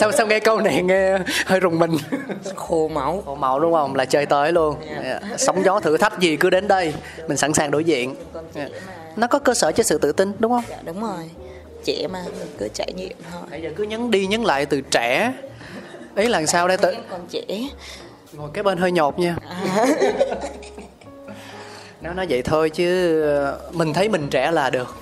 Sao 0.00 0.12
sao 0.12 0.26
nghe 0.26 0.40
câu 0.40 0.60
này 0.60 0.82
nghe 0.82 1.18
hơi 1.46 1.60
rùng 1.60 1.78
mình. 1.78 1.96
Khô 2.54 2.88
máu. 2.88 3.22
Khổ 3.26 3.34
mẫu 3.34 3.60
đúng 3.60 3.72
không? 3.72 3.94
Là 3.94 4.04
chơi 4.04 4.26
tới 4.26 4.52
luôn. 4.52 4.76
Dạ. 5.04 5.20
sóng 5.38 5.64
gió 5.64 5.80
thử 5.80 5.96
thách 5.96 6.18
gì 6.20 6.36
cứ 6.36 6.50
đến 6.50 6.68
đây. 6.68 6.94
Mình 7.28 7.36
sẵn 7.36 7.52
sàng 7.52 7.70
đối 7.70 7.84
diện. 7.84 8.14
Dạ. 8.54 8.68
nó 9.16 9.26
có 9.26 9.38
cơ 9.38 9.54
sở 9.54 9.72
cho 9.72 9.82
sự 9.82 9.98
tự 9.98 10.12
tin 10.12 10.32
đúng 10.38 10.52
không? 10.52 10.64
Dạ 10.68 10.76
đúng 10.84 11.00
rồi. 11.00 11.30
Trẻ 11.84 12.06
mà 12.10 12.22
mình 12.38 12.48
cứ 12.58 12.68
trải 12.74 12.92
nghiệm 12.96 13.16
thôi. 13.32 13.42
Bây 13.50 13.62
giờ 13.62 13.70
cứ 13.76 13.84
nhấn 13.84 14.10
đi 14.10 14.26
nhấn 14.26 14.42
lại 14.42 14.66
từ 14.66 14.80
trẻ. 14.80 15.32
Ý 16.16 16.28
là 16.28 16.46
sao 16.46 16.68
đây? 16.68 16.76
Tự 16.76 16.94
còn 17.10 17.20
trẻ. 17.30 17.68
Ngồi 18.32 18.50
cái 18.54 18.62
bên 18.62 18.78
hơi 18.78 18.92
nhột 18.92 19.18
nha 19.18 19.36
nó 22.00 22.12
nói 22.12 22.26
vậy 22.30 22.42
thôi 22.42 22.70
chứ 22.70 23.20
ờ, 23.22 23.58
mình 23.72 23.92
thấy 23.92 24.08
mình 24.08 24.28
trẻ 24.30 24.50
là 24.50 24.70
được. 24.70 24.96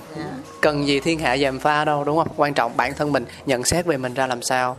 Cần 0.61 0.87
gì 0.87 0.99
thiên 0.99 1.19
hạ 1.19 1.37
gièm 1.37 1.59
pha 1.59 1.85
đâu 1.85 2.03
đúng 2.03 2.17
không? 2.17 2.27
Quan 2.35 2.53
trọng 2.53 2.77
bản 2.77 2.93
thân 2.93 3.11
mình 3.11 3.25
nhận 3.45 3.63
xét 3.63 3.85
về 3.85 3.97
mình 3.97 4.13
ra 4.13 4.27
làm 4.27 4.41
sao. 4.41 4.77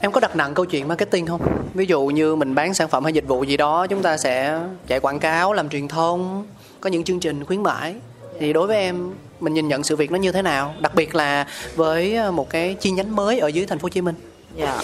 Em 0.00 0.12
có 0.12 0.20
đặt 0.20 0.36
nặng 0.36 0.54
câu 0.54 0.64
chuyện 0.64 0.88
marketing 0.88 1.26
không? 1.26 1.40
Ví 1.74 1.86
dụ 1.86 2.06
như 2.06 2.36
mình 2.36 2.54
bán 2.54 2.74
sản 2.74 2.88
phẩm 2.88 3.04
hay 3.04 3.12
dịch 3.12 3.26
vụ 3.26 3.44
gì 3.44 3.56
đó 3.56 3.86
chúng 3.86 4.02
ta 4.02 4.16
sẽ 4.16 4.60
chạy 4.86 5.00
quảng 5.00 5.18
cáo 5.18 5.52
làm 5.52 5.68
truyền 5.68 5.88
thông 5.88 6.46
có 6.80 6.90
những 6.90 7.04
chương 7.04 7.20
trình 7.20 7.44
khuyến 7.44 7.62
mãi. 7.62 7.94
Thì 8.40 8.52
đối 8.52 8.66
với 8.66 8.76
em 8.76 9.14
mình 9.40 9.54
nhìn 9.54 9.68
nhận 9.68 9.82
sự 9.82 9.96
việc 9.96 10.10
nó 10.10 10.18
như 10.18 10.32
thế 10.32 10.42
nào? 10.42 10.74
Đặc 10.80 10.94
biệt 10.94 11.14
là 11.14 11.46
với 11.74 12.16
ờ, 12.16 12.30
một 12.30 12.50
cái 12.50 12.74
chi 12.74 12.90
nhánh 12.90 13.16
mới 13.16 13.38
ở 13.38 13.48
dưới 13.48 13.66
thành 13.66 13.78
phố 13.78 13.84
hồ 13.84 13.88
chí 13.88 14.00
minh. 14.00 14.14
Dạ 14.56 14.82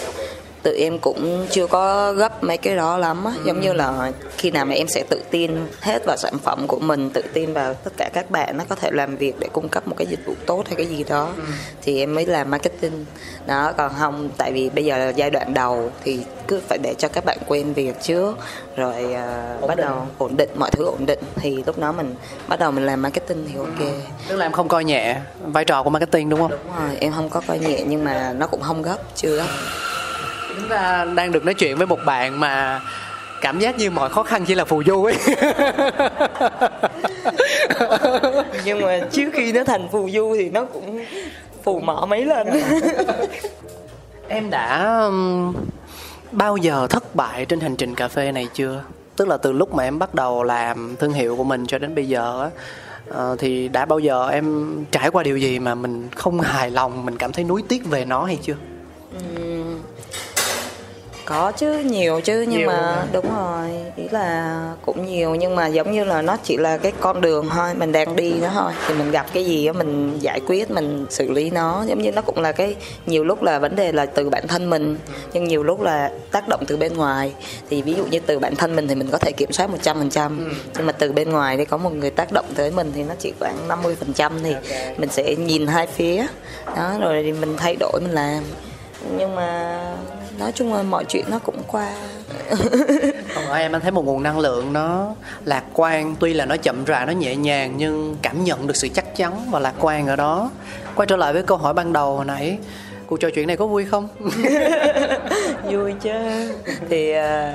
tụi 0.63 0.73
em 0.73 0.99
cũng 0.99 1.47
chưa 1.51 1.67
có 1.67 2.13
gấp 2.13 2.43
mấy 2.43 2.57
cái 2.57 2.75
đó 2.75 2.97
lắm 2.97 3.25
á. 3.25 3.31
Giống 3.45 3.61
như 3.61 3.73
là 3.73 4.11
khi 4.37 4.51
nào 4.51 4.65
mà 4.65 4.73
em 4.73 4.87
sẽ 4.87 5.03
tự 5.09 5.21
tin 5.31 5.51
hết 5.81 6.05
vào 6.05 6.17
sản 6.17 6.33
phẩm 6.43 6.67
của 6.67 6.79
mình 6.79 7.09
tự 7.09 7.21
tin 7.33 7.53
vào 7.53 7.73
tất 7.73 7.93
cả 7.97 8.09
các 8.13 8.31
bạn 8.31 8.57
nó 8.57 8.63
có 8.69 8.75
thể 8.75 8.91
làm 8.91 9.17
việc 9.17 9.39
để 9.39 9.47
cung 9.53 9.69
cấp 9.69 9.87
một 9.87 9.95
cái 9.97 10.07
dịch 10.07 10.25
vụ 10.25 10.33
tốt 10.45 10.63
hay 10.67 10.75
cái 10.75 10.85
gì 10.85 11.03
đó 11.03 11.29
thì 11.81 11.99
em 11.99 12.15
mới 12.15 12.25
làm 12.25 12.51
marketing. 12.51 13.05
Đó 13.45 13.73
còn 13.77 13.91
không 13.99 14.29
tại 14.37 14.51
vì 14.51 14.69
bây 14.69 14.85
giờ 14.85 14.97
là 14.97 15.09
giai 15.09 15.29
đoạn 15.29 15.53
đầu 15.53 15.91
thì 16.03 16.19
cứ 16.47 16.61
phải 16.67 16.77
để 16.77 16.93
cho 16.97 17.07
các 17.07 17.25
bạn 17.25 17.37
quen 17.47 17.73
việc 17.73 18.01
trước 18.01 18.37
rồi 18.75 19.13
à, 19.13 19.57
bắt 19.67 19.77
đầu 19.77 20.07
ổn 20.17 20.37
định 20.37 20.49
mọi 20.55 20.71
thứ 20.71 20.85
ổn 20.85 21.05
định. 21.05 21.19
Thì 21.35 21.63
lúc 21.65 21.79
đó 21.79 21.91
mình 21.91 22.15
bắt 22.47 22.59
đầu 22.59 22.71
mình 22.71 22.85
làm 22.85 23.01
marketing 23.01 23.45
thì 23.47 23.57
ok. 23.57 23.91
Tức 24.27 24.35
là 24.35 24.45
em 24.45 24.51
không 24.51 24.67
coi 24.67 24.83
nhẹ 24.83 25.21
vai 25.45 25.65
trò 25.65 25.83
của 25.83 25.89
marketing 25.89 26.29
đúng 26.29 26.39
không? 26.39 26.51
Đúng 26.51 26.75
rồi 26.79 26.97
em 26.99 27.13
không 27.13 27.29
có 27.29 27.41
coi 27.47 27.59
nhẹ 27.59 27.83
nhưng 27.87 28.03
mà 28.03 28.33
nó 28.37 28.47
cũng 28.47 28.61
không 28.61 28.81
gấp 28.81 28.97
chưa 29.15 29.35
gấp 29.35 29.47
chúng 30.59 30.69
ta 30.69 31.05
đang 31.15 31.31
được 31.31 31.45
nói 31.45 31.53
chuyện 31.53 31.77
với 31.77 31.87
một 31.87 31.99
bạn 32.05 32.39
mà 32.39 32.81
cảm 33.41 33.59
giác 33.59 33.77
như 33.77 33.91
mọi 33.91 34.09
khó 34.09 34.23
khăn 34.23 34.45
chỉ 34.45 34.55
là 34.55 34.65
phù 34.65 34.83
du 34.83 35.03
ấy. 35.03 35.15
Nhưng 38.65 38.81
mà 38.81 38.99
trước 39.11 39.29
khi 39.33 39.51
nó 39.51 39.63
thành 39.63 39.87
phù 39.91 40.09
du 40.09 40.35
thì 40.37 40.49
nó 40.49 40.65
cũng 40.65 41.05
phù 41.63 41.79
mỏ 41.79 42.05
mấy 42.09 42.25
lần 42.25 42.47
em 44.27 44.49
đã 44.49 44.99
um, 45.05 45.53
bao 46.31 46.57
giờ 46.57 46.87
thất 46.89 47.15
bại 47.15 47.45
trên 47.45 47.59
hành 47.59 47.75
trình 47.75 47.95
cà 47.95 48.07
phê 48.07 48.31
này 48.31 48.47
chưa? 48.53 48.83
Tức 49.15 49.27
là 49.27 49.37
từ 49.37 49.51
lúc 49.51 49.73
mà 49.73 49.83
em 49.83 49.99
bắt 49.99 50.15
đầu 50.15 50.43
làm 50.43 50.95
thương 50.99 51.13
hiệu 51.13 51.35
của 51.35 51.43
mình 51.43 51.65
cho 51.67 51.79
đến 51.79 51.95
bây 51.95 52.07
giờ 52.07 52.41
á 52.41 52.49
ờ, 53.09 53.35
thì 53.39 53.67
đã 53.67 53.85
bao 53.85 53.99
giờ 53.99 54.29
em 54.29 54.75
trải 54.91 55.09
qua 55.09 55.23
điều 55.23 55.37
gì 55.37 55.59
mà 55.59 55.75
mình 55.75 56.09
không 56.15 56.41
hài 56.41 56.71
lòng 56.71 57.05
mình 57.05 57.17
cảm 57.17 57.31
thấy 57.31 57.43
nuối 57.43 57.63
tiếc 57.67 57.85
về 57.85 58.05
nó 58.05 58.23
hay 58.23 58.39
chưa 58.41 58.55
có 61.25 61.51
chứ 61.51 61.77
nhiều 61.77 62.21
chứ 62.21 62.41
nhưng 62.41 62.59
Nhiều 62.59 62.67
mà 62.67 62.73
hả? 62.73 63.05
đúng 63.11 63.25
rồi 63.35 63.69
ý 63.95 64.03
là 64.11 64.59
cũng 64.85 65.05
nhiều 65.05 65.35
nhưng 65.35 65.55
mà 65.55 65.67
giống 65.67 65.91
như 65.91 66.03
là 66.03 66.21
nó 66.21 66.37
chỉ 66.43 66.57
là 66.57 66.77
cái 66.77 66.91
con 66.99 67.21
đường 67.21 67.49
thôi 67.49 67.73
mình 67.73 67.91
đang 67.91 68.15
đi 68.15 68.31
đó 68.41 68.49
thôi. 68.53 68.71
Thì 68.87 68.93
mình 68.93 69.11
gặp 69.11 69.25
cái 69.33 69.45
gì 69.45 69.65
á 69.65 69.73
mình 69.73 70.17
giải 70.19 70.39
quyết 70.47 70.71
mình 70.71 71.05
xử 71.09 71.31
lý 71.31 71.49
nó. 71.49 71.83
Giống 71.87 72.01
như 72.01 72.11
nó 72.11 72.21
cũng 72.21 72.39
là 72.39 72.51
cái 72.51 72.75
nhiều 73.05 73.23
lúc 73.23 73.43
là 73.43 73.59
vấn 73.59 73.75
đề 73.75 73.91
là 73.91 74.05
từ 74.05 74.29
bản 74.29 74.47
thân 74.47 74.69
mình 74.69 74.97
nhưng 75.33 75.43
nhiều 75.43 75.63
lúc 75.63 75.81
là 75.81 76.11
tác 76.31 76.47
động 76.47 76.63
từ 76.67 76.77
bên 76.77 76.97
ngoài. 76.97 77.33
Thì 77.69 77.81
ví 77.81 77.93
dụ 77.93 78.05
như 78.05 78.19
từ 78.19 78.39
bản 78.39 78.55
thân 78.55 78.75
mình 78.75 78.87
thì 78.87 78.95
mình 78.95 79.07
có 79.11 79.17
thể 79.17 79.31
kiểm 79.31 79.51
soát 79.51 79.69
100% 79.83 80.39
nhưng 80.77 80.85
mà 80.85 80.91
từ 80.91 81.11
bên 81.11 81.29
ngoài 81.29 81.57
thì 81.57 81.65
có 81.65 81.77
một 81.77 81.93
người 81.93 82.09
tác 82.09 82.31
động 82.31 82.45
tới 82.55 82.71
mình 82.71 82.91
thì 82.95 83.03
nó 83.03 83.15
chỉ 83.19 83.33
khoảng 83.39 83.67
50% 83.67 84.31
thì 84.43 84.55
mình 84.97 85.09
sẽ 85.09 85.35
nhìn 85.35 85.67
hai 85.67 85.87
phía. 85.87 86.25
Đó 86.77 86.93
rồi 87.01 87.23
thì 87.23 87.31
mình 87.31 87.57
thay 87.57 87.75
đổi 87.79 87.99
mình 88.01 88.11
làm. 88.11 88.43
Nhưng 89.17 89.35
mà 89.35 89.79
nói 90.37 90.51
chung 90.51 90.73
là 90.73 90.83
mọi 90.83 91.05
chuyện 91.05 91.25
nó 91.29 91.39
cũng 91.39 91.63
qua. 91.67 91.91
Còn 93.35 93.45
ở 93.45 93.55
em 93.55 93.75
anh 93.75 93.81
thấy 93.81 93.91
một 93.91 94.05
nguồn 94.05 94.23
năng 94.23 94.39
lượng 94.39 94.73
nó 94.73 95.15
lạc 95.45 95.63
quan, 95.73 96.15
tuy 96.19 96.33
là 96.33 96.45
nó 96.45 96.57
chậm 96.57 96.85
rãi, 96.85 97.05
nó 97.05 97.11
nhẹ 97.11 97.35
nhàng, 97.35 97.73
nhưng 97.77 98.17
cảm 98.21 98.43
nhận 98.43 98.67
được 98.67 98.75
sự 98.75 98.87
chắc 98.93 99.15
chắn 99.15 99.47
và 99.51 99.59
lạc 99.59 99.73
quan 99.79 100.07
ở 100.07 100.15
đó. 100.15 100.51
Quay 100.95 101.05
trở 101.05 101.15
lại 101.15 101.33
với 101.33 101.43
câu 101.43 101.57
hỏi 101.57 101.73
ban 101.73 101.93
đầu 101.93 102.15
hồi 102.15 102.25
nãy 102.25 102.57
cuộc 103.13 103.19
trò 103.19 103.29
chuyện 103.29 103.47
này 103.47 103.57
có 103.57 103.65
vui 103.67 103.85
không? 103.85 104.07
Vui 105.71 105.93
chứ. 106.01 106.11
Thì 106.89 107.11
à, 107.11 107.53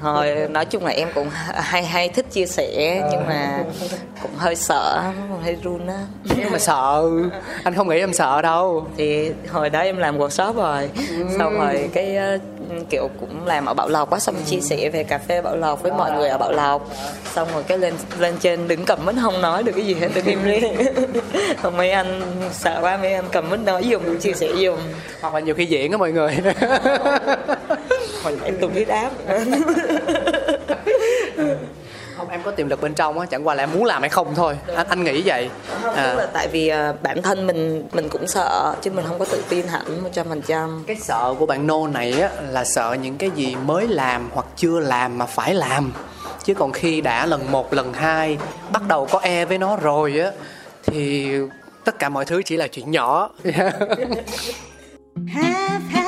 hồi 0.00 0.34
nói 0.50 0.64
chung 0.64 0.84
là 0.84 0.90
em 0.90 1.08
cũng 1.14 1.28
hay 1.54 1.84
hay 1.84 2.08
thích 2.08 2.26
chia 2.30 2.46
sẻ 2.46 3.02
nhưng 3.12 3.26
mà 3.26 3.64
cũng 4.22 4.30
hơi 4.36 4.56
sợ 4.56 5.02
hơi 5.42 5.56
run 5.62 5.86
á. 5.86 5.98
Nhưng 6.36 6.52
mà 6.52 6.58
sợ. 6.58 7.10
Anh 7.64 7.74
không 7.74 7.88
nghĩ 7.88 7.98
em 7.98 8.12
sợ 8.12 8.42
đâu. 8.42 8.86
Thì 8.96 9.30
hồi 9.50 9.70
đó 9.70 9.80
em 9.80 9.96
làm 9.96 10.18
workshop 10.18 10.54
rồi. 10.54 10.90
Xong 11.38 11.58
rồi 11.58 11.90
cái 11.94 12.16
ờ, 12.16 12.38
kiểu 12.90 13.10
cũng 13.20 13.46
làm 13.46 13.66
ở 13.66 13.74
Bảo 13.74 13.88
Lộc 13.88 14.10
á 14.10 14.18
xong 14.18 14.34
chia 14.46 14.60
sẻ 14.60 14.88
về 14.88 15.04
cà 15.04 15.18
phê 15.18 15.42
Bảo 15.42 15.56
Lộc 15.56 15.82
với 15.82 15.92
mọi 15.92 16.12
người 16.12 16.28
ở 16.28 16.38
Bảo 16.38 16.52
Lộc. 16.52 16.90
Xong 17.34 17.48
rồi 17.54 17.62
cái 17.62 17.78
lên 17.78 17.94
lên 18.18 18.34
trên 18.40 18.68
đứng 18.68 18.84
cầm 18.84 19.06
mic 19.06 19.14
không 19.20 19.40
nói 19.40 19.62
được 19.62 19.72
cái 19.72 19.86
gì 19.86 19.94
hết 19.94 20.08
được 20.14 20.24
im 20.24 20.38
đi 20.44 20.60
Xong 21.62 21.76
mấy 21.76 21.90
anh 21.90 22.22
sợ 22.52 22.78
quá 22.82 22.96
mấy 22.96 23.12
anh 23.12 23.24
cầm 23.32 23.50
mic 23.50 23.60
nói 23.60 23.84
dùng 23.84 24.18
chia 24.18 24.32
sẻ 24.32 24.48
dùng. 24.58 24.78
Hoặc 25.20 25.34
là 25.34 25.40
nhiều 25.40 25.54
khi 25.54 25.66
diễn 25.66 25.92
á 25.92 25.98
mọi 25.98 26.12
người. 26.12 26.38
Em 28.44 28.56
tụt 28.60 28.72
huyết 28.72 28.88
áp 28.88 29.10
không 32.18 32.28
em 32.28 32.42
có 32.42 32.50
tiềm 32.50 32.68
lực 32.68 32.80
bên 32.80 32.94
trong 32.94 33.18
á 33.18 33.26
chẳng 33.26 33.46
qua 33.46 33.54
là 33.54 33.62
em 33.62 33.72
muốn 33.72 33.84
làm 33.84 34.02
hay 34.02 34.08
không 34.08 34.34
thôi. 34.34 34.58
Anh 34.76 34.86
anh 34.88 35.04
nghĩ 35.04 35.22
vậy. 35.24 35.50
Không 35.82 35.94
À. 35.94 36.10
tức 36.10 36.18
là 36.18 36.26
tại 36.32 36.48
vì 36.48 36.68
à, 36.68 36.92
bản 37.02 37.22
thân 37.22 37.46
mình 37.46 37.84
mình 37.92 38.08
cũng 38.08 38.26
sợ 38.26 38.74
chứ 38.82 38.90
mình 38.90 39.04
không 39.08 39.18
có 39.18 39.24
tự 39.24 39.44
tin 39.48 39.66
hẳn 39.66 40.02
một 40.02 40.08
trăm 40.12 40.26
phần 40.28 40.42
trăm. 40.42 40.84
Cái 40.86 40.96
sợ 40.96 41.34
của 41.38 41.46
bạn 41.46 41.66
nô 41.66 41.86
này 41.86 42.20
á 42.20 42.30
là 42.50 42.64
sợ 42.64 42.96
những 43.02 43.16
cái 43.16 43.30
gì 43.30 43.56
mới 43.56 43.88
làm 43.88 44.30
hoặc 44.32 44.46
chưa 44.56 44.80
làm 44.80 45.18
mà 45.18 45.26
phải 45.26 45.54
làm. 45.54 45.92
Chứ 46.44 46.54
còn 46.54 46.72
khi 46.72 47.00
đã 47.00 47.26
lần 47.26 47.52
một 47.52 47.72
lần 47.74 47.92
hai 47.92 48.38
bắt 48.72 48.82
đầu 48.88 49.06
có 49.10 49.18
e 49.18 49.44
với 49.44 49.58
nó 49.58 49.76
rồi 49.76 50.18
á 50.20 50.30
thì 50.86 51.32
tất 51.84 51.98
cả 51.98 52.08
mọi 52.08 52.24
thứ 52.24 52.42
chỉ 52.44 52.56
là 52.56 52.66
chuyện 52.66 52.90
nhỏ. 52.90 53.30
Have, 55.34 55.80
have, 55.90 56.07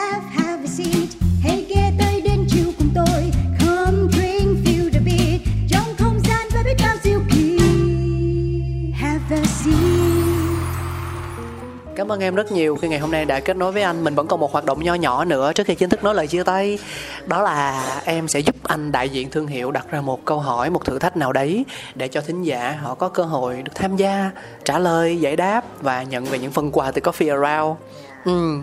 cảm 11.97 12.13
ơn 12.13 12.21
em 12.21 12.35
rất 12.35 12.53
nhiều. 12.53 12.77
Khi 12.77 12.89
ngày 12.89 12.99
hôm 12.99 13.11
nay 13.11 13.25
đã 13.25 13.41
kết 13.41 13.57
nối 13.57 13.73
với 13.73 13.83
anh 13.83 14.05
mình 14.05 14.15
vẫn 14.15 14.27
còn 14.27 14.41
một 14.41 14.53
hoạt 14.53 14.65
động 14.65 14.85
nho 14.85 14.95
nhỏ 14.95 15.25
nữa. 15.25 15.53
Trước 15.53 15.67
khi 15.67 15.75
chính 15.75 15.89
thức 15.89 16.05
nói 16.05 16.15
lời 16.15 16.27
chia 16.27 16.43
tay 16.43 16.79
đó 17.27 17.43
là 17.43 17.85
em 18.05 18.29
sẽ 18.29 18.41
giúp 18.41 18.57
anh 18.63 18.93
đại 18.93 19.09
diện 19.09 19.31
thương 19.31 19.47
hiệu 19.47 19.71
đặt 19.71 19.87
ra 19.91 20.01
một 20.01 20.25
câu 20.25 20.39
hỏi 20.39 20.71
một 20.71 20.85
thử 20.85 20.99
thách 20.99 21.17
nào 21.17 21.33
đấy 21.33 21.65
để 21.95 22.09
cho 22.09 22.21
thính 22.21 22.43
giả 22.43 22.79
họ 22.83 22.95
có 22.95 23.09
cơ 23.09 23.23
hội 23.23 23.63
được 23.63 23.73
tham 23.75 23.97
gia 23.97 24.31
trả 24.65 24.79
lời 24.79 25.21
giải 25.21 25.37
đáp 25.37 25.65
và 25.81 26.03
nhận 26.03 26.25
về 26.25 26.39
những 26.39 26.53
phần 26.53 26.73
quà 26.73 26.91
từ 26.91 27.01
coffee 27.01 27.43
around. 27.43 27.77
Ừ. 28.25 28.59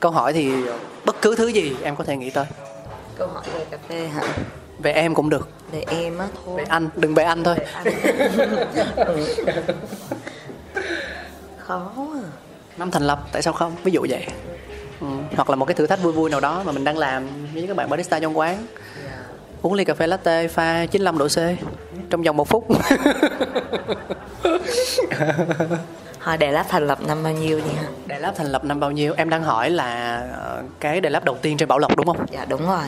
câu 0.00 0.12
hỏi 0.12 0.32
thì 0.32 0.52
bất 1.04 1.22
cứ 1.22 1.34
thứ 1.36 1.46
gì 1.46 1.76
em 1.82 1.96
có 1.96 2.04
thể 2.04 2.16
nghĩ 2.16 2.30
tới. 2.30 2.46
Câu 3.18 3.28
hỏi 3.28 3.44
về 3.54 3.64
cà 3.70 3.78
phê 3.88 4.06
hả? 4.06 4.22
Về 4.78 4.92
em 4.92 5.14
cũng 5.14 5.30
được. 5.30 5.48
Về 5.72 5.84
em 5.88 6.18
á 6.18 6.26
thôi. 6.44 6.54
Về 6.56 6.64
anh 6.68 6.88
đừng 6.96 7.14
về 7.14 7.24
anh 7.24 7.44
thôi. 7.44 7.56
Khó 11.58 11.92
à 11.96 12.49
năm 12.80 12.90
thành 12.90 13.02
lập 13.02 13.18
tại 13.32 13.42
sao 13.42 13.52
không 13.52 13.72
ví 13.84 13.92
dụ 13.92 14.06
vậy 14.08 14.26
ừ. 15.00 15.06
hoặc 15.36 15.50
là 15.50 15.56
một 15.56 15.64
cái 15.64 15.74
thử 15.74 15.86
thách 15.86 16.02
vui 16.02 16.12
vui 16.12 16.30
nào 16.30 16.40
đó 16.40 16.62
mà 16.66 16.72
mình 16.72 16.84
đang 16.84 16.98
làm 16.98 17.28
với 17.54 17.66
các 17.66 17.76
bạn 17.76 17.90
barista 17.90 18.20
trong 18.20 18.38
quán 18.38 18.66
uống 19.62 19.74
ly 19.74 19.84
cà 19.84 19.94
phê 19.94 20.06
latte 20.06 20.48
pha 20.48 20.86
95 20.86 21.18
độ 21.18 21.28
C 21.28 21.38
trong 22.10 22.22
vòng 22.22 22.36
một 22.36 22.48
phút 22.48 22.68
Hỏi 26.18 26.36
Đà 26.36 26.50
Lạt 26.50 26.66
thành 26.68 26.86
lập 26.86 26.98
năm 27.06 27.22
bao 27.22 27.32
nhiêu 27.32 27.60
vậy 27.64 27.74
hả? 27.74 27.88
Đà 28.06 28.18
Lạt 28.18 28.32
thành 28.36 28.46
lập 28.46 28.64
năm 28.64 28.80
bao 28.80 28.90
nhiêu? 28.90 29.14
Em 29.16 29.30
đang 29.30 29.42
hỏi 29.42 29.70
là 29.70 30.18
ờ, 30.32 30.62
cái 30.80 31.00
Đà 31.00 31.10
Lạt 31.10 31.24
đầu 31.24 31.36
tiên 31.42 31.56
trên 31.56 31.68
Bảo 31.68 31.78
Lộc 31.78 31.96
đúng 31.96 32.06
không? 32.06 32.26
Dạ 32.32 32.44
đúng 32.44 32.66
rồi 32.66 32.86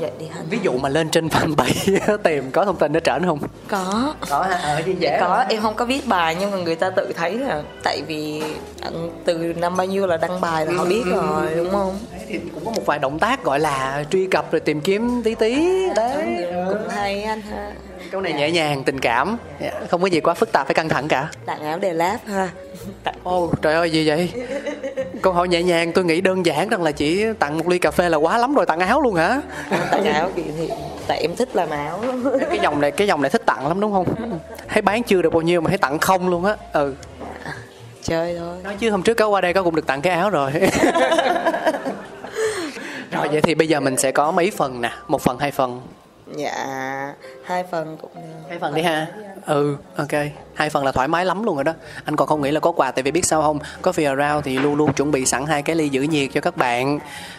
dạ. 0.00 0.08
Vậy 0.08 0.10
đi 0.18 0.26
hả? 0.26 0.40
Ví 0.50 0.58
dụ 0.62 0.72
mà 0.72 0.88
lên 0.88 1.10
trên 1.10 1.28
fanpage 1.28 2.16
tìm 2.22 2.50
có 2.50 2.64
thông 2.64 2.76
tin 2.76 2.96
ở 2.96 3.00
trển 3.00 3.26
không? 3.26 3.38
Có 3.68 4.14
Có 4.30 4.42
hả? 4.42 4.56
Ờ, 4.62 4.82
dễ 4.86 4.94
Dạ 5.00 5.18
có, 5.20 5.44
em 5.48 5.62
không 5.62 5.74
có 5.74 5.84
viết 5.84 6.06
bài 6.06 6.36
nhưng 6.40 6.50
mà 6.50 6.56
người 6.56 6.76
ta 6.76 6.90
tự 6.90 7.12
thấy 7.16 7.38
là 7.38 7.62
Tại 7.82 8.02
vì 8.06 8.42
ừ, 8.82 9.10
từ 9.24 9.34
năm 9.56 9.76
bao 9.76 9.86
nhiêu 9.86 10.06
là 10.06 10.16
đăng 10.16 10.40
bài 10.40 10.66
là 10.66 10.72
họ 10.76 10.84
biết 10.84 11.02
rồi 11.06 11.54
đúng 11.56 11.70
không? 11.70 11.98
Thì 12.28 12.40
cũng 12.54 12.64
có 12.64 12.70
một 12.70 12.86
vài 12.86 12.98
động 12.98 13.18
tác 13.18 13.44
gọi 13.44 13.60
là 13.60 14.04
truy 14.10 14.26
cập 14.26 14.52
rồi 14.52 14.60
tìm 14.60 14.80
kiếm 14.80 15.22
tí 15.24 15.34
tí 15.34 15.84
đấy 15.96 16.46
Cũng 16.68 16.88
hay 16.88 17.22
anh 17.22 17.40
ha 17.40 17.72
câu 18.10 18.20
này 18.20 18.32
nhẹ 18.32 18.50
nhàng 18.50 18.84
tình 18.84 19.00
cảm 19.00 19.36
Dạ, 19.60 19.70
không 19.90 20.00
có 20.02 20.06
gì 20.06 20.20
quá 20.20 20.34
phức 20.34 20.52
tạp 20.52 20.66
phải 20.66 20.74
căng 20.74 20.88
thẳng 20.88 21.08
cả 21.08 21.30
Tặng 21.46 21.62
áo 21.62 21.78
Đà 21.78 21.92
Lạt 21.92 22.18
ha 22.26 22.48
Tặng 23.04 23.14
Ồ 23.22 23.50
trời 23.62 23.74
ơi 23.74 23.90
gì 23.90 24.08
vậy 24.08 24.30
Câu 25.22 25.32
hỏi 25.32 25.48
nhẹ 25.48 25.62
nhàng 25.62 25.92
tôi 25.92 26.04
nghĩ 26.04 26.20
đơn 26.20 26.46
giản 26.46 26.68
rằng 26.68 26.82
là 26.82 26.92
chỉ 26.92 27.24
tặng 27.38 27.58
một 27.58 27.68
ly 27.68 27.78
cà 27.78 27.90
phê 27.90 28.08
là 28.08 28.16
quá 28.16 28.38
lắm 28.38 28.54
rồi 28.54 28.66
tặng 28.66 28.80
áo 28.80 29.00
luôn 29.00 29.14
hả? 29.14 29.40
Tặng 29.90 30.04
áo 30.04 30.30
niệm 30.36 30.68
Tại 31.06 31.20
em 31.20 31.36
thích 31.36 31.56
làm 31.56 31.70
áo 31.70 32.00
Cái 32.48 32.58
dòng 32.62 32.80
này 32.80 32.90
cái 32.90 33.06
dòng 33.06 33.22
này 33.22 33.30
thích 33.30 33.42
tặng 33.46 33.68
lắm 33.68 33.80
đúng 33.80 33.92
không? 33.92 34.06
Thấy 34.68 34.82
bán 34.82 35.02
chưa 35.02 35.22
được 35.22 35.32
bao 35.32 35.42
nhiêu 35.42 35.60
mà 35.60 35.68
thấy 35.68 35.78
tặng 35.78 35.98
không 35.98 36.28
luôn 36.28 36.44
á. 36.44 36.56
Ừ. 36.72 36.94
Chơi 38.02 38.36
thôi. 38.38 38.56
Nói 38.64 38.76
chứ 38.78 38.90
hôm 38.90 39.02
trước 39.02 39.14
có 39.14 39.28
qua 39.28 39.40
đây 39.40 39.52
có 39.52 39.62
cũng 39.62 39.74
được 39.74 39.86
tặng 39.86 40.00
cái 40.02 40.12
áo 40.12 40.30
rồi. 40.30 40.52
Rồi 43.10 43.28
vậy 43.28 43.40
thì 43.40 43.54
bây 43.54 43.68
giờ 43.68 43.80
mình 43.80 43.96
sẽ 43.96 44.12
có 44.12 44.30
mấy 44.30 44.50
phần 44.56 44.80
nè. 44.80 44.90
Một 45.08 45.22
phần 45.22 45.38
hai 45.38 45.50
phần. 45.50 45.80
Dạ 46.36 46.54
Hai 47.44 47.64
phần 47.70 47.96
cũng 48.00 48.10
được 48.14 48.48
hai 48.48 48.58
phần 48.58 48.74
đi 48.74 48.82
ha 48.82 49.06
ừ 49.48 49.76
ok. 49.96 50.08
Hai 50.54 50.70
phần 50.70 50.84
là 50.84 50.92
thoải 50.92 51.08
mái 51.08 51.24
lắm 51.24 51.42
luôn 51.42 51.54
rồi 51.54 51.64
đó. 51.64 51.72
Anh 52.04 52.16
còn 52.16 52.28
không 52.28 52.40
nghĩ 52.40 52.50
là 52.50 52.60
có 52.60 52.72
quà, 52.72 52.90
tại 52.90 53.02
vì 53.02 53.10
biết 53.10 53.24
sao 53.24 53.42
không? 53.42 53.58
Có 53.82 53.92
phía 53.92 54.06
around 54.06 54.44
thì 54.44 54.58
luôn 54.58 54.74
luôn 54.74 54.92
chuẩn 54.92 55.10
bị 55.10 55.26
sẵn 55.26 55.46
hai 55.46 55.62
cái 55.62 55.76
ly 55.76 55.88
giữ 55.88 56.02
nhiệt 56.02 56.30
cho 56.34 56.40
các 56.40 56.56
bạn. 56.56 56.98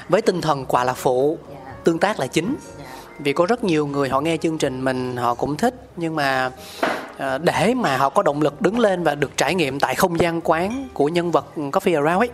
Với 0.10 0.22
tinh 0.22 0.42
thần 0.42 0.66
quà 0.66 0.84
là 0.84 0.94
phụ, 0.94 1.38
tương 1.84 2.00
tác 2.00 2.20
là 2.20 2.28
chính. 2.28 2.56
Vì 3.20 3.34
có 3.34 3.46
rất 3.46 3.64
nhiều 3.64 3.88
người 3.88 4.10
họ 4.10 4.22
nghe 4.22 4.38
chương 4.38 4.58
trình 4.58 4.84
mình, 4.84 5.18
họ 5.18 5.34
cũng 5.34 5.58
thích. 5.58 5.76
Nhưng 5.96 6.16
mà 6.16 6.52
ờ, 7.18 7.38
để 7.38 7.74
mà 7.74 7.98
họ 7.98 8.10
có 8.10 8.24
động 8.24 8.42
lực 8.42 8.62
đứng 8.62 8.80
lên 8.80 9.04
và 9.04 9.16
được 9.16 9.38
trải 9.38 9.56
nghiệm 9.56 9.80
tại 9.80 9.96
không 9.96 10.20
gian 10.20 10.42
quán 10.42 10.88
của 10.94 11.10
nhân 11.10 11.32
vật 11.32 11.46
coffee 11.56 12.06
around 12.06 12.22
ấy, 12.22 12.30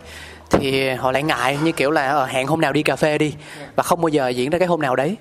thì 0.50 0.90
họ 0.90 1.12
lại 1.12 1.24
ngại, 1.24 1.58
như 1.64 1.72
kiểu 1.72 1.92
là 1.92 2.10
ờ, 2.10 2.26
hẹn 2.26 2.48
hôm 2.48 2.62
nào 2.62 2.74
đi 2.74 2.84
cà 2.84 2.96
phê 2.96 3.18
đi. 3.18 3.34
Và 3.76 3.84
không 3.84 4.02
bao 4.02 4.10
giờ 4.10 4.30
diễn 4.30 4.50
ra 4.50 4.60
cái 4.60 4.68
hôm 4.68 4.82
nào 4.82 4.96
đấy. 4.96 5.18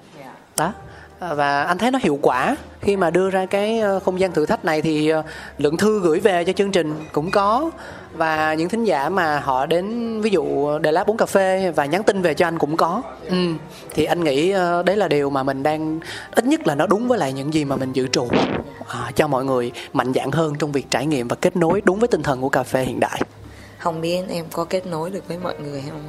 Đó. 0.57 0.73
À, 1.19 1.35
và 1.35 1.63
anh 1.63 1.79
thấy 1.79 1.91
nó 1.91 1.99
hiệu 2.03 2.19
quả. 2.23 2.57
Khi 2.81 2.97
mà 2.97 3.11
đưa 3.11 3.31
ra 3.31 3.47
cái 3.47 3.79
ờ, 3.79 4.01
không 4.01 4.21
gian 4.21 4.33
thử 4.33 4.47
thách 4.47 4.65
này 4.65 4.83
thì 4.83 5.09
ờ, 5.09 5.23
lượng 5.59 5.77
thư 5.77 6.01
gửi 6.01 6.21
về 6.21 6.45
cho 6.45 6.53
chương 6.53 6.71
trình 6.71 6.95
cũng 7.13 7.31
có. 7.31 7.71
Và 8.13 8.55
những 8.55 8.69
thính 8.69 8.85
giả 8.85 9.09
mà 9.09 9.41
họ 9.41 9.67
đến 9.67 10.21
ví 10.21 10.31
dụ 10.31 10.69
đề 10.79 10.93
lá 10.93 11.05
uống 11.07 11.17
cà 11.17 11.27
phê 11.27 11.73
và 11.77 11.85
nhắn 11.85 12.03
tin 12.03 12.23
về 12.23 12.35
cho 12.35 12.47
anh 12.47 12.59
cũng 12.59 12.77
có. 12.77 13.03
Ừ. 13.29 13.37
thì 13.95 14.05
anh 14.05 14.25
nghĩ 14.25 14.51
ờ, 14.51 14.83
đấy 14.83 14.97
là 14.97 15.09
điều 15.09 15.31
mà 15.31 15.43
mình 15.43 15.63
đang 15.63 16.01
ít 16.31 16.45
nhất 16.45 16.67
là 16.67 16.75
nó 16.75 16.87
đúng 16.87 17.09
với 17.09 17.19
lại 17.19 17.33
những 17.33 17.55
gì 17.55 17.65
mà 17.65 17.77
mình 17.77 17.93
dự 17.93 18.07
trù 18.07 18.29
à, 18.89 19.11
cho 19.15 19.27
mọi 19.27 19.45
người 19.45 19.73
mạnh 19.93 20.13
dạn 20.15 20.31
hơn 20.31 20.55
trong 20.59 20.73
việc 20.73 20.87
trải 20.91 21.07
nghiệm 21.07 21.29
và 21.29 21.37
kết 21.37 21.57
nối 21.57 21.83
đúng 21.85 21.99
với 21.99 22.09
tinh 22.09 22.23
thần 22.23 22.41
của 22.41 22.49
cà 22.49 22.63
phê 22.63 22.85
hiện 22.85 23.01
đại 23.01 23.23
không 23.85 24.01
biết 24.01 24.23
em 24.29 24.45
có 24.53 24.65
kết 24.65 24.87
nối 24.87 25.11
được 25.11 25.29
với 25.29 25.39
mọi 25.39 25.55
người 25.59 25.83
không 25.91 26.01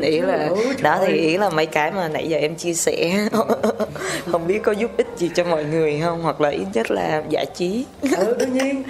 ý 0.00 0.20
là 0.20 0.50
đó 0.82 0.98
thì 1.06 1.12
ý 1.12 1.36
là 1.36 1.50
mấy 1.50 1.66
cái 1.66 1.92
mà 1.92 2.08
nãy 2.08 2.28
giờ 2.28 2.38
em 2.38 2.56
chia 2.56 2.74
sẻ. 2.74 3.28
Không 4.32 4.46
biết 4.46 4.62
có 4.62 4.72
giúp 4.72 4.90
ích 4.96 5.06
gì 5.16 5.30
cho 5.34 5.44
mọi 5.44 5.64
người 5.64 6.00
không? 6.00 6.22
Hoặc 6.22 6.40
là 6.40 6.48
ít 6.48 6.66
nhất 6.72 6.90
là 6.90 7.22
giải 7.28 7.46
trí. 7.54 7.84
Ừ, 8.16 8.36
đương 8.38 8.52
nhiên. 8.52 8.82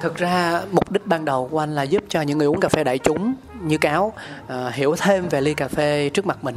Thực 0.00 0.16
ra 0.16 0.62
mục 0.70 0.90
đích 0.90 1.06
ban 1.06 1.24
đầu 1.24 1.48
của 1.50 1.58
anh 1.58 1.74
là 1.74 1.82
giúp 1.82 2.04
cho 2.08 2.22
những 2.22 2.38
người 2.38 2.46
uống 2.46 2.60
cà 2.60 2.68
phê 2.68 2.84
đại 2.84 2.98
chúng 2.98 3.34
như 3.62 3.78
cáo 3.78 4.12
à, 4.48 4.70
hiểu 4.74 4.96
thêm 4.98 5.28
về 5.28 5.40
ly 5.40 5.54
cà 5.54 5.68
phê 5.68 6.10
trước 6.14 6.26
mặt 6.26 6.44
mình. 6.44 6.56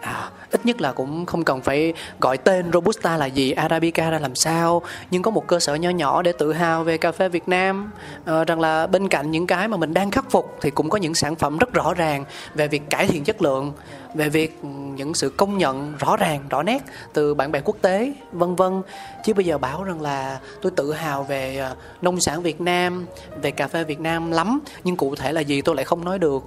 À, 0.00 0.30
ít 0.54 0.66
nhất 0.66 0.80
là 0.80 0.92
cũng 0.92 1.26
không 1.26 1.44
cần 1.44 1.60
phải 1.60 1.92
gọi 2.20 2.38
tên 2.38 2.72
robusta 2.72 3.16
là 3.16 3.26
gì 3.26 3.50
arabica 3.50 4.10
ra 4.10 4.18
làm 4.18 4.34
sao. 4.34 4.82
Nhưng 5.10 5.22
có 5.22 5.30
một 5.30 5.46
cơ 5.46 5.60
sở 5.60 5.74
nhỏ 5.74 5.90
nhỏ 5.90 6.22
để 6.22 6.32
tự 6.32 6.52
hào 6.52 6.84
về 6.84 6.98
cà 6.98 7.12
phê 7.12 7.28
việt 7.28 7.48
nam. 7.48 7.90
À, 8.24 8.44
rằng 8.44 8.60
là 8.60 8.86
bên 8.86 9.08
cạnh 9.08 9.30
những 9.30 9.46
cái 9.46 9.68
mà 9.68 9.76
mình 9.76 9.94
đang 9.94 10.10
khắc 10.10 10.30
phục 10.30 10.58
thì 10.60 10.70
cũng 10.70 10.90
có 10.90 10.98
những 10.98 11.14
sản 11.14 11.34
phẩm 11.34 11.58
rất 11.58 11.72
rõ 11.72 11.94
ràng 11.94 12.24
về 12.54 12.68
việc 12.68 12.82
cải 12.90 13.06
thiện 13.06 13.24
chất 13.24 13.42
lượng 13.42 13.72
về 14.14 14.28
việc 14.28 14.58
những 14.96 15.14
sự 15.14 15.28
công 15.28 15.58
nhận 15.58 15.96
rõ 15.98 16.16
ràng 16.16 16.44
rõ 16.50 16.62
nét 16.62 16.82
từ 17.12 17.34
bạn 17.34 17.52
bè 17.52 17.60
quốc 17.64 17.76
tế 17.82 18.12
vân 18.32 18.54
vân. 18.54 18.82
Chứ 19.24 19.34
bây 19.34 19.44
giờ 19.44 19.58
bảo 19.58 19.84
rằng 19.84 20.00
là 20.00 20.38
tôi 20.62 20.72
tự 20.76 20.92
hào 20.92 21.22
về 21.22 21.56
ờ, 21.56 21.76
nông 22.02 22.20
sản 22.20 22.42
việt 22.42 22.60
nam 22.60 23.06
về 23.42 23.50
cà 23.50 23.68
phê 23.68 23.84
việt 23.84 24.00
nam 24.00 24.30
lắm 24.30 24.60
nhưng 24.84 24.96
cụ 24.96 25.14
thể 25.14 25.32
là 25.32 25.40
gì 25.40 25.62
tôi 25.62 25.76
lại 25.76 25.84
không 25.84 26.04
nói 26.04 26.18
được. 26.18 26.42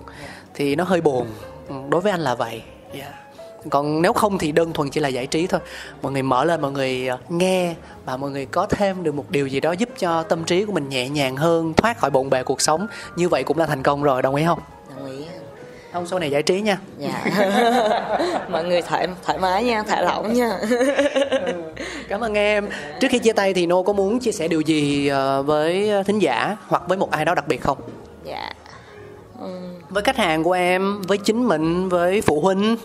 Thì 0.53 0.75
nó 0.75 0.83
hơi 0.83 1.01
buồn. 1.01 1.27
Ừ, 1.67 1.75
đối 1.89 2.01
với 2.01 2.11
anh 2.11 2.21
là 2.21 2.35
vậy. 2.35 2.61
Yeah 2.93 3.26
còn 3.69 4.01
nếu 4.01 4.13
không 4.13 4.37
thì 4.37 4.51
đơn 4.51 4.73
thuần 4.73 4.89
chỉ 4.89 4.99
là 4.99 5.07
giải 5.07 5.27
trí 5.27 5.47
thôi. 5.47 5.59
Mọi 6.01 6.11
người 6.11 6.23
mở 6.23 6.43
lên 6.43 6.61
mọi 6.61 6.71
người 6.71 7.07
ờ, 7.07 7.17
nghe 7.29 7.75
và 8.05 8.17
mọi 8.17 8.31
người 8.31 8.45
có 8.45 8.65
thêm 8.65 9.03
được 9.03 9.15
một 9.15 9.25
điều 9.29 9.47
gì 9.47 9.59
đó 9.59 9.71
giúp 9.71 9.89
cho 9.99 10.23
tâm 10.23 10.43
trí 10.43 10.65
của 10.65 10.71
mình 10.71 10.89
nhẹ 10.89 11.09
nhàng 11.09 11.35
hơn 11.35 11.73
thoát 11.73 11.99
khỏi 11.99 12.09
bộn 12.09 12.29
bề 12.29 12.43
cuộc 12.43 12.61
sống. 12.61 12.87
Như 13.15 13.29
vậy 13.29 13.43
cũng 13.43 13.57
là 13.57 13.65
thành 13.65 13.83
công 13.83 14.03
rồi 14.03 14.21
đồng 14.21 14.35
ý 14.35 14.45
không? 14.45 14.59
Đồng 14.95 15.11
ý. 15.11 15.25
Không 15.93 16.07
số 16.07 16.19
này 16.19 16.31
giải 16.31 16.43
trí 16.43 16.61
nha. 16.61 16.77
Dạ. 16.97 17.25
Mọi 18.49 18.63
người 18.63 18.81
thoải 18.81 19.07
thoải 19.25 19.37
mái 19.37 19.63
nha 19.63 19.83
thả 19.83 20.01
lỏng 20.01 20.33
nha. 20.33 20.59
Cảm 22.09 22.21
ơn 22.21 22.33
em. 22.33 22.69
Trước 22.99 23.07
khi 23.11 23.19
chia 23.19 23.33
tay 23.33 23.53
thì 23.53 23.65
nô 23.65 23.83
có 23.83 23.93
muốn 23.93 24.19
chia 24.19 24.31
sẻ 24.31 24.47
điều 24.47 24.61
gì 24.61 25.07
ờ, 25.07 25.43
với 25.43 25.91
thính 26.05 26.19
giả 26.19 26.57
hoặc 26.67 26.83
với 26.87 26.97
một 26.97 27.11
ai 27.11 27.25
đó 27.25 27.35
đặc 27.35 27.47
biệt 27.47 27.61
không? 27.61 27.77
Dạ. 28.23 28.51
Với 29.89 30.03
khách 30.03 30.17
hàng 30.17 30.43
của 30.43 30.51
em 30.51 31.01
với 31.01 31.17
chính 31.17 31.47
mình 31.47 31.89
với 31.89 32.21
phụ 32.21 32.41
huynh 32.41 32.77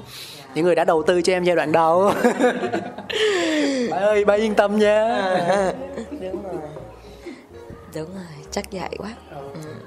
những 0.54 0.64
người 0.64 0.74
đã 0.74 0.84
đầu 0.84 1.02
tư 1.02 1.22
cho 1.22 1.32
em 1.32 1.44
giai 1.44 1.56
đoạn 1.56 1.72
đầu. 1.72 2.12
Bà 3.90 3.96
ơi 3.96 4.24
bà 4.24 4.34
yên 4.34 4.54
tâm 4.54 4.78
nha. 4.78 5.22
Đúng 6.10 6.42
rồi. 6.42 6.62
Đúng 7.94 8.14
rồi 8.14 8.44
chắc 8.50 8.64
vậy 8.72 8.88
quá. 8.98 9.08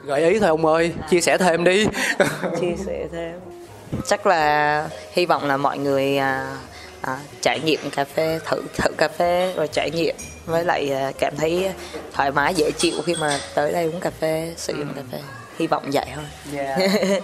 Gợi 0.06 0.30
ý 0.30 0.40
thôi 0.40 0.50
ông 0.50 0.66
ơi 0.66 0.94
chia 1.10 1.22
sẻ 1.22 1.38
thêm 1.38 1.64
đi. 1.64 1.86
Chia 2.62 2.76
sẻ 2.86 3.08
thêm. 3.12 3.40
Chắc 4.08 4.28
là 4.28 4.90
hy 5.14 5.26
vọng 5.26 5.46
là 5.48 5.58
mọi 5.58 5.78
người 5.78 6.18
à, 6.18 6.58
à, 7.02 7.18
trải 7.42 7.60
nghiệm 7.60 7.80
cà 7.96 8.04
phê 8.04 8.40
thử 8.46 8.62
thử 8.78 8.90
cà 8.98 9.08
phê 9.08 9.54
rồi 9.56 9.68
trải 9.68 9.92
nghiệm. 9.92 10.16
Với 10.46 10.66
lại 10.66 10.90
à, 10.90 11.12
cảm 11.20 11.34
thấy 11.38 11.72
thoải 12.14 12.32
mái 12.32 12.54
dễ 12.54 12.72
chịu 12.72 13.02
khi 13.06 13.16
mà 13.20 13.40
tới 13.56 13.72
đây 13.72 13.86
uống 13.86 14.00
cà 14.00 14.12
phê 14.20 14.54
sử 14.58 14.74
dụng 14.74 14.94
cà 14.96 15.02
phê. 15.12 15.20
Hy 15.58 15.68
vọng 15.68 15.84
vậy 15.94 16.06
thôi 16.16 16.26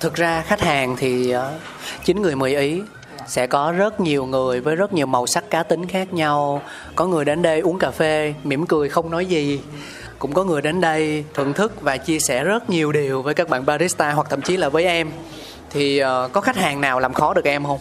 thực 0.00 0.14
ra 0.14 0.42
khách 0.46 0.60
hàng 0.60 0.96
thì 0.96 1.30
ờ, 1.30 1.52
chín 2.04 2.22
người 2.22 2.36
mười 2.36 2.56
ý. 2.56 2.82
Sẽ 3.26 3.46
có 3.46 3.72
rất 3.72 4.00
nhiều 4.00 4.26
người 4.26 4.60
với 4.60 4.76
rất 4.76 4.92
nhiều 4.92 5.06
màu 5.06 5.26
sắc 5.26 5.50
cá 5.50 5.62
tính 5.62 5.86
khác 5.86 6.12
nhau. 6.12 6.62
Có 6.94 7.06
người 7.06 7.24
đến 7.24 7.42
đây 7.42 7.60
uống 7.60 7.78
cà 7.78 7.90
phê 7.90 8.34
mỉm 8.44 8.66
cười 8.66 8.88
không 8.88 9.10
nói 9.10 9.26
gì. 9.26 9.60
Cũng 10.18 10.32
có 10.32 10.44
người 10.44 10.62
đến 10.62 10.80
đây 10.80 11.24
thưởng 11.34 11.52
thức 11.52 11.80
và 11.80 11.96
chia 11.96 12.18
sẻ 12.18 12.44
rất 12.44 12.70
nhiều 12.70 12.92
điều 12.92 13.22
với 13.22 13.34
các 13.34 13.48
bạn 13.48 13.66
barista 13.66 14.12
hoặc 14.12 14.26
thậm 14.30 14.42
chí 14.42 14.56
là 14.56 14.68
với 14.68 14.84
em. 14.84 15.10
Thì 15.70 15.98
ờ, 15.98 16.28
có 16.32 16.40
khách 16.40 16.56
hàng 16.56 16.80
nào 16.80 17.00
làm 17.00 17.12
khó 17.12 17.34
được 17.34 17.44
em 17.44 17.64
không? 17.64 17.78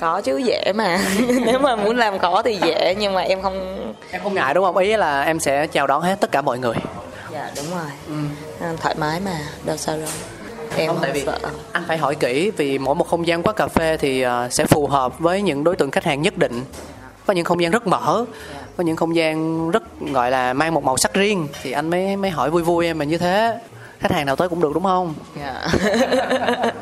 Có 0.00 0.20
chứ 0.20 0.36
dễ 0.36 0.72
mà. 0.74 0.98
Nếu 1.46 1.58
mà 1.58 1.76
muốn 1.76 1.96
làm 1.96 2.18
khó 2.18 2.42
thì 2.42 2.58
dễ 2.62 2.94
nhưng 2.98 3.14
mà 3.14 3.20
em 3.22 3.42
không 3.42 3.86
em 4.10 4.22
không 4.22 4.34
ngại 4.34 4.54
đúng 4.54 4.64
không? 4.64 4.76
Ý 4.76 4.96
là 4.96 5.22
em 5.22 5.40
sẽ 5.40 5.66
chào 5.66 5.86
đón 5.86 6.02
hết 6.02 6.20
tất 6.20 6.32
cả 6.32 6.42
mọi 6.42 6.58
người 6.58 6.74
dạ 7.32 7.50
đúng 7.56 7.66
rồi. 7.70 7.90
À, 8.60 8.72
thoải 8.80 8.94
mái 8.98 9.20
mà 9.20 9.38
đâu 9.64 9.76
sao 9.76 9.96
đâu. 9.96 10.08
Em 10.76 10.86
không 10.86 10.96
không, 10.96 11.02
tại 11.02 11.12
vì 11.12 11.24
sợ. 11.26 11.38
anh 11.72 11.84
phải 11.88 11.98
hỏi 11.98 12.14
kỹ 12.14 12.50
vì 12.56 12.78
mỗi 12.78 12.94
một 12.94 13.08
không 13.08 13.26
gian 13.26 13.42
quán 13.42 13.56
cà 13.56 13.68
phê 13.68 13.96
thì 13.96 14.22
ờ, 14.22 14.48
sẽ 14.50 14.66
phù 14.66 14.86
hợp 14.86 15.18
với 15.18 15.42
những 15.42 15.64
đối 15.64 15.76
tượng 15.76 15.90
khách 15.90 16.04
hàng 16.04 16.22
nhất 16.22 16.38
định. 16.38 16.64
Có 17.26 17.34
những 17.34 17.44
không 17.44 17.62
gian 17.62 17.70
rất 17.70 17.86
mở 17.86 18.24
có 18.76 18.84
những 18.84 18.96
không 18.96 19.16
gian 19.16 19.70
rất 19.70 19.82
gọi 20.12 20.30
là 20.30 20.52
mang 20.52 20.74
một 20.74 20.84
màu 20.84 20.96
sắc 20.96 21.14
riêng. 21.14 21.48
Thì 21.62 21.72
anh 21.72 21.90
mới 21.90 22.16
mới 22.16 22.30
hỏi 22.30 22.50
vui 22.50 22.62
vui 22.62 22.86
em 22.86 22.98
mà 22.98 23.04
như 23.04 23.18
thế. 23.18 23.58
Khách 24.00 24.12
hàng 24.12 24.26
nào 24.26 24.36
tới 24.36 24.48
cũng 24.48 24.60
được 24.60 24.70
đúng 24.74 24.82
không? 24.82 25.14
Dạ. 25.40 25.68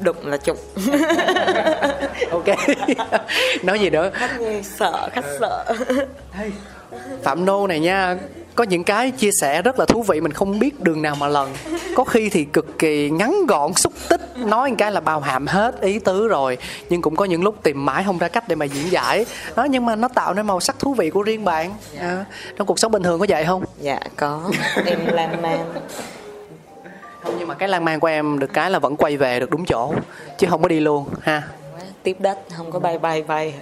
Đụng 0.00 0.26
là 0.26 0.36
chụp. 0.36 0.56
Ok. 2.30 2.44
Nói 3.62 3.78
gì 3.78 3.90
nữa? 3.90 4.10
Khách 4.14 4.30
sợ 4.62 5.08
khách 5.12 5.24
sợ. 5.40 5.74
Phạm 7.22 7.44
nô 7.44 7.66
này 7.66 7.80
nha 7.80 8.16
có 8.56 8.64
những 8.64 8.84
cái 8.84 9.10
chia 9.10 9.30
sẻ 9.40 9.62
rất 9.62 9.78
là 9.78 9.84
thú 9.84 10.02
vị 10.02 10.20
mình 10.20 10.32
không 10.32 10.58
biết 10.58 10.80
đường 10.80 11.02
nào 11.02 11.14
mà 11.14 11.28
lần. 11.28 11.52
Có 11.94 12.04
khi 12.04 12.28
thì 12.28 12.44
cực 12.44 12.78
kỳ 12.78 13.10
ngắn 13.10 13.46
gọn 13.48 13.74
xúc 13.74 13.92
tích 14.08 14.20
nói 14.36 14.70
một 14.70 14.76
cái 14.78 14.92
là 14.92 15.00
bao 15.00 15.20
hàm 15.20 15.46
hết 15.46 15.80
ý 15.80 15.98
tứ 15.98 16.28
rồi. 16.28 16.58
Nhưng 16.90 17.02
cũng 17.02 17.16
có 17.16 17.24
những 17.24 17.42
lúc 17.42 17.62
tìm 17.62 17.84
mãi 17.84 18.04
không 18.04 18.18
ra 18.18 18.28
cách 18.28 18.48
để 18.48 18.56
mà 18.56 18.64
diễn 18.64 18.90
giải. 18.90 19.26
Đó 19.56 19.64
nhưng 19.64 19.86
mà 19.86 19.96
nó 19.96 20.08
tạo 20.08 20.34
nên 20.34 20.46
màu 20.46 20.60
sắc 20.60 20.78
thú 20.78 20.94
vị 20.94 21.10
của 21.10 21.22
riêng 21.22 21.44
bạn. 21.44 21.74
À, 21.98 22.24
trong 22.56 22.66
cuộc 22.66 22.78
sống 22.78 22.92
bình 22.92 23.02
thường 23.02 23.20
có 23.20 23.26
vậy 23.28 23.44
không? 23.44 23.64
Dạ 23.80 24.00
có. 24.16 24.50
Em 24.86 25.06
lan 25.06 25.42
man. 25.42 25.58
Không 27.22 27.34
nhưng 27.38 27.48
mà 27.48 27.54
cái 27.54 27.68
lan 27.68 27.84
man 27.84 28.00
của 28.00 28.06
em 28.06 28.38
được 28.38 28.52
cái 28.52 28.70
là 28.70 28.78
vẫn 28.78 28.96
quay 28.96 29.16
về 29.16 29.40
được 29.40 29.50
đúng 29.50 29.64
chỗ 29.64 29.94
chứ 30.38 30.46
không 30.50 30.62
có 30.62 30.68
đi 30.68 30.80
luôn 30.80 31.06
ha 31.22 31.42
tiếp 32.06 32.16
đất 32.20 32.38
không 32.56 32.70
có 32.70 32.78
bay 32.78 32.98
bay 32.98 33.22
bay. 33.22 33.54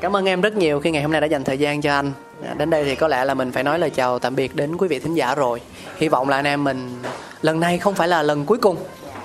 Cảm 0.00 0.16
ơn 0.16 0.24
em 0.24 0.40
rất 0.40 0.56
nhiều 0.56 0.80
khi 0.80 0.90
ngày 0.90 1.02
hôm 1.02 1.12
nay 1.12 1.20
đã 1.20 1.26
dành 1.26 1.44
thời 1.44 1.58
gian 1.58 1.80
cho 1.80 1.92
anh. 1.92 2.12
À, 2.46 2.54
đến 2.54 2.70
đây 2.70 2.84
thì 2.84 2.94
có 2.94 3.08
lẽ 3.08 3.24
là 3.24 3.34
mình 3.34 3.52
phải 3.52 3.62
nói 3.62 3.78
lời 3.78 3.90
chào 3.90 4.18
tạm 4.18 4.36
biệt 4.36 4.56
đến 4.56 4.76
quý 4.76 4.88
vị 4.88 4.98
thính 4.98 5.14
giả 5.14 5.34
rồi. 5.34 5.60
Hy 5.96 6.08
vọng 6.08 6.28
là 6.28 6.36
anh 6.36 6.44
em 6.44 6.64
mình 6.64 7.02
lần 7.42 7.60
này 7.60 7.78
không 7.78 7.94
phải 7.94 8.08
là 8.08 8.22
lần 8.22 8.46
cuối 8.46 8.58
cùng. 8.58 8.76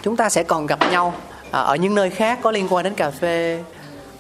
Chúng 0.02 0.16
ta 0.16 0.30
sẽ 0.30 0.44
còn 0.44 0.66
gặp 0.66 0.80
nhau 0.92 1.14
à, 1.52 1.60
ở 1.60 1.76
những 1.76 1.96
nơi 1.96 2.10
khác 2.10 2.40
có 2.42 2.52
liên 2.52 2.68
quan 2.70 2.84
đến 2.84 2.94
cà 2.94 3.12
phê 3.12 3.64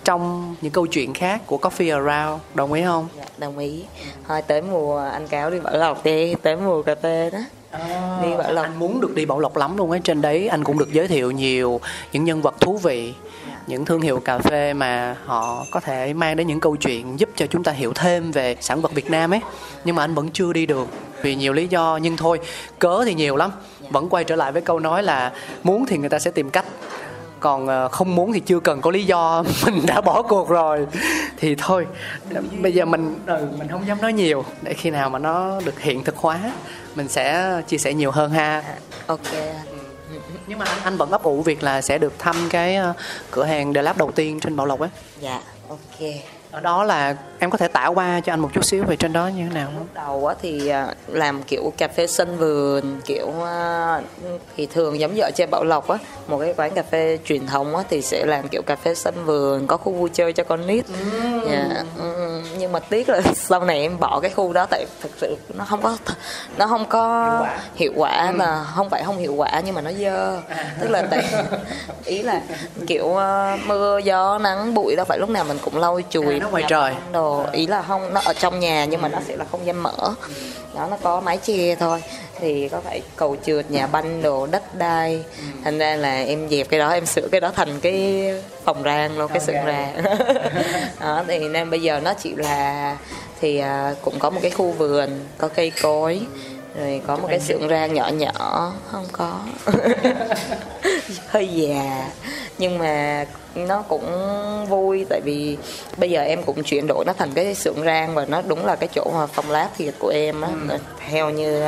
trong 0.03 0.55
những 0.61 0.71
câu 0.71 0.85
chuyện 0.87 1.13
khác 1.13 1.41
của 1.45 1.57
Coffee 1.57 2.05
Around. 2.05 2.41
Đồng 2.53 2.73
ý 2.73 2.83
không? 2.83 3.07
dạ, 3.17 3.23
đồng 3.37 3.57
ý. 3.57 3.83
Thôi 4.27 4.41
tới 4.47 4.61
mùa 4.61 4.97
anh 4.97 5.27
cáo 5.27 5.51
đi 5.51 5.59
bảo 5.59 5.77
lộc 5.77 6.03
đi 6.03 6.35
tới 6.35 6.55
mùa 6.55 6.81
cà 6.81 6.95
phê 6.95 7.29
đó. 7.29 7.39
Đi 8.23 8.29
bảo 8.37 8.53
lộc. 8.53 8.65
anh 8.65 8.79
muốn 8.79 9.01
được 9.01 9.15
đi 9.15 9.25
bảo 9.25 9.39
lộc 9.39 9.57
lắm 9.57 9.77
luôn 9.77 9.91
ấy. 9.91 9.99
Trên 10.03 10.21
đấy 10.21 10.47
anh 10.47 10.63
cũng 10.63 10.77
được 10.77 10.91
giới 10.91 11.07
thiệu 11.07 11.31
nhiều 11.31 11.79
những 12.11 12.23
nhân 12.23 12.41
vật 12.41 12.55
thú 12.59 12.77
vị 12.77 13.13
những 13.67 13.85
thương 13.85 14.01
hiệu 14.01 14.19
cà 14.19 14.37
phê 14.37 14.73
mà 14.73 15.15
họ 15.25 15.65
có 15.71 15.79
thể 15.79 16.13
mang 16.13 16.35
đến 16.35 16.47
những 16.47 16.59
câu 16.59 16.75
chuyện 16.75 17.19
giúp 17.19 17.29
cho 17.35 17.47
chúng 17.47 17.63
ta 17.63 17.71
hiểu 17.71 17.93
thêm 17.93 18.31
về 18.31 18.55
sản 18.61 18.81
vật 18.81 18.91
Việt 18.93 19.09
Nam 19.09 19.33
ấy. 19.33 19.39
Nhưng 19.85 19.95
mà 19.95 20.03
anh 20.03 20.15
vẫn 20.15 20.29
chưa 20.29 20.53
đi 20.53 20.65
được 20.65 20.87
vì 21.21 21.35
nhiều 21.35 21.53
lý 21.53 21.67
do 21.67 21.99
nhưng 22.01 22.17
thôi 22.17 22.39
cớ 22.79 23.01
thì 23.05 23.13
nhiều 23.13 23.35
lắm. 23.35 23.51
Vẫn 23.89 24.09
quay 24.09 24.23
trở 24.23 24.35
lại 24.35 24.51
với 24.51 24.61
câu 24.61 24.79
nói 24.79 25.03
là 25.03 25.31
muốn 25.63 25.85
thì 25.85 25.97
người 25.97 26.09
ta 26.09 26.19
sẽ 26.19 26.31
tìm 26.31 26.49
cách. 26.49 26.65
Còn 27.39 27.67
ờ, 27.67 27.87
không 27.87 28.15
muốn 28.15 28.33
thì 28.33 28.39
chưa 28.39 28.59
cần 28.59 28.81
có 28.81 28.91
lý 28.91 29.03
do. 29.03 29.43
Mình 29.65 29.85
đã 29.85 30.01
bỏ 30.01 30.21
cuộc 30.21 30.49
rồi. 30.49 30.87
Thì 31.37 31.55
thôi 31.55 31.87
bây 32.61 32.73
giờ 32.73 32.85
mình 32.85 33.15
ừ, 33.25 33.47
mình 33.59 33.67
không 33.67 33.87
dám 33.87 34.01
nói 34.01 34.13
nhiều. 34.13 34.45
Để 34.61 34.73
khi 34.73 34.89
nào 34.89 35.09
mà 35.09 35.19
nó 35.19 35.61
được 35.65 35.79
hiện 35.79 36.03
thực 36.03 36.17
hóa 36.17 36.39
mình 36.95 37.07
sẽ 37.07 37.61
chia 37.67 37.77
sẻ 37.77 37.93
nhiều 37.93 38.11
hơn 38.11 38.31
ha. 38.31 38.63
Ok 39.07 39.19
nhưng 40.47 40.59
mà 40.59 40.65
anh, 40.65 40.79
anh 40.83 40.97
vẫn 40.97 41.11
ấp 41.11 41.23
ủ 41.23 41.41
việc 41.41 41.63
là 41.63 41.81
sẽ 41.81 41.97
được 41.97 42.19
thăm 42.19 42.35
cái 42.49 42.75
ờ, 42.75 42.93
cửa 43.31 43.43
hàng 43.43 43.73
The 43.73 43.81
Lab 43.81 43.97
đầu 43.97 44.11
tiên 44.11 44.39
trên 44.39 44.55
Bảo 44.55 44.65
Lộc 44.65 44.79
ấy 44.79 44.89
dạ 45.21 45.41
ok 45.69 46.09
ở 46.55 46.61
đó 46.61 46.83
là 46.83 47.15
em 47.39 47.49
có 47.49 47.57
thể 47.57 47.67
tả 47.67 47.85
qua 47.87 48.19
cho 48.19 48.33
anh 48.33 48.39
một 48.39 48.49
chút 48.53 48.65
xíu 48.65 48.83
về 48.83 48.95
trên 48.95 49.13
đó 49.13 49.27
như 49.27 49.43
thế 49.43 49.53
nào 49.53 49.69
không? 49.73 49.87
đầu 49.93 50.27
á 50.27 50.35
thì 50.41 50.67
à, 50.67 50.87
làm 51.07 51.43
kiểu 51.43 51.73
cà 51.77 51.87
phê 51.87 52.07
sân 52.07 52.37
vườn 52.37 53.01
kiểu 53.05 53.31
à, 53.45 54.01
thì 54.57 54.65
thường 54.65 54.99
giống 54.99 55.15
như 55.15 55.21
ở 55.21 55.31
trên 55.35 55.49
Bảo 55.51 55.63
Lộc 55.63 55.87
á 55.87 55.97
một 56.27 56.37
cái 56.39 56.53
quán 56.57 56.71
cà 56.75 56.83
phê 56.83 57.17
truyền 57.25 57.47
thống 57.47 57.75
á 57.75 57.83
thì 57.89 58.01
sẽ 58.01 58.25
làm 58.25 58.47
kiểu 58.47 58.61
cà 58.61 58.75
phê 58.75 58.95
sân 58.95 59.25
vườn 59.25 59.67
có 59.67 59.77
khu 59.77 59.93
vui 59.93 60.09
chơi 60.13 60.33
cho 60.33 60.43
con 60.43 60.67
nít. 60.67 60.85
Dạ. 61.51 61.83
ừ, 61.99 62.41
nhưng 62.57 62.71
mà 62.71 62.79
tiếc 62.79 63.09
là 63.09 63.21
sau 63.35 63.63
này 63.63 63.81
em 63.81 63.99
bỏ 63.99 64.19
cái 64.19 64.31
khu 64.31 64.53
đó 64.53 64.65
tại 64.69 64.85
thực 65.01 65.11
sự 65.17 65.37
nó 65.57 65.65
không 65.65 65.81
có 65.81 65.97
nó 66.57 66.67
không 66.67 66.85
có 66.85 67.47
hiệu 67.75 67.91
quả. 67.95 68.31
mà 68.31 68.63
không 68.75 68.89
phải 68.89 69.03
không 69.03 69.17
hiệu 69.17 69.33
quả 69.33 69.61
nhưng 69.65 69.75
mà 69.75 69.81
nó 69.81 69.91
dơ. 69.91 70.41
Tức 70.81 70.89
là 70.89 71.07
tại 71.11 71.25
ý 72.05 72.21
là 72.21 72.41
kiểu 72.87 73.15
à, 73.15 73.57
mưa 73.65 73.97
gió 73.97 74.37
nắng 74.37 74.73
bụi 74.73 74.95
đâu 74.95 75.05
phải 75.05 75.19
lúc 75.19 75.29
nào 75.29 75.43
mình 75.43 75.57
cũng 75.61 75.77
lau 75.77 75.99
chùi 76.09 76.39
À, 76.39 76.44
nó 76.45 76.51
ngoài 76.51 76.63
trời. 76.67 76.93
băng 76.93 77.11
đồ 77.11 77.45
ý 77.51 77.67
là 77.67 77.81
không 77.81 78.13
nó 78.13 78.21
ở 78.25 78.33
trong 78.33 78.59
nhà 78.59 78.85
nhưng 78.85 79.01
mà 79.01 79.07
nó 79.07 79.19
sẽ 79.27 79.35
là 79.35 79.45
không 79.51 79.65
gian 79.65 79.83
mở. 79.83 80.15
Đó 80.75 80.87
nó 80.91 80.97
có 81.01 81.21
mái 81.21 81.37
che 81.37 81.75
thôi. 81.75 82.03
Thì 82.39 82.69
có 82.69 82.81
phải 82.81 83.01
cầu 83.15 83.35
trượt 83.45 83.71
nhà 83.71 83.87
banh 83.87 84.21
đồ 84.21 84.47
đất 84.47 84.75
đai. 84.75 85.23
Thành 85.63 85.77
ra 85.77 85.95
là 85.95 86.23
em 86.23 86.49
dẹp 86.49 86.69
cái 86.69 86.79
đó 86.79 86.89
em 86.89 87.05
sửa 87.05 87.27
cái 87.31 87.41
đó 87.41 87.51
thành 87.55 87.79
cái 87.79 88.31
phòng 88.63 88.83
rang 88.83 89.17
luôn 89.17 89.31
cái 89.33 89.39
sườn 89.39 89.55
rang. 89.65 90.03
đó 90.99 91.23
thì 91.27 91.39
nên 91.39 91.69
bây 91.69 91.81
giờ 91.81 91.99
nó 91.99 92.13
chỉ 92.13 92.35
là 92.35 92.97
thì 93.41 93.59
à, 93.59 93.93
cũng 94.01 94.19
có 94.19 94.29
một 94.29 94.39
cái 94.41 94.51
khu 94.51 94.71
vườn 94.71 95.09
có 95.37 95.47
cây 95.47 95.71
cối 95.81 96.21
rồi 96.77 97.01
có 97.07 97.15
một 97.15 97.27
cái 97.29 97.39
xưởng 97.39 97.69
rang 97.69 97.93
nhỏ 97.93 98.09
nhỏ 98.09 98.73
không 98.91 99.05
có. 99.11 99.39
Hơi 101.27 101.47
già. 101.47 102.09
Nhưng 102.57 102.77
mà 102.77 103.25
nó 103.55 103.81
cũng 103.81 104.05
vui 104.69 105.05
tại 105.09 105.21
vì 105.25 105.57
bây 105.97 106.09
giờ 106.09 106.21
em 106.21 106.43
cũng 106.43 106.63
chuyển 106.63 106.87
đổi 106.87 107.05
nó 107.05 107.13
thành 107.13 107.31
cái 107.33 107.55
xưởng 107.55 107.83
rang 107.85 108.15
và 108.15 108.25
nó 108.25 108.41
đúng 108.41 108.65
là 108.65 108.75
cái 108.75 108.89
chỗ 108.95 109.11
mà 109.13 109.27
phòng 109.27 109.51
lab 109.51 109.69
thiệt 109.77 109.93
của 109.99 110.09
em 110.09 110.41
á. 110.41 110.49
Theo 111.09 111.29
như 111.29 111.63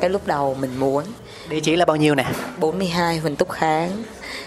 cái 0.00 0.10
lúc 0.10 0.26
đầu 0.26 0.56
mình 0.60 0.76
muốn. 0.78 1.04
Địa 1.48 1.60
chỉ 1.60 1.76
là 1.76 1.84
bao 1.84 1.96
nhiêu 1.96 2.14
nè? 2.14 2.24
42 2.58 3.18
Huỳnh 3.18 3.36
Túc 3.36 3.50
Kháng 3.50 4.02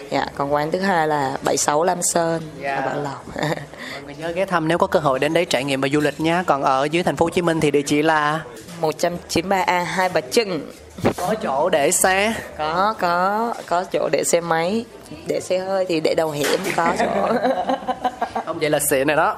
dạ 0.09 0.25
còn 0.35 0.53
quán 0.53 0.71
thứ 0.71 0.79
hai 0.79 1.07
là 1.07 1.37
76 1.43 1.83
Lam 1.83 2.01
Sơn. 2.01 2.41
Dạ. 2.61 2.75
ở 2.75 2.81
Bảo 2.81 3.03
Lộc. 3.03 3.25
Mọi 3.35 4.01
người 4.05 4.15
nhớ 4.15 4.31
ghé 4.31 4.45
thăm 4.45 4.67
nếu 4.67 4.77
có 4.77 4.87
cơ 4.87 4.99
hội 4.99 5.19
đến 5.19 5.33
đấy 5.33 5.45
trải 5.45 5.63
nghiệm 5.63 5.81
và 5.81 5.87
du 5.93 5.99
lịch 5.99 6.19
nhé. 6.19 6.43
Còn 6.47 6.63
ở 6.63 6.85
dưới 6.91 7.03
thành 7.03 7.15
phố 7.15 7.25
Hồ 7.25 7.29
Chí 7.29 7.41
Minh 7.41 7.59
thì 7.59 7.71
địa 7.71 7.81
chỉ 7.81 8.01
là? 8.01 8.41
193A 8.81 9.83
Hai 9.83 10.09
Bà 10.09 10.21
Trưng. 10.21 10.71
Có 11.17 11.35
chỗ 11.43 11.69
để 11.69 11.91
xe. 11.91 12.33
Có 12.57 12.95
có 12.99 13.53
có 13.65 13.83
chỗ 13.83 14.09
để 14.11 14.23
xe 14.23 14.41
máy 14.41 14.85
để 15.27 15.39
xe 15.39 15.57
hơi 15.59 15.85
thì 15.89 15.99
để 15.99 16.15
đầu 16.17 16.31
hẻm 16.31 16.59
có 16.75 16.93
chỗ 16.99 17.05
không 18.55 18.61
vậy 18.61 18.69
là 18.69 18.79
xịn 18.79 19.07
này 19.07 19.15
đó. 19.15 19.35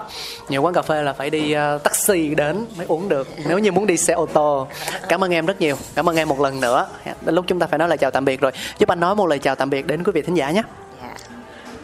Nhiều 0.50 0.62
quán 0.62 0.74
cà 0.74 0.82
phê 0.82 1.04
là 1.04 1.14
phải 1.14 1.30
đi 1.30 1.52
ờ, 1.52 1.78
taxi 1.78 2.36
đến 2.36 2.66
mới 2.78 2.86
uống 2.90 3.10
được. 3.10 3.28
Nếu 3.48 3.60
như 3.60 3.72
muốn 3.72 3.88
đi 3.88 3.98
xe 3.98 4.14
ô 4.14 4.26
tô 4.26 4.68
cảm 5.10 5.24
ơn 5.24 5.34
em 5.34 5.46
rất 5.46 5.62
nhiều. 5.62 5.76
Cảm 5.96 6.10
ơn 6.10 6.16
em 6.16 6.30
một 6.30 6.40
lần 6.40 6.62
nữa. 6.62 6.88
Đến 7.22 7.36
lúc 7.36 7.46
chúng 7.48 7.60
ta 7.60 7.68
phải 7.68 7.80
nói 7.80 7.90
lời 7.90 7.98
chào 7.98 8.12
tạm 8.12 8.26
biệt 8.26 8.42
rồi. 8.42 8.52
Giúp 8.80 8.90
anh 8.90 9.00
nói 9.00 9.16
một 9.16 9.28
lời 9.28 9.40
chào 9.40 9.56
tạm 9.56 9.70
biệt 9.70 9.88
đến 9.88 10.04
quý 10.04 10.12
vị 10.12 10.22
thính 10.22 10.38
giả 10.38 10.52
nhé. 10.52 10.64
Dạ. 11.02 11.16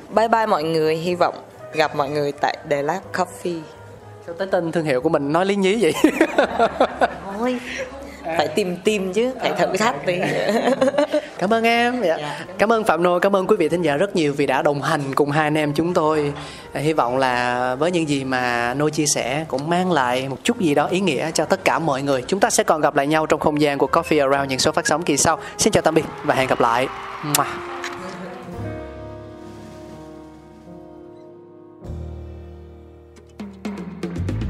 bye 0.10 0.28
bye 0.28 0.46
mọi 0.46 0.64
người. 0.64 0.96
Hy 0.96 1.16
vọng 1.16 1.36
gặp 1.74 1.96
mọi 1.96 2.10
người 2.10 2.32
tại 2.32 2.58
The 2.70 2.82
Lab 2.82 3.02
Coffee. 3.14 3.62
Sao 4.26 4.36
tới 4.38 4.48
tên 4.52 4.72
thương 4.72 4.86
hiệu 4.86 5.02
của 5.02 5.10
mình 5.10 5.32
nói 5.34 5.46
lý 5.46 5.56
nhí 5.56 5.78
vậy? 5.82 5.94
Thôi 7.38 7.60
phải 8.38 8.48
tìm 8.48 8.76
tìm 8.84 9.14
chứ 9.14 9.32
phải 9.42 9.52
thử 9.58 9.78
thách 9.78 10.06
đi. 10.06 10.20
Cảm 11.38 11.54
ơn 11.54 11.64
em. 11.64 12.02
Dạ. 12.04 12.46
cảm 12.58 12.72
ơn 12.72 12.84
phạm 12.84 13.04
nô 13.04 13.20
cảm 13.20 13.36
ơn 13.36 13.48
quý 13.48 13.56
vị 13.60 13.70
thính 13.70 13.82
giả 13.82 13.98
rất 13.98 14.16
nhiều 14.16 14.34
vì 14.38 14.46
đã 14.46 14.62
đồng 14.62 14.82
hành 14.82 15.02
cùng 15.16 15.32
hai 15.32 15.44
anh 15.44 15.58
em 15.58 15.74
chúng 15.74 15.94
tôi. 15.94 16.34
À, 16.74 16.82
hy 16.82 16.94
vọng 16.94 17.18
là 17.18 17.76
với 17.76 17.92
những 17.92 18.10
gì 18.10 18.24
mà 18.24 18.74
nô 18.74 18.90
chia 18.90 19.06
sẻ 19.06 19.46
cũng 19.48 19.70
mang 19.70 19.92
lại 19.92 20.30
một 20.30 20.38
chút 20.44 20.60
gì 20.60 20.76
đó 20.76 20.86
ý 20.86 21.00
nghĩa 21.00 21.32
cho 21.32 21.46
tất 21.46 21.66
cả 21.66 21.80
mọi 21.80 22.02
người. 22.02 22.24
Chúng 22.28 22.40
ta 22.40 22.50
sẽ 22.50 22.64
còn 22.64 22.82
gặp 22.82 22.96
lại 22.96 23.08
nhau 23.08 23.26
trong 23.26 23.40
không 23.40 23.62
gian 23.62 23.78
của 23.78 23.88
coffee 23.92 24.30
around 24.30 24.50
những 24.50 24.60
số 24.60 24.72
phát 24.72 24.88
sóng 24.88 25.04
kỳ 25.04 25.18
sau. 25.18 25.40
Xin 25.58 25.74
chào 25.74 25.82
tạm 25.82 25.96
biệt 25.96 26.06
và 26.24 26.36
hẹn 26.36 26.48
gặp 26.48 26.62
lại. 26.62 26.88
Mwah. 27.34 27.73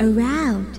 around 0.00 0.69